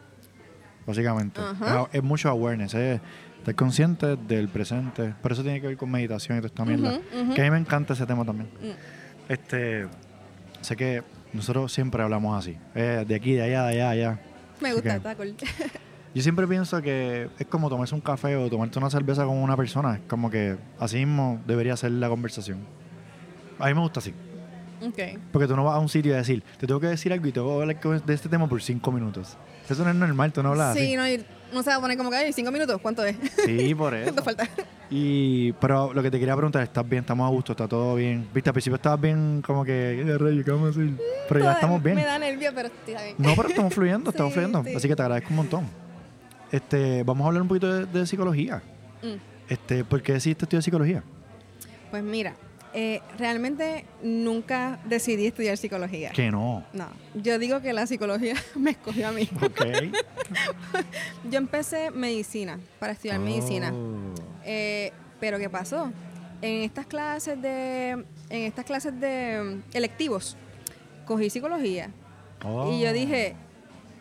básicamente. 0.86 1.40
Ajá. 1.42 1.88
Es, 1.92 2.00
es 2.00 2.04
mucho 2.04 2.30
awareness, 2.30 2.74
es 2.74 3.00
estar 3.46 3.56
consciente 3.56 4.16
del 4.16 4.50
presente. 4.50 5.14
Por 5.22 5.32
eso 5.32 5.44
tiene 5.44 5.62
que 5.62 5.68
ver 5.68 5.78
con 5.78 5.92
meditación 5.92 6.38
y 6.38 6.42
toda 6.42 6.48
esta 6.48 6.66
mierda. 6.66 6.98
Ujú, 6.98 7.22
ujú. 7.26 7.34
Que 7.36 7.42
a 7.42 7.44
mí 7.46 7.52
me 7.52 7.58
encanta 7.60 7.94
ese 7.94 8.06
tema 8.08 8.26
también. 8.26 8.50
Mm. 8.60 9.32
Este, 9.32 9.88
sé 10.62 10.76
que 10.76 11.04
nosotros 11.32 11.72
siempre 11.72 12.02
hablamos 12.02 12.38
así, 12.38 12.58
eh, 12.74 13.06
de 13.08 13.16
aquí, 13.16 13.34
de 13.34 13.44
allá, 13.44 13.64
de 13.66 13.70
allá, 13.82 13.90
allá. 13.92 14.20
Me 14.62 14.74
gusta, 14.74 14.96
está 14.96 15.16
cool. 15.16 15.36
Yo 16.16 16.22
siempre 16.24 16.48
pienso 16.48 16.82
que 16.82 17.30
es 17.38 17.46
como 17.48 17.70
tomarse 17.70 17.94
un 17.94 18.02
café 18.02 18.36
o 18.38 18.50
tomarte 18.50 18.80
una 18.80 18.90
cerveza 18.90 19.26
con 19.26 19.38
una 19.38 19.58
persona. 19.58 19.96
Es 19.96 20.02
como 20.08 20.30
que 20.32 20.56
así 20.80 20.98
mismo 20.98 21.42
debería 21.46 21.76
ser 21.76 21.92
la 21.92 22.08
conversación. 22.10 22.60
A 23.60 23.68
mí 23.68 23.74
me 23.74 23.82
gusta 23.82 24.00
así. 24.00 24.14
ok. 24.82 25.20
Porque 25.34 25.48
tú 25.48 25.56
no 25.58 25.66
vas 25.66 25.76
a 25.76 25.80
un 25.80 25.90
sitio 25.90 26.14
y 26.14 26.16
decir, 26.16 26.42
te 26.58 26.66
tengo 26.68 26.80
que 26.80 26.88
decir 26.88 27.12
algo 27.12 27.28
y 27.28 27.32
te 27.34 27.42
voy 27.42 27.60
a 27.60 27.62
hablar 27.64 28.02
de 28.06 28.14
este 28.14 28.30
tema 28.30 28.48
por 28.48 28.62
cinco 28.62 28.92
minutos. 28.94 29.38
Eso 29.70 29.84
no 29.84 29.90
es 29.90 29.96
normal, 29.96 30.32
tú 30.32 30.42
no 30.42 30.50
hablas 30.50 30.76
Sí, 30.78 30.96
así. 30.96 31.18
no, 31.18 31.24
no 31.56 31.64
se 31.64 31.72
va 31.72 31.78
a 31.78 31.82
poner 31.82 31.98
como 31.98 32.10
que, 32.12 32.18
ay, 32.18 32.34
cinco 32.34 32.52
minutos, 32.52 32.80
¿cuánto 32.82 33.04
es? 33.04 33.16
Sí, 33.44 33.74
por 33.78 33.94
eso. 33.96 34.04
¿Cuánto 34.06 34.24
falta? 34.24 34.48
Y, 34.92 35.52
pero 35.54 35.92
lo 35.94 36.04
que 36.04 36.12
te 36.12 36.20
quería 36.20 36.36
preguntar, 36.36 36.62
¿estás 36.62 36.88
bien? 36.88 37.02
¿Estamos 37.02 37.26
a 37.26 37.32
gusto? 37.32 37.54
¿Está 37.54 37.68
todo 37.68 37.96
bien? 37.96 38.28
Viste, 38.34 38.50
al 38.50 38.54
principio 38.54 38.76
estabas 38.76 39.02
bien 39.02 39.42
como 39.46 39.66
que, 39.66 40.04
¿qué 40.06 40.18
rayo, 40.18 40.44
qué 40.46 40.52
vamos 40.52 40.78
a? 40.78 40.82
Pero 41.28 41.40
ya 41.40 41.54
estamos 41.54 41.82
bien. 41.82 41.96
Me 41.96 42.06
da 42.06 42.20
nervio, 42.20 42.52
pero 42.54 42.68
está 42.68 43.02
bien. 43.04 43.16
No, 43.18 43.34
pero 43.36 43.50
estamos 43.50 43.74
fluyendo, 43.74 44.10
estamos 44.12 44.32
Sí, 44.34 44.40
fluyendo. 44.40 44.64
sí. 44.64 44.76
Así 44.76 44.88
que 44.88 44.96
te 44.96 45.02
agradezco 45.02 45.30
un 45.32 45.36
montón. 45.38 45.66
Este, 46.52 47.04
vamos 47.04 47.26
a 47.26 47.28
hablar 47.30 47.42
un 47.42 47.48
poquito 47.48 47.74
de, 47.74 47.86
de 47.88 48.06
psicología. 48.06 48.62
Mm. 49.02 49.16
Este, 49.52 49.84
¿Por 49.84 50.02
qué 50.04 50.14
decidiste 50.14 50.46
estudiar 50.46 50.62
psicología? 50.64 51.04
Pues 51.90 52.04
mira, 52.04 52.34
eh, 52.78 53.02
realmente 53.18 53.86
nunca 54.04 54.80
decidí 54.84 55.28
estudiar 55.28 55.56
psicología. 55.56 56.10
Que 56.10 56.30
no. 56.30 56.62
No, 56.74 56.88
yo 57.14 57.40
digo 57.40 57.62
que 57.62 57.72
la 57.72 57.88
psicología 57.88 58.36
me 58.56 58.72
escogió 58.72 59.08
a 59.08 59.12
mí. 59.14 59.30
Ok. 59.42 59.66
Yo 61.32 61.38
empecé 61.38 61.90
medicina, 61.92 62.60
para 62.78 62.92
estudiar 62.92 63.20
medicina. 63.20 63.72
Oh. 63.74 64.14
Eh, 64.44 64.92
pero 65.22 65.40
¿qué 65.40 65.50
pasó? 65.50 65.90
En 66.42 66.64
estas 66.64 66.86
clases 66.86 67.42
de, 67.42 67.92
en 67.92 68.42
estas 68.42 68.66
clases 68.66 69.00
de 69.00 69.42
mm, 69.42 69.78
electivos, 69.78 70.36
cogí 71.06 71.30
psicología. 71.30 71.92
Oh. 72.44 72.74
Y 72.74 72.82
yo 72.82 72.92
dije, 72.92 73.38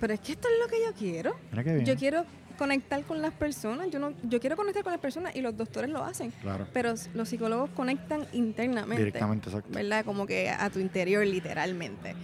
pero 0.01 0.15
es 0.15 0.21
que 0.21 0.33
esto 0.33 0.49
es 0.49 0.55
lo 0.61 0.69
que 0.69 0.85
yo 0.85 0.93
quiero. 0.99 1.37
Yo 1.85 1.97
quiero 1.97 2.25
conectar 2.55 3.03
con 3.05 3.21
las 3.23 3.33
personas. 3.33 3.91
Yo 3.91 3.99
no, 3.99 4.13
yo 4.23 4.41
quiero 4.41 4.57
conectar 4.57 4.83
con 4.83 4.93
las 4.93 5.01
personas 5.01 5.35
y 5.37 5.41
los 5.41 5.57
doctores 5.57 5.91
lo 5.91 6.05
hacen. 6.05 6.33
Claro. 6.43 6.67
Pero 6.73 6.95
los 7.15 7.29
psicólogos 7.29 7.71
conectan 7.71 8.27
internamente. 8.33 9.05
Directamente, 9.05 9.49
exacto. 9.49 9.71
¿Verdad? 9.73 10.05
Como 10.05 10.27
que 10.27 10.51
a 10.51 10.71
tu 10.71 10.79
interior, 10.79 11.27
literalmente. 11.27 12.15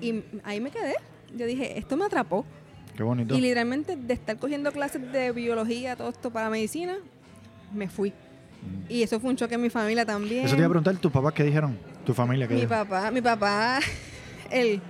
Y 0.00 0.22
ahí 0.44 0.60
me 0.60 0.70
quedé. 0.70 0.94
Yo 1.36 1.46
dije, 1.46 1.78
esto 1.78 1.96
me 1.96 2.04
atrapó. 2.04 2.44
Qué 2.96 3.02
bonito. 3.02 3.34
Y 3.34 3.40
literalmente 3.40 3.96
de 3.96 4.14
estar 4.14 4.36
cogiendo 4.38 4.70
clases 4.72 5.10
de 5.10 5.32
biología, 5.32 5.96
todo 5.96 6.10
esto 6.10 6.30
para 6.30 6.48
medicina, 6.48 6.96
me 7.72 7.88
fui. 7.88 8.10
Mm. 8.10 8.92
Y 8.92 9.02
eso 9.02 9.18
fue 9.18 9.30
un 9.30 9.36
choque 9.36 9.54
en 9.56 9.62
mi 9.62 9.70
familia 9.70 10.06
también. 10.06 10.44
Eso 10.44 10.54
te 10.54 10.60
iba 10.60 10.66
a 10.66 10.70
preguntar, 10.70 10.96
¿tus 10.96 11.10
papás 11.10 11.32
qué 11.32 11.42
dijeron? 11.42 11.76
¿Tu 12.04 12.14
familia 12.14 12.46
qué 12.46 12.54
Mi 12.54 12.60
dijo? 12.60 12.70
papá, 12.70 13.10
mi 13.10 13.20
papá, 13.20 13.80
él, 14.50 14.80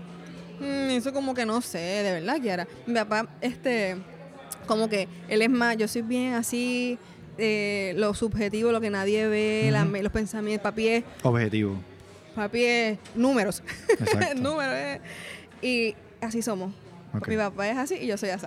mm, 0.61 0.91
eso 0.91 1.13
como 1.13 1.33
que 1.33 1.47
no 1.47 1.61
sé, 1.61 1.79
de 1.79 2.13
verdad, 2.13 2.41
Kiara. 2.41 2.69
Mi 2.87 2.95
papá, 2.95 3.27
este, 3.41 3.97
como 4.67 4.89
que 4.89 5.09
él 5.29 5.43
es 5.43 5.51
más, 5.51 5.77
yo 5.77 5.87
soy 5.89 6.03
bien 6.03 6.35
así, 6.35 6.99
eh, 7.39 7.95
lo 7.97 8.15
subjetivo, 8.15 8.71
lo 8.73 8.81
que 8.81 8.91
nadie 8.91 9.27
ve, 9.29 9.69
la- 9.73 9.85
los 9.85 10.13
pensamientos, 10.13 10.63
papi 10.63 10.89
es, 10.89 11.05
Objetivo. 11.23 11.77
papi 12.35 12.65
es 12.65 12.99
números, 13.15 13.63
números, 14.37 14.75
eh. 14.75 15.01
y 15.63 15.95
así 16.25 16.43
somos. 16.43 16.73
Mi 17.29 17.37
papá 17.37 17.69
es 17.69 17.77
así 17.77 17.95
y 17.95 18.07
yo 18.09 18.17
soy 18.19 18.31
así. 18.31 18.47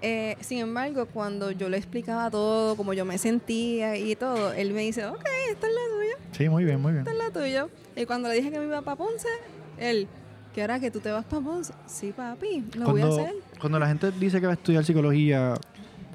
Eh, 0.00 0.36
sin 0.40 0.58
embargo, 0.60 1.06
cuando 1.06 1.50
yo 1.50 1.68
le 1.68 1.76
explicaba 1.76 2.30
todo, 2.30 2.76
como 2.76 2.94
yo 2.94 3.04
me 3.04 3.18
sentía 3.18 3.96
y 3.96 4.14
todo, 4.16 4.52
él 4.52 4.72
me 4.72 4.82
dice, 4.82 5.04
ok, 5.06 5.18
esta 5.50 5.66
es 5.66 5.72
la 5.74 5.80
tuya 5.96 6.32
Sí, 6.36 6.48
muy 6.48 6.64
bien, 6.64 6.80
muy 6.80 6.92
bien. 6.92 7.00
esta 7.06 7.10
es 7.12 7.18
la 7.18 7.30
tuya. 7.30 7.66
Y 7.96 8.06
cuando 8.06 8.28
le 8.28 8.36
dije 8.36 8.50
que 8.50 8.62
iba 8.62 8.80
para 8.82 8.96
Ponce, 8.96 9.26
él, 9.78 10.06
¿qué 10.54 10.62
hora 10.64 10.78
que 10.80 10.90
tú 10.90 11.00
te 11.00 11.10
vas 11.10 11.24
para 11.24 11.42
Ponce? 11.42 11.72
Sí, 11.86 12.12
papi, 12.12 12.64
lo 12.76 12.86
voy 12.90 13.02
a 13.02 13.06
hacer. 13.06 13.32
cuando 13.60 13.78
la 13.78 13.86
gente 13.88 14.10
dice 14.12 14.40
que 14.40 14.46
va 14.46 14.52
a 14.52 14.56
estudiar 14.56 14.84
psicología, 14.84 15.54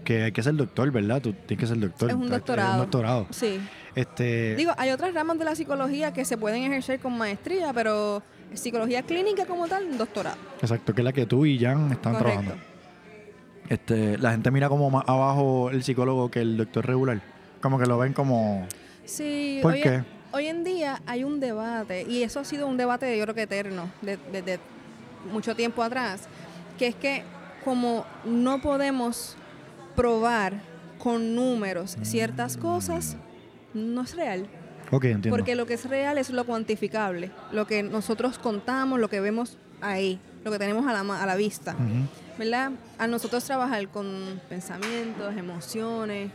que 0.03 0.23
hay 0.23 0.31
que 0.31 0.43
ser 0.43 0.55
doctor, 0.55 0.91
¿verdad? 0.91 1.21
Tú 1.21 1.34
tienes 1.34 1.59
que 1.61 1.67
ser 1.67 1.79
doctor. 1.79 2.09
Es 2.09 2.15
un 2.15 2.23
Es 2.25 2.29
doctorado. 2.31 2.73
un 2.73 2.77
doctorado. 2.79 3.27
Sí. 3.31 3.59
Este, 3.95 4.55
Digo, 4.55 4.71
hay 4.77 4.89
otras 4.89 5.13
ramas 5.13 5.38
de 5.39 5.45
la 5.45 5.55
psicología 5.55 6.11
que 6.13 6.25
se 6.25 6.38
pueden 6.38 6.63
ejercer 6.63 6.99
con 6.99 7.17
maestría, 7.17 7.71
pero 7.73 8.21
psicología 8.53 9.03
clínica 9.03 9.45
como 9.45 9.67
tal, 9.67 9.86
un 9.86 9.97
doctorado. 9.97 10.38
exacto, 10.61 10.93
que 10.93 11.01
es 11.01 11.05
la 11.05 11.13
que 11.13 11.25
tú 11.25 11.45
y 11.45 11.57
Jan 11.59 11.91
están 11.91 12.13
Correcto. 12.15 12.41
trabajando. 12.41 12.63
Este, 13.69 14.17
la 14.17 14.31
gente 14.31 14.51
mira 14.51 14.67
como 14.69 14.89
más 14.89 15.03
abajo 15.07 15.69
el 15.69 15.84
psicólogo 15.84 16.29
que 16.29 16.41
el 16.41 16.57
doctor 16.57 16.86
regular. 16.86 17.21
Como 17.61 17.79
que 17.79 17.86
lo 17.86 17.97
ven 17.97 18.13
como... 18.13 18.67
Sí, 19.05 19.59
¿Por 19.61 19.73
qué? 19.75 20.03
Hoy 20.34 20.47
en 20.47 20.63
día 20.63 21.01
hay 21.05 21.23
un 21.23 21.39
debate, 21.39 22.03
y 22.09 22.23
eso 22.23 22.39
ha 22.41 22.43
sido 22.45 22.67
un 22.67 22.75
debate 22.75 23.17
yo 23.17 23.23
creo 23.23 23.36
que 23.36 23.43
eterno, 23.43 23.89
de- 24.01 24.17
desde 24.31 24.59
mucho 25.31 25.55
tiempo 25.55 25.81
atrás, 25.84 26.23
que 26.77 26.88
es 26.88 26.95
que 26.95 27.23
como 27.63 28.05
no 28.25 28.61
podemos 28.61 29.38
probar 29.95 30.53
con 30.99 31.34
números 31.36 31.97
ciertas 32.01 32.57
cosas, 32.57 33.15
no 33.73 34.01
es 34.01 34.15
real. 34.15 34.47
Entiendo. 34.91 35.29
Porque 35.29 35.55
lo 35.55 35.65
que 35.65 35.73
es 35.75 35.86
real 35.89 36.17
es 36.17 36.29
lo 36.29 36.45
cuantificable, 36.45 37.31
lo 37.51 37.65
que 37.65 37.81
nosotros 37.84 38.38
contamos, 38.38 38.99
lo 38.99 39.09
que 39.09 39.19
vemos 39.21 39.57
ahí, 39.81 40.19
lo 40.43 40.51
que 40.51 40.59
tenemos 40.59 40.86
a 40.88 40.93
la, 40.93 41.21
a 41.21 41.25
la 41.25 41.36
vista. 41.36 41.75
¿verdad? 42.38 42.71
A 42.97 43.05
nosotros 43.07 43.43
trabajar 43.43 43.88
con 43.89 44.41
pensamientos, 44.49 45.36
emociones, 45.38 46.31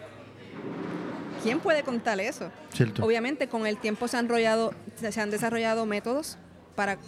¿quién 1.43 1.61
puede 1.61 1.83
contar 1.83 2.21
eso? 2.21 2.51
Cierto. 2.73 3.05
Obviamente 3.05 3.49
con 3.49 3.67
el 3.67 3.79
tiempo 3.79 4.09
se 4.09 4.17
han, 4.17 4.27
enrollado, 4.27 4.73
se 4.97 5.21
han 5.21 5.31
desarrollado 5.31 5.87
métodos 5.87 6.39
para 6.75 6.99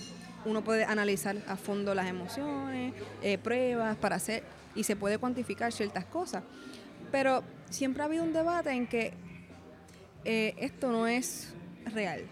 uno 0.45 0.64
puede 0.64 0.85
analizar 0.85 1.37
a 1.47 1.57
fondo 1.57 1.95
las 1.95 2.07
emociones, 2.07 2.95
eh, 3.22 3.39
pruebas 3.39 3.97
para 3.97 4.16
hacer 4.16 4.43
y 4.74 4.85
se 4.85 4.97
puede 4.97 5.18
cuantificar 5.18 5.72
ciertas 5.72 6.05
cosas. 6.07 6.43
Pero 7.12 7.43
siempre 7.68 8.03
ha 8.03 8.07
habido 8.07 8.24
un 8.24 8.33
debate 8.33 8.70
en 8.70 8.87
que 8.87 9.12
eh, 10.24 10.55
esto 10.59 10.91
no 10.91 11.07
es 11.07 11.53
real. 11.93 12.24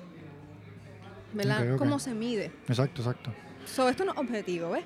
¿Verdad? 1.32 1.76
¿Cómo 1.76 1.98
se 1.98 2.14
mide? 2.14 2.50
Exacto, 2.68 3.02
exacto. 3.02 3.32
So, 3.66 3.88
esto 3.88 4.04
no 4.04 4.12
es 4.12 4.18
objetivo, 4.18 4.70
¿ves? 4.70 4.84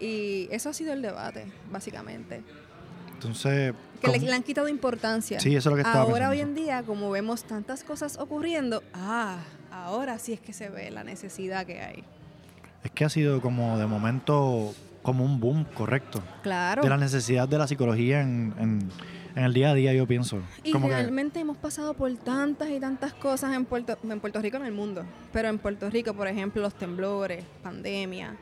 Y 0.00 0.48
eso 0.50 0.70
ha 0.70 0.72
sido 0.72 0.92
el 0.92 1.02
debate, 1.02 1.46
básicamente. 1.70 2.42
Entonces... 3.24 3.74
Que 4.00 4.08
le, 4.08 4.18
¿cómo- 4.18 4.26
le 4.28 4.34
han 4.34 4.42
quitado 4.42 4.68
importancia. 4.68 5.40
Sí, 5.40 5.56
eso 5.56 5.70
es 5.70 5.72
lo 5.72 5.76
que 5.76 5.82
estaba 5.82 6.00
Ahora, 6.02 6.28
pensando. 6.28 6.30
hoy 6.32 6.40
en 6.40 6.54
día, 6.54 6.82
como 6.82 7.10
vemos 7.10 7.44
tantas 7.44 7.84
cosas 7.84 8.18
ocurriendo, 8.18 8.82
ah, 8.92 9.38
ahora 9.72 10.18
sí 10.18 10.32
es 10.34 10.40
que 10.40 10.52
se 10.52 10.68
ve 10.68 10.90
la 10.90 11.04
necesidad 11.04 11.64
que 11.66 11.80
hay. 11.80 12.04
es 12.82 12.90
que 12.90 13.04
ha 13.04 13.08
sido 13.08 13.40
como 13.40 13.78
de 13.78 13.86
momento 13.86 14.74
como 15.02 15.24
un 15.24 15.40
boom, 15.40 15.64
correcto. 15.74 16.22
Claro. 16.42 16.82
De 16.82 16.88
la 16.88 16.96
necesidad 16.98 17.48
de 17.48 17.58
la 17.58 17.66
psicología 17.66 18.20
en, 18.20 18.54
en- 18.58 18.90
en 19.36 19.42
el 19.44 19.52
día 19.52 19.70
a 19.70 19.74
día, 19.74 19.92
yo 19.92 20.06
pienso. 20.06 20.40
Y 20.62 20.70
como 20.70 20.86
que, 20.88 20.94
realmente 20.94 21.40
hemos 21.40 21.56
pasado 21.56 21.94
por 21.94 22.14
tantas 22.16 22.70
y 22.70 22.78
tantas 22.78 23.12
cosas 23.14 23.52
en 23.54 23.64
Puerto, 23.64 23.98
en 24.04 24.20
Puerto 24.20 24.40
Rico, 24.40 24.58
en 24.58 24.64
el 24.66 24.72
mundo. 24.72 25.04
Pero 25.32 25.48
en 25.48 25.58
Puerto 25.58 25.90
Rico, 25.90 26.14
por 26.14 26.28
ejemplo, 26.28 26.62
los 26.62 26.74
temblores, 26.74 27.44
pandemia, 27.62 28.36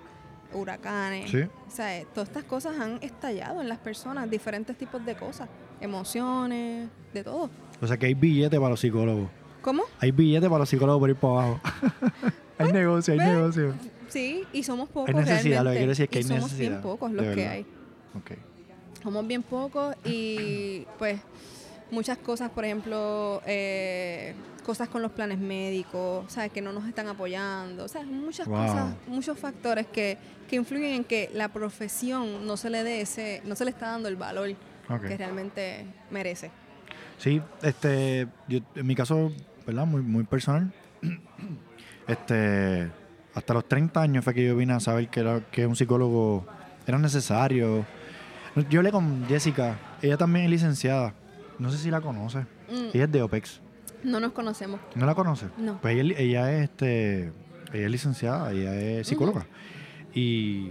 huracanes. 0.54 1.30
Sí. 1.30 1.42
O 1.42 1.70
sea, 1.70 1.98
eh, 1.98 2.06
todas 2.12 2.28
estas 2.28 2.44
cosas 2.44 2.78
han 2.78 2.98
estallado 3.02 3.60
en 3.60 3.68
las 3.68 3.78
personas, 3.78 4.30
diferentes 4.30 4.76
tipos 4.76 5.04
de 5.04 5.14
cosas, 5.14 5.48
emociones, 5.80 6.88
de 7.12 7.24
todo. 7.24 7.50
o 7.80 7.86
sea 7.86 7.96
que 7.96 8.06
hay 8.06 8.14
billetes 8.14 8.58
para 8.58 8.70
los 8.70 8.80
psicólogos. 8.80 9.28
¿Cómo? 9.60 9.84
Hay 10.00 10.10
billetes 10.10 10.48
para 10.48 10.60
los 10.60 10.68
psicólogos 10.68 11.00
por 11.00 11.10
ir 11.10 11.16
para 11.16 11.32
abajo. 11.34 11.60
hay 12.58 12.72
negocio, 12.72 13.12
hay 13.12 13.18
pues, 13.18 13.28
negocio. 13.28 13.74
Sí, 14.08 14.44
y 14.52 14.62
somos 14.62 14.88
pocos 14.88 15.08
Hay 15.08 15.14
necesidad, 15.14 15.64
lo 15.64 15.70
que 15.70 15.76
quiero 15.76 15.90
decir 15.90 16.04
es 16.04 16.10
que 16.10 16.18
y 16.18 16.22
hay 16.22 16.28
somos 16.28 16.42
necesidad, 16.44 16.70
bien 16.70 16.82
pocos 16.82 17.12
los 17.12 17.34
que 17.34 17.46
hay. 17.46 17.66
Ok. 18.14 18.32
Somos 19.02 19.26
bien 19.26 19.42
pocos 19.42 19.96
y 20.04 20.86
pues 20.98 21.20
muchas 21.90 22.18
cosas, 22.18 22.50
por 22.50 22.64
ejemplo, 22.64 23.42
eh, 23.46 24.34
cosas 24.62 24.88
con 24.88 25.02
los 25.02 25.12
planes 25.12 25.38
médicos, 25.38 26.32
¿sabes? 26.32 26.50
Que 26.52 26.60
no 26.62 26.72
nos 26.72 26.86
están 26.86 27.08
apoyando, 27.08 27.86
sea, 27.88 28.02
muchas 28.04 28.46
Wow. 28.46 28.56
cosas, 28.58 28.94
muchos 29.08 29.38
factores 29.38 29.86
que, 29.88 30.16
que 30.48 30.56
influyen 30.56 30.94
en 30.94 31.04
que 31.04 31.30
la 31.34 31.48
profesión 31.48 32.46
no 32.46 32.56
se 32.56 32.70
le 32.70 32.82
dé 32.84 33.00
ese, 33.00 33.42
no 33.44 33.54
se 33.56 33.64
le 33.64 33.70
está 33.70 33.88
dando 33.92 34.08
el 34.08 34.16
valor 34.16 34.48
que 35.06 35.16
realmente 35.16 35.86
merece. 36.10 36.50
Sí, 37.18 37.40
este, 37.62 38.26
yo, 38.48 38.58
en 38.74 38.86
mi 38.86 38.94
caso, 38.94 39.32
¿verdad? 39.66 39.86
Muy, 39.86 40.02
muy 40.02 40.24
personal. 40.24 40.72
Este, 42.06 42.90
hasta 43.34 43.54
los 43.54 43.66
30 43.68 44.00
años 44.02 44.24
fue 44.24 44.34
que 44.34 44.44
yo 44.44 44.56
vine 44.56 44.72
a 44.72 44.80
saber 44.80 45.08
que, 45.08 45.20
era, 45.20 45.40
que 45.50 45.66
un 45.66 45.76
psicólogo 45.76 46.44
era 46.86 46.98
necesario. 46.98 47.86
Yo 48.68 48.80
hablé 48.80 48.90
con 48.90 49.24
Jessica, 49.28 49.78
ella 50.02 50.16
también 50.16 50.44
es 50.46 50.50
licenciada. 50.50 51.14
No 51.58 51.70
sé 51.70 51.78
si 51.78 51.90
la 51.90 52.00
conoce. 52.00 52.40
Mm, 52.70 52.88
Ella 52.92 53.04
es 53.04 53.12
de 53.12 53.22
OPEX. 53.22 53.60
No 54.04 54.20
nos 54.20 54.32
conocemos. 54.32 54.80
¿No 54.94 55.06
la 55.06 55.14
conoce? 55.14 55.46
No. 55.58 55.80
Pues 55.80 55.98
ella, 55.98 56.14
ella 56.18 56.52
es 56.52 56.64
este, 56.64 57.32
ella 57.72 57.86
es 57.86 57.90
licenciada, 57.90 58.52
ella 58.52 58.74
es 58.74 59.06
psicóloga. 59.06 59.46
Y 60.14 60.70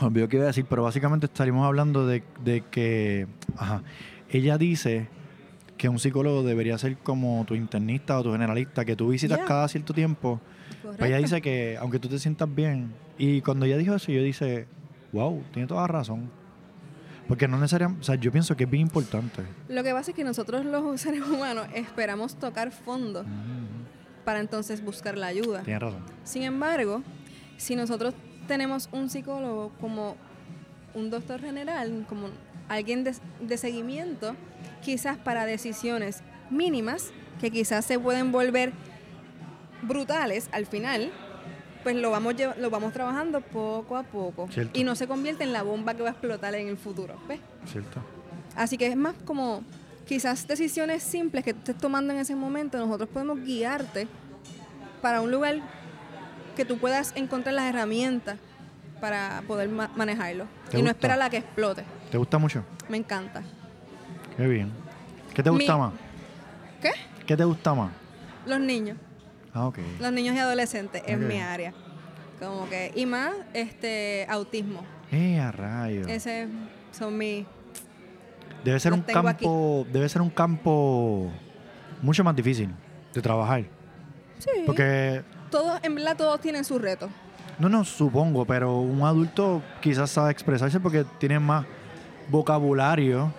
me 0.00 0.06
olvidó 0.06 0.28
qué 0.28 0.36
iba 0.36 0.44
a 0.44 0.48
decir, 0.48 0.66
pero 0.68 0.82
básicamente 0.82 1.26
estaríamos 1.26 1.66
hablando 1.66 2.06
de, 2.06 2.22
de 2.42 2.62
que, 2.70 3.26
ajá, 3.56 3.82
ella 4.30 4.56
dice 4.58 5.08
que 5.76 5.88
un 5.88 5.98
psicólogo 5.98 6.42
debería 6.42 6.76
ser 6.78 6.98
como 6.98 7.44
tu 7.46 7.54
internista 7.54 8.18
o 8.18 8.22
tu 8.22 8.32
generalista, 8.32 8.84
que 8.84 8.96
tú 8.96 9.08
visitas 9.08 9.40
cada 9.46 9.66
cierto 9.68 9.94
tiempo. 9.94 10.40
Pues 10.82 11.00
ella 11.00 11.18
dice 11.18 11.40
que 11.40 11.76
aunque 11.80 11.98
tú 11.98 12.08
te 12.08 12.18
sientas 12.18 12.54
bien, 12.54 12.92
y 13.18 13.40
cuando 13.40 13.66
ella 13.66 13.76
dijo 13.76 13.94
eso, 13.94 14.12
yo 14.12 14.22
dice, 14.22 14.66
wow, 15.12 15.42
tiene 15.52 15.66
toda 15.66 15.86
razón. 15.86 16.30
Porque 17.30 17.46
no 17.46 17.58
necesariamente, 17.58 18.00
o 18.00 18.04
sea, 18.04 18.16
yo 18.16 18.32
pienso 18.32 18.56
que 18.56 18.64
es 18.64 18.70
bien 18.70 18.82
importante. 18.82 19.44
Lo 19.68 19.84
que 19.84 19.92
pasa 19.92 20.10
es 20.10 20.16
que 20.16 20.24
nosotros 20.24 20.64
los 20.64 21.00
seres 21.00 21.22
humanos 21.22 21.68
esperamos 21.72 22.34
tocar 22.34 22.72
fondo 22.72 23.22
Mm, 23.22 24.24
para 24.24 24.40
entonces 24.40 24.82
buscar 24.84 25.16
la 25.16 25.28
ayuda. 25.28 25.62
Tienes 25.62 25.80
razón. 25.80 26.02
Sin 26.24 26.42
embargo, 26.42 27.02
si 27.56 27.76
nosotros 27.76 28.14
tenemos 28.48 28.88
un 28.90 29.08
psicólogo 29.08 29.70
como 29.80 30.16
un 30.92 31.08
doctor 31.08 31.40
general, 31.40 32.04
como 32.08 32.30
alguien 32.68 33.04
de, 33.04 33.14
de 33.40 33.56
seguimiento, 33.56 34.34
quizás 34.82 35.16
para 35.16 35.46
decisiones 35.46 36.24
mínimas, 36.50 37.12
que 37.40 37.52
quizás 37.52 37.84
se 37.84 37.96
pueden 38.00 38.32
volver 38.32 38.72
brutales 39.82 40.48
al 40.50 40.66
final, 40.66 41.12
pues 41.82 41.96
lo 41.96 42.10
vamos, 42.10 42.34
lo 42.58 42.70
vamos 42.70 42.92
trabajando 42.92 43.40
poco 43.40 43.96
a 43.96 44.02
poco. 44.02 44.48
Cierto. 44.50 44.78
Y 44.78 44.84
no 44.84 44.94
se 44.94 45.06
convierte 45.06 45.44
en 45.44 45.52
la 45.52 45.62
bomba 45.62 45.94
que 45.94 46.02
va 46.02 46.08
a 46.08 46.12
explotar 46.12 46.54
en 46.54 46.68
el 46.68 46.76
futuro. 46.76 47.14
¿ves? 47.28 47.40
¿Cierto? 47.66 48.00
Así 48.56 48.76
que 48.78 48.86
es 48.88 48.96
más 48.96 49.14
como 49.24 49.62
quizás 50.06 50.46
decisiones 50.46 51.02
simples 51.02 51.44
que 51.44 51.52
tú 51.54 51.60
estés 51.60 51.78
tomando 51.78 52.12
en 52.12 52.18
ese 52.18 52.34
momento, 52.34 52.78
nosotros 52.78 53.08
podemos 53.08 53.40
guiarte 53.40 54.08
para 55.00 55.20
un 55.20 55.30
lugar 55.30 55.60
que 56.56 56.64
tú 56.64 56.78
puedas 56.78 57.12
encontrar 57.16 57.54
las 57.54 57.64
herramientas 57.66 58.36
para 59.00 59.42
poder 59.46 59.68
ma- 59.68 59.90
manejarlo. 59.96 60.46
¿Te 60.70 60.78
Y 60.78 60.82
no 60.82 60.90
esperar 60.90 61.22
a 61.22 61.30
que 61.30 61.38
explote. 61.38 61.84
¿Te 62.10 62.18
gusta 62.18 62.36
mucho? 62.38 62.64
Me 62.88 62.96
encanta. 62.98 63.42
Qué 64.36 64.46
bien. 64.46 64.70
¿Qué 65.32 65.42
te 65.42 65.48
gusta 65.50 65.74
Mi- 65.74 65.78
más? 65.80 65.92
¿Qué? 66.82 66.90
¿Qué 67.26 67.36
te 67.36 67.44
gusta 67.44 67.72
más? 67.72 67.92
Los 68.46 68.58
niños. 68.60 68.98
Ah. 69.54 69.70
Los 70.00 70.12
niños 70.12 70.34
y 70.34 70.38
adolescentes 70.38 71.02
es 71.06 71.16
Ok. 71.16 71.22
mi 71.22 71.40
área. 71.40 71.72
Como 72.38 72.68
que, 72.68 72.92
y 72.94 73.04
más 73.06 73.32
este 73.52 74.26
autismo. 74.28 74.82
Eh, 75.12 75.38
a 75.40 75.50
rayo. 75.52 76.06
Ese 76.06 76.48
son 76.92 77.18
mis 77.18 77.44
Debe 78.64 78.78
ser 78.78 78.90
los 78.92 78.98
un 79.00 79.04
campo, 79.04 79.86
debe 79.92 80.08
ser 80.08 80.20
un 80.22 80.30
campo 80.30 81.30
mucho 82.02 82.22
más 82.22 82.36
difícil 82.36 82.68
de 83.14 83.20
trabajar. 83.22 83.64
Sí. 84.38 84.50
Porque, 84.66 85.22
todos, 85.50 85.80
en 85.82 85.94
verdad 85.94 86.16
todos 86.16 86.40
tienen 86.40 86.64
sus 86.64 86.80
retos. 86.80 87.10
no, 87.58 87.68
no, 87.68 87.84
supongo, 87.84 88.44
pero 88.46 88.78
un 88.80 89.02
adulto 89.02 89.62
quizás 89.80 90.10
sabe 90.10 90.30
expresarse 90.30 90.78
porque 90.80 91.04
tiene 91.18 91.38
más 91.40 91.66
vocabulario 92.28 93.32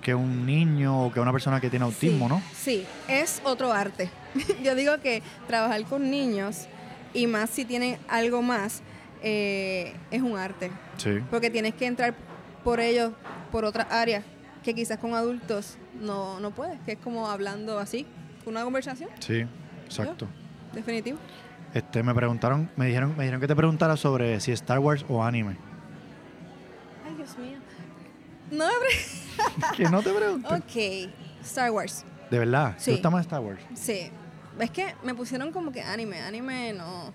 que 0.00 0.14
un 0.14 0.46
niño 0.46 1.06
o 1.06 1.12
que 1.12 1.20
una 1.20 1.32
persona 1.32 1.60
que 1.60 1.68
tiene 1.68 1.84
autismo, 1.84 2.26
Sí, 2.28 2.34
¿no? 2.34 2.42
Sí, 2.54 2.86
es 3.08 3.42
otro 3.44 3.72
arte. 3.72 4.08
Yo 4.62 4.74
digo 4.74 4.98
que 5.00 5.22
trabajar 5.46 5.82
con 5.84 6.10
niños, 6.10 6.66
y 7.14 7.26
más 7.26 7.50
si 7.50 7.64
tienen 7.64 7.98
algo 8.08 8.42
más, 8.42 8.82
eh, 9.22 9.94
es 10.10 10.22
un 10.22 10.36
arte. 10.38 10.70
Sí. 10.98 11.18
Porque 11.30 11.50
tienes 11.50 11.74
que 11.74 11.86
entrar 11.86 12.14
por 12.64 12.80
ellos, 12.80 13.12
por 13.50 13.64
otras 13.64 13.86
áreas, 13.90 14.24
que 14.62 14.74
quizás 14.74 14.98
con 14.98 15.14
adultos 15.14 15.76
no, 16.00 16.38
no 16.40 16.50
puedes, 16.50 16.78
que 16.80 16.92
es 16.92 16.98
como 16.98 17.28
hablando 17.28 17.78
así, 17.78 18.06
una 18.46 18.64
conversación, 18.64 19.08
Sí, 19.20 19.44
exacto. 19.84 20.26
definitivo. 20.74 21.18
Este, 21.74 22.02
me 22.02 22.14
preguntaron, 22.14 22.70
me 22.76 22.86
dijeron, 22.86 23.14
me 23.16 23.24
dijeron 23.24 23.40
que 23.40 23.46
te 23.46 23.54
preguntara 23.56 23.96
sobre 23.96 24.40
si 24.40 24.52
Star 24.52 24.78
Wars 24.78 25.04
o 25.08 25.22
anime. 25.22 25.56
Ay, 27.06 27.14
Dios 27.16 27.36
mío. 27.38 27.58
No 28.50 28.64
me 28.66 29.76
que 29.76 29.84
no 29.84 30.02
te 30.02 30.12
pregunten. 30.12 30.50
Ok, 30.62 31.10
Star 31.42 31.70
Wars. 31.70 32.04
De 32.30 32.38
verdad, 32.38 32.74
Sí. 32.78 32.86
¿te 32.86 32.92
gusta 32.92 33.10
más 33.10 33.20
Star 33.22 33.40
Wars? 33.40 33.60
Sí. 33.74 34.10
Es 34.60 34.70
que 34.70 34.94
me 35.04 35.14
pusieron 35.14 35.52
como 35.52 35.72
que 35.72 35.82
anime, 35.82 36.20
anime 36.20 36.72
no. 36.72 37.12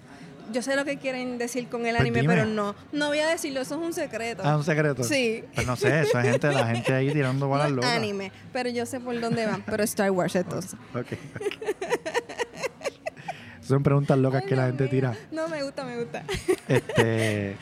Yo 0.51 0.61
sé 0.61 0.75
lo 0.75 0.83
que 0.83 0.97
quieren 0.97 1.37
decir 1.37 1.67
con 1.69 1.85
el 1.85 1.95
Pues 1.95 2.01
anime, 2.01 2.23
pero 2.25 2.45
no. 2.45 2.75
No 2.91 3.07
voy 3.07 3.19
a 3.19 3.27
decirlo, 3.29 3.61
eso 3.61 3.75
es 3.75 3.81
un 3.81 3.93
secreto. 3.93 4.43
Ah, 4.45 4.57
un 4.57 4.63
secreto. 4.63 5.03
Sí. 5.03 5.43
Pues 5.55 5.65
no 5.65 5.75
sé, 5.77 6.01
eso 6.01 6.19
es 6.19 6.25
gente, 6.31 6.51
la 6.51 6.67
gente 6.67 6.93
ahí 6.93 7.11
tirando 7.13 7.45
No 7.45 7.49
bolas 7.49 7.67
es 7.67 7.73
locas. 7.73 7.91
anime, 7.91 8.31
pero 8.51 8.69
yo 8.69 8.85
sé 8.85 8.99
por 8.99 9.19
dónde 9.21 9.45
van. 9.45 9.61
Pero 9.61 9.83
Star 9.83 10.11
Wars 10.11 10.35
entonces. 10.35 10.75
Ok. 10.93 11.07
Son 13.61 13.81
preguntas 13.81 14.17
locas 14.17 14.41
Ay, 14.43 14.49
que 14.49 14.55
la 14.57 14.65
gente 14.67 14.87
tira. 14.89 15.15
No, 15.31 15.47
me 15.47 15.63
gusta, 15.63 15.85
me 15.85 15.97
gusta. 15.97 16.23
Este, 16.67 17.55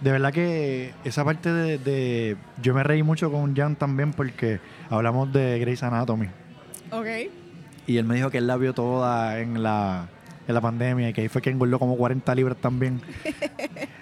de 0.00 0.12
verdad 0.12 0.32
que 0.32 0.94
esa 1.04 1.24
parte 1.24 1.52
de, 1.52 1.78
de- 1.78 2.36
Yo 2.62 2.72
me 2.74 2.84
reí 2.84 3.02
mucho 3.02 3.30
con 3.32 3.56
Jan 3.56 3.74
también 3.74 4.12
porque 4.12 4.60
hablamos 4.88 5.32
de 5.32 5.58
Grey's 5.58 5.82
Anatomy. 5.82 6.28
Ok. 6.92 7.06
Y 7.88 7.96
él 7.96 8.04
me 8.04 8.14
dijo 8.14 8.30
que 8.30 8.38
él 8.38 8.46
la 8.46 8.56
vio 8.56 8.72
toda 8.74 9.40
en 9.40 9.62
la, 9.62 10.06
en 10.46 10.54
la 10.54 10.60
pandemia 10.60 11.08
y 11.08 11.12
que 11.12 11.22
ahí 11.22 11.28
fue 11.28 11.42
que 11.42 11.50
engordó 11.50 11.78
como 11.80 11.96
40 11.96 12.32
libras 12.36 12.56
también. 12.60 13.00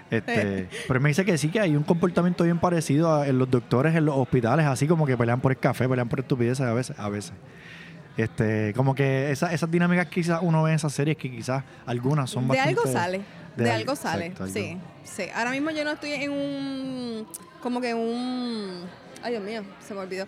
Este, 0.09 0.69
pero 0.87 0.99
él 0.99 1.01
me 1.03 1.09
dice 1.09 1.25
que 1.25 1.37
sí, 1.37 1.49
que 1.49 1.59
hay 1.59 1.75
un 1.75 1.83
comportamiento 1.83 2.45
bien 2.45 2.59
parecido 2.59 3.13
a- 3.13 3.27
en 3.27 3.37
los 3.37 3.51
doctores, 3.51 3.93
en 3.93 4.05
los 4.05 4.15
hospitales, 4.15 4.65
así 4.65 4.87
como 4.87 5.05
que 5.05 5.17
pelean 5.17 5.41
por 5.41 5.51
el 5.51 5.57
café, 5.57 5.85
pelean 5.89 6.07
por 6.07 6.21
estupideces 6.21 6.65
a 6.65 6.73
veces. 6.73 6.97
A 6.97 7.09
veces. 7.09 7.33
Este, 8.15 8.71
como 8.73 8.95
que 8.95 9.31
esa- 9.31 9.51
esas 9.53 9.69
dinámicas 9.69 10.05
que 10.05 10.21
quizás 10.21 10.39
uno 10.41 10.63
ve 10.63 10.69
en 10.71 10.75
esas 10.77 10.93
series 10.93 11.17
que 11.17 11.29
quizás 11.29 11.61
algunas 11.85 12.29
son 12.29 12.43
De 12.47 12.55
bastante... 12.55 12.69
algo 12.79 12.89
sale. 12.93 13.21
de 13.57 13.63
De, 13.65 13.69
al- 13.71 13.81
algo 13.81 13.95
sale. 13.97 14.25
exacto, 14.27 14.43
algo. 14.45 14.53
Sí, 14.55 14.77
sí. 15.03 15.23
Ahora 15.35 15.51
mismo 15.51 15.71
yo 15.71 15.83
no 15.83 15.91
estoy 15.91 16.11
en 16.13 16.31
un. 16.31 17.27
Como 17.61 17.81
que 17.81 17.93
un. 17.93 18.83
Ay, 19.21 19.31
Dios 19.33 19.43
mío, 19.43 19.61
se 19.85 19.93
me 19.93 19.99
olvidó. 19.99 20.25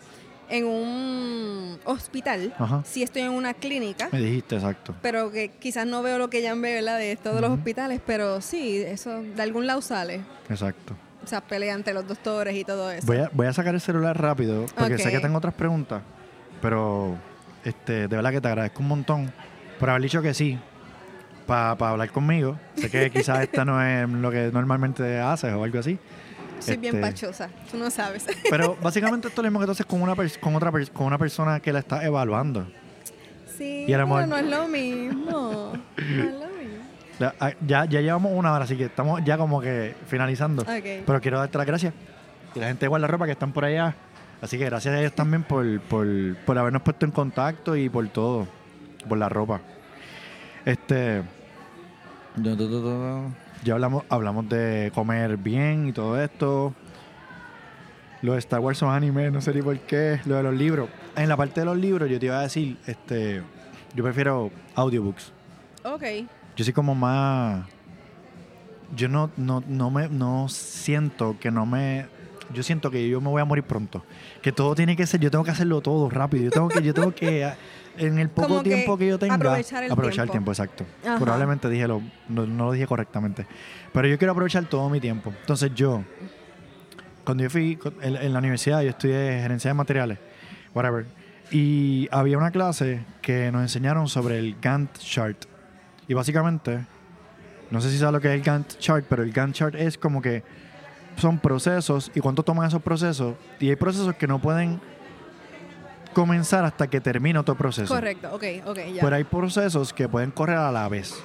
En 0.50 0.66
un 0.66 1.80
hospital. 1.86 2.54
Ajá. 2.58 2.84
Sí 2.86 3.04
estoy 3.04 3.22
en 3.22 3.32
una 3.32 3.54
clínica. 3.54 4.10
Me 4.12 4.20
dijiste, 4.20 4.56
exacto. 4.56 4.95
pero 5.02 5.32
que 5.32 5.50
quizás 5.50 5.86
no 5.86 6.02
veo 6.02 6.18
lo 6.18 6.30
que 6.30 6.41
ya 6.41 6.56
ve, 6.56 6.74
¿verdad? 6.74 6.97
De 6.97 7.12
esto 7.12 7.34
de 7.34 7.41
los 7.41 7.52
hospitales, 7.52 8.02
pero 8.06 8.41
sí, 8.41 8.78
eso 8.78 9.22
de 9.22 9.41
algún 9.41 9.68
lado 9.68 9.82
sale. 9.82 10.22
Exacto. 10.50 10.95
O 11.24 11.28
sea, 11.28 11.41
pelea 11.41 11.76
ante 11.76 11.93
los 11.93 12.08
doctores 12.08 12.56
y 12.56 12.64
todo 12.64 12.91
eso. 12.91 13.06
Voy 13.06 13.18
a, 13.18 13.30
voy 13.34 13.47
a 13.47 13.54
sacar 13.54 13.76
el 13.76 13.82
celular 13.82 14.20
rápido 14.20 14.66
porque 14.76 14.97
sé 14.97 15.12
que 15.12 15.20
tengo 15.20 15.38
otras 15.38 15.54
preguntas, 15.54 16.02
pero 16.62 17.18
este, 17.64 18.08
de 18.08 18.16
verdad 18.16 18.32
que 18.32 18.41
te 18.41 18.47
agradezco 18.47 18.82
un 18.82 18.88
montón 18.88 19.32
por 19.80 19.89
haber 19.89 20.02
dicho 20.04 20.22
que 20.22 20.34
sí 20.34 20.58
para 21.45 21.72
hablar 21.72 22.12
conmigo. 22.12 22.60
Sé 22.76 22.89
que 22.89 23.10
quizás 23.10 23.41
esta 23.41 23.66
no 23.66 23.82
es 23.84 24.08
lo 24.08 24.30
que 24.32 24.52
normalmente 24.54 25.20
haces 25.20 25.54
o 25.54 25.64
algo 25.64 25.80
así, 25.80 25.97
Soy 26.60 26.78
bien 26.78 26.95
este- 26.95 27.07
pachosa, 27.07 27.49
tú 27.72 27.78
no 27.78 27.89
sabes. 27.89 28.26
pero 28.49 28.78
básicamente 28.82 29.28
esto 29.28 29.41
es 29.41 29.43
lo 29.45 29.49
mismo 29.51 29.60
que 29.60 29.66
tú 29.66 29.72
haces 29.72 29.86
con 29.86 30.01
una, 30.01 30.16
con 30.16 30.55
otra 30.55 30.72
con 30.93 31.05
una 31.05 31.18
persona 31.18 31.60
que 31.60 31.74
la 31.74 31.80
está 31.80 32.03
evaluando. 32.05 32.68
sí, 33.57 33.86
Y 33.88 33.91
no 33.91 34.20
es 34.38 34.45
lo 34.45 34.68
mismo. 34.68 35.74
No 35.74 35.74
es 35.97 36.05
lo 36.05 36.28
mismo. 36.28 36.49
Ya, 37.20 37.36
ah, 37.41 37.51
ya, 37.68 37.84
ya 37.84 37.99
llevamos 37.99 38.32
una 38.34 38.53
hora, 38.53 38.64
así 38.64 38.78
que 38.78 38.86
estamos 38.86 39.22
ya 39.26 39.38
como 39.38 39.60
que 39.60 39.93
finalizando. 40.07 40.62
Ok. 40.62 41.03
Pero 41.05 41.20
quiero 41.20 41.38
darte 41.39 41.57
las 41.57 41.68
gracias. 41.68 41.93
Y 42.55 42.60
la 42.60 42.68
gente 42.68 42.88
de 42.88 43.07
ropa 43.07 43.26
que 43.26 43.34
están 43.34 43.51
por 43.51 43.66
allá. 43.66 43.93
Así 44.41 44.57
que 44.57 44.64
gracias 44.64 44.95
a 44.95 44.99
ellos 45.01 45.14
también 45.14 45.43
por, 45.43 45.82
por, 45.82 46.07
por 46.45 46.57
habernos 46.57 46.82
puesto 46.82 47.05
en 47.05 47.12
contacto 47.12 47.76
y 47.76 47.89
por 47.89 48.07
todo. 48.07 48.47
Por 49.07 49.18
la 49.18 49.28
ropa. 49.28 49.60
Este. 50.66 51.24
Ya 53.64 53.74
hablamos, 53.74 54.03
hablamos 54.10 54.47
de 54.47 54.91
comer 54.93 55.38
bien 55.38 55.89
y 55.89 55.93
todo 55.93 56.22
esto. 56.22 56.74
Lo 58.22 58.34
de 58.34 58.39
Star 58.39 58.60
Wars 58.60 58.78
son 58.78 58.93
anime, 58.93 59.32
no 59.32 59.41
sé 59.41 59.53
ni 59.53 59.62
por 59.62 59.78
qué. 59.80 60.20
Lo 60.26 60.36
de 60.36 60.43
los 60.43 60.53
libros. 60.53 60.89
En 61.16 61.30
la 61.30 61.38
parte 61.38 61.62
de 61.62 61.66
los 61.66 61.78
libros, 61.78 62.10
yo 62.10 62.20
te 62.20 62.26
iba 62.26 62.39
a 62.39 62.43
decir, 62.43 62.78
este. 62.86 63.41
Yo 63.95 64.03
prefiero 64.03 64.51
audiobooks. 64.76 65.32
Ok. 65.84 66.03
Yo 66.55 66.66
soy 66.66 66.74
como 66.74 66.95
más. 66.95 67.66
Yo 68.95 69.07
no, 69.07 69.32
no, 69.38 69.64
no 69.68 69.89
me 69.89 70.10
no 70.10 70.49
siento 70.49 71.38
que 71.39 71.51
no 71.51 71.66
me. 71.66 72.07
Yo 72.54 72.64
siento 72.64 72.89
que 72.89 73.08
yo 73.08 73.22
me 73.22 73.30
voy 73.30 73.41
a 73.41 73.45
morir 73.45 73.64
pronto. 73.64 74.04
Que 74.41 74.52
todo 74.52 74.76
tiene 74.76 74.95
que 74.95 75.06
ser, 75.06 75.20
yo 75.20 75.30
tengo 75.32 75.43
que 75.43 75.52
hacerlo 75.52 75.82
todo 75.82 76.10
rápido. 76.10 76.45
Yo 76.45 76.52
tengo 76.52 76.68
que, 76.70 76.82
yo 76.82 76.93
tengo 76.93 77.14
que 77.14 77.52
en 77.97 78.18
el 78.20 78.30
poco 78.30 78.47
Como 78.47 78.64
que 78.64 78.70
tiempo 78.70 78.97
que 78.97 79.08
yo 79.08 79.20
tenga. 79.20 79.36
aprovechar 79.36 79.84
el 79.84 79.91
aprovechar 79.91 80.30
tiempo. 80.30 80.52
el 80.52 80.58
tiempo, 80.58 80.84
exacto. 80.84 81.08
Ajá. 81.08 81.20
Probablemente 81.20 81.70
dije 81.70 81.88
lo, 81.88 82.02
no, 82.28 82.45
no 82.45 82.66
lo 82.66 82.72
dije 82.72 82.88
correctamente. 82.88 83.45
Pero 83.93 84.08
yo 84.08 84.18
quiero 84.18 84.32
aprovechar 84.32 84.66
todo 84.66 84.89
mi 84.89 85.00
tiempo. 85.00 85.34
Entonces 85.41 85.72
yo, 85.76 86.04
cuando 87.24 87.43
yo 87.43 87.50
fui 87.50 87.78
en, 88.02 88.16
en 88.16 88.34
la 88.34 88.39
universidad, 88.39 88.82
yo 88.82 88.89
estudié 88.89 89.39
gerencia 89.41 89.70
de 89.70 89.74
materiales, 89.76 90.20
whatever. 90.74 91.06
Y 91.52 92.08
había 92.12 92.38
una 92.38 92.52
clase 92.52 93.04
que 93.22 93.52
nos 93.52 93.62
enseñaron 93.62 94.08
sobre 94.08 94.39
el 94.39 94.56
Gantt 94.62 94.97
chart. 95.00 95.45
Y 96.08 96.14
básicamente, 96.14 96.86
no 97.72 97.82
sé 97.82 97.89
si 97.91 97.97
sabes 97.97 98.14
lo 98.14 98.22
que 98.22 98.30
es 98.30 98.36
el 98.36 98.41
Gantt 98.41 98.78
chart, 98.78 99.06
pero 99.10 99.24
el 99.24 99.32
Gantt 99.32 99.56
chart 99.56 99.76
es 99.76 99.97
como 99.97 100.22
que 100.22 100.43
son 101.20 101.38
procesos 101.39 102.11
y 102.15 102.20
cuánto 102.20 102.43
toman 102.43 102.67
esos 102.67 102.82
procesos. 102.82 103.36
Y 103.59 103.70
hay 103.70 103.76
procesos 103.76 104.15
que 104.15 104.28
no 104.28 104.39
pueden 104.39 104.80
comenzar 106.13 106.65
hasta 106.65 106.88
que 106.88 106.99
termine 106.99 107.38
otro 107.39 107.55
proceso. 107.55 107.93
Correcto, 107.93 108.30
ok, 108.34 108.43
ok, 108.65 108.78
ya. 108.95 109.01
Pero 109.01 109.15
hay 109.15 109.24
procesos 109.24 109.93
que 109.93 110.07
pueden 110.09 110.32
correr 110.32 110.57
a 110.57 110.72
la 110.72 110.88
vez. 110.89 111.22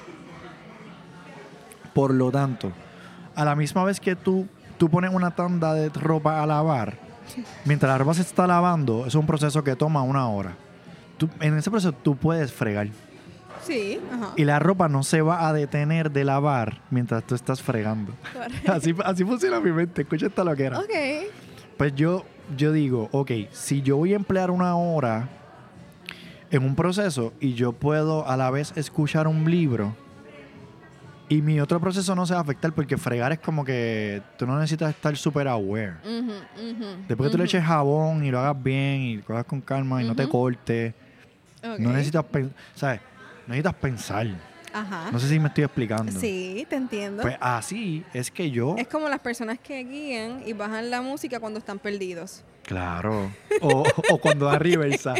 Por 1.93 2.13
lo 2.13 2.29
tanto, 2.31 2.71
a 3.35 3.45
la 3.45 3.55
misma 3.55 3.83
vez 3.83 3.99
que 3.99 4.15
tú, 4.15 4.47
tú 4.77 4.89
pones 4.89 5.13
una 5.13 5.31
tanda 5.31 5.73
de 5.73 5.89
ropa 5.89 6.41
a 6.43 6.45
lavar, 6.45 6.97
mientras 7.65 7.89
la 7.91 7.97
ropa 7.97 8.13
se 8.13 8.21
está 8.21 8.45
lavando, 8.47 9.05
es 9.05 9.15
un 9.15 9.25
proceso 9.25 9.63
que 9.63 9.75
toma 9.75 10.01
una 10.03 10.27
hora. 10.27 10.55
Tú- 11.17 11.29
en 11.39 11.57
ese 11.57 11.71
proceso 11.71 11.93
tú 11.93 12.15
puedes 12.15 12.51
fregar. 12.51 12.87
Sí, 13.65 13.99
ajá. 14.11 14.33
Y 14.35 14.45
la 14.45 14.59
ropa 14.59 14.87
no 14.89 15.03
se 15.03 15.21
va 15.21 15.47
a 15.47 15.53
detener 15.53 16.11
de 16.11 16.23
lavar 16.23 16.81
mientras 16.91 17.23
tú 17.25 17.35
estás 17.35 17.61
fregando. 17.61 18.13
Así, 18.67 18.93
así 19.03 19.23
funciona 19.23 19.59
mi 19.59 19.71
mente. 19.71 20.03
Escucha 20.03 20.27
esta 20.27 20.43
loquera. 20.43 20.79
Ok. 20.79 20.89
Pues 21.77 21.93
yo, 21.95 22.23
yo 22.57 22.71
digo, 22.71 23.09
ok, 23.11 23.31
si 23.51 23.81
yo 23.81 23.97
voy 23.97 24.13
a 24.13 24.15
emplear 24.15 24.51
una 24.51 24.75
hora 24.77 25.27
en 26.51 26.63
un 26.63 26.75
proceso 26.75 27.33
y 27.39 27.53
yo 27.53 27.73
puedo 27.73 28.27
a 28.27 28.37
la 28.37 28.49
vez 28.51 28.71
escuchar 28.77 29.27
un 29.27 29.49
libro 29.49 29.93
y 31.27 31.41
mi 31.41 31.59
otro 31.59 31.79
proceso 31.81 32.13
no 32.15 32.25
se 32.27 32.33
va 32.33 32.39
a 32.39 32.43
afectar 32.43 32.71
porque 32.71 32.97
fregar 32.97 33.31
es 33.31 33.39
como 33.39 33.65
que 33.65 34.21
tú 34.37 34.45
no 34.45 34.57
necesitas 34.59 34.91
estar 34.91 35.17
super 35.17 35.47
aware. 35.47 35.95
Ujú, 36.05 36.31
Después 37.07 37.27
que 37.29 37.31
tú 37.31 37.37
le 37.39 37.45
eches 37.45 37.63
jabón 37.63 38.23
y 38.23 38.29
lo 38.31 38.39
hagas 38.39 38.61
bien 38.63 39.01
y 39.01 39.15
lo 39.17 39.33
hagas 39.33 39.45
con 39.45 39.59
calma 39.59 40.03
y 40.03 40.07
no 40.07 40.15
te 40.15 40.29
cortes, 40.29 40.93
no 41.79 41.89
necesitas, 41.91 42.23
pen- 42.25 42.53
¿sabes? 42.75 43.01
Necesitas 43.47 43.73
pensar. 43.75 44.27
Ajá. 44.73 45.09
No 45.11 45.19
sé 45.19 45.29
si 45.29 45.39
me 45.39 45.47
estoy 45.47 45.63
explicando. 45.63 46.11
Sí, 46.19 46.65
te 46.69 46.75
entiendo. 46.75 47.21
Pues 47.21 47.37
así 47.39 48.03
es 48.13 48.29
que 48.29 48.51
yo... 48.51 48.75
es 48.77 48.87
como 48.87 49.07
las 49.07 49.19
personas 49.19 49.57
que 49.59 49.83
guían 49.83 50.43
y 50.45 50.53
bajan 50.53 50.89
la 50.89 51.01
música 51.01 51.39
cuando 51.39 51.59
están 51.59 51.79
perdidos. 51.79 52.43
Claro. 52.63 53.31
O, 53.61 53.83
o 54.09 54.17
cuando 54.17 54.47
da 54.47 54.59
reversa. 54.59 55.13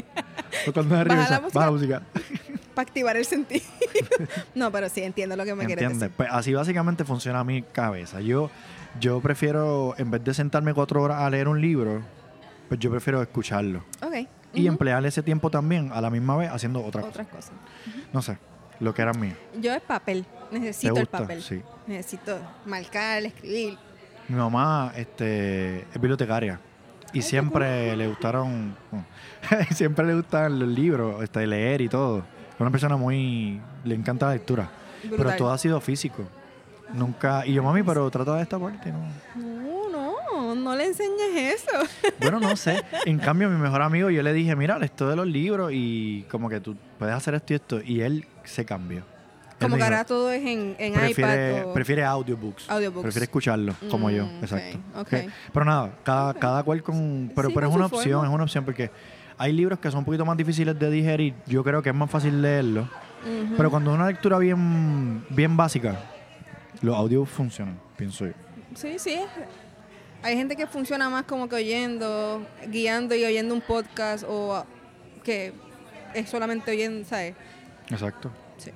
O 0.67 0.73
cuando 0.73 0.95
da 0.95 1.03
reversa. 1.03 1.39
música. 1.39 1.59
Baja 1.59 1.65
la 1.67 1.71
música. 1.71 2.01
Para 2.73 2.87
activar 2.87 3.15
el 3.15 3.25
sentido. 3.25 3.63
no, 4.55 4.71
pero 4.71 4.89
sí, 4.89 5.03
entiendo 5.03 5.37
lo 5.37 5.45
que 5.45 5.55
me 5.55 5.65
quieres 5.65 5.87
decir. 5.99 6.11
Pues 6.17 6.27
así 6.31 6.53
básicamente 6.53 7.05
funciona 7.05 7.43
mi 7.43 7.61
cabeza. 7.61 8.19
Yo, 8.19 8.49
yo 8.99 9.21
prefiero, 9.21 9.95
en 9.97 10.11
vez 10.11 10.23
de 10.23 10.33
sentarme 10.33 10.73
cuatro 10.73 11.01
horas 11.01 11.21
a 11.21 11.29
leer 11.29 11.47
un 11.47 11.61
libro, 11.61 12.01
pues 12.67 12.79
yo 12.79 12.91
prefiero 12.91 13.21
escucharlo. 13.21 13.85
Ok. 14.01 14.27
Y 14.53 14.61
ujú. 14.61 14.69
emplear 14.69 15.05
ese 15.05 15.21
tiempo 15.21 15.49
también 15.49 15.91
a 15.93 16.01
la 16.01 16.09
misma 16.09 16.35
vez 16.35 16.49
haciendo 16.49 16.83
otra 16.83 17.01
cosa. 17.01 17.11
Otras 17.11 17.27
cosas. 17.27 17.51
No 18.13 18.21
sé, 18.21 18.37
lo 18.79 18.93
que 18.93 19.01
era 19.01 19.13
mío. 19.13 19.33
Yo 19.59 19.73
el 19.73 19.81
papel. 19.81 20.25
¿Te 20.49 20.59
Necesito 20.59 20.97
el 20.97 21.07
papel. 21.07 21.41
Sí. 21.41 21.61
Necesito 21.87 22.37
marcar, 22.65 23.23
escribir. 23.23 23.77
Mi 24.27 24.35
mamá 24.35 24.91
este, 24.95 25.81
es 25.81 25.93
bibliotecaria. 25.93 26.59
Y 27.13 27.21
siempre 27.21 27.95
le 27.95 28.07
gustaron, 28.07 28.75
siempre 29.71 30.05
le 30.05 30.15
gustan 30.15 30.59
los 30.59 30.67
libros, 30.67 31.23
este, 31.23 31.47
leer 31.47 31.81
y 31.81 31.87
todo. 31.87 32.19
Es 32.19 32.59
una 32.59 32.71
persona 32.71 32.97
muy, 32.97 33.61
le 33.83 33.95
encanta 33.95 34.27
la 34.27 34.33
lectura. 34.33 34.69
Pero 35.09 35.35
todo 35.35 35.51
ha 35.51 35.57
sido 35.57 35.79
físico. 35.79 36.23
Nunca, 36.93 37.45
y 37.45 37.53
yo 37.53 37.63
mami, 37.63 37.83
pero 37.83 38.09
trata 38.11 38.35
de 38.35 38.43
esta 38.43 38.59
parte, 38.59 38.91
¿no? 38.91 39.74
No, 40.53 40.75
le 40.75 40.85
enseñes 40.85 41.55
eso. 41.63 41.71
Bueno, 42.19 42.39
no 42.39 42.55
sé. 42.55 42.83
En 43.05 43.17
cambio, 43.19 43.49
mi 43.49 43.57
mejor 43.57 43.81
amigo, 43.81 44.09
yo 44.09 44.21
le 44.21 44.33
dije, 44.33 44.55
mira, 44.55 44.77
esto 44.81 45.09
de 45.09 45.15
los 45.15 45.25
libros 45.27 45.71
y 45.73 46.25
como 46.29 46.49
que 46.49 46.59
tú 46.59 46.75
puedes 46.99 47.15
hacer 47.15 47.33
esto 47.35 47.53
y 47.53 47.55
esto. 47.55 47.81
Y 47.81 48.01
él 48.01 48.27
se 48.43 48.65
cambió. 48.65 48.99
Él 48.99 49.05
Como 49.61 49.75
que 49.77 49.83
dijo, 49.83 49.85
ahora 49.85 50.03
todo 50.05 50.31
es 50.31 50.41
en, 50.45 50.75
en 50.77 50.93
prefiere, 50.93 51.51
iPad. 51.59 51.69
O... 51.69 51.73
prefiere 51.73 52.03
audiobooks. 52.03 52.69
Audiobooks. 52.69 53.03
Prefiere 53.03 53.23
escucharlo, 53.23 53.73
como 53.89 54.09
yo. 54.11 54.25
Mm, 54.25 54.39
Exacto. 54.43 54.77
ok. 54.99 55.07
Que- 55.07 55.29
Pero 55.53 55.65
nada, 55.65 55.91
cada, 56.03 56.33
cada 56.33 56.61
cual 56.63 56.83
con... 56.83 57.31
Pero, 57.33 57.47
Sí, 57.47 57.55
pero 57.55 57.67
es 57.67 57.71
con 57.71 57.79
una 57.81 57.89
su 57.89 57.95
opción, 57.95 58.13
forma. 58.19 58.27
es 58.29 58.35
una 58.35 58.43
opción 58.43 58.65
porque 58.65 58.91
hay 59.37 59.53
libros 59.53 59.79
que 59.79 59.89
son 59.89 59.99
un 59.99 60.05
poquito 60.05 60.25
más 60.25 60.35
difíciles 60.37 60.77
de 60.77 60.91
digerir. 60.91 61.33
Yo 61.45 61.63
creo 61.63 61.81
que 61.81 61.89
es 61.89 61.95
más 61.95 62.11
fácil 62.11 62.41
leerlo. 62.41 62.81
Ujú. 62.81 63.55
Pero 63.57 63.69
cuando 63.71 63.91
es 63.91 63.95
una 63.97 64.07
lectura 64.07 64.37
bien, 64.39 65.25
bien 65.29 65.55
básica, 65.55 65.99
los 66.81 66.95
audios 66.95 67.27
funcionan, 67.29 67.79
pienso 67.97 68.25
yo. 68.25 68.33
Sí, 68.75 68.99
sí. 68.99 69.19
Hay 70.25 70.35
gente 70.35 70.55
que 70.55 70.65
funciona 70.65 71.07
más 71.07 71.25
como 71.25 71.47
que 71.47 71.57
oyendo, 71.57 72.43
guiando 72.67 73.13
y 73.13 73.23
oyendo 73.23 73.53
un 73.53 73.61
podcast 73.61 74.25
o 74.27 74.65
que 75.23 75.53
es 76.15 76.27
solamente 76.27 76.71
oyendo, 76.71 77.07
¿sabes? 77.07 77.35
Exacto. 77.91 78.31
Sí. 78.57 78.71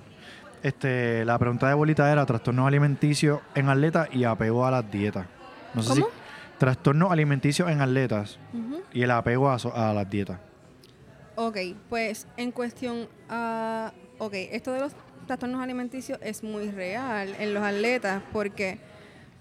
Este, 0.62 1.26
la 1.26 1.40
pregunta 1.40 1.68
de 1.68 1.74
bolita 1.74 2.12
era 2.12 2.24
trastornos 2.28 2.68
alimenticios 2.68 3.42
en 3.56 3.68
atletas 3.68 4.10
y 4.12 4.26
apego 4.26 4.64
a 4.64 4.70
las 4.70 4.92
dietas. 4.92 5.26
No 5.74 5.82
sé 5.82 5.90
¿Cómo? 5.90 6.06
si 6.06 6.12
trastornos 6.60 7.12
alimenticios 7.12 7.68
en 7.68 7.82
atletas 7.82 8.38
y 8.94 9.02
el 9.02 9.10
apego 9.10 9.50
a, 9.50 9.56
a 9.56 9.92
las 9.92 10.08
dietas. 10.08 10.38
Ok, 11.36 11.58
pues 11.90 12.28
en 12.38 12.52
cuestión 12.52 13.08
a... 13.28 13.92
ok, 14.20 14.34
esto 14.36 14.72
de 14.72 14.82
los 14.82 14.94
trastornos 15.26 15.64
alimenticios 15.64 16.20
es 16.22 16.44
muy 16.44 16.70
real 16.70 17.36
en 17.40 17.56
los 17.56 17.64
atletas 17.64 18.22
porque 18.32 18.78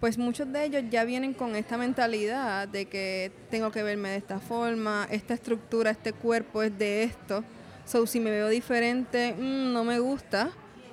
pues 0.00 0.16
muchos 0.16 0.52
de 0.52 0.64
ellos 0.64 0.84
ya 0.90 1.04
vienen 1.04 1.34
con 1.34 1.56
esta 1.56 1.76
mentalidad 1.76 2.68
de 2.68 2.86
que 2.86 3.32
tengo 3.50 3.72
que 3.72 3.82
verme 3.82 4.10
de 4.10 4.16
esta 4.16 4.38
forma, 4.38 5.08
esta 5.10 5.34
estructura, 5.34 5.90
este 5.90 6.12
cuerpo 6.12 6.62
es 6.62 6.76
de 6.78 7.02
esto. 7.02 7.42
So, 7.84 8.06
si 8.06 8.20
me 8.20 8.30
veo 8.30 8.48
diferente, 8.48 9.34
mm, 9.36 9.72
no 9.72 9.82
me 9.82 9.98
gusta, 9.98 10.50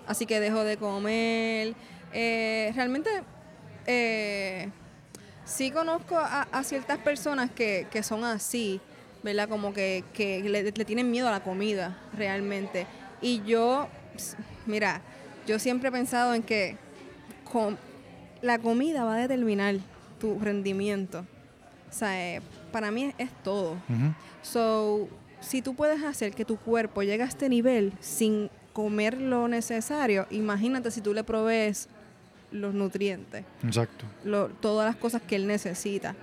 así 0.08 0.26
que 0.26 0.40
dejo 0.40 0.64
de 0.64 0.78
comer. 0.78 1.76
Eh, 2.14 2.72
realmente, 2.76 3.10
eh, 3.86 4.70
sí 5.44 5.70
conozco 5.70 6.18
a, 6.18 6.64
ciertas 6.64 6.98
personas 6.98 7.52
que, 7.52 7.88
que 7.92 8.02
son 8.02 8.24
así, 8.24 8.82
¿verdad? 9.22 9.48
Como 9.48 9.74
que, 9.74 10.04
que 10.14 10.42
le, 10.42 10.72
tienen 10.72 11.12
miedo 11.12 11.28
a 11.28 11.32
la 11.32 11.44
comida, 11.44 11.98
realmente. 12.18 12.88
Y 13.22 13.44
yo, 13.44 13.88
mira, 14.66 15.02
yo 15.46 15.60
siempre 15.60 15.90
he 15.90 15.92
pensado 15.92 16.34
en 16.34 16.42
que 16.42 16.78
la 18.46 18.60
comida 18.60 19.04
va 19.04 19.16
a 19.16 19.20
determinar 19.20 19.76
tu 20.20 20.40
rendimiento. 20.40 21.26
O 21.90 21.94
sea, 21.94 22.36
eh, 22.36 22.42
para 22.72 22.92
mí 22.92 23.04
es, 23.06 23.16
es 23.18 23.30
todo. 23.44 23.76
So, 24.42 25.08
si 25.42 25.62
tú 25.62 25.76
puedes 25.76 26.04
hacer 26.04 26.34
que 26.34 26.46
tu 26.46 26.58
cuerpo 26.58 27.02
llegue 27.04 27.24
a 27.24 27.28
este 27.28 27.50
nivel 27.50 27.94
sin 28.00 28.50
comer 28.74 29.20
lo 29.20 29.48
necesario, 29.48 30.28
imagínate 30.30 30.92
si 30.92 31.02
tú 31.02 31.14
le 31.14 31.24
provees 31.24 31.88
los 32.52 32.74
nutrientes 32.74 33.44
Exacto. 33.64 34.06
lo- 34.24 34.48
todas 34.50 34.86
las 34.88 34.96
cosas 34.96 35.22
que 35.22 35.36
él 35.36 35.48
necesita. 35.48 36.16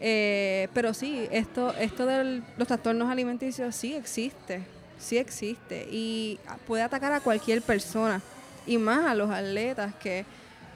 Eh, 0.00 0.68
pero 0.74 0.92
sí, 0.94 1.28
esto, 1.30 1.72
esto 1.78 2.06
de 2.06 2.42
los 2.56 2.66
trastornos 2.66 3.08
alimenticios 3.10 3.74
sí 3.76 3.94
existe, 3.94 4.62
sí 4.98 5.16
existe 5.18 5.86
y 5.90 6.38
puede 6.66 6.82
atacar 6.82 7.12
a 7.12 7.20
cualquier 7.20 7.62
persona 7.62 8.20
y 8.66 8.78
más 8.78 9.06
a 9.06 9.14
los 9.14 9.30
atletas 9.30 9.94
que, 9.94 10.24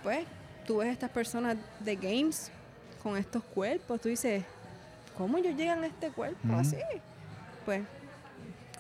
pues, 0.03 0.25
tú 0.67 0.79
ves 0.79 0.89
estas 0.89 1.11
personas 1.11 1.57
de 1.81 1.97
games 1.97 2.51
con 3.03 3.17
estos 3.17 3.43
cuerpos, 3.43 4.01
tú 4.01 4.09
dices, 4.09 4.45
¿cómo 5.17 5.39
ellos 5.39 5.57
llegan 5.57 5.83
a 5.85 5.87
este 5.87 6.11
cuerpo 6.11 6.55
así? 6.55 6.77
Pues, 7.65 7.83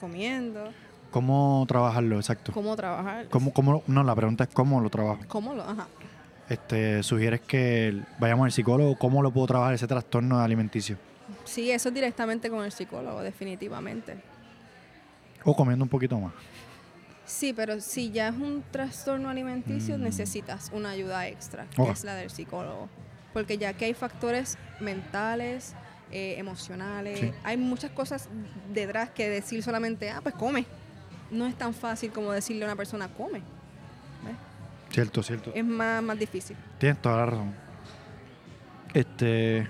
comiendo. 0.00 0.72
¿Cómo 1.10 1.64
trabajarlo? 1.68 2.16
Exacto. 2.16 2.52
cómo 2.52 2.76
trabajar. 2.76 3.28
¿Cómo, 3.28 3.52
cómo, 3.52 3.82
no, 3.86 4.02
la 4.02 4.14
pregunta 4.14 4.44
es 4.44 4.50
cómo 4.50 4.80
lo 4.80 4.90
trabajo. 4.90 5.22
¿Cómo 5.28 5.54
lo? 5.54 5.62
Ajá. 5.62 5.86
Este, 6.48 7.02
¿Sugieres 7.02 7.40
que 7.40 8.02
vayamos 8.18 8.44
al 8.46 8.52
psicólogo? 8.52 8.96
¿Cómo 8.96 9.22
lo 9.22 9.30
puedo 9.30 9.46
trabajar 9.46 9.74
ese 9.74 9.86
trastorno 9.86 10.40
alimenticio? 10.40 10.96
Sí, 11.44 11.70
eso 11.70 11.88
es 11.88 11.94
directamente 11.94 12.50
con 12.50 12.64
el 12.64 12.72
psicólogo, 12.72 13.22
definitivamente. 13.22 14.16
O 15.44 15.54
comiendo 15.54 15.84
un 15.84 15.88
poquito 15.88 16.18
más. 16.18 16.32
Sí, 17.26 17.52
pero 17.52 17.80
si 17.80 18.10
ya 18.10 18.28
es 18.28 18.34
un 18.36 18.62
trastorno 18.70 19.28
alimenticio, 19.28 19.98
Mm. 19.98 20.02
necesitas 20.02 20.70
una 20.72 20.90
ayuda 20.90 21.26
extra, 21.28 21.66
que 21.74 21.82
es 21.90 22.04
la 22.04 22.14
del 22.14 22.30
psicólogo. 22.30 22.88
Porque 23.32 23.58
ya 23.58 23.72
que 23.74 23.84
hay 23.86 23.94
factores 23.94 24.56
mentales, 24.80 25.74
eh, 26.12 26.36
emocionales, 26.38 27.18
Sí. 27.20 27.32
hay 27.42 27.56
muchas 27.56 27.90
cosas 27.90 28.28
detrás 28.72 29.10
que 29.10 29.28
decir 29.28 29.62
solamente, 29.62 30.08
ah, 30.10 30.20
pues 30.22 30.34
come. 30.36 30.64
No 31.30 31.46
es 31.46 31.56
tan 31.58 31.74
fácil 31.74 32.12
como 32.12 32.30
decirle 32.30 32.62
a 32.64 32.68
una 32.68 32.76
persona, 32.76 33.08
come. 33.08 33.40
¿Ves? 34.24 34.36
Cierto, 34.90 35.22
cierto. 35.22 35.50
Es 35.52 35.64
más, 35.64 36.00
más 36.02 36.16
difícil. 36.18 36.56
Tienes 36.78 37.02
toda 37.02 37.16
la 37.16 37.26
razón. 37.26 37.54
Este. 38.94 39.66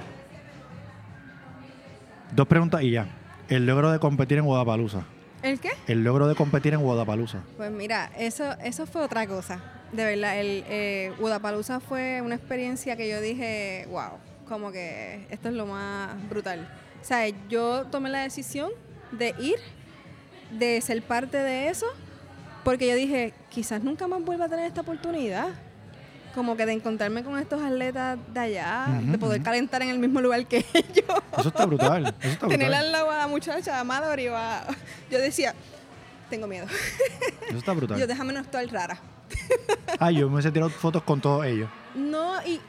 Dos 2.35 2.47
preguntas 2.47 2.83
y 2.83 2.91
ya. 2.91 3.07
El 3.49 3.65
logro 3.67 3.91
de 3.91 3.99
competir 3.99 4.37
en 4.39 4.45
Guadalajara. 4.45 5.07
¿El 5.47 5.61
qué? 5.61 5.71
El 5.87 6.03
logro 6.03 6.27
de 6.27 6.35
competir 6.35 6.75
en 6.75 6.81
Guadalajara. 6.81 7.45
Pues 7.57 7.71
mira, 7.71 8.11
eso, 8.19 8.51
eso 8.65 8.85
fue 8.85 9.03
otra 9.03 9.29
cosa. 9.29 9.61
De 9.93 10.05
verdad, 10.05 10.41
el 10.41 10.65
eh, 10.67 11.13
fue 11.89 12.21
una 12.21 12.35
experiencia 12.35 12.97
que 12.97 13.09
yo 13.09 13.21
dije, 13.21 13.87
wow, 13.89 14.19
como 14.49 14.73
que 14.73 15.25
esto 15.31 15.49
es 15.49 15.55
lo 15.55 15.67
más 15.67 16.17
brutal. 16.29 16.69
O 17.01 17.05
sea, 17.05 17.29
yo 17.49 17.87
tomé 17.93 18.11
la 18.11 18.23
decisión 18.23 18.73
de 19.13 19.37
ir, 19.39 19.55
de 20.51 20.81
ser 20.81 21.01
parte 21.03 21.37
de 21.37 21.69
eso, 21.69 21.87
porque 22.65 22.89
yo 22.89 22.97
dije, 22.97 23.33
quizás 23.49 23.85
nunca 23.85 24.09
más 24.09 24.25
vuelva 24.25 24.47
a 24.47 24.49
tener 24.49 24.67
esta 24.67 24.81
oportunidad. 24.81 25.51
Como 26.37 26.55
que 26.57 26.67
de 26.67 26.73
encontrarme 26.75 27.25
con 27.25 27.37
estos 27.39 27.61
atletas 27.63 28.19
de 28.33 28.39
allá, 28.41 28.87
de 29.03 29.17
poder 29.19 29.43
calentar 29.43 29.81
en 29.83 29.89
el 29.89 29.99
mismo 29.99 30.21
lugar 30.21 30.47
que 30.47 30.59
ellos. 30.75 31.05
Eso 31.39 31.49
está 31.49 31.65
brutal. 31.67 32.15
Eso 32.21 32.29
está 32.33 32.47
Tener 32.47 32.69
brutal. 32.69 32.75
al 32.85 32.93
lado 32.93 33.11
a 33.11 33.17
la 33.17 33.27
muchacha, 33.27 33.81
a 33.81 33.85
Mallory, 33.85 34.29
o 34.29 34.37
a- 34.37 34.65
Yo 35.11 35.19
decía, 35.19 35.55
tengo 36.31 36.47
miedo. 36.47 36.67
Eso 37.49 37.57
está 37.59 37.73
Yo 37.73 37.77
brutal. 37.79 38.07
déjame 38.07 38.33
no 38.35 38.41
estar 38.41 38.65
rara. 38.71 38.99
Ah, 39.99 40.11
yo 40.11 40.29
me 40.29 40.35
hubiese 40.35 40.53
tirado 40.53 40.69
fotos 40.69 41.03
con 41.05 41.23
todos 41.23 41.47
ellos. 41.47 41.71
No, 41.95 42.35
y, 42.45 42.61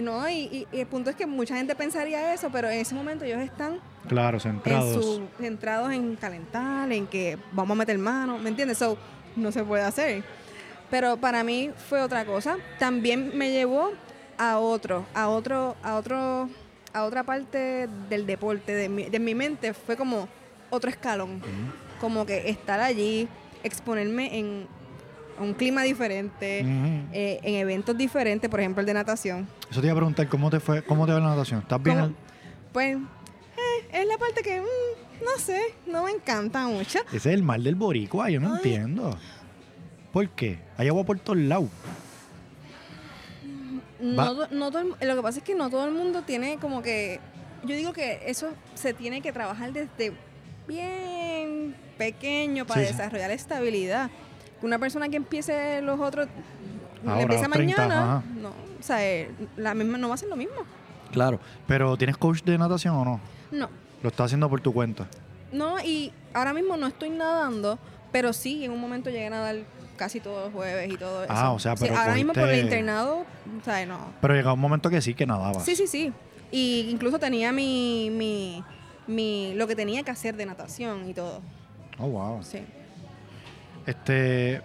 no, 0.00 0.26
y, 0.30 0.32
y- 0.32 0.66
y 0.72 0.80
el 0.80 0.86
punto 0.86 1.10
es 1.10 1.16
que 1.16 1.26
mucha 1.26 1.54
gente 1.56 1.74
pensaría 1.74 2.32
eso, 2.32 2.48
pero 2.50 2.70
en 2.70 2.78
ese 2.80 2.94
momento 2.94 3.26
ellos 3.26 3.40
están 3.42 3.80
Claro, 4.08 4.38
en 4.38 4.40
centrados. 4.40 5.04
su, 5.04 5.28
centrados 5.38 5.92
en 5.92 6.16
calentar, 6.16 6.90
en 6.90 7.06
que 7.06 7.36
vamos 7.52 7.74
a 7.74 7.78
meter 7.78 7.98
mano, 7.98 8.38
¿me 8.38 8.48
entiendes? 8.48 8.78
So, 8.78 8.96
no 9.36 9.52
se 9.52 9.62
puede 9.62 9.82
hacer. 9.82 10.24
Pero 10.90 11.16
para 11.16 11.44
mí 11.44 11.70
fue 11.88 12.00
otra 12.00 12.24
cosa. 12.24 12.56
También 12.78 13.32
me 13.36 13.50
llevó 13.52 13.92
a 14.38 14.58
otro, 14.58 15.06
a 15.14 15.28
otro, 15.28 15.76
a 15.82 15.96
otro, 15.96 16.48
a 16.92 17.04
otra 17.04 17.22
parte 17.22 17.88
del 18.08 18.26
deporte, 18.26 18.72
de 18.72 18.88
mi, 18.88 19.04
de 19.04 19.18
mi 19.18 19.34
mente 19.34 19.74
fue 19.74 19.96
como 19.96 20.28
otro 20.70 20.90
escalón. 20.90 21.42
Como 22.00 22.24
que 22.26 22.48
estar 22.48 22.80
allí, 22.80 23.28
exponerme 23.62 24.38
en 24.38 24.66
un 25.38 25.54
clima 25.54 25.82
diferente, 25.82 26.60
eh, 27.12 27.40
en 27.42 27.54
eventos 27.54 27.96
diferentes, 27.96 28.50
por 28.50 28.60
ejemplo 28.60 28.80
el 28.80 28.86
de 28.86 28.94
natación. 28.94 29.48
Eso 29.70 29.80
te 29.80 29.86
iba 29.86 29.92
a 29.92 29.96
preguntar, 29.96 30.28
¿cómo 30.28 30.50
te 30.50 30.60
fue, 30.60 30.82
cómo 30.82 31.06
te 31.06 31.12
va 31.12 31.20
la 31.20 31.30
natación? 31.30 31.60
¿Estás 31.60 31.82
bien? 31.82 31.98
¿Cómo? 31.98 32.14
Pues 32.72 32.96
eh, 32.96 33.88
es 33.92 34.06
la 34.06 34.18
parte 34.18 34.42
que, 34.42 34.60
mm, 34.60 35.24
no 35.24 35.38
sé, 35.38 35.60
no 35.86 36.04
me 36.04 36.12
encanta 36.12 36.66
mucho. 36.66 37.00
Ese 37.08 37.16
es 37.16 37.26
el 37.26 37.42
mal 37.42 37.62
del 37.64 37.74
boricua, 37.74 38.30
yo 38.30 38.40
no 38.40 38.48
Ay. 38.52 38.56
entiendo. 38.56 39.18
¿Por 40.12 40.28
qué? 40.30 40.58
Hay 40.76 40.88
agua 40.88 41.04
por 41.04 41.18
todos 41.18 41.38
lados. 41.38 41.68
No, 44.00 44.46
no 44.50 44.70
todo 44.70 44.80
el- 44.98 45.08
lo 45.08 45.16
que 45.16 45.22
pasa 45.22 45.38
es 45.38 45.44
que 45.44 45.54
no 45.54 45.68
todo 45.70 45.84
el 45.84 45.92
mundo 45.92 46.22
tiene 46.22 46.56
como 46.58 46.80
que, 46.82 47.20
yo 47.64 47.74
digo 47.76 47.92
que 47.92 48.22
eso 48.26 48.48
se 48.74 48.94
tiene 48.94 49.20
que 49.20 49.32
trabajar 49.32 49.72
desde 49.72 50.12
bien 50.66 51.74
pequeño 51.98 52.64
para 52.66 52.80
Sí, 52.80 52.86
desarrollar 52.88 53.30
estabilidad. 53.30 54.10
Una 54.62 54.78
persona 54.78 55.08
que 55.08 55.16
empiece 55.16 55.82
los 55.82 56.00
otros, 56.00 56.28
Ahora, 57.06 57.22
empieza 57.22 57.44
a 57.44 57.48
los 57.48 57.56
30, 57.56 57.76
mañana, 57.76 58.02
ajá. 58.16 58.22
no, 58.40 58.48
o 58.48 58.82
sea, 58.82 59.04
eh, 59.06 59.30
la 59.56 59.74
misma, 59.74 59.98
no 59.98 60.08
va 60.08 60.14
a 60.14 60.18
ser 60.18 60.28
lo 60.28 60.36
mismo. 60.36 60.56
Claro. 61.12 61.40
Pero 61.66 61.96
¿tienes 61.96 62.16
coach 62.16 62.42
de 62.42 62.56
natación 62.56 62.94
o 62.94 63.04
no? 63.04 63.20
No, 63.50 63.68
Lo 64.02 64.08
estás 64.08 64.26
haciendo 64.26 64.48
por 64.48 64.60
tu 64.60 64.72
cuenta. 64.72 65.06
No, 65.52 65.78
y 65.80 66.12
ahora 66.32 66.52
mismo 66.54 66.76
no 66.76 66.86
estoy 66.86 67.10
nadando, 67.10 67.78
pero 68.12 68.32
sí, 68.32 68.64
en 68.64 68.70
un 68.70 68.80
momento 68.80 69.10
llegué 69.10 69.26
a 69.26 69.30
nadar 69.30 69.56
casi 70.00 70.18
todos 70.18 70.46
los 70.46 70.52
jueves 70.54 70.90
y 70.90 70.96
todo 70.96 71.24
eso. 71.24 71.32
Ah, 71.32 71.52
o 71.52 71.58
sea, 71.58 71.76
Sí, 71.76 71.84
pero 71.86 71.98
ahora 71.98 72.14
mismo 72.14 72.32
por 72.32 72.48
el 72.48 72.64
internado, 72.64 73.26
o 73.60 73.64
sea, 73.64 73.84
no. 73.84 74.14
Pero 74.22 74.34
llegaba 74.34 74.54
un 74.54 74.60
momento 74.60 74.88
que 74.88 75.02
sí 75.02 75.12
que 75.12 75.26
nadabas. 75.26 75.62
Sí, 75.62 75.76
sí, 75.76 75.86
sí. 75.86 76.10
Y 76.50 76.88
incluso 76.90 77.18
tenía 77.18 77.52
mi, 77.52 78.08
mi, 78.10 78.64
mi, 79.06 79.52
lo 79.54 79.66
que 79.66 79.76
tenía 79.76 80.02
que 80.02 80.10
hacer 80.10 80.36
de 80.36 80.46
natación 80.46 81.06
y 81.06 81.12
todo. 81.12 81.42
Oh, 81.98 82.08
wow. 82.08 82.42
Sí. 82.42 82.64
Este. 83.86 84.62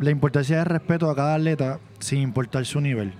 La 0.00 0.10
importancia 0.10 0.56
del 0.56 0.66
respeto 0.66 1.08
a 1.08 1.14
cada 1.14 1.36
atleta 1.36 1.78
sin 2.00 2.22
importar 2.22 2.66
su 2.66 2.80
nivel. 2.80 3.14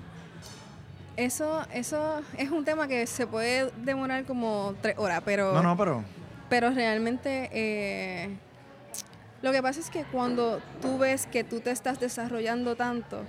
Eso, 1.17 1.65
eso 1.73 2.23
es 2.37 2.51
un 2.51 2.65
tema 2.65 2.89
que 2.89 3.07
se 3.07 3.29
puede 3.29 3.71
demorar 3.85 4.25
como 4.25 4.75
tres 4.81 4.97
horas, 4.99 5.23
pero... 5.25 5.53
No, 5.53 5.63
no, 5.63 5.77
pero. 5.77 6.03
Pero 6.49 6.71
realmente 6.71 7.51
eh, 7.53 8.37
lo 9.43 9.53
que 9.53 9.63
pasa 9.63 9.81
es 9.81 9.91
que 9.91 10.05
cuando 10.05 10.61
tú 10.81 10.99
ves 10.99 11.27
que 11.27 11.45
tú 11.45 11.61
te 11.61 11.71
estás 11.71 12.01
desarrollando 12.01 12.77
tanto, 12.77 13.25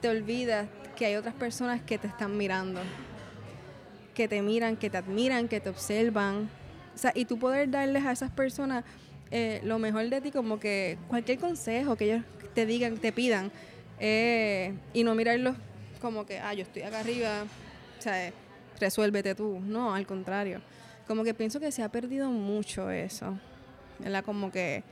te 0.00 0.08
olvidas 0.08 0.66
que 0.96 1.06
hay 1.06 1.16
otras 1.16 1.34
personas 1.34 1.80
que 1.82 1.98
te 1.98 2.06
están 2.06 2.36
mirando, 2.36 2.80
que 4.14 4.28
te 4.28 4.42
miran, 4.42 4.76
que 4.76 4.90
te 4.90 4.96
admiran, 4.96 5.48
que 5.48 5.60
te 5.60 5.70
observan. 5.70 6.48
O 6.94 6.98
sea, 6.98 7.12
y 7.14 7.26
tú 7.26 7.38
poder 7.38 7.70
darles 7.70 8.04
a 8.04 8.12
esas 8.12 8.30
personas 8.30 8.84
eh, 9.30 9.60
lo 9.64 9.78
mejor 9.78 10.08
de 10.08 10.20
ti, 10.20 10.30
como 10.30 10.58
que 10.58 10.98
cualquier 11.08 11.38
consejo 11.38 11.96
que 11.96 12.04
ellos 12.06 12.24
te 12.54 12.66
digan, 12.66 12.96
te 12.98 13.12
pidan, 13.12 13.50
eh, 13.98 14.74
y 14.92 15.04
no 15.04 15.14
mirarlos 15.14 15.56
como 16.00 16.26
que, 16.26 16.38
ah, 16.38 16.54
yo 16.54 16.62
estoy 16.62 16.82
acá 16.82 17.00
arriba, 17.00 17.44
o 17.98 18.02
sea, 18.02 18.32
resuélvete 18.78 19.34
tú. 19.34 19.60
No, 19.60 19.94
al 19.94 20.06
contrario. 20.06 20.60
Como 21.06 21.24
que 21.24 21.34
pienso 21.34 21.60
que 21.60 21.72
se 21.72 21.82
ha 21.82 21.88
perdido 21.88 22.30
mucho 22.30 22.90
eso. 22.90 23.38
¿Verdad? 23.98 24.24
Como 24.24 24.50
que 24.50 24.82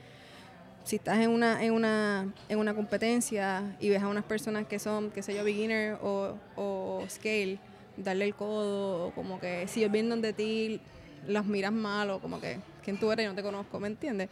si 0.85 0.95
estás 0.95 1.17
en 1.19 1.29
una, 1.31 1.63
en 1.63 1.73
una, 1.73 2.27
en 2.47 2.59
una 2.59 2.73
competencia 2.73 3.75
y 3.79 3.89
ves 3.89 4.01
a 4.01 4.07
unas 4.07 4.23
personas 4.23 4.65
que 4.67 4.79
son, 4.79 5.11
qué 5.11 5.21
sé 5.21 5.35
yo, 5.35 5.43
beginner 5.43 5.97
o, 6.01 6.35
o 6.55 7.03
scale, 7.09 7.59
darle 7.97 8.25
el 8.25 8.35
codo, 8.35 9.07
o 9.07 9.11
como 9.11 9.39
que 9.39 9.67
si 9.67 9.81
ellos 9.81 9.91
vienen 9.91 10.21
de 10.21 10.31
ti, 10.31 10.79
las 11.27 11.45
miras 11.45 11.71
mal, 11.73 12.09
o 12.11 12.19
como 12.19 12.39
que, 12.39 12.59
¿quién 12.83 12.97
tú 12.99 13.11
eres? 13.11 13.25
Yo 13.25 13.31
no 13.31 13.35
te 13.35 13.41
conozco, 13.43 13.79
¿me 13.79 13.87
entiendes? 13.87 14.29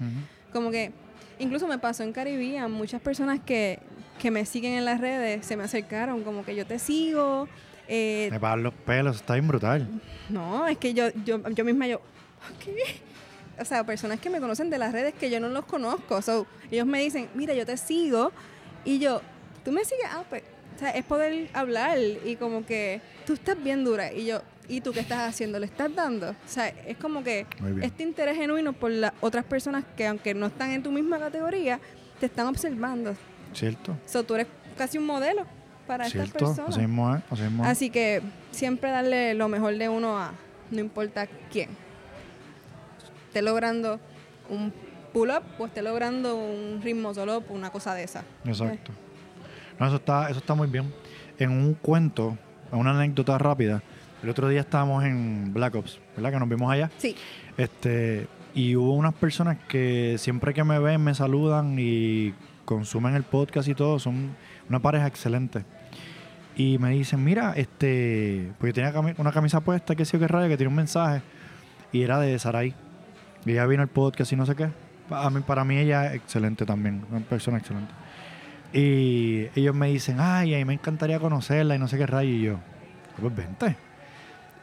Como 0.52 0.70
que, 0.72 0.92
incluso 1.40 1.68
me 1.68 1.80
pasó 1.80 2.04
en 2.04 2.14
Caribbean, 2.14 2.72
muchas 2.72 3.02
personas 3.02 3.40
que, 3.40 3.80
que 4.20 4.30
me 4.32 4.46
siguen 4.46 4.74
en 4.74 4.86
las 4.86 5.02
redes 5.02 5.46
se 5.46 5.58
me 5.58 5.64
acercaron, 5.64 6.24
como 6.24 6.46
que 6.46 6.56
yo 6.56 6.66
te 6.68 6.78
sigo. 6.78 7.48
eh, 7.88 8.28
Me 8.32 8.40
pagan 8.40 8.62
los 8.64 8.74
pelos, 8.76 9.16
está 9.18 9.34
bien 9.34 9.48
brutal. 9.48 9.88
no, 10.30 10.68
es 10.68 10.78
que 10.78 10.94
yo, 10.94 11.06
yo, 11.26 11.42
yo 11.50 11.66
misma 11.66 11.88
yo, 11.88 12.00
¿qué? 12.64 12.76
O 13.60 13.66
sea, 13.66 13.84
personas 13.86 14.20
que 14.20 14.30
me 14.30 14.40
conocen 14.40 14.70
de 14.70 14.78
las 14.78 14.92
redes 14.92 15.14
que 15.14 15.30
yo 15.30 15.40
no 15.40 15.50
los 15.50 15.66
conozco. 15.66 16.22
So, 16.22 16.48
ellos 16.72 16.86
me 16.86 17.00
dicen, 17.00 17.30
mira, 17.36 17.54
yo 17.54 17.66
te 17.66 17.78
sigo. 17.78 18.32
Y 18.86 19.00
yo, 19.00 19.22
¿tú 19.64 19.72
me 19.72 19.86
sigues? 19.86 20.06
Ah, 20.10 20.24
pues, 20.30 20.44
o 20.76 20.80
sea, 20.80 20.90
es 20.90 21.06
poder 21.06 21.50
hablar 21.54 21.98
y 22.00 22.36
como 22.36 22.66
que 22.66 23.02
tú 23.26 23.34
estás 23.34 23.62
bien 23.62 23.84
dura. 23.84 24.12
Y 24.12 24.26
yo, 24.26 24.42
¿y 24.68 24.82
tú 24.82 24.92
qué 24.92 25.00
estás 25.00 25.30
haciendo? 25.30 25.60
¿Le 25.60 25.66
estás 25.66 25.94
dando? 25.94 26.32
O 26.32 26.48
sea, 26.48 26.68
es 26.68 26.98
como 26.98 27.24
que 27.24 27.46
este 27.82 28.04
interés 28.04 28.38
genuino 28.38 28.74
por 28.74 28.92
las 28.92 29.14
otras 29.22 29.46
personas 29.46 29.84
que 29.96 30.08
aunque 30.08 30.34
no 30.34 30.48
están 30.48 30.72
en 30.72 30.84
tu 30.84 30.92
misma 30.92 31.20
categoría, 31.20 31.80
te 32.20 32.26
están 32.26 32.48
observando. 32.48 33.16
¿Cierto? 33.54 33.96
So, 34.06 34.24
tú 34.24 34.36
eres 34.36 34.48
casi 34.78 34.98
un 34.98 35.06
modelo 35.06 35.46
para 35.86 36.08
estas 36.08 36.32
personas. 36.32 36.70
Así 36.70 36.80
mismo 36.80 37.16
es. 37.16 37.24
Así 37.30 37.42
mismo 37.44 37.64
es. 37.64 37.70
Así 37.70 37.90
que 37.90 38.22
siempre 38.52 38.90
darle 38.90 39.34
lo 39.36 39.48
mejor 39.48 39.78
de 39.78 39.90
uno 39.90 40.18
a 40.18 40.34
no 40.72 40.80
importa 40.80 41.28
quién. 41.52 41.70
Esté 43.34 43.42
logrando 43.42 44.00
un 44.48 44.72
pull-up 45.12 45.42
o 45.58 45.66
esté 45.66 45.82
logrando 45.82 46.36
un 46.36 46.80
ritmo 46.84 47.16
solo, 47.16 47.44
una 47.50 47.72
cosa 47.72 47.96
de 47.96 48.04
esa. 48.04 48.24
Exacto. 48.46 48.92
No, 49.80 49.88
eso 49.88 49.96
está, 49.96 50.30
eso 50.30 50.38
está 50.38 50.54
muy 50.54 50.68
bien. 50.68 50.94
En 51.40 51.50
un 51.50 51.74
cuento, 51.74 52.38
en 52.72 52.78
una 52.78 52.92
anécdota 52.92 53.40
rápida, 53.40 53.82
el 54.22 54.30
otro 54.30 54.48
día 54.50 54.60
estábamos 54.62 55.04
en 55.04 55.52
Black 55.52 55.74
Ops, 55.74 56.00
¿verdad? 56.16 56.34
Que 56.34 56.40
nos 56.42 56.48
vimos 56.48 56.72
allá. 56.72 56.92
Sí, 57.00 57.16
Este, 57.58 58.28
y 58.54 58.76
hubo 58.76 58.94
unas 58.94 59.16
personas 59.16 59.58
que 59.68 60.18
siempre 60.20 60.54
que 60.54 60.64
me 60.64 60.78
ven 60.78 61.04
me 61.04 61.16
saludan 61.16 61.76
y 61.80 62.36
consumen 62.66 63.16
el 63.16 63.24
podcast 63.24 63.68
y 63.68 63.74
todo, 63.74 63.98
son 63.98 64.36
una 64.70 64.80
pareja 64.80 65.08
excelente. 65.08 65.66
Y 66.56 66.78
me 66.78 66.92
dicen, 66.92 67.24
mira, 67.24 67.54
este, 67.56 68.52
yo 68.62 68.74
tenía 68.74 68.94
una 69.18 69.32
camisa 69.32 69.60
puesta, 69.62 69.96
que 69.96 70.06
sí 70.06 70.18
o 70.18 70.20
qué 70.20 70.28
rayo, 70.28 70.50
que 70.50 70.58
tiene 70.58 70.70
un 70.70 70.76
mensaje, 70.76 71.24
y 71.92 72.04
era 72.04 72.20
de 72.20 72.38
Sarai. 72.38 72.76
Y 73.46 73.52
ella 73.52 73.66
vino 73.66 73.82
al 73.82 73.90
podcast 73.90 74.32
y 74.32 74.36
no 74.36 74.46
sé 74.46 74.56
qué. 74.56 74.70
A 75.10 75.30
mí, 75.30 75.42
para 75.42 75.64
mí 75.64 75.78
ella 75.78 76.08
es 76.08 76.16
excelente 76.16 76.66
también, 76.66 77.04
una 77.12 77.20
persona 77.22 77.58
excelente. 77.58 77.94
Y 78.72 79.48
ellos 79.56 79.76
me 79.76 79.88
dicen, 79.88 80.18
ay, 80.20 80.56
a 80.56 80.58
mí 80.58 80.66
me 80.66 80.74
encantaría 80.74 81.20
conocerla 81.20 81.76
y 81.76 81.80
no 81.80 81.88
sé 81.88 81.98
qué 81.98 82.08
rayo. 82.08 82.30
Y 82.30 82.42
yo, 82.42 82.60
pues 83.20 83.36
vente. 83.36 83.76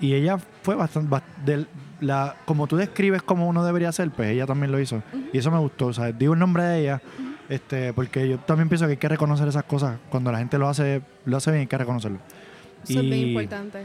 Y 0.00 0.14
ella 0.14 0.38
fue 0.62 0.74
bastante, 0.74 1.14
la, 2.00 2.34
como 2.46 2.66
tú 2.66 2.76
describes 2.76 3.22
cómo 3.22 3.46
uno 3.46 3.64
debería 3.64 3.92
ser, 3.92 4.10
pues 4.10 4.30
ella 4.30 4.46
también 4.46 4.72
lo 4.72 4.80
hizo. 4.80 5.02
Y 5.32 5.38
eso 5.38 5.50
me 5.50 5.58
gustó, 5.58 5.88
o 5.88 5.92
sea, 5.92 6.10
digo 6.10 6.32
el 6.32 6.40
nombre 6.40 6.62
de 6.64 6.80
ella, 6.80 7.02
este, 7.50 7.92
porque 7.92 8.26
yo 8.28 8.38
también 8.38 8.68
pienso 8.68 8.86
que 8.86 8.92
hay 8.92 8.96
que 8.96 9.08
reconocer 9.08 9.46
esas 9.46 9.64
cosas. 9.64 9.98
Cuando 10.08 10.32
la 10.32 10.38
gente 10.38 10.56
lo 10.56 10.68
hace, 10.68 11.02
lo 11.26 11.36
hace 11.36 11.50
bien, 11.50 11.60
hay 11.62 11.66
que 11.66 11.78
reconocerlo. 11.78 12.18
Eso 12.82 13.00
es 13.00 13.04
bien 13.04 13.28
importante. 13.28 13.84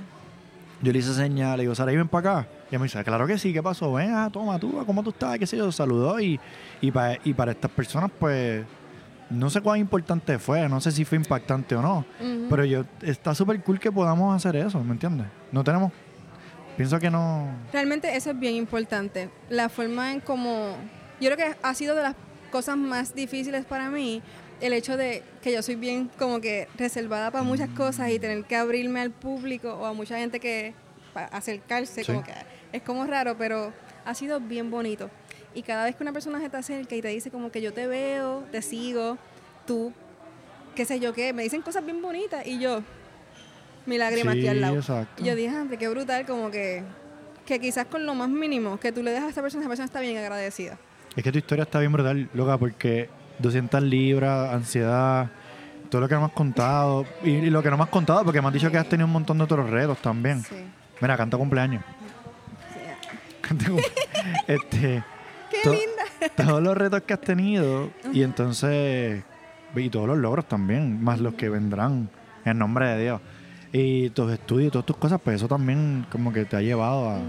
Yo 0.85 0.91
le 0.93 0.99
hice 0.99 1.13
señal, 1.15 1.57
le 1.57 1.63
digo, 1.63 1.73
Sara, 1.73 1.91
¿y 1.91 1.95
ven 1.97 2.07
para 2.07 2.29
acá? 2.41 2.47
Y 2.65 2.69
ella 2.75 2.79
me 2.79 2.83
dice, 2.85 3.03
claro 3.03 3.25
que 3.25 3.39
sí, 3.39 3.51
¿qué 3.51 3.63
pasó? 3.63 3.91
Ven, 3.93 4.11
ah, 4.13 4.29
toma 4.31 4.59
tú, 4.59 4.71
¿cómo 4.85 5.01
tú 5.01 5.09
estás? 5.09 5.39
¿Qué 5.39 5.47
sé 5.47 5.57
yo? 5.57 5.71
Saludó 5.71 6.19
y, 6.19 6.39
y, 6.79 6.91
pa- 6.91 7.17
y 7.23 7.33
para 7.33 7.53
estas 7.53 7.71
personas, 7.71 8.11
pues, 8.19 8.63
no 9.31 9.49
sé 9.49 9.61
cuán 9.61 9.79
importante 9.79 10.37
fue, 10.37 10.69
no 10.69 10.79
sé 10.79 10.91
si 10.91 11.03
fue 11.03 11.17
impactante 11.17 11.75
o 11.75 11.81
no, 11.81 12.05
pero 12.49 12.63
yo, 12.65 12.83
está 13.01 13.33
súper 13.33 13.63
cool 13.63 13.79
que 13.79 13.91
podamos 13.91 14.35
hacer 14.35 14.55
eso, 14.57 14.83
¿me 14.83 14.91
entiendes? 14.91 15.25
No 15.51 15.63
tenemos, 15.63 15.91
pienso 16.77 16.99
que 16.99 17.09
no, 17.09 17.47
Realmente 17.73 18.15
eso 18.15 18.29
es 18.29 18.39
bien 18.39 18.53
importante. 18.53 19.31
La 19.49 19.69
forma 19.69 20.13
en 20.13 20.19
cómo... 20.19 20.75
Yo 21.19 21.31
creo 21.31 21.37
que 21.37 21.57
ha 21.63 21.73
sido 21.73 21.95
de 21.95 22.03
las 22.03 22.15
cosas 22.51 22.77
más 22.77 23.15
difíciles 23.15 23.65
para 23.65 23.89
mí 23.89 24.21
el 24.61 24.73
hecho 24.73 24.97
de 24.97 25.23
que 25.41 25.51
yo 25.51 25.61
soy 25.61 25.75
bien 25.75 26.09
como 26.17 26.39
que 26.41 26.67
reservada 26.77 27.31
para 27.31 27.43
muchas 27.43 27.69
cosas 27.69 28.09
y 28.11 28.19
tener 28.19 28.43
que 28.45 28.55
abrirme 28.55 29.01
al 29.01 29.11
público 29.11 29.73
o 29.73 29.85
a 29.85 29.93
mucha 29.93 30.17
gente 30.17 30.39
que 30.39 30.73
para 31.13 31.27
acercarse, 31.27 32.03
Sí. 32.03 32.11
como 32.11 32.23
que 32.23 32.33
es 32.71 32.81
como 32.81 33.05
raro, 33.05 33.37
pero 33.37 33.71
ha 34.05 34.13
sido 34.13 34.39
bien 34.39 34.69
bonito. 34.71 35.09
Y 35.53 35.61
cada 35.61 35.85
vez 35.85 35.95
que 35.95 36.03
una 36.03 36.11
persona 36.13 36.39
se 36.39 36.49
te 36.49 36.57
acerca 36.57 36.95
y 36.95 37.01
te 37.01 37.07
dice 37.09 37.31
como 37.31 37.51
que 37.51 37.61
yo 37.61 37.73
te 37.73 37.87
veo, 37.87 38.43
te 38.51 38.61
sigo, 38.61 39.17
tú, 39.65 39.93
qué 40.75 40.83
sé 40.85 40.99
yo 40.99 41.13
qué, 41.13 41.31
me 41.31 41.43
dicen 41.43 41.61
cosas 41.61 41.85
bien 41.85 42.01
bonitas 42.01 42.45
y 42.45 42.59
yo, 42.59 42.81
mi 43.85 43.97
lágrima 43.97 44.31
aquí 44.31 44.41
Sí, 44.41 44.47
al 44.47 44.61
lado. 44.61 44.75
exacto. 44.75 45.23
Y 45.23 45.27
yo 45.27 45.35
dije, 45.35 45.55
"Andre, 45.55 45.77
qué 45.77 45.87
brutal, 45.87 46.25
como 46.25 46.51
que, 46.51 46.83
que 47.45 47.59
quizás 47.59 47.85
con 47.85 48.05
lo 48.05 48.13
más 48.15 48.27
mínimo 48.29 48.77
que 48.79 48.91
tú 48.91 49.01
le 49.03 49.11
dejas 49.11 49.27
a 49.27 49.29
esta 49.29 49.41
persona, 49.41 49.61
esa 49.63 49.69
persona 49.69 49.85
está 49.85 49.99
bien 50.01 50.17
agradecida. 50.17 50.77
es 51.15 51.23
que 51.23 51.31
tu 51.31 51.37
historia 51.37 51.63
está 51.63 51.79
bien 51.79 51.93
brutal, 51.93 52.29
loca, 52.33 52.57
porque 52.57 53.07
200 53.39 53.81
libras, 53.83 54.53
ansiedad, 54.53 55.27
todo 55.89 56.01
lo 56.01 56.07
que 56.07 56.15
no 56.15 56.21
me 56.21 56.25
has 56.27 56.31
contado, 56.33 57.05
y, 57.23 57.29
y 57.31 57.49
lo 57.49 57.61
que 57.63 57.69
no 57.69 57.77
me 57.77 57.83
has 57.83 57.89
contado, 57.89 58.23
porque 58.23 58.41
me 58.41 58.47
has 58.47 58.53
dicho 58.53 58.71
que 58.71 58.77
has 58.77 58.87
tenido 58.89 59.05
un 59.07 59.13
montón 59.13 59.37
de 59.37 59.43
otros 59.43 59.69
retos 59.69 59.97
también. 59.99 60.41
Sí. 60.43 60.55
Mira, 61.01 61.15
canta 61.17 61.37
cumpleaños. 61.37 61.83
sí. 62.73 62.79
Canta 63.41 63.65
cum- 63.69 63.79
este, 64.47 65.03
Qué 65.51 65.57
To- 65.63 65.71
linda. 65.71 66.03
todos 66.35 66.61
los 66.63 66.75
retos 66.77 67.01
que 67.03 67.13
has 67.13 67.21
tenido 67.21 67.89
y 68.11 68.23
entonces 68.23 69.23
y 69.75 69.89
todos 69.89 70.07
los 70.07 70.17
logros 70.17 70.45
también 70.47 71.03
más 71.03 71.19
los 71.19 71.33
que 71.33 71.49
vendrán 71.49 72.09
en 72.45 72.57
nombre 72.57 72.87
de 72.87 73.03
Dios 73.03 73.21
y 73.73 74.09
tus 74.11 74.31
estudios 74.31 74.69
y 74.69 74.71
todas 74.71 74.85
tus 74.85 74.95
cosas 74.95 75.19
pues 75.21 75.35
eso 75.35 75.47
también 75.49 76.05
como 76.09 76.31
que 76.31 76.45
te 76.45 76.55
ha 76.55 76.61
llevado 76.61 77.09
a 77.09 77.19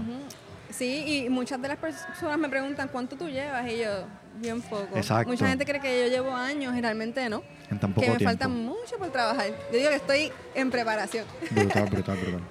Sí, 0.69 1.25
y 1.25 1.29
muchas 1.29 1.61
de 1.61 1.67
las 1.67 1.77
personas 1.77 2.37
me 2.37 2.47
preguntan 2.49 2.87
cuánto 2.91 3.15
tú 3.17 3.27
llevas 3.27 3.67
y 3.69 3.79
yo, 3.79 4.05
bien 4.39 4.61
poco. 4.61 4.95
Exacto. 4.95 5.29
Mucha 5.29 5.47
gente 5.47 5.65
cree 5.65 5.79
que 5.81 6.03
yo 6.03 6.07
llevo 6.07 6.35
años 6.35 6.75
y 6.75 6.81
realmente 6.81 7.27
no. 7.29 7.43
en 7.69 7.79
tan 7.79 7.93
que 7.93 8.01
me 8.01 8.05
tiempo 8.07 8.23
falta 8.23 8.47
mucho 8.47 8.97
por 8.97 9.09
trabajar. 9.09 9.47
Yo 9.71 9.77
digo 9.77 9.89
que 9.89 9.95
estoy 9.95 10.31
en 10.55 10.71
preparación. 10.71 11.25
brutal 11.51 11.85
brutal 11.89 12.17
brutal 12.17 12.41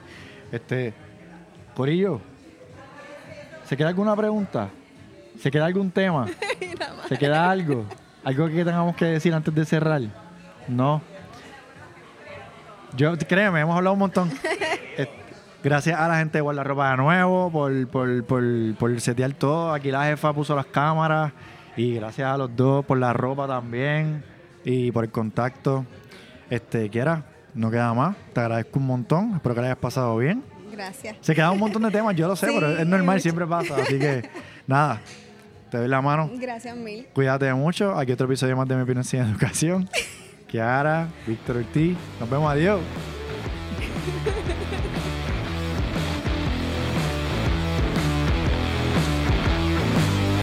este 0.52 0.94
Corillo 1.74 2.20
¿se 3.68 3.76
queda 3.76 3.88
alguna 3.88 4.14
pregunta? 4.14 4.70
¿se 5.40 5.50
queda 5.50 5.66
algún 5.66 5.90
tema? 5.90 6.26
¿se 7.08 7.18
queda 7.18 7.50
algo? 7.50 7.84
¿algo 8.24 8.46
que 8.48 8.64
tengamos 8.64 8.96
que 8.96 9.06
decir 9.06 9.34
antes 9.34 9.54
de 9.54 9.64
cerrar? 9.64 10.02
no 10.68 11.02
Yo, 12.96 13.16
créeme, 13.18 13.60
hemos 13.60 13.76
hablado 13.76 13.92
un 13.94 13.98
montón. 13.98 14.30
Gracias 15.62 15.98
a 15.98 16.06
la 16.06 16.18
gente 16.18 16.38
de 16.38 16.42
Guardarropa 16.42 16.92
de 16.92 16.96
nuevo 16.96 17.50
por, 17.50 17.88
por, 17.88 18.24
por, 18.24 18.44
por 18.78 19.00
setear 19.00 19.32
todo. 19.32 19.72
Aquí 19.72 19.90
la 19.90 20.04
jefa 20.04 20.32
puso 20.32 20.54
las 20.54 20.66
cámaras. 20.66 21.32
Y 21.76 21.94
gracias 21.94 22.28
a 22.28 22.36
los 22.36 22.54
dos 22.56 22.84
por 22.84 22.98
la 22.98 23.12
ropa 23.12 23.46
también. 23.46 24.22
Y 24.64 24.90
por 24.92 25.04
el 25.04 25.10
contacto. 25.10 25.84
Este, 26.50 26.88
quiera, 26.90 27.24
no 27.54 27.70
queda 27.70 27.92
más. 27.94 28.16
Te 28.32 28.40
agradezco 28.40 28.78
un 28.78 28.86
montón. 28.86 29.34
Espero 29.34 29.54
que 29.54 29.60
la 29.60 29.66
hayas 29.68 29.78
pasado 29.78 30.16
bien. 30.16 30.42
Gracias. 30.72 31.16
Se 31.20 31.34
quedan 31.34 31.52
un 31.52 31.58
montón 31.60 31.82
de 31.82 31.90
temas, 31.90 32.14
yo 32.16 32.28
lo 32.28 32.36
sé, 32.36 32.46
Sí, 32.48 32.52
pero 32.54 32.70
es 32.76 32.86
normal, 32.86 33.16
mucho. 33.16 33.22
siempre 33.22 33.46
pasa. 33.46 33.76
Así 33.76 33.98
que, 33.98 34.28
nada, 34.66 35.00
te 35.70 35.78
doy 35.78 35.88
la 35.88 36.02
mano. 36.02 36.30
Gracias 36.34 36.76
mil. 36.76 37.06
Cuídate 37.14 37.52
mucho. 37.54 37.96
Aquí 37.96 38.12
otro 38.12 38.26
episodio 38.26 38.56
más 38.56 38.68
de 38.68 38.76
Mi 38.76 38.82
Opinión 38.82 39.04
Sin 39.04 39.20
Educación. 39.20 39.88
Kiara, 40.48 41.08
Víctor 41.26 41.56
Ortiz. 41.58 41.96
Nos 42.20 42.28
vemos. 42.30 42.50
Adiós. 42.52 42.80